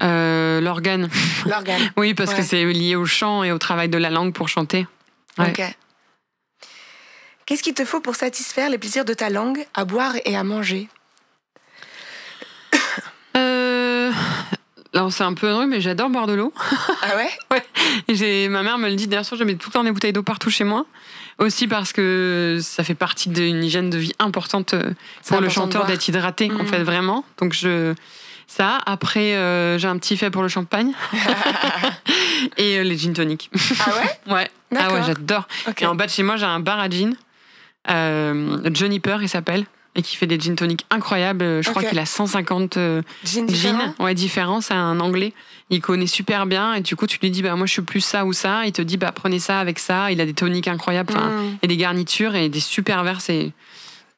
Euh, 0.00 0.60
L'organe. 0.60 1.08
L'organe. 1.46 1.90
Oui, 1.96 2.14
parce 2.14 2.34
que 2.34 2.42
c'est 2.42 2.64
lié 2.64 2.96
au 2.96 3.06
chant 3.06 3.42
et 3.44 3.52
au 3.52 3.58
travail 3.58 3.88
de 3.88 3.98
la 3.98 4.10
langue 4.10 4.32
pour 4.32 4.48
chanter. 4.48 4.86
Ouais. 5.38 5.50
Ok. 5.50 5.62
Qu'est-ce 7.46 7.62
qu'il 7.62 7.74
te 7.74 7.84
faut 7.84 8.00
pour 8.00 8.16
satisfaire 8.16 8.68
les 8.70 8.78
plaisirs 8.78 9.04
de 9.04 9.14
ta 9.14 9.30
langue, 9.30 9.64
à 9.74 9.84
boire 9.84 10.14
et 10.24 10.36
à 10.36 10.44
manger 10.44 10.88
Euh... 13.36 14.12
Alors, 14.98 15.12
c'est 15.12 15.22
un 15.22 15.32
peu 15.34 15.48
drôle, 15.48 15.66
mais 15.68 15.80
j'adore 15.80 16.10
boire 16.10 16.26
de 16.26 16.32
l'eau. 16.32 16.52
Ah 17.02 17.16
ouais 17.52 17.62
j'ai- 18.08 18.48
Ma 18.48 18.64
mère 18.64 18.78
me 18.78 18.88
le 18.88 18.96
dit, 18.96 19.06
d'ailleurs, 19.06 19.24
je 19.30 19.44
mets 19.44 19.54
tout 19.54 19.68
le 19.68 19.72
temps 19.74 19.84
des 19.84 19.92
bouteilles 19.92 20.12
d'eau 20.12 20.24
partout 20.24 20.50
chez 20.50 20.64
moi. 20.64 20.86
Aussi 21.38 21.68
parce 21.68 21.92
que 21.92 22.58
ça 22.60 22.82
fait 22.82 22.96
partie 22.96 23.28
d'une 23.28 23.62
hygiène 23.62 23.90
de 23.90 23.98
vie 23.98 24.12
importante 24.18 24.74
euh, 24.74 24.90
pour 25.24 25.36
le 25.40 25.46
important 25.46 25.50
chanteur 25.50 25.86
d'être 25.86 26.08
hydraté, 26.08 26.50
en 26.50 26.64
Mhm. 26.64 26.66
fait, 26.66 26.82
vraiment. 26.82 27.24
Donc, 27.38 27.52
je. 27.52 27.94
Ça, 28.48 28.78
après, 28.86 29.36
euh, 29.36 29.78
j'ai 29.78 29.86
un 29.86 29.98
petit 29.98 30.16
fait 30.16 30.30
pour 30.30 30.42
le 30.42 30.48
champagne 30.48 30.90
et 32.56 32.78
euh, 32.78 32.82
les 32.82 32.98
gin 32.98 33.12
tonic. 33.12 33.50
Ah 33.78 33.90
ouais 33.90 34.32
Ouais. 34.34 34.50
Ah 34.76 34.92
ouais, 34.92 35.02
j'adore. 35.06 35.46
Et 35.80 35.86
en 35.86 35.94
bas 35.94 36.06
de 36.06 36.10
chez 36.10 36.24
moi, 36.24 36.36
j'ai 36.36 36.44
un 36.46 36.58
bar 36.58 36.80
à 36.80 36.88
gin. 36.90 37.14
Euh, 37.88 38.58
Johnny 38.74 38.98
Peur, 38.98 39.22
il 39.22 39.28
s'appelle. 39.28 39.64
Et 39.98 40.02
qui 40.02 40.16
fait 40.16 40.26
des 40.26 40.38
gin 40.38 40.54
tonic 40.56 40.86
incroyables. 40.90 41.62
Je 41.62 41.68
crois 41.70 41.82
qu'il 41.82 41.98
a 41.98 42.06
150 42.06 42.76
euh, 42.78 43.02
Gin 43.24 43.44
différent 43.46 43.78
gin. 43.78 43.94
Ouais, 43.98 44.14
différents. 44.14 44.60
C'est 44.60 44.72
un 44.74 45.00
anglais. 45.00 45.32
Il 45.70 45.80
connaît 45.82 46.06
super 46.06 46.46
bien. 46.46 46.72
Et 46.74 46.80
du 46.80 46.94
coup, 46.96 47.06
tu 47.06 47.18
lui 47.20 47.30
dis, 47.30 47.42
bah, 47.42 47.54
moi, 47.56 47.66
je 47.66 47.72
suis 47.72 47.82
plus 47.82 48.00
ça 48.00 48.24
ou 48.24 48.32
ça. 48.32 48.64
Il 48.64 48.72
te 48.72 48.80
dit, 48.80 48.96
bah, 48.96 49.10
prenez 49.12 49.40
ça 49.40 49.58
avec 49.60 49.78
ça. 49.80 50.10
Il 50.12 50.20
a 50.20 50.24
des 50.24 50.32
toniques 50.34 50.68
incroyables. 50.68 51.12
Enfin, 51.14 51.28
Mm. 51.28 51.58
et 51.62 51.66
des 51.66 51.76
garnitures 51.76 52.34
et 52.36 52.48
des 52.48 52.60
super 52.60 53.02
verres. 53.04 53.20
C'est. 53.20 53.52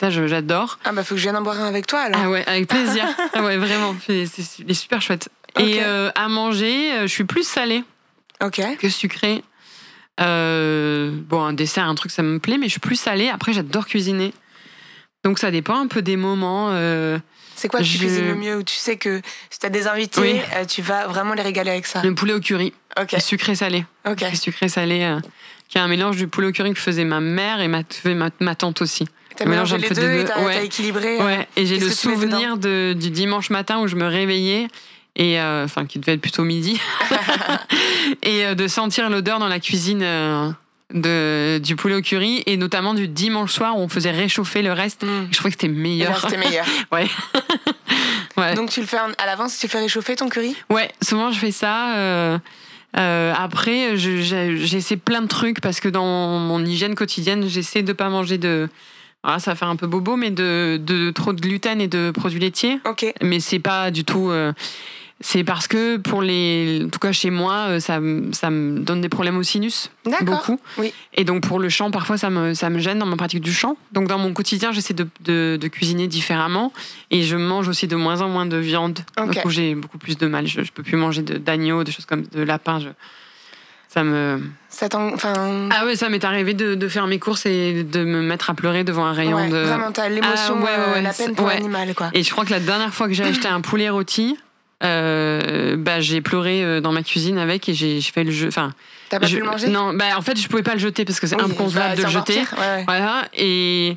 J'adore. 0.03 0.79
Ah 0.85 0.93
bah 0.93 1.05
faut 1.05 1.15
que 1.15 1.19
je 1.19 1.25
vienne 1.25 1.37
en 1.37 1.43
boire 1.43 1.61
un 1.61 1.67
avec 1.67 1.87
toi 1.87 1.99
alors. 2.01 2.21
Ah 2.25 2.31
ouais, 2.31 2.43
avec 2.47 2.69
plaisir. 2.69 3.05
ah 3.35 3.43
ouais, 3.43 3.59
vraiment. 3.59 3.95
C'est 4.07 4.25
c'est- 4.25 4.61
il 4.61 4.71
est 4.71 4.75
super 4.75 5.03
chouette. 5.03 5.29
Et 5.59 5.81
euh, 5.83 6.11
à 6.15 6.29
manger, 6.29 6.93
euh, 6.93 7.03
je 7.03 7.13
suis 7.13 7.25
plus 7.25 7.47
salée 7.47 7.85
Ok. 8.43 8.63
que 8.79 8.89
sucré. 8.89 9.43
Euh, 10.21 11.11
bon, 11.29 11.43
un 11.43 11.53
dessert, 11.53 11.85
un 11.87 11.95
truc, 11.95 12.11
ça 12.13 12.23
me 12.23 12.39
plaît, 12.39 12.59
mais 12.59 12.67
je 12.67 12.73
suis 12.73 12.81
plus 12.81 12.97
salée. 12.97 13.29
Après, 13.29 13.53
j'adore 13.53 13.87
cuisiner. 13.87 14.33
Donc, 15.25 15.39
ça 15.39 15.51
dépend 15.51 15.79
un 15.81 15.87
peu 15.87 16.03
des 16.03 16.17
moments. 16.17 16.69
euh, 16.73 17.19
C'est 17.55 17.69
quoi 17.69 17.81
que 17.81 17.85
tu 17.85 17.91
Je- 17.93 17.99
cuisines 17.99 18.27
le 18.27 18.35
mieux 18.35 18.57
Où 18.57 18.63
tu 18.63 18.75
sais 18.75 18.97
que 18.97 19.21
si 19.51 19.59
t'as 19.59 19.69
des 19.69 19.87
invités, 19.87 20.21
Oui. 20.21 20.41
euh, 20.57 20.65
tu 20.65 20.81
vas 20.81 21.07
vraiment 21.07 21.35
les 21.35 21.43
régaler 21.43 21.71
avec 21.71 21.87
ça? 21.87 22.01
Le 22.03 22.15
poulet 22.15 22.33
au 22.33 22.41
curry, 22.41 22.73
Ok. 22.99 23.17
sucré-salé. 23.21 23.85
Ok. 24.09 24.25
Sucré-salé, 24.35 25.03
euh, 25.03 25.21
qui 25.69 25.77
est 25.77 25.81
un 25.83 25.89
mélange 25.89 26.17
du 26.17 26.27
poulet 26.27 26.47
au 26.49 26.53
curry 26.53 26.73
que 26.73 26.81
faisait 26.81 27.05
ma 27.05 27.21
mère 27.21 27.61
et 27.61 27.69
ma, 27.69 27.83
fait 27.89 28.15
ma, 28.15 28.31
ma 28.41 28.55
tante 28.55 28.81
aussi. 28.81 29.07
T'as 29.37 29.45
mélangé 29.45 29.75
un 29.77 29.79
les 29.79 29.89
peu 29.89 29.95
deux 29.95 30.11
et 30.11 30.23
deux. 30.23 30.25
t'as 30.25 30.43
Ouais. 30.43 30.65
équilibré. 30.65 31.21
euh, 31.21 31.25
Ouais, 31.25 31.49
et 31.57 31.67
j'ai 31.67 31.79
le 31.79 31.89
tu 31.89 31.95
souvenir 31.95 32.57
de, 32.57 32.95
du 32.99 33.11
dimanche 33.11 33.51
matin 33.51 33.79
où 33.81 33.87
je 33.89 33.97
me 33.97 34.07
réveillais, 34.07 34.69
et 35.17 35.39
enfin, 35.41 35.85
qui 35.87 35.99
devait 35.99 36.15
être 36.15 36.21
plutôt 36.23 36.45
midi, 36.45 36.81
et 38.23 38.55
de 38.55 38.69
sentir 38.69 39.11
l'odeur 39.11 39.39
dans 39.39 39.49
la 39.49 39.61
cuisine. 39.61 40.03
De, 40.93 41.59
du 41.59 41.77
poulet 41.77 41.95
au 41.97 42.01
curry 42.03 42.43
et 42.47 42.57
notamment 42.57 42.95
du 42.95 43.09
dimanche 43.09 43.53
soir 43.53 43.77
où 43.77 43.81
on 43.81 43.89
faisait 43.89 44.11
réchauffer 44.11 44.63
le 44.63 44.73
reste. 44.73 45.05
Mm. 45.05 45.29
Je 45.31 45.37
trouvais 45.37 45.51
que 45.51 45.59
c'était 45.61 45.67
Et 45.67 45.75
là, 45.77 45.81
meilleur. 45.81 46.21
c'était 46.21 46.37
meilleur. 46.37 46.67
Ouais. 46.93 47.07
ouais. 48.37 48.55
Donc 48.55 48.71
tu 48.71 48.81
le 48.81 48.87
fais 48.87 48.97
à 48.97 49.27
l'avance, 49.27 49.59
tu 49.59 49.69
fais 49.69 49.79
réchauffer 49.79 50.17
ton 50.17 50.29
curry? 50.29 50.57
Ouais, 50.71 50.91
souvent 51.03 51.31
je 51.33 51.39
fais 51.39 51.53
ça. 51.53 51.97
euh, 51.97 52.39
euh, 52.97 53.33
après, 53.39 53.97
j'essaie 53.97 54.97
plein 54.97 55.23
de 55.23 55.29
trucs 55.29 55.61
parce 55.61 55.79
que 55.81 55.89
dans 55.89 56.39
mon 56.41 56.65
hygiène 56.65 56.95
quotidienne, 56.97 57.47
j'essaie 57.49 57.83
de 57.83 57.93
pas 57.93 58.09
manger 58.09 58.37
de. 58.39 58.69
Ah, 59.23 59.39
ça 59.39 59.51
va 59.51 59.55
faire 59.55 59.69
un 59.69 59.77
peu 59.77 59.87
bobo, 59.87 60.17
mais 60.17 60.31
de, 60.31 60.81
de 60.83 61.11
trop 61.11 61.33
de 61.35 61.41
gluten 61.43 61.81
et 61.81 61.89
de 61.89 62.11
produits 62.11 62.41
laitiers. 62.41 62.81
Ok. 62.89 63.05
Mais 63.23 63.39
c'est 63.39 63.59
pas 63.59 63.91
du 63.91 64.03
tout. 64.05 64.31
euh, 64.31 64.53
c'est 65.23 65.45
parce 65.45 65.69
que 65.69 65.97
pour 65.99 66.23
les. 66.23 66.83
En 66.87 66.89
tout 66.89 66.99
cas, 66.99 67.13
chez 67.13 67.31
moi, 67.31 67.67
euh, 67.69 67.81
ça, 67.81 68.01
me- 68.01 68.33
ça 68.33 68.49
me 68.51 68.79
donne 68.81 69.01
des 69.03 69.09
problèmes 69.11 69.37
au 69.37 69.43
sinus. 69.43 69.91
D'accord. 70.07 70.25
Beaucoup. 70.25 70.61
Oui. 70.79 70.95
Et 71.15 71.25
donc, 71.25 71.43
pour 71.47 71.59
le 71.59 71.69
chant, 71.69 71.91
parfois, 71.91 72.17
ça 72.17 72.31
me, 72.31 72.55
ça 72.55 72.71
me 72.71 72.79
gêne 72.79 72.99
dans 72.99 73.07
ma 73.07 73.17
pratique 73.17 73.43
du 73.43 73.53
chant. 73.53 73.77
Donc, 73.93 74.09
dans 74.09 74.19
mon 74.19 74.33
quotidien, 74.33 74.73
j'essaie 74.73 74.95
de, 74.95 75.07
de, 75.21 75.59
de 75.61 75.69
cuisiner 75.69 76.07
différemment. 76.09 76.73
Et 77.11 77.23
je 77.23 77.37
mange 77.37 77.69
aussi 77.69 77.87
de 77.87 77.97
moins 77.97 78.23
en 78.23 78.29
moins 78.31 78.47
de 78.47 78.57
viande. 78.57 78.99
Ok. 79.21 79.31
Du 79.31 79.39
coup, 79.41 79.51
j'ai 79.51 79.75
beaucoup 79.75 79.99
plus 79.99 80.17
de 80.17 80.27
mal. 80.27 80.47
Je, 80.47 80.63
je 80.63 80.73
peux 80.73 80.83
plus 80.83 80.97
manger 80.97 81.21
de- 81.23 81.37
d'agneau, 81.39 81.85
des 81.85 81.93
choses 81.93 82.07
comme 82.07 82.23
de 82.23 82.43
lapin. 82.43 82.81
Je, 82.81 82.89
ça 83.89 84.05
me. 84.05 84.41
Ça 84.69 84.87
Enfin. 84.95 85.69
Ah 85.71 85.85
ouais, 85.85 85.97
ça 85.97 86.09
m'est 86.09 86.25
arrivé 86.25 86.55
de, 86.55 86.75
de 86.77 86.89
faire 86.89 87.07
mes 87.09 87.19
courses 87.19 87.45
et 87.45 87.83
de 87.85 88.05
me 88.05 88.23
mettre 88.23 88.49
à 88.49 88.55
pleurer 88.55 88.85
devant 88.85 89.05
un 89.05 89.13
rayon 89.13 89.37
ouais, 89.37 89.49
de. 89.51 89.57
Vraiment, 89.57 89.91
t'as 89.93 90.09
l'émotion, 90.09 90.35
Ah, 90.49 90.53
ouais, 90.55 90.63
ouais, 90.63 90.93
ouais, 90.95 91.03
la 91.03 91.13
peine 91.13 91.35
pour 91.35 91.49
l'animal, 91.49 91.93
quoi. 91.95 92.09
Et 92.15 92.23
je 92.23 92.31
crois 92.31 92.45
que 92.45 92.51
la 92.53 92.61
dernière 92.61 92.95
fois 92.95 93.09
que 93.09 93.13
j'ai 93.13 93.25
acheté 93.25 93.49
un 93.49 93.61
poulet 93.61 93.89
rôti, 93.91 94.39
euh, 94.83 95.77
bah, 95.77 96.01
j'ai 96.01 96.21
pleuré 96.21 96.63
euh, 96.65 96.81
dans 96.81 96.93
ma 96.93 97.03
cuisine 97.03 97.39
avec 97.39 97.69
et 97.69 97.75
j'ai 97.75 98.01
fait 98.03 98.25
le 98.25 98.31
jeu. 98.31 98.49
Enfin, 98.49 98.73
T'as 99.09 99.21
pas 99.21 99.27
je- 99.27 99.37
pu 99.37 99.43
le 99.43 99.47
manger? 99.49 99.69
Non, 99.69 99.93
bah, 99.95 100.17
en 100.17 100.23
fait, 100.23 100.39
je 100.41 100.49
pouvais 100.49 100.63
pas 100.63 100.75
le 100.75 100.79
jeter 100.81 101.05
parce 101.05 101.21
que 101.21 101.27
c'est 101.27 101.37
Oui, 101.37 101.43
inconcevable 101.51 101.91
bah, 101.91 101.97
de 101.97 102.03
le 102.03 102.09
jeter. 102.09 102.33
pire, 102.35 102.55
ouais, 102.59 102.77
ouais. 102.77 102.85
Voilà, 102.87 103.25
et. 103.35 103.97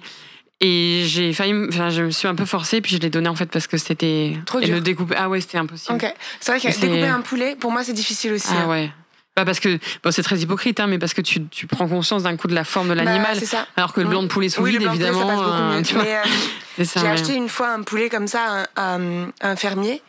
Et 0.66 1.04
j'ai 1.08 1.34
failli, 1.34 1.54
enfin, 1.68 1.90
je 1.90 2.04
me 2.04 2.12
suis 2.12 2.26
un 2.26 2.36
peu 2.36 2.46
forcée, 2.46 2.80
puis 2.80 2.96
je 2.96 3.02
l'ai 3.02 3.10
donné 3.10 3.28
en 3.28 3.36
fait 3.36 3.48
parce 3.48 3.68
que 3.68 3.76
c'était. 3.76 4.38
Trop 4.46 4.60
et 4.62 4.66
dur. 4.66 4.76
le 4.76 4.82
découper. 4.82 5.14
Ah 5.18 5.28
ouais, 5.28 5.42
c'était 5.42 5.58
impossible. 5.58 5.96
Ok. 6.02 6.14
C'est 6.40 6.52
vrai 6.58 6.62
que 6.72 6.80
découper 6.80 7.08
un 7.08 7.20
poulet, 7.20 7.58
pour 7.60 7.70
moi, 7.72 7.84
c'est 7.84 7.92
difficile 7.92 8.32
aussi. 8.32 8.48
Ah 8.52 8.62
hein. 8.64 8.70
ouais. 8.70 8.90
Bah 9.36 9.44
parce 9.44 9.60
que 9.60 9.78
bon, 10.04 10.12
c'est 10.12 10.24
très 10.24 10.38
hypocrite, 10.38 10.80
hein, 10.80 10.88
mais 10.88 11.00
parce 11.00 11.14
que 11.14 11.20
tu, 11.22 11.44
tu 11.48 11.68
prends 11.68 11.88
conscience 11.90 12.24
d'un 12.24 12.38
coup 12.38 12.48
de 12.48 12.54
la 12.56 12.64
forme 12.64 12.88
de 12.88 12.94
Bah, 12.94 13.04
l'animal, 13.04 13.38
alors 13.76 13.92
que 13.92 14.00
le 14.00 14.08
blanc 14.08 14.22
de 14.24 14.28
poulet 14.28 14.48
sous 14.48 14.62
Oui, 14.62 14.78
vide, 14.78 14.84
évidemment. 14.84 15.20
ça 15.22 15.26
passe 15.26 15.36
beaucoup 15.38 15.50
euh, 15.52 15.78
mieux. 15.80 15.84
tu 15.84 15.94
vois, 15.96 16.04
Mais, 16.04 16.16
euh, 16.16 16.86
J'ai 17.02 17.08
acheté 17.08 17.36
une 17.36 17.50
fois 17.50 17.70
un 17.74 17.82
poulet 17.82 18.08
comme 18.10 18.28
ça 18.28 18.66
à 18.78 18.94
un, 18.96 19.24
à 19.42 19.50
un 19.50 19.56
fermier. 19.58 20.02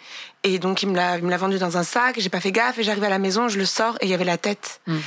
Et 0.45 0.59
donc, 0.59 0.83
il 0.83 0.89
me 0.91 0.95
l'a 0.95 1.37
vendu 1.37 1.59
dans 1.59 1.77
un 1.77 1.83
sac. 1.83 2.17
J'ai 2.19 2.29
pas 2.29 2.41
fait 2.41 2.53
gaffe. 2.53 2.79
Et 2.79 2.83
j'arrive 2.85 3.05
à 3.05 3.09
la 3.09 3.19
maison, 3.19 3.49
je 3.49 3.59
le 3.59 3.65
sors 3.65 3.97
et 4.01 4.07
il 4.07 4.11
y 4.11 4.15
avait 4.15 4.25
la 4.25 4.37
tête. 4.39 4.81
Mm, 4.87 4.95
mm. 4.95 5.01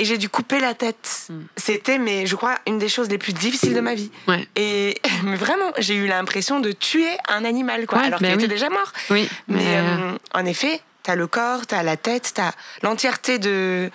Et 0.00 0.04
j'ai 0.04 0.16
dû 0.18 0.28
couper 0.28 0.60
la 0.60 0.74
tête. 0.74 1.26
Mm. 1.28 1.40
C'était, 1.56 1.98
mais 1.98 2.26
je 2.26 2.36
crois, 2.36 2.56
une 2.66 2.78
des 2.78 2.88
choses 2.88 3.08
les 3.08 3.18
plus 3.18 3.32
difficiles 3.32 3.74
de 3.74 3.80
ma 3.80 3.94
vie. 3.94 4.10
Ouais. 4.28 4.46
Et 4.54 5.00
mais 5.24 5.34
vraiment, 5.36 5.72
j'ai 5.78 5.94
eu 5.94 6.06
l'impression 6.06 6.60
de 6.60 6.70
tuer 6.72 7.08
un 7.28 7.44
animal, 7.44 7.86
quoi, 7.86 7.98
Ouais, 7.98 8.06
alors 8.06 8.20
bah 8.20 8.28
qu'il 8.28 8.36
oui. 8.36 8.44
était 8.44 8.54
déjà 8.54 8.68
mort. 8.70 8.92
Oui, 9.10 9.28
Mais, 9.48 9.56
mais, 9.56 9.76
euh, 9.76 9.80
euh, 10.12 10.18
en 10.34 10.44
effet, 10.44 10.80
t'as 11.02 11.14
le 11.16 11.26
corps, 11.26 11.66
t'as 11.66 11.82
la 11.82 11.96
tête, 11.96 12.32
t'as 12.34 12.52
l'entièreté 12.82 13.38
de, 13.38 13.90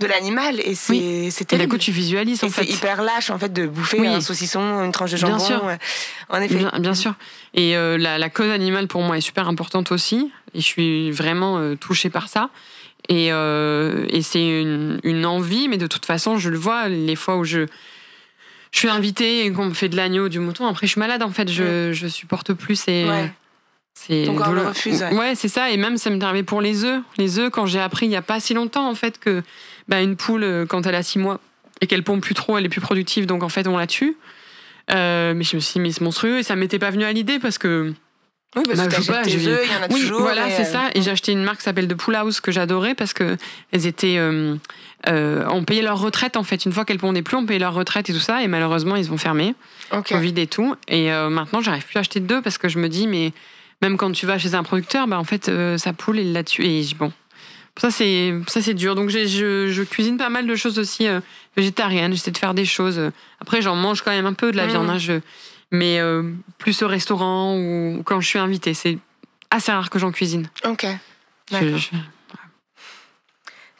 de 0.00 0.06
l'animal. 0.06 0.60
Et 0.60 0.74
c'est 0.74 0.92
Oui. 0.92 1.30
et 1.60 1.68
coup 1.68 1.78
tu 1.78 1.90
visualises 1.90 2.42
en 2.44 2.46
Et 2.46 2.50
c'est 2.50 2.64
fait. 2.64 2.72
hyper 2.72 3.02
lâche 3.02 3.30
en 3.30 3.38
fait 3.38 3.52
de 3.52 3.66
bouffer 3.66 4.00
Oui. 4.00 4.06
un 4.08 4.20
saucisson, 4.20 4.60
une 4.84 4.92
tranche 4.92 5.10
de 5.12 5.16
Bien 5.16 5.26
jambon. 5.38 5.44
sûr. 5.44 5.66
euh, 5.66 5.76
En 6.28 6.40
effet. 6.40 6.54
Bien, 6.56 6.72
bien 6.78 6.94
sûr. 6.94 7.14
Et 7.54 7.76
euh, 7.76 7.98
la, 7.98 8.18
la 8.18 8.30
cause 8.30 8.50
animale 8.50 8.86
pour 8.88 9.02
moi 9.02 9.16
est 9.18 9.22
super 9.22 9.48
importante 9.48 9.90
aussi. 9.92 10.30
Et 10.54 10.60
je 10.60 10.64
suis 10.66 11.10
vraiment 11.10 11.58
euh, 11.58 11.74
touchée 11.74 12.10
par 12.10 12.28
ça. 12.28 12.50
Et, 13.08 13.32
euh, 13.32 14.06
et 14.10 14.22
c'est 14.22 14.60
une, 14.60 15.00
une 15.02 15.24
envie, 15.24 15.68
mais 15.68 15.78
de 15.78 15.86
toute 15.86 16.04
façon, 16.04 16.36
je 16.36 16.50
le 16.50 16.58
vois 16.58 16.88
les 16.88 17.16
fois 17.16 17.36
où 17.38 17.44
je, 17.44 17.60
je 18.70 18.78
suis 18.78 18.88
invitée 18.88 19.46
et 19.46 19.52
qu'on 19.52 19.66
me 19.66 19.74
fait 19.74 19.88
de 19.88 19.96
l'agneau, 19.96 20.28
du 20.28 20.40
mouton. 20.40 20.66
Après, 20.66 20.86
je 20.86 20.92
suis 20.92 20.98
malade 21.00 21.22
en 21.22 21.30
fait. 21.30 21.48
Je, 21.50 21.92
je 21.92 22.06
supporte 22.06 22.52
plus. 22.52 22.86
Ouais. 22.86 23.32
C'est 24.00 24.24
Ton 24.26 24.34
corps 24.36 24.52
le 24.52 24.66
refuse, 24.68 25.02
ouais. 25.02 25.14
Ouais, 25.16 25.34
c'est 25.34 25.48
ça. 25.48 25.70
Et 25.70 25.76
même, 25.76 25.96
ça 25.96 26.10
m'est 26.10 26.22
arrivé 26.22 26.42
pour 26.42 26.60
les 26.60 26.84
œufs. 26.84 27.02
Les 27.16 27.38
œufs, 27.38 27.50
quand 27.50 27.66
j'ai 27.66 27.80
appris 27.80 28.06
il 28.06 28.10
n'y 28.10 28.16
a 28.16 28.22
pas 28.22 28.40
si 28.40 28.54
longtemps 28.54 28.88
en 28.88 28.94
fait 28.94 29.18
que 29.18 29.42
bah, 29.88 30.00
une 30.02 30.16
poule, 30.16 30.44
euh, 30.44 30.66
quand 30.66 30.86
elle 30.86 30.94
a 30.94 31.02
six 31.02 31.18
mois 31.18 31.40
et 31.80 31.86
qu'elle 31.86 32.02
pompe 32.04 32.22
plus 32.22 32.34
trop, 32.34 32.56
elle 32.58 32.64
est 32.64 32.68
plus 32.70 32.80
productive. 32.80 33.26
Donc 33.26 33.42
en 33.42 33.48
fait, 33.48 33.66
on 33.66 33.76
la 33.76 33.86
tue. 33.86 34.16
Euh, 34.90 35.34
mais 35.34 35.44
je 35.44 35.56
me 35.56 35.60
suis 35.60 35.74
dit, 35.74 35.80
mais 35.80 35.92
c'est 35.92 36.00
monstrueux 36.02 36.38
et 36.38 36.42
ça 36.42 36.56
m'était 36.56 36.78
pas 36.78 36.90
venu 36.90 37.04
à 37.04 37.12
l'idée 37.12 37.38
parce 37.38 37.58
que 37.58 37.92
Oui, 38.56 38.62
parce 38.66 38.78
Bah, 38.78 38.86
que 38.88 39.02
je 39.02 39.12
pas, 39.12 39.22
tes 39.22 39.46
œufs, 39.46 39.60
il 39.64 39.72
y 39.72 39.76
en 39.76 39.82
a 39.82 39.86
oui, 39.92 40.00
toujours. 40.00 40.20
voilà, 40.22 40.48
c'est 40.50 40.62
euh, 40.62 40.72
ça. 40.72 40.82
Et 40.94 41.02
j'ai 41.02 41.10
acheté 41.10 41.32
une 41.32 41.42
marque 41.44 41.58
qui 41.58 41.64
s'appelle 41.64 41.86
The 41.88 41.94
Pool 41.94 42.14
House 42.14 42.40
que 42.40 42.50
j'adorais 42.52 42.94
parce 42.94 43.12
que 43.12 43.36
elles 43.72 43.86
étaient, 43.86 44.16
euh, 44.16 44.56
euh, 45.08 45.44
on 45.50 45.64
payait 45.64 45.82
leur 45.82 46.00
retraite 46.00 46.36
en 46.38 46.42
fait. 46.44 46.64
Une 46.64 46.72
fois 46.72 46.84
qu'elles 46.86 46.98
pondaient 46.98 47.20
plus, 47.22 47.36
on 47.36 47.44
payait 47.44 47.58
leur 47.58 47.74
retraite 47.74 48.08
et 48.08 48.14
tout 48.14 48.18
ça. 48.20 48.42
Et 48.42 48.48
malheureusement, 48.48 48.96
ils 48.96 49.12
ont 49.12 49.18
fermé, 49.18 49.54
Ok. 49.92 50.08
Covid 50.08 50.34
et 50.40 50.46
tout. 50.46 50.74
Et 50.88 51.12
euh, 51.12 51.28
maintenant, 51.28 51.60
j'arrive 51.60 51.84
plus 51.84 51.96
à 51.98 52.00
acheter 52.00 52.20
de 52.20 52.26
deux 52.26 52.40
parce 52.40 52.56
que 52.56 52.68
je 52.68 52.78
me 52.78 52.88
dis, 52.88 53.06
mais 53.06 53.32
même 53.82 53.96
quand 53.96 54.12
tu 54.12 54.26
vas 54.26 54.38
chez 54.38 54.54
un 54.54 54.62
producteur, 54.62 55.06
bah 55.06 55.18
en 55.18 55.24
fait, 55.24 55.48
euh, 55.48 55.78
sa 55.78 55.92
poule, 55.92 56.18
il 56.18 56.32
l'a 56.32 56.44
tué. 56.44 56.80
Et 56.80 56.82
je- 56.82 56.94
bon, 56.96 57.12
ça 57.76 57.90
c'est, 57.90 58.34
ça 58.48 58.60
c'est 58.62 58.74
dur. 58.74 58.94
Donc 58.94 59.08
je, 59.10 59.68
je 59.68 59.82
cuisine 59.82 60.16
pas 60.16 60.28
mal 60.30 60.46
de 60.46 60.54
choses 60.56 60.78
aussi 60.78 61.06
euh, 61.06 61.20
végétariennes. 61.56 62.12
J'essaie 62.12 62.30
de 62.32 62.38
faire 62.38 62.54
des 62.54 62.64
choses. 62.66 63.00
Après, 63.40 63.62
j'en 63.62 63.76
mange 63.76 64.02
quand 64.02 64.10
même 64.10 64.26
un 64.26 64.32
peu 64.34 64.50
de 64.52 64.56
la 64.56 64.64
Mhm. 64.64 64.70
viande, 64.70 64.90
hein, 64.90 64.98
je- 64.98 65.20
mais 65.70 65.98
euh, 66.00 66.22
plus 66.58 66.82
au 66.82 66.88
restaurant 66.88 67.56
ou 67.56 68.02
quand 68.04 68.20
je 68.20 68.26
suis 68.28 68.38
invitée. 68.38 68.74
C'est 68.74 68.98
assez 69.50 69.70
rare 69.72 69.90
que 69.90 69.98
j'en 69.98 70.12
cuisine. 70.12 70.48
Ok. 70.64 70.86
Je- 71.50 71.52
D'accord. 71.54 71.78
je- 71.78 71.88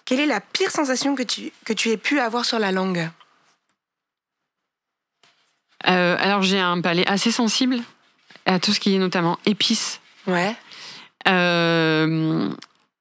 Quelle 0.05 0.21
est 0.21 0.27
la 0.27 0.41
pire 0.41 0.71
sensation 0.71 1.15
que 1.15 1.23
tu, 1.23 1.53
que 1.67 1.75
tu 1.75 1.91
aies 1.91 1.99
pu 1.99 2.19
avoir 2.21 2.45
sur 2.47 2.59
la 2.59 2.73
langue? 2.73 3.11
Euh, 5.87 6.17
alors 6.19 6.43
j'ai 6.43 6.59
un 6.59 6.81
palais 6.81 7.07
assez 7.07 7.31
sensible 7.31 7.79
à 8.49 8.59
tout 8.59 8.73
ce 8.73 8.81
qui 8.81 8.95
est 8.95 8.99
notamment 8.99 9.39
épices. 9.47 10.01
Ouais. 10.27 10.57
Euh, 11.29 12.49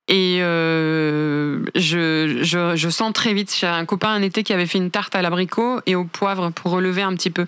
Et 0.09 0.39
euh, 0.41 1.65
je, 1.75 2.39
je, 2.41 2.75
je 2.75 2.89
sens 2.89 3.11
très 3.13 3.33
vite. 3.33 3.53
J'ai 3.59 3.67
un 3.67 3.85
copain 3.85 4.09
un 4.09 4.21
été 4.21 4.43
qui 4.43 4.53
avait 4.53 4.65
fait 4.65 4.77
une 4.77 4.91
tarte 4.91 5.15
à 5.15 5.21
l'abricot 5.21 5.81
et 5.85 5.95
au 5.95 6.05
poivre 6.05 6.49
pour 6.51 6.71
relever 6.71 7.01
un 7.01 7.13
petit 7.13 7.29
peu 7.29 7.45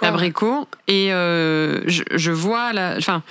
l'abricot. 0.00 0.66
Et 0.88 1.12
euh, 1.12 1.82
je, 1.86 2.02
je 2.14 2.32
vois 2.32 2.72
la. 2.72 2.94
Enfin, 2.96 3.22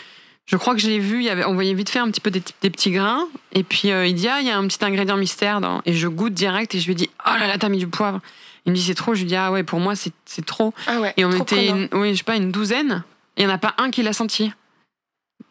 je 0.46 0.56
crois 0.56 0.76
que 0.76 0.82
je 0.82 0.88
l'ai 0.88 1.00
vu. 1.00 1.18
Il 1.20 1.26
y 1.26 1.30
avait, 1.30 1.46
on 1.46 1.56
voyait 1.56 1.74
vite 1.74 1.90
fait 1.90 2.00
un 2.00 2.10
petit 2.12 2.22
peu 2.22 2.30
des, 2.32 2.44
des 2.62 2.70
petits 2.70 2.92
grains. 2.92 3.28
Et 3.54 3.64
puis 3.64 3.92
euh, 3.92 4.06
il 4.06 4.14
dit 4.14 4.28
ah 4.28 4.40
il 4.42 4.48
y 4.48 4.52
a 4.52 4.58
un 4.58 4.68
petit 4.68 4.84
ingrédient 4.86 5.18
mystère 5.18 5.62
dans. 5.62 5.82
Et 5.86 5.94
je 5.94 6.08
goûte 6.08 6.34
direct 6.34 6.76
et 6.76 6.80
je 6.80 6.86
lui 6.88 6.96
dis 6.96 7.10
oh 7.26 7.32
là 7.40 7.48
là 7.48 7.58
t'as 7.58 7.70
mis 7.70 7.80
du 7.80 7.88
poivre. 7.88 8.20
Il 8.66 8.72
me 8.72 8.76
dit 8.76 8.84
c'est 8.84 8.94
trop. 8.94 9.16
Je 9.16 9.22
lui 9.22 9.28
dis 9.28 9.36
ah 9.36 9.52
ouais 9.52 9.64
pour 9.64 9.80
moi 9.80 9.94
c'est 9.96 10.46
trop. 10.46 10.76
Ah 10.86 11.00
ouais. 11.00 11.14
Et 11.18 11.26
on 11.26 11.32
trop 11.32 11.42
était, 11.44 11.68
une, 11.68 11.90
oui, 11.94 12.12
je 12.14 12.18
sais 12.20 12.24
pas, 12.24 12.36
une 12.36 12.52
douzaine. 12.52 13.04
Il 13.40 13.46
n'y 13.46 13.52
en 13.52 13.56
a 13.56 13.58
pas 13.58 13.74
un 13.80 13.90
qui 13.90 14.04
l'a 14.04 14.14
senti. 14.14 14.52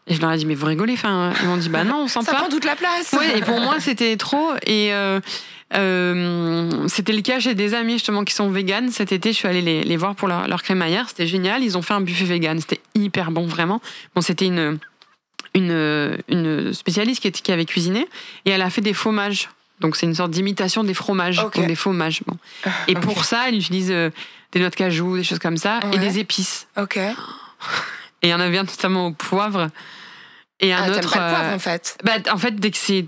Et 0.07 0.15
je 0.15 0.21
leur 0.21 0.31
ai 0.33 0.37
dit, 0.39 0.47
mais 0.47 0.55
vous 0.55 0.67
rigolez 0.67 0.93
Enfin, 0.95 1.33
ils 1.43 1.47
m'ont 1.49 1.57
dit, 1.57 1.69
bah 1.69 1.85
non, 1.85 2.03
on 2.03 2.09
sent 2.09 2.21
Ça 2.25 2.33
pas. 2.33 2.39
prend 2.39 2.49
toute 2.49 2.65
la 2.65 2.77
place. 2.77 3.13
Ouais, 3.13 3.39
et 3.39 3.41
pour 3.43 3.59
moi, 3.61 3.81
c'était 3.81 4.17
trop. 4.17 4.53
Et 4.67 4.93
euh, 4.95 5.21
euh, 5.75 6.89
c'était 6.89 7.13
le 7.13 7.21
cas 7.23 7.41
chez 7.41 7.55
des 7.55 7.75
amis 7.75 7.95
justement 7.95 8.25
qui 8.25 8.33
sont 8.35 8.51
véganes. 8.51 8.91
Cet 8.91 9.13
été, 9.13 9.33
je 9.33 9.37
suis 9.39 9.49
allée 9.49 9.63
les, 9.63 9.83
les 9.85 9.97
voir 9.97 10.15
pour 10.15 10.29
leur, 10.29 10.49
leur 10.49 10.63
crémaillère. 10.63 11.09
C'était 11.09 11.27
génial. 11.27 11.63
Ils 11.63 11.77
ont 11.77 11.83
fait 11.83 11.95
un 11.95 12.01
buffet 12.01 12.25
vegan. 12.25 12.59
C'était 12.61 12.81
hyper 12.95 13.31
bon, 13.31 13.47
vraiment. 13.47 13.81
Bon, 14.15 14.21
c'était 14.21 14.47
une, 14.47 14.79
une, 15.55 16.19
une 16.29 16.73
spécialiste 16.75 17.21
qui, 17.21 17.29
était- 17.29 17.41
qui 17.41 17.53
avait 17.53 17.65
cuisiné. 17.67 18.07
Et 18.45 18.51
elle 18.51 18.63
a 18.63 18.71
fait 18.71 18.81
des 18.83 18.95
fromages. 18.95 19.49
Donc, 19.81 19.97
c'est 19.97 20.07
une 20.07 20.15
sorte 20.15 20.31
d'imitation 20.33 20.85
des 20.85 20.95
fromages. 20.95 21.37
Donc, 21.37 21.59
des 21.65 21.75
fromages. 21.77 22.23
Bon. 22.27 22.37
Et 22.89 22.95
pour 22.95 23.25
ça, 23.25 23.49
elle 23.49 23.55
utilise 23.57 23.91
euh, 23.91 24.11
des 24.53 24.61
noix 24.61 24.71
de 24.71 24.75
cajou, 24.75 25.17
des 25.17 25.25
choses 25.25 25.39
comme 25.39 25.57
ça, 25.57 25.81
et 25.93 25.99
des 25.99 26.19
épices. 26.19 26.67
Ok. 26.77 26.99
Et 28.23 28.29
il 28.29 28.31
y 28.31 28.35
en 28.35 28.41
avait 28.41 28.59
un 28.59 28.65
notamment 28.65 29.07
au 29.07 29.13
poivre. 29.13 29.69
Et 30.61 30.73
un 30.73 30.83
Ah, 30.83 30.91
autre. 30.91 31.13
pas 31.13 31.27
le 31.27 31.33
poivre 31.33 31.53
euh, 31.53 31.55
en 31.55 31.59
fait? 31.59 31.99
bah, 32.05 32.13
en 32.33 32.39
fait, 32.39 32.57
dès 32.57 32.71
que 32.71 32.77
c'est. 32.77 33.07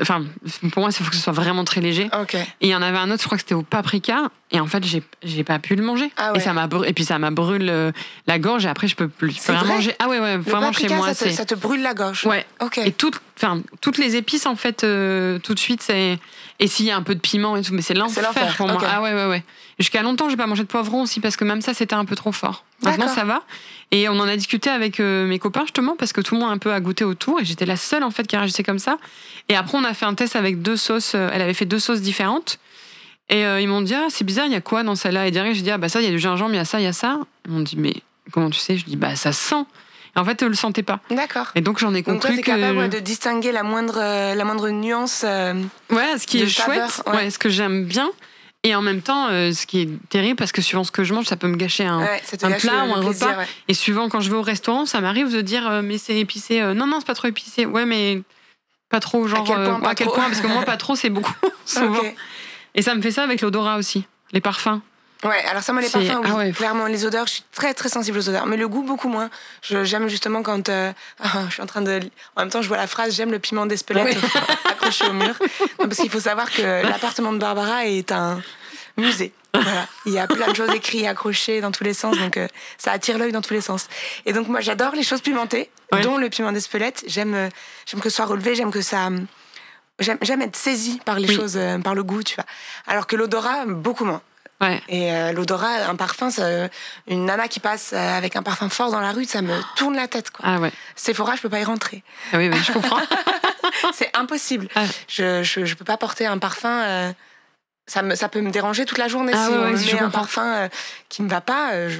Enfin, 0.00 0.22
pour 0.70 0.82
moi, 0.82 0.90
il 0.90 1.04
faut 1.04 1.10
que 1.10 1.16
ce 1.16 1.22
soit 1.22 1.32
vraiment 1.32 1.64
très 1.64 1.80
léger. 1.80 2.08
Ok. 2.20 2.34
Et 2.34 2.46
il 2.60 2.68
y 2.68 2.74
en 2.76 2.82
avait 2.82 2.98
un 2.98 3.10
autre, 3.10 3.22
je 3.22 3.26
crois 3.26 3.36
que 3.38 3.42
c'était 3.42 3.54
au 3.54 3.62
paprika. 3.62 4.30
Et 4.52 4.60
en 4.60 4.66
fait, 4.66 4.84
j'ai, 4.84 5.44
pas 5.44 5.58
pu 5.58 5.74
le 5.74 5.82
manger. 5.82 6.12
Ah 6.16 6.32
ouais. 6.32 6.38
et, 6.38 6.40
ça 6.40 6.54
et 6.86 6.92
puis 6.92 7.04
ça 7.04 7.18
m'a 7.18 7.30
brûlé 7.30 7.66
euh, 7.70 7.90
la 8.26 8.38
gorge. 8.38 8.66
Et 8.66 8.68
après, 8.68 8.86
je 8.86 8.94
peux 8.94 9.08
plus 9.08 9.34
rien 9.48 9.64
manger. 9.64 9.94
Ah 9.98 10.08
ouais, 10.08 10.20
ouais, 10.20 10.36
Le 10.36 10.42
vraiment 10.42 10.72
chez 10.72 10.82
paprika, 10.82 10.96
moi. 10.96 11.14
ça 11.14 11.24
te, 11.24 11.30
ça 11.30 11.44
te 11.44 11.54
brûle 11.54 11.82
la 11.82 11.94
gorge. 11.94 12.24
Ouais. 12.24 12.46
Ok. 12.60 12.78
Et 12.78 12.92
toutes, 12.92 13.20
enfin, 13.42 13.62
toutes 13.80 13.98
les 13.98 14.16
épices, 14.16 14.46
en 14.46 14.56
fait, 14.56 14.84
euh, 14.84 15.38
tout 15.38 15.54
de 15.54 15.58
suite, 15.58 15.82
c'est. 15.82 16.18
Et 16.58 16.66
s'il 16.66 16.84
y 16.86 16.90
a 16.90 16.96
un 16.96 17.02
peu 17.02 17.14
de 17.14 17.20
piment 17.20 17.56
et 17.56 17.62
tout, 17.62 17.72
mais 17.72 17.80
c'est 17.82 17.94
l'enfer, 17.94 18.22
pour 18.56 18.66
moi. 18.68 18.76
ok. 18.76 18.84
Ah 18.90 19.00
ouais, 19.02 19.14
ouais, 19.14 19.26
ouais. 19.26 19.42
Jusqu'à 19.78 20.02
longtemps, 20.02 20.28
j'ai 20.28 20.36
pas 20.36 20.46
mangé 20.46 20.62
de 20.62 20.68
poivron 20.68 21.02
aussi 21.02 21.20
parce 21.20 21.36
que 21.36 21.44
même 21.44 21.62
ça, 21.62 21.72
c'était 21.72 21.94
un 21.94 22.04
peu 22.04 22.14
trop 22.14 22.32
fort. 22.32 22.64
Maintenant, 22.82 23.08
ça 23.08 23.24
va. 23.24 23.42
Et 23.92 24.08
on 24.08 24.12
en 24.20 24.28
a 24.28 24.36
discuté 24.36 24.68
avec 24.70 25.00
euh, 25.00 25.26
mes 25.26 25.38
copains 25.38 25.62
justement 25.62 25.96
parce 25.96 26.12
que 26.12 26.20
tout 26.20 26.34
le 26.34 26.40
monde 26.42 26.50
un 26.52 26.58
peu 26.58 26.72
a 26.72 26.78
goûté 26.80 27.02
autour 27.04 27.40
et 27.40 27.44
j'étais 27.44 27.64
la 27.66 27.76
seule 27.76 28.04
en 28.04 28.10
fait 28.10 28.26
qui 28.26 28.36
réagissait 28.36 28.62
comme 28.62 28.78
ça. 28.78 28.98
Et 29.48 29.56
après, 29.56 29.78
on 29.78 29.84
a 29.84 29.94
fait 29.94 30.04
un 30.06 30.14
test 30.14 30.36
avec 30.36 30.60
deux 30.62 30.76
sauces. 30.76 31.12
euh, 31.14 31.30
Elle 31.32 31.40
avait 31.42 31.54
fait 31.54 31.64
deux 31.64 31.78
sauces 31.80 32.02
différentes. 32.02 32.58
Et 33.30 33.42
ils 33.42 33.68
m'ont 33.68 33.80
dit, 33.80 33.94
ah, 33.94 34.06
c'est 34.10 34.24
bizarre, 34.24 34.46
il 34.46 34.52
y 34.52 34.56
a 34.56 34.60
quoi 34.60 34.82
dans 34.82 34.96
celle-là? 34.96 35.28
Et 35.28 35.30
derrière, 35.30 35.54
j'ai 35.54 35.62
dit, 35.62 35.70
ah, 35.70 35.78
bah 35.78 35.88
ça, 35.88 36.00
il 36.00 36.04
y 36.04 36.08
a 36.08 36.10
du 36.10 36.18
gingembre, 36.18 36.52
il 36.52 36.56
y 36.56 36.60
a 36.60 36.64
ça, 36.64 36.80
il 36.80 36.82
y 36.82 36.88
a 36.88 36.92
ça. 36.92 37.20
Ils 37.46 37.52
m'ont 37.52 37.60
dit, 37.60 37.76
mais 37.78 37.94
comment 38.32 38.50
tu 38.50 38.58
sais? 38.58 38.76
Je 38.76 38.84
dis, 38.84 38.96
bah 38.96 39.14
ça 39.14 39.30
sent. 39.30 39.64
Et 40.16 40.18
en 40.18 40.24
fait, 40.24 40.42
eux 40.42 40.48
le 40.48 40.54
sentaient 40.54 40.82
pas. 40.82 41.00
D'accord. 41.10 41.46
Et 41.54 41.60
donc, 41.60 41.78
j'en 41.78 41.94
ai 41.94 42.02
Donc 42.02 42.20
toi, 42.20 42.30
conclu 42.30 42.42
que. 42.42 42.46
capable 42.46 42.88
de 42.88 42.98
distinguer 42.98 43.52
la 43.52 43.62
moindre, 43.62 43.98
euh, 43.98 44.34
la 44.34 44.44
moindre 44.44 44.68
nuance. 44.70 45.22
euh, 45.24 45.54
Ouais, 45.90 46.18
ce 46.18 46.26
qui 46.26 46.40
est 46.42 46.48
chouette, 46.48 47.02
ouais. 47.06 47.12
ouais, 47.16 47.30
ce 47.30 47.38
que 47.38 47.48
j'aime 47.48 47.84
bien. 47.84 48.10
Et 48.62 48.74
en 48.74 48.82
même 48.82 49.00
temps, 49.00 49.28
euh, 49.30 49.52
ce 49.52 49.64
qui 49.66 49.80
est 49.82 49.88
terrible, 50.10 50.36
parce 50.36 50.52
que 50.52 50.60
suivant 50.60 50.84
ce 50.84 50.90
que 50.90 51.02
je 51.04 51.14
mange, 51.14 51.24
ça 51.26 51.36
peut 51.36 51.46
me 51.48 51.56
gâcher 51.56 51.86
un, 51.86 52.00
ouais, 52.00 52.20
un 52.42 52.50
gâche 52.50 52.60
plat 52.62 52.84
ou 52.84 52.92
un 52.94 53.02
plaisir, 53.02 53.28
repas. 53.28 53.38
ouais. 53.38 53.46
Et 53.68 53.74
suivant 53.74 54.08
quand 54.10 54.20
je 54.20 54.30
vais 54.30 54.36
au 54.36 54.42
restaurant, 54.42 54.84
ça 54.84 55.00
m'arrive 55.00 55.32
de 55.32 55.40
dire 55.40 55.66
euh, 55.66 55.80
mais 55.82 55.96
c'est 55.96 56.16
épicé. 56.18 56.60
Non 56.74 56.86
non, 56.86 56.96
c'est 56.98 57.06
pas 57.06 57.14
trop 57.14 57.28
épicé. 57.28 57.64
Ouais, 57.64 57.86
mais 57.86 58.20
pas 58.90 59.00
trop 59.00 59.26
genre 59.28 59.44
quel 59.46 59.56
point, 59.64 59.80
pas 59.80 59.90
à 59.90 59.94
quel 59.94 60.08
trop 60.08 60.16
point 60.16 60.26
parce 60.28 60.40
que 60.42 60.46
moi 60.48 60.62
pas 60.64 60.76
trop, 60.76 60.94
c'est 60.94 61.08
beaucoup 61.08 61.32
souvent. 61.64 62.02
Et 62.74 62.82
ça 62.82 62.94
me 62.94 63.00
fait 63.00 63.12
ça 63.12 63.22
avec 63.22 63.40
l'odorat 63.40 63.76
aussi, 63.78 64.04
les 64.32 64.40
parfums. 64.42 64.80
Ouais, 65.22 65.44
alors 65.50 65.62
ça, 65.62 65.72
moi, 65.74 65.82
les 65.82 65.90
parfums, 65.90 66.20
oui. 66.22 66.28
ah 66.32 66.36
ouais. 66.36 66.52
Clairement, 66.52 66.86
les 66.86 67.04
odeurs, 67.04 67.26
je 67.26 67.32
suis 67.34 67.44
très, 67.52 67.74
très 67.74 67.90
sensible 67.90 68.16
aux 68.18 68.28
odeurs. 68.30 68.46
Mais 68.46 68.56
le 68.56 68.68
goût, 68.68 68.82
beaucoup 68.82 69.08
moins. 69.08 69.28
Je- 69.62 69.84
J'aime 69.84 70.08
justement 70.08 70.42
quand. 70.42 70.68
euh, 70.70 70.92
ah, 71.22 71.42
je 71.48 71.52
suis 71.54 71.62
en 71.62 71.66
train 71.66 71.82
de. 71.82 72.00
En 72.36 72.40
même 72.40 72.50
temps, 72.50 72.62
je 72.62 72.68
vois 72.68 72.78
la 72.78 72.86
phrase 72.86 73.14
J'aime 73.14 73.30
le 73.30 73.38
piment 73.38 73.66
d'Espelette 73.66 74.16
accroché 74.70 75.06
au 75.06 75.12
mur. 75.12 75.34
Non, 75.78 75.88
parce 75.88 75.96
qu'il 75.98 76.08
faut 76.10 76.20
savoir 76.20 76.50
que 76.50 76.62
l'appartement 76.62 77.32
de 77.32 77.38
Barbara 77.38 77.86
est 77.86 78.12
un 78.12 78.40
musée. 78.96 79.32
Voilà. 79.52 79.86
Il 80.06 80.12
y 80.12 80.18
a 80.18 80.26
plein 80.26 80.46
de 80.48 80.54
choses 80.56 80.70
écrites, 80.74 81.04
accrochées 81.06 81.60
dans 81.60 81.70
tous 81.72 81.84
les 81.84 81.92
sens. 81.92 82.16
Donc, 82.16 82.36
euh, 82.38 82.46
ça 82.78 82.92
attire 82.92 83.18
l'œil 83.18 83.32
dans 83.32 83.42
tous 83.42 83.52
les 83.52 83.60
sens. 83.60 83.88
Et 84.24 84.32
donc, 84.32 84.48
moi, 84.48 84.60
j'adore 84.60 84.94
les 84.94 85.02
choses 85.02 85.20
pimentées, 85.20 85.70
dont 86.02 86.16
le 86.16 86.30
piment 86.30 86.52
d'Espelette. 86.52 87.04
J'aime 87.06 87.34
euh, 87.34 87.48
j'aime 87.84 88.00
que 88.00 88.08
ce 88.08 88.16
soit 88.16 88.24
relevé, 88.26 88.54
j'aime 88.54 88.70
que 88.70 88.80
ça. 88.80 89.08
J'aime 89.98 90.16
j'aime 90.22 90.40
être 90.40 90.56
saisie 90.56 90.98
par 91.04 91.18
les 91.18 91.28
Oui. 91.28 91.34
choses, 91.36 91.58
euh, 91.58 91.78
par 91.78 91.94
le 91.94 92.02
goût, 92.02 92.22
tu 92.22 92.34
vois. 92.36 92.46
Alors 92.86 93.06
que 93.06 93.16
l'odorat, 93.16 93.66
beaucoup 93.66 94.06
moins. 94.06 94.22
Ouais. 94.60 94.80
Et 94.88 95.12
euh, 95.12 95.32
l'odorat, 95.32 95.88
un 95.88 95.96
parfum, 95.96 96.30
ça- 96.30 96.68
une 97.08 97.24
nana 97.24 97.48
qui 97.48 97.60
passe 97.60 97.92
euh, 97.94 98.18
avec 98.18 98.36
un 98.36 98.42
parfum 98.42 98.68
fort 98.68 98.90
dans 98.90 99.00
la 99.00 99.12
rue, 99.12 99.24
ça 99.24 99.40
me 99.42 99.54
tourne 99.76 99.96
la 99.96 100.06
tête. 100.08 100.30
Quoi. 100.30 100.44
Ah 100.46 100.58
ouais. 100.60 100.70
Sephora, 100.96 101.34
je 101.36 101.40
peux 101.42 101.48
pas 101.48 101.60
y 101.60 101.64
rentrer. 101.64 102.02
Ah 102.32 102.36
oui, 102.38 102.50
je 102.52 102.72
comprends. 102.72 102.98
C'est 103.94 104.14
impossible. 104.16 104.68
Ah. 104.74 104.82
Je, 105.08 105.42
je, 105.42 105.64
je 105.64 105.74
peux 105.74 105.84
pas 105.84 105.96
porter 105.96 106.26
un 106.26 106.38
parfum. 106.38 106.68
euh, 106.82 107.12
ça, 107.86 108.02
me, 108.02 108.14
ça 108.14 108.28
peut 108.28 108.40
me 108.40 108.50
déranger 108.50 108.84
toute 108.84 108.98
la 108.98 109.08
journée. 109.08 109.32
Ah 109.34 109.46
si 109.46 109.50
ouais, 109.52 109.58
on 109.58 109.62
ouais, 109.62 109.70
me 109.72 109.76
je 109.76 109.86
met 109.94 110.00
un 110.00 110.04
comprends. 110.04 110.20
parfum 110.20 110.46
euh, 110.46 110.68
qui 111.08 111.22
me 111.22 111.28
va 111.28 111.40
pas, 111.40 111.88
je, 111.88 111.98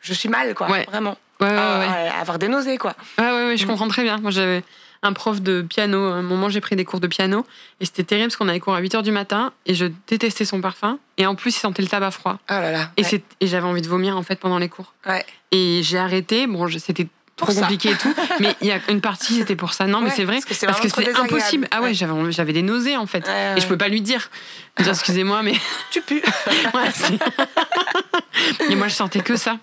je 0.00 0.12
suis 0.14 0.28
mal, 0.28 0.54
quoi. 0.54 0.66
Vraiment. 0.88 1.16
Ouais, 1.40 1.48
ouais, 1.48 1.54
ouais. 1.54 1.88
ouais, 1.88 2.10
avoir 2.20 2.38
des 2.38 2.48
nausées, 2.48 2.78
quoi. 2.78 2.94
Ouais, 3.18 3.24
ouais, 3.30 3.46
ouais, 3.48 3.56
je 3.56 3.64
Mm. 3.64 3.68
comprends 3.68 3.88
très 3.88 4.02
bien. 4.04 4.16
Moi, 4.18 4.30
j'avais 4.30 4.62
un 5.06 5.12
prof 5.12 5.40
de 5.40 5.62
piano. 5.62 6.10
À 6.12 6.16
un 6.16 6.22
moment, 6.22 6.48
j'ai 6.50 6.60
pris 6.60 6.76
des 6.76 6.84
cours 6.84 7.00
de 7.00 7.06
piano. 7.06 7.46
Et 7.80 7.84
c'était 7.86 8.04
terrible 8.04 8.28
parce 8.28 8.36
qu'on 8.36 8.48
avait 8.48 8.60
cours 8.60 8.74
à 8.74 8.80
8 8.80 8.94
h 8.94 9.02
du 9.02 9.12
matin. 9.12 9.52
Et 9.66 9.74
je 9.74 9.86
détestais 10.08 10.44
son 10.44 10.60
parfum. 10.60 10.98
Et 11.18 11.26
en 11.26 11.34
plus, 11.34 11.56
il 11.56 11.60
sentait 11.60 11.82
le 11.82 11.88
tabac 11.88 12.10
froid. 12.10 12.38
Oh 12.50 12.52
là 12.52 12.72
là. 12.72 12.90
Et, 12.96 13.02
ouais. 13.02 13.08
c'est- 13.08 13.22
et 13.40 13.46
j'avais 13.46 13.66
envie 13.66 13.82
de 13.82 13.88
vomir, 13.88 14.16
en 14.16 14.22
fait, 14.22 14.36
pendant 14.38 14.58
les 14.58 14.68
cours. 14.68 14.92
Ouais. 15.06 15.24
Et 15.52 15.80
j'ai 15.82 15.98
arrêté. 15.98 16.46
Bon, 16.46 16.66
je- 16.68 16.78
c'était 16.78 17.06
trop 17.36 17.52
ça. 17.52 17.60
compliqué 17.62 17.90
et 17.90 17.96
tout. 17.96 18.14
Mais 18.40 18.54
il 18.62 18.68
y 18.68 18.72
a 18.72 18.80
une 18.88 19.00
partie, 19.00 19.34
c'était 19.34 19.56
pour 19.56 19.74
ça. 19.74 19.86
Non, 19.86 20.00
mais 20.00 20.10
c'est 20.10 20.24
vrai. 20.24 20.36
parce 20.36 20.44
que 20.46 20.54
c'est 20.54 20.66
Parce 20.66 20.80
que 20.80 21.20
impossible. 21.20 21.68
Ah 21.70 21.82
ouais, 21.82 21.92
j'avais, 21.94 22.32
j'avais 22.32 22.52
des 22.54 22.62
nausées, 22.62 22.96
en 22.96 23.06
fait. 23.06 23.28
Et 23.56 23.60
je 23.60 23.66
peux 23.66 23.76
pas 23.76 23.88
lui 23.88 24.00
dire. 24.00 24.30
Je 24.78 24.88
excusez-moi, 24.88 25.42
mais. 25.42 25.54
Tu 25.90 26.00
pues. 26.02 26.22
Et 28.70 28.74
moi, 28.74 28.88
je 28.88 28.94
sentais 28.94 29.20
que 29.20 29.36
ça. 29.36 29.58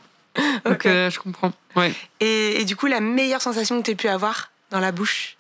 Donc, 0.66 0.74
Ok. 0.76 0.86
euh, 0.88 1.10
je 1.12 1.20
comprends. 1.20 1.52
Ouais. 1.76 1.94
Et, 2.20 2.62
et 2.62 2.66
du 2.66 2.76
coup, 2.76 2.88
la 2.88 3.00
meilleure 3.00 3.42
sensation 3.42 3.80
que 3.80 3.86
tu 3.86 3.92
aies 3.92 3.96
pu 3.96 4.08
avoir 4.08 4.50
dans 4.74 4.80
la 4.82 4.92
bouche 4.92 5.38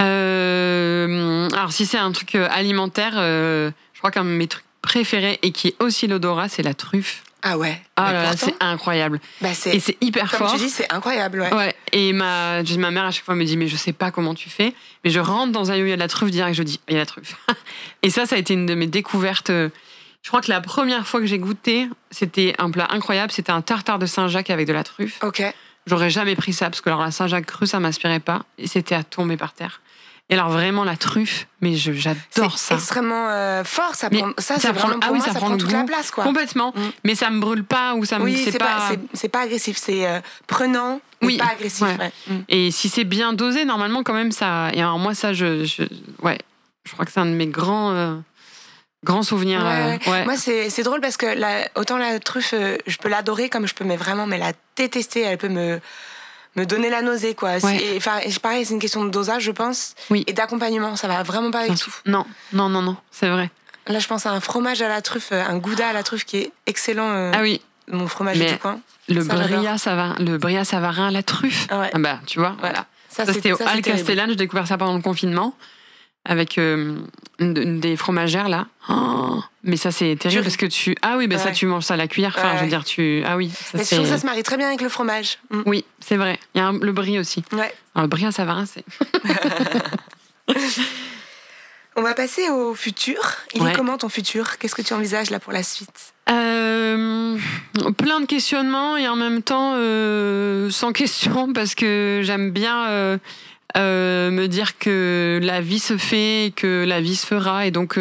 Euh, 0.00 1.48
alors, 1.52 1.72
si 1.72 1.84
c'est 1.84 1.98
un 1.98 2.12
truc 2.12 2.34
euh, 2.34 2.48
alimentaire, 2.50 3.12
euh, 3.16 3.70
je 3.92 3.98
crois 3.98 4.10
qu'un 4.10 4.24
de 4.24 4.30
mes 4.30 4.46
trucs 4.46 4.64
préférés 4.80 5.38
et 5.42 5.52
qui 5.52 5.68
est 5.68 5.82
aussi 5.82 6.06
l'odorat, 6.06 6.48
c'est 6.48 6.62
la 6.62 6.72
truffe. 6.72 7.22
Ah 7.42 7.58
ouais. 7.58 7.80
Ah 7.96 8.12
là 8.12 8.22
là, 8.22 8.36
c'est 8.36 8.54
incroyable. 8.60 9.20
bah, 9.40 9.48
Et 9.66 9.80
c'est 9.80 9.96
hyper 10.00 10.30
comme 10.30 10.46
fort. 10.46 10.52
tu 10.52 10.58
dis, 10.58 10.70
c'est 10.70 10.90
incroyable. 10.92 11.40
Ouais. 11.40 11.52
Ouais, 11.52 11.74
et 11.90 12.12
ma, 12.12 12.62
ma 12.78 12.90
mère 12.92 13.04
à 13.04 13.10
chaque 13.10 13.24
fois 13.24 13.34
me 13.34 13.44
dit 13.44 13.56
mais 13.56 13.66
je 13.66 13.74
sais 13.76 13.92
pas 13.92 14.12
comment 14.12 14.34
tu 14.34 14.48
fais, 14.48 14.72
mais 15.04 15.10
je 15.10 15.18
rentre 15.18 15.50
dans 15.50 15.72
un 15.72 15.76
lieu 15.76 15.82
où 15.82 15.86
il 15.86 15.90
y 15.90 15.92
a 15.92 15.96
de 15.96 16.00
la 16.00 16.08
truffe 16.08 16.30
direct, 16.30 16.56
je 16.56 16.62
dis 16.62 16.80
il 16.88 16.94
y 16.94 16.96
a 16.96 17.00
la 17.00 17.06
truffe. 17.06 17.34
et 18.04 18.10
ça, 18.10 18.26
ça 18.26 18.36
a 18.36 18.38
été 18.38 18.54
une 18.54 18.66
de 18.66 18.74
mes 18.76 18.86
découvertes. 18.86 19.50
Je 19.50 20.28
crois 20.28 20.40
que 20.40 20.50
la 20.50 20.60
première 20.60 21.04
fois 21.08 21.18
que 21.18 21.26
j'ai 21.26 21.40
goûté, 21.40 21.88
c'était 22.12 22.54
un 22.58 22.70
plat 22.70 22.86
incroyable, 22.90 23.32
c'était 23.32 23.50
un 23.50 23.60
tartare 23.60 23.98
de 23.98 24.06
Saint-Jacques 24.06 24.50
avec 24.50 24.68
de 24.68 24.72
la 24.72 24.84
truffe. 24.84 25.18
Ok. 25.24 25.42
J'aurais 25.86 26.10
jamais 26.10 26.36
pris 26.36 26.52
ça 26.52 26.70
parce 26.70 26.80
que 26.80 26.88
alors 26.88 27.00
la 27.02 27.10
Saint-Jacques 27.10 27.46
crue, 27.46 27.66
ça 27.66 27.80
m'inspirait 27.80 28.20
pas 28.20 28.42
et 28.58 28.66
c'était 28.68 28.94
à 28.94 29.02
tomber 29.02 29.36
par 29.36 29.52
terre. 29.52 29.80
Et 30.30 30.34
alors 30.34 30.50
vraiment 30.50 30.84
la 30.84 30.96
truffe, 30.96 31.46
mais 31.60 31.74
je- 31.74 31.92
j'adore 31.92 32.56
C'est 32.56 32.68
ça. 32.68 32.74
extrêmement 32.76 33.28
euh, 33.28 33.64
fort. 33.64 33.94
Ça 33.94 34.08
Mais 34.10 34.20
prend, 34.20 34.30
ça, 34.38 34.54
ça 34.54 34.60
c'est 34.60 34.72
prend- 34.72 34.90
ah 35.02 35.08
oui, 35.10 35.18
moi, 35.18 35.26
ça 35.26 35.32
ça, 35.32 35.38
prend 35.38 35.48
prend 35.48 35.56
toute 35.58 35.72
la 35.72 35.82
place, 35.84 36.10
quoi. 36.10 36.24
Complètement, 36.24 36.72
Mm. 36.74 36.80
mais 37.04 37.14
ça 37.16 37.28
me 37.30 37.40
brûle 37.40 37.64
pas 37.64 37.94
ou 37.94 38.04
ça 38.04 38.18
me 38.18 38.24
Oui, 38.24 38.40
c'est 38.42 38.52
c'est 38.52 38.58
pas, 38.58 38.88
c'est- 38.90 39.00
c'est 39.12 39.28
pas 39.28 39.40
agressif, 39.40 39.76
c'est 39.76 40.06
euh, 40.06 40.20
prenant, 40.46 41.00
mais 41.20 41.26
Oui, 41.26 41.36
pas 41.38 41.48
agressif. 41.52 41.82
ouais. 41.82 41.96
ouais. 41.98 42.12
Mm. 42.28 42.40
Et 42.48 42.70
si 42.70 42.88
c'est 42.88 43.04
bien 43.04 43.32
dosé, 43.34 43.64
normalement, 43.64 44.02
quand 44.04 44.14
même, 44.14 44.32
ça. 44.32 44.70
Et 44.72 44.80
alors, 44.80 44.98
moi, 44.98 45.14
ça, 45.14 45.32
je. 45.34 45.64
je- 45.64 45.82
ouais. 46.22 46.38
Je 46.84 46.92
crois 46.92 47.04
que 47.04 47.12
c'est 47.12 47.20
un 47.20 47.26
de 47.26 47.30
mes 47.32 47.46
grands. 47.48 47.90
euh, 47.92 48.14
grands 49.04 49.22
souvenirs. 49.22 49.62
Ouais, 49.64 49.98
euh, 50.06 50.10
ouais. 50.10 50.24
Moi, 50.24 50.36
c'est 50.36 50.70
c'est 50.70 50.82
drôle 50.82 51.00
parce 51.00 51.16
que 51.16 51.26
la, 51.26 51.66
autant 51.76 51.98
la 51.98 52.18
truffe, 52.20 52.54
euh, 52.54 52.76
je 52.86 52.96
peux 52.98 53.08
l'adorer 53.08 53.48
comme 53.48 53.66
je 53.66 53.74
peux 53.74 53.84
mais 53.84 53.96
vraiment 53.96 54.26
mais 54.26 54.38
la 54.38 54.52
détester. 54.76 55.22
Elle 55.22 55.38
peut 55.38 55.48
me, 55.48 55.80
me 56.56 56.64
donner 56.66 56.90
la 56.90 57.02
nausée, 57.02 57.34
quoi. 57.34 57.56
Ouais. 57.62 57.94
Enfin, 57.96 58.18
pareil, 58.42 58.64
c'est 58.64 58.74
une 58.74 58.80
question 58.80 59.04
de 59.04 59.10
dosage, 59.10 59.42
je 59.44 59.50
pense, 59.52 59.94
Oui. 60.10 60.24
et 60.26 60.32
d'accompagnement. 60.32 60.96
Ça 60.96 61.08
va 61.08 61.22
vraiment 61.22 61.50
pas 61.50 61.60
avec 61.60 61.76
tout. 61.78 61.92
Non, 62.06 62.24
non, 62.52 62.68
non, 62.68 62.82
non, 62.82 62.96
c'est 63.10 63.28
vrai. 63.28 63.50
Là, 63.88 63.98
je 63.98 64.06
pense 64.06 64.26
à 64.26 64.30
un 64.30 64.40
fromage 64.40 64.80
à 64.80 64.88
la 64.88 65.02
truffe, 65.02 65.30
euh, 65.32 65.42
un 65.44 65.58
gouda 65.58 65.88
à 65.88 65.92
la 65.92 66.02
truffe 66.04 66.24
qui 66.24 66.36
est 66.38 66.52
excellent. 66.66 67.10
euh, 67.10 67.32
Ah 67.34 67.42
oui, 67.42 67.60
Mon 67.88 68.06
fromage 68.06 68.38
Mais- 68.38 68.52
du 68.52 68.58
coin. 68.58 68.78
le 69.08 69.22
Ça, 69.24 69.34
bria 69.34 69.76
savarin, 69.76 70.14
le 70.20 70.38
bria 70.38 70.64
savarin 70.64 71.08
à 71.08 71.10
la 71.10 71.24
truffe. 71.24 71.66
Ah 71.68 71.80
ouais. 71.80 71.90
Ah 71.92 71.98
bah, 71.98 72.20
tu 72.26 72.38
vois, 72.38 72.54
voilà. 72.60 72.86
Ça, 73.08 73.26
c'était 73.26 73.52
au 73.52 73.58
Al. 73.60 73.82
Castellane, 73.82 74.30
j'ai 74.30 74.36
découvert 74.36 74.66
ça 74.68 74.78
pendant 74.78 74.94
le 74.94 75.02
confinement. 75.02 75.52
Avec 76.24 76.56
euh, 76.58 76.94
une, 77.40 77.80
des 77.80 77.96
fromagères, 77.96 78.48
là. 78.48 78.66
Oh, 78.88 79.42
mais 79.64 79.76
ça, 79.76 79.90
c'est 79.90 80.14
terrible 80.16 80.44
parce 80.44 80.56
que 80.56 80.66
tu. 80.66 80.94
Ah 81.02 81.16
oui, 81.18 81.26
mais 81.26 81.36
ça, 81.36 81.46
Ouais. 81.46 81.52
tu 81.52 81.66
manges 81.66 81.82
ça 81.84 81.94
à 81.94 81.96
la 81.96 82.06
cuillère. 82.06 82.34
Enfin, 82.38 82.52
Ouais, 82.52 82.58
je 82.58 82.62
veux 82.62 82.68
dire, 82.68 82.84
tu. 82.84 83.22
Ah 83.26 83.36
oui, 83.36 83.50
ça, 83.50 83.76
Mais 83.78 83.82
je 83.82 83.88
trouve 83.88 83.98
que 84.00 84.04
c'est. 84.06 84.10
ça 84.12 84.18
se 84.18 84.26
marie 84.26 84.44
très 84.44 84.56
bien 84.56 84.68
avec 84.68 84.82
le 84.82 84.88
fromage. 84.88 85.38
Mm. 85.50 85.62
Oui, 85.66 85.84
c'est 85.98 86.16
vrai. 86.16 86.38
Il 86.54 86.58
y 86.58 86.60
a 86.60 86.68
un- 86.68 86.78
le 86.78 86.92
brie 86.92 87.18
aussi. 87.18 87.42
Ouais. 87.52 87.74
Alors, 87.96 88.02
le 88.04 88.06
brie 88.06 88.24
à 88.24 88.30
savarin, 88.30 88.66
c'est. 88.66 88.84
On 91.94 92.02
va 92.02 92.14
passer 92.14 92.48
au 92.48 92.74
futur. 92.74 93.18
Il 93.54 93.66
est 93.66 93.72
comment 93.74 93.98
ton 93.98 94.08
futur? 94.08 94.56
Qu'est-ce 94.58 94.74
que 94.74 94.80
tu 94.82 94.94
envisages 94.94 95.28
là 95.30 95.38
pour 95.40 95.52
la 95.52 95.62
suite? 95.62 96.14
Euh, 96.30 97.36
Plein 97.98 98.20
de 98.20 98.26
questionnements 98.26 98.96
et 98.96 99.08
en 99.08 99.16
même 99.16 99.42
temps 99.42 99.72
euh, 99.74 100.70
sans 100.70 100.92
question 100.92 101.52
parce 101.52 101.74
que 101.74 102.20
j'aime 102.22 102.50
bien 102.50 102.86
euh, 103.76 104.30
me 104.30 104.46
dire 104.48 104.78
que 104.78 105.40
la 105.42 105.60
vie 105.60 105.78
se 105.78 105.96
fait 105.96 106.46
et 106.46 106.50
que 106.50 106.84
la 106.86 107.00
vie 107.00 107.16
se 107.16 107.26
fera 107.26 107.66
et 107.66 107.70
donc 107.70 107.98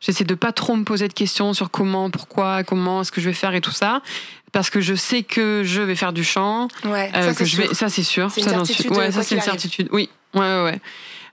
j'essaie 0.00 0.24
de 0.24 0.34
pas 0.34 0.52
trop 0.52 0.76
me 0.76 0.84
poser 0.84 1.08
de 1.08 1.12
questions 1.12 1.52
sur 1.54 1.70
comment, 1.70 2.10
pourquoi, 2.10 2.64
comment, 2.64 3.04
ce 3.04 3.12
que 3.12 3.20
je 3.20 3.28
vais 3.28 3.34
faire 3.34 3.54
et 3.54 3.60
tout 3.60 3.72
ça 3.72 4.02
parce 4.52 4.70
que 4.70 4.80
je 4.80 4.94
sais 4.94 5.22
que 5.22 5.62
je 5.64 5.80
vais 5.80 5.94
faire 5.94 6.12
du 6.12 6.24
chant. 6.24 6.68
Ouais, 6.84 7.10
ça, 7.12 7.34
que 7.34 7.44
je 7.44 7.56
vais, 7.56 7.74
ça 7.74 7.88
c'est 7.88 8.02
sûr. 8.02 8.30
Une 8.36 8.48
Ouais, 8.96 9.12
ça 9.12 9.22
c'est 9.22 9.36
une 9.36 9.40
certitude. 9.40 9.88
Oui, 9.92 10.08
ouais, 10.34 10.40
ouais. 10.40 10.62
ouais. 10.64 10.80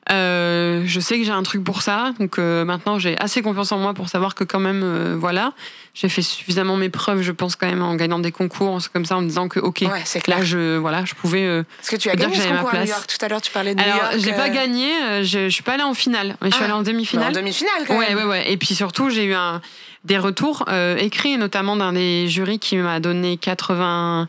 Euh, 0.09 0.83
je 0.85 0.99
sais 0.99 1.17
que 1.19 1.25
j'ai 1.25 1.31
un 1.31 1.43
truc 1.43 1.63
pour 1.63 1.81
ça, 1.81 2.13
donc 2.19 2.39
euh, 2.39 2.63
maintenant 2.63 2.97
j'ai 2.97 3.17
assez 3.19 3.41
confiance 3.41 3.73
en 3.73 3.77
moi 3.77 3.93
pour 3.93 4.07
savoir 4.07 4.35
que 4.35 4.45
quand 4.45 4.59
même, 4.59 4.81
euh, 4.83 5.17
voilà, 5.19 5.51
j'ai 5.93 6.07
fait 6.07 6.21
suffisamment 6.21 6.77
mes 6.77 6.89
preuves, 6.89 7.21
je 7.21 7.33
pense 7.33 7.57
quand 7.57 7.67
même 7.67 7.81
en 7.81 7.95
gagnant 7.95 8.19
des 8.19 8.31
concours, 8.31 8.79
comme 8.93 9.03
ça, 9.03 9.17
en 9.17 9.21
me 9.21 9.27
disant 9.27 9.49
que 9.49 9.59
ok, 9.59 9.81
là 10.27 10.43
je, 10.43 10.77
voilà, 10.77 11.03
je 11.03 11.13
pouvais. 11.13 11.43
Est-ce 11.43 11.91
que 11.91 11.97
tu 11.97 12.09
as 12.09 12.15
gagné 12.15 12.35
ce 12.35 12.47
concours 12.47 12.73
à 12.73 12.83
New 12.83 12.87
York 12.87 13.05
Tout 13.07 13.25
à 13.25 13.27
l'heure 13.27 13.41
tu 13.41 13.51
parlais 13.51 13.75
de 13.75 13.81
New 13.81 13.85
Alors, 13.85 14.11
York. 14.13 14.15
j'ai 14.19 14.31
pas 14.31 14.49
gagné, 14.49 14.89
je, 15.23 15.45
je 15.45 15.49
suis 15.49 15.63
pas 15.63 15.73
allée 15.73 15.83
en 15.83 15.93
finale, 15.93 16.37
mais 16.41 16.49
je 16.49 16.55
suis 16.55 16.63
ah. 16.63 16.65
allée 16.67 16.73
en 16.73 16.83
demi-finale. 16.83 17.29
En 17.29 17.31
demi-finale 17.31 17.83
quand 17.85 17.97
ouais, 17.97 18.15
Ouais, 18.15 18.23
ouais, 18.23 18.51
Et 18.51 18.55
puis 18.55 18.75
surtout 18.75 19.09
j'ai 19.09 19.25
eu 19.25 19.33
un, 19.33 19.61
des 20.05 20.17
retours 20.17 20.65
écrits, 20.99 21.37
notamment 21.37 21.75
d'un 21.75 21.91
des 21.91 22.29
jurys 22.29 22.59
qui 22.59 22.77
m'a 22.77 22.99
donné 22.99 23.37
80. 23.37 24.27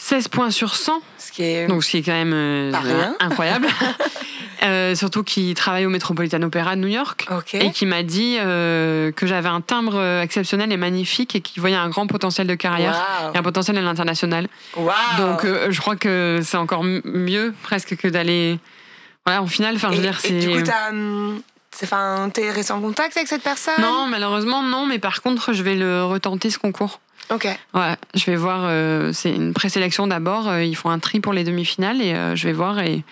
16 0.00 0.28
points 0.28 0.52
sur 0.52 0.76
100. 0.76 1.02
Ce 1.18 1.32
qui 1.32 1.42
est, 1.42 1.66
Donc, 1.66 1.82
ce 1.82 1.90
qui 1.90 1.96
est 1.96 2.02
quand 2.02 2.12
même 2.12 2.72
incroyable. 3.18 3.66
Euh, 4.62 4.94
surtout 4.94 5.22
qui 5.22 5.54
travaille 5.54 5.86
au 5.86 5.90
Metropolitan 5.90 6.42
Opera 6.42 6.74
de 6.74 6.80
New 6.80 6.88
York 6.88 7.28
et 7.52 7.70
qui 7.70 7.86
m'a 7.86 8.02
dit 8.02 8.38
euh, 8.40 9.12
que 9.12 9.26
j'avais 9.26 9.48
un 9.48 9.60
timbre 9.60 10.02
exceptionnel 10.20 10.72
et 10.72 10.76
magnifique 10.76 11.36
et 11.36 11.40
qui 11.40 11.60
voyait 11.60 11.76
un 11.76 11.88
grand 11.88 12.06
potentiel 12.06 12.46
de 12.46 12.54
carrière 12.54 13.30
et 13.34 13.38
un 13.38 13.42
potentiel 13.42 13.78
à 13.78 13.82
l'international. 13.82 14.48
Donc 15.18 15.44
euh, 15.44 15.70
je 15.70 15.80
crois 15.80 15.96
que 15.96 16.40
c'est 16.42 16.56
encore 16.56 16.82
mieux 16.82 17.54
presque 17.62 17.96
que 17.96 18.08
d'aller 18.08 18.58
voilà 19.24 19.42
en 19.42 19.46
finale. 19.46 19.76
Enfin, 19.76 19.90
je 19.92 19.96
veux 19.96 20.02
dire, 20.02 20.18
c'est. 20.18 20.40
Du 20.40 20.48
coup, 20.48 20.70
hum, 20.90 21.40
t'es 22.32 22.50
resté 22.50 22.72
en 22.72 22.80
contact 22.80 23.16
avec 23.16 23.28
cette 23.28 23.42
personne? 23.42 23.74
Non, 23.80 24.06
malheureusement 24.08 24.62
non. 24.62 24.86
Mais 24.86 24.98
par 24.98 25.22
contre, 25.22 25.52
je 25.52 25.62
vais 25.62 25.76
le 25.76 26.02
retenter 26.04 26.50
ce 26.50 26.58
concours. 26.58 27.00
Ok. 27.30 27.46
Ouais, 27.74 27.94
je 28.14 28.24
vais 28.24 28.36
voir. 28.36 28.68
c'est 29.14 29.30
une 29.30 29.52
présélection 29.52 30.08
d'abord. 30.08 30.52
ils 30.58 30.76
font 30.76 30.90
un 30.90 30.98
tri 30.98 31.20
pour 31.20 31.32
les 31.32 31.44
demi-finales 31.44 32.02
et 32.02 32.14
je 32.34 32.46
vais 32.46 32.54
voir 32.54 32.80
et, 32.80 33.04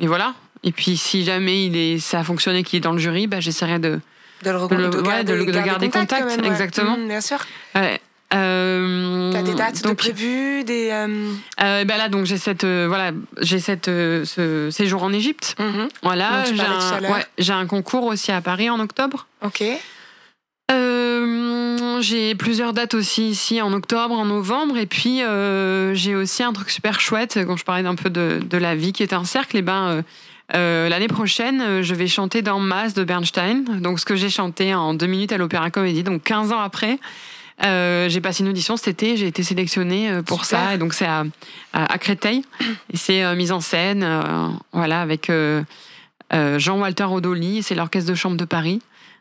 et 0.00 0.06
voilà. 0.08 0.34
Et 0.62 0.72
puis, 0.72 0.96
si 0.96 1.24
jamais 1.24 1.66
il 1.66 1.76
est, 1.76 1.98
ça 1.98 2.20
a 2.20 2.24
fonctionné, 2.24 2.62
qu'il 2.62 2.76
est 2.78 2.80
dans 2.80 2.92
le 2.92 2.98
jury, 2.98 3.26
bah, 3.26 3.40
j'essaierai 3.40 3.78
de, 3.78 4.00
de 4.42 4.50
le, 4.50 4.58
de, 4.68 4.96
de, 4.96 5.02
garder, 5.02 5.44
de, 5.44 5.52
garder, 5.52 5.90
contact, 5.90 6.26
même, 6.26 6.44
exactement. 6.44 6.96
Mmh, 6.96 7.08
bien 7.08 7.20
sûr. 7.20 7.38
Ouais. 7.74 8.00
Euh, 8.32 9.32
T'as 9.32 9.42
des 9.42 9.54
dates 9.54 9.82
donc, 9.82 9.92
de 9.92 9.96
prévues 9.96 10.62
des 10.62 10.90
euh... 10.92 11.32
Euh, 11.60 11.84
bah 11.84 11.96
là 11.96 12.08
donc 12.08 12.26
j'ai 12.26 12.38
cette 12.38 12.62
euh, 12.62 12.86
voilà 12.86 13.10
j'ai 13.40 13.58
cette 13.58 13.86
ce 13.86 14.68
séjour 14.70 15.02
en 15.02 15.12
Égypte 15.12 15.56
mmh. 15.58 15.88
voilà 16.04 16.44
j'ai 16.44 16.62
un, 16.62 17.00
ouais, 17.00 17.50
un 17.50 17.66
concours 17.66 18.04
aussi 18.04 18.30
à 18.30 18.40
Paris 18.40 18.70
en 18.70 18.78
octobre 18.78 19.26
ok 19.42 19.64
j'ai 22.00 22.34
plusieurs 22.34 22.72
dates 22.72 22.94
aussi 22.94 23.28
ici 23.28 23.60
en 23.60 23.74
octobre, 23.74 24.18
en 24.18 24.24
novembre, 24.24 24.78
et 24.78 24.86
puis 24.86 25.20
j'ai 25.92 26.14
aussi 26.14 26.42
un 26.42 26.52
truc 26.54 26.70
super 26.70 26.98
chouette 26.98 27.40
quand 27.46 27.58
je 27.58 27.64
parlais 27.64 27.82
d'un 27.82 27.94
peu 27.94 28.08
de, 28.08 28.40
de, 28.42 28.56
la 28.56 28.74
vie 28.74 28.94
qui 28.94 29.02
est 29.02 29.12
un 29.12 29.24
cercle. 29.24 29.58
Et 29.58 29.62
ben 29.62 30.02
euh, 30.54 30.88
l'année 30.88 31.08
prochaine, 31.08 31.60
euh, 31.60 31.82
je 31.82 31.94
vais 31.94 32.06
chanter 32.06 32.42
dans 32.42 32.58
Mass 32.58 32.94
de 32.94 33.04
Bernstein, 33.04 33.64
donc 33.80 34.00
ce 34.00 34.04
que 34.04 34.16
j'ai 34.16 34.30
chanté 34.30 34.74
en 34.74 34.94
deux 34.94 35.06
minutes 35.06 35.32
à 35.32 35.38
l'Opéra 35.38 35.70
Comédie, 35.70 36.02
donc 36.02 36.22
15 36.22 36.52
ans 36.52 36.60
après. 36.60 36.98
Euh, 37.62 38.08
j'ai 38.08 38.20
passé 38.20 38.42
une 38.42 38.48
audition 38.48 38.76
cet 38.76 38.88
été, 38.88 39.16
j'ai 39.16 39.26
été 39.26 39.42
sélectionnée 39.42 40.10
pour 40.24 40.44
ça, 40.44 40.74
et 40.74 40.78
donc 40.78 40.94
c'est 40.94 41.06
à, 41.06 41.24
à, 41.74 41.98
Créteil, 41.98 42.42
et 42.92 42.96
c'est 42.96 43.36
mise 43.36 43.52
en 43.52 43.60
scène, 43.60 44.06
voilà, 44.72 45.02
avec 45.02 45.30
Jean-Walter 46.32 47.04
Odoli, 47.04 47.62
c'est 47.62 47.74
l'Orchestre 47.74 48.10
de 48.10 48.14
Chambre 48.14 48.36
de 48.36 48.46
Paris. 48.46 48.80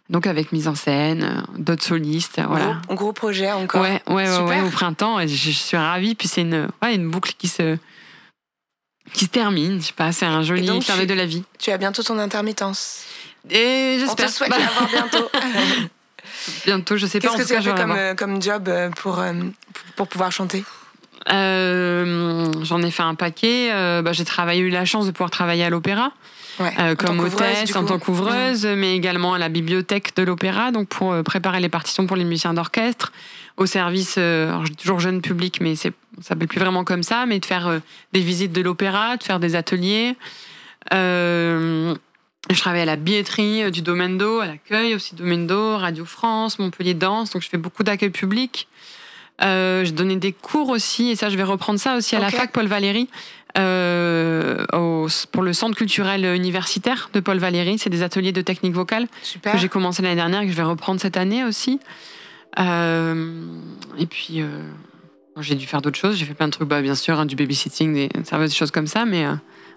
Donc 0.09 0.25
avec 0.25 0.51
mise 0.51 0.67
en 0.67 0.73
scène, 0.73 1.43
d'autres 1.59 1.83
solistes, 1.83 2.41
voilà. 2.47 2.81
Gros, 2.87 2.95
gros 2.95 3.13
projet 3.13 3.51
encore. 3.51 3.83
Ouais, 3.83 4.01
ouais, 4.07 4.27
ouais, 4.39 4.61
au 4.61 4.69
printemps. 4.69 5.19
Et 5.19 5.27
je, 5.27 5.51
suis 5.51 5.77
ravie. 5.77 6.15
Puis 6.15 6.27
c'est 6.27 6.41
une, 6.41 6.67
ouais, 6.81 6.95
une 6.95 7.11
boucle 7.11 7.33
qui 7.37 7.47
se, 7.47 7.77
qui 9.13 9.25
se 9.25 9.29
termine. 9.29 9.81
Je 9.81 9.87
sais 9.87 9.93
pas, 9.93 10.11
c'est 10.11 10.25
un 10.25 10.43
joli 10.43 10.79
carnet 10.85 11.05
de 11.05 11.13
la 11.13 11.25
vie. 11.25 11.43
Tu 11.57 11.71
as 11.71 11.77
bientôt 11.77 12.03
ton 12.03 12.17
intermittence. 12.19 13.03
Et 13.49 13.97
j'espère. 13.99 14.25
On 14.25 14.29
te 14.29 14.33
souhaite 14.33 14.49
l'avoir 14.57 14.89
bientôt. 14.89 15.29
bientôt, 16.65 16.97
je 16.97 17.05
sais 17.05 17.19
pas. 17.19 17.29
Qu'est-ce 17.29 17.43
que 17.43 17.47
tu 17.47 17.55
as 17.55 17.61
fait 17.61 17.75
comme, 17.75 17.91
euh, 17.91 18.15
comme 18.15 18.41
job 18.41 18.67
euh, 18.67 18.89
pour, 18.89 19.19
euh, 19.19 19.33
pour 19.95 20.07
pouvoir 20.07 20.31
chanter? 20.31 20.63
Euh, 21.31 22.51
J'en 22.63 22.81
ai 22.81 22.91
fait 22.91 23.03
un 23.03 23.15
paquet. 23.15 23.71
bah, 24.01 24.13
j'ai 24.13 24.25
travaillé, 24.25 24.61
eu 24.61 24.69
la 24.69 24.85
chance 24.85 25.05
de 25.05 25.11
pouvoir 25.11 25.31
travailler 25.31 25.63
à 25.63 25.69
l'opéra. 25.69 26.11
Ouais, 26.59 26.73
euh, 26.77 26.95
comme 26.95 27.21
hôtesse, 27.21 27.73
en 27.77 27.85
tant 27.85 27.99
qu'ouvreuse, 27.99 28.65
mmh. 28.65 28.75
mais 28.75 28.93
également 28.93 29.33
à 29.33 29.37
la 29.37 29.47
bibliothèque 29.47 30.13
de 30.17 30.23
l'opéra, 30.23 30.71
donc 30.71 30.89
pour 30.89 31.15
préparer 31.23 31.61
les 31.61 31.69
partitions 31.69 32.05
pour 32.05 32.17
les 32.17 32.25
musiciens 32.25 32.53
d'orchestre, 32.53 33.13
au 33.59 33.65
service, 33.65 34.15
euh, 34.17 34.65
toujours 34.77 34.99
jeune 34.99 35.21
public, 35.21 35.59
mais 35.61 35.75
c'est, 35.75 35.91
ça 36.21 36.29
s'appelle 36.29 36.47
plus 36.47 36.59
vraiment 36.59 36.85
comme 36.85 37.03
ça, 37.03 37.25
mais 37.25 37.39
de 37.39 37.45
faire 37.45 37.67
euh, 37.67 37.79
des 38.13 38.21
visites 38.21 38.53
de 38.53 38.61
l'opéra, 38.61 39.17
de 39.17 39.23
faire 39.23 39.39
des 39.39 39.55
ateliers. 39.55 40.15
Euh, 40.93 41.93
je 42.49 42.59
travaille 42.59 42.81
à 42.81 42.85
la 42.85 42.95
billetterie 42.95 43.69
du 43.69 43.81
Domendo, 43.81 44.39
à 44.39 44.47
l'accueil 44.47 44.95
aussi 44.95 45.13
Domendo, 45.13 45.77
Radio 45.77 46.05
France, 46.05 46.57
Montpellier 46.57 46.93
Danse, 46.93 47.31
donc 47.31 47.43
je 47.43 47.49
fais 47.49 47.57
beaucoup 47.57 47.83
d'accueil 47.83 48.09
public. 48.09 48.67
Euh, 49.41 49.83
je 49.83 49.91
donnais 49.91 50.15
des 50.15 50.31
cours 50.31 50.69
aussi, 50.69 51.09
et 51.09 51.15
ça 51.15 51.29
je 51.29 51.35
vais 51.35 51.43
reprendre 51.43 51.79
ça 51.79 51.97
aussi 51.97 52.15
à 52.15 52.19
la 52.19 52.29
fac 52.29 52.53
Paul 52.53 52.67
Valéry, 52.67 53.09
euh, 53.57 54.65
au, 54.71 55.07
pour 55.31 55.43
le 55.43 55.51
centre 55.51 55.75
culturel 55.75 56.23
universitaire 56.33 57.09
de 57.13 57.19
Paul 57.19 57.39
Valéry. 57.39 57.77
C'est 57.77 57.89
des 57.89 58.03
ateliers 58.03 58.31
de 58.31 58.41
technique 58.41 58.73
vocale 58.73 59.07
Super. 59.21 59.51
que 59.51 59.57
j'ai 59.57 59.69
commencé 59.69 60.01
l'année 60.01 60.15
dernière 60.15 60.41
et 60.41 60.45
que 60.45 60.51
je 60.51 60.57
vais 60.57 60.63
reprendre 60.63 61.01
cette 61.01 61.17
année 61.17 61.43
aussi. 61.43 61.79
Euh, 62.57 63.35
et 63.97 64.05
puis, 64.05 64.41
euh, 64.41 64.47
j'ai 65.39 65.55
dû 65.55 65.67
faire 65.67 65.81
d'autres 65.81 65.99
choses. 65.99 66.15
J'ai 66.17 66.25
fait 66.25 66.33
plein 66.33 66.47
de 66.47 66.53
trucs, 66.53 66.67
bah, 66.67 66.81
bien 66.81 66.95
sûr, 66.95 67.19
hein, 67.19 67.25
du 67.25 67.35
babysitting, 67.35 67.93
des 67.93 68.09
serveuses, 68.23 68.49
des 68.49 68.55
choses 68.55 68.71
comme 68.71 68.87
ça, 68.87 69.05
mais 69.05 69.25
euh, 69.25 69.33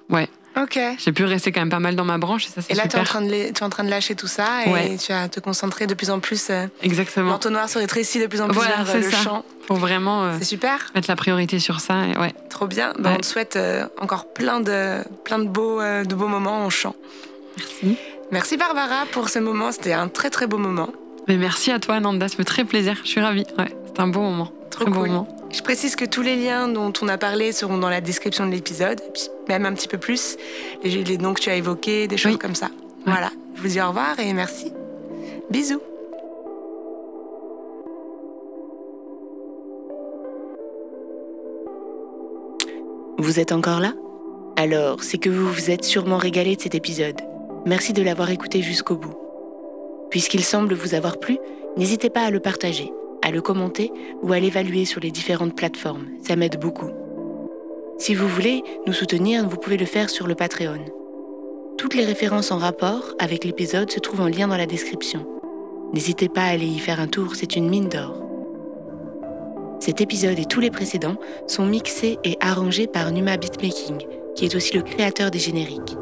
ouais. 0.09 0.29
Ok. 0.61 0.79
J'ai 0.99 1.13
pu 1.13 1.25
rester 1.25 1.51
quand 1.51 1.61
même 1.61 1.71
pas 1.71 1.81
mal 1.81 1.97
dans 1.97 2.05
ma 2.05 2.19
branche 2.19 2.47
et 2.47 2.51
ça 2.51 2.61
c'est 2.61 2.75
Et 2.75 2.77
là, 2.77 2.87
tu 2.87 2.97
es, 2.97 3.01
en 3.01 3.05
train 3.05 3.23
de 3.23 3.33
es 3.33 3.63
en 3.63 3.71
train 3.71 3.85
de 3.85 3.89
lâcher 3.89 4.15
tout 4.15 4.27
ça 4.27 4.67
et 4.67 4.99
tu 4.99 5.11
vas 5.11 5.27
te 5.27 5.41
concentrer 5.41 5.87
de 5.87 5.95
plus 5.95 6.11
en 6.11 6.21
plus. 6.21 6.51
Exactement. 6.83 7.31
L'entonnoir 7.31 7.71
se 7.71 7.79
rétrécit 7.79 8.21
de 8.21 8.27
plus 8.27 8.43
en 8.43 8.49
plus 8.49 8.57
voilà, 8.57 8.83
vers 8.83 8.97
le 8.97 9.11
ça. 9.11 9.17
chant. 9.17 9.45
Pour 9.67 9.79
vraiment 9.79 10.31
c'est 10.39 10.45
super. 10.45 10.91
mettre 10.95 11.09
la 11.09 11.17
priorité 11.17 11.59
sur 11.59 11.81
ça. 11.81 12.05
Et 12.07 12.19
ouais. 12.19 12.35
Trop 12.51 12.67
bien. 12.67 12.93
Bah, 12.99 13.09
ouais. 13.09 13.17
On 13.17 13.21
te 13.21 13.25
souhaite 13.25 13.59
encore 13.99 14.31
plein 14.35 14.61
de, 14.61 14.99
plein 15.25 15.39
de, 15.39 15.49
beaux, 15.49 15.81
de 15.81 16.15
beaux 16.15 16.29
moments 16.29 16.67
en 16.67 16.69
chant. 16.69 16.97
Merci. 17.57 17.97
Merci 18.31 18.57
Barbara 18.59 19.07
pour 19.11 19.31
ce 19.31 19.39
moment. 19.39 19.73
C'était 19.73 19.95
un 19.95 20.09
très 20.09 20.29
très 20.29 20.47
beau 20.47 20.59
moment. 20.59 20.91
Mais 21.29 21.37
merci 21.37 21.71
à 21.71 21.79
toi, 21.79 22.01
Nanda, 22.01 22.29
ça 22.29 22.37
fait 22.37 22.45
très 22.45 22.65
plaisir. 22.65 23.01
Je 23.05 23.09
suis 23.09 23.21
ravie. 23.21 23.45
Ouais, 23.59 23.75
c'est 23.87 24.01
un 24.01 24.09
bon 24.09 24.23
moment. 24.23 24.51
Trop 24.71 24.85
très 24.85 24.93
cool. 24.93 24.95
Bon 24.95 25.07
moment. 25.07 25.39
Je 25.53 25.61
précise 25.63 25.97
que 25.97 26.05
tous 26.05 26.23
les 26.23 26.37
liens 26.37 26.67
dont 26.67 26.93
on 27.03 27.09
a 27.09 27.19
parlé 27.19 27.53
seront 27.53 27.77
dans 27.77 27.91
la 27.91 28.01
description 28.01 28.47
de 28.47 28.53
l'épisode, 28.53 29.01
puis 29.13 29.25
même 29.49 29.67
un 29.67 29.75
petit 29.75 29.89
peu 29.89 29.99
plus, 29.99 30.37
les, 30.83 31.05
les 31.05 31.19
noms 31.19 31.35
que 31.35 31.41
tu 31.41 31.51
as 31.51 31.57
évoqués, 31.57 32.09
des 32.09 32.17
choses 32.17 32.33
oui. 32.33 32.39
comme 32.39 32.55
ça. 32.55 32.67
Ouais. 32.67 33.13
Voilà, 33.13 33.31
je 33.55 33.61
vous 33.61 33.69
dis 33.69 33.81
au 33.81 33.89
revoir 33.89 34.19
et 34.19 34.33
merci. 34.33 34.73
Bisous. 35.51 35.81
Vous 43.19 43.39
êtes 43.39 43.53
encore 43.53 43.79
là? 43.79 43.93
Alors, 44.57 45.03
c'est 45.03 45.19
que 45.19 45.31
vous 45.31 45.53
vous 45.53 45.71
êtes 45.71 45.85
sûrement 45.85 46.19
régalé 46.19 46.57
de 46.57 46.63
cet 46.63 46.75
épisode. 46.75 47.21
Merci 47.67 47.93
de 47.93 48.03
l'avoir 48.03 48.31
écouté 48.31 48.63
jusqu'au 48.63 48.97
bout. 48.97 49.15
Puisqu'il 50.13 50.45
semble 50.45 50.75
vous 50.75 50.95
avoir 50.95 51.19
plu, 51.19 51.39
n'hésitez 51.79 52.11
pas 52.11 52.21
à 52.21 52.31
le 52.31 52.39
partager, 52.39 52.93
à 53.23 53.31
le 53.31 53.41
commenter 53.41 53.91
ou 54.23 54.35
à 54.35 54.39
l'évaluer 54.39 54.85
sur 54.85 55.01
les 55.01 55.11
différentes 55.11 55.57
plateformes. 55.57 56.07
Ça 56.23 56.37
m'aide 56.37 56.61
beaucoup. 56.61 56.91
Si 57.97 58.15
vous 58.15 58.29
voulez 58.29 58.63
nous 58.87 58.93
soutenir, 58.93 59.49
vous 59.49 59.57
pouvez 59.57 59.79
le 59.79 59.87
faire 59.87 60.11
sur 60.11 60.27
le 60.27 60.35
Patreon. 60.35 60.85
Toutes 61.79 61.95
les 61.95 62.05
références 62.05 62.53
en 62.53 62.59
rapport 62.59 63.15
avec 63.19 63.43
l'épisode 63.45 63.91
se 63.91 64.01
trouvent 64.01 64.21
en 64.21 64.29
lien 64.29 64.49
dans 64.49 64.59
la 64.59 64.67
description. 64.67 65.27
N'hésitez 65.95 66.29
pas 66.29 66.43
à 66.43 66.51
aller 66.51 66.67
y 66.67 66.79
faire 66.79 67.01
un 67.01 67.09
tour, 67.09 67.35
c'est 67.35 67.57
une 67.57 67.71
mine 67.71 67.89
d'or. 67.89 68.23
Cet 69.81 70.03
épisode 70.03 70.39
et 70.39 70.45
tous 70.45 70.61
les 70.61 70.71
précédents 70.71 71.17
sont 71.47 71.65
mixés 71.65 72.19
et 72.23 72.37
arrangés 72.41 72.87
par 72.87 73.13
Numa 73.13 73.39
Beatmaking, 73.39 74.03
qui 74.37 74.45
est 74.45 74.55
aussi 74.57 74.77
le 74.77 74.83
créateur 74.83 75.31
des 75.31 75.39
génériques. 75.39 75.97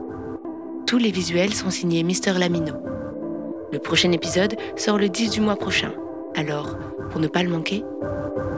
Tous 0.88 0.98
les 0.98 1.12
visuels 1.12 1.54
sont 1.54 1.70
signés 1.70 2.02
Mister 2.02 2.32
Lamino. 2.32 2.74
Le 3.72 3.78
prochain 3.78 4.10
épisode 4.12 4.56
sort 4.76 4.98
le 4.98 5.08
10 5.08 5.30
du 5.30 5.40
mois 5.40 5.56
prochain. 5.56 5.92
Alors, 6.34 6.76
pour 7.10 7.20
ne 7.20 7.28
pas 7.28 7.42
le 7.42 7.50
manquer, 7.50 7.84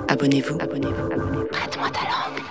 abonnez-vous. 0.09 0.59
Abonnez-vous. 0.61 1.13
Abonnez-vous. 1.13 1.45
Prête-moi 1.51 1.89
ta 1.91 2.01
langue. 2.01 2.42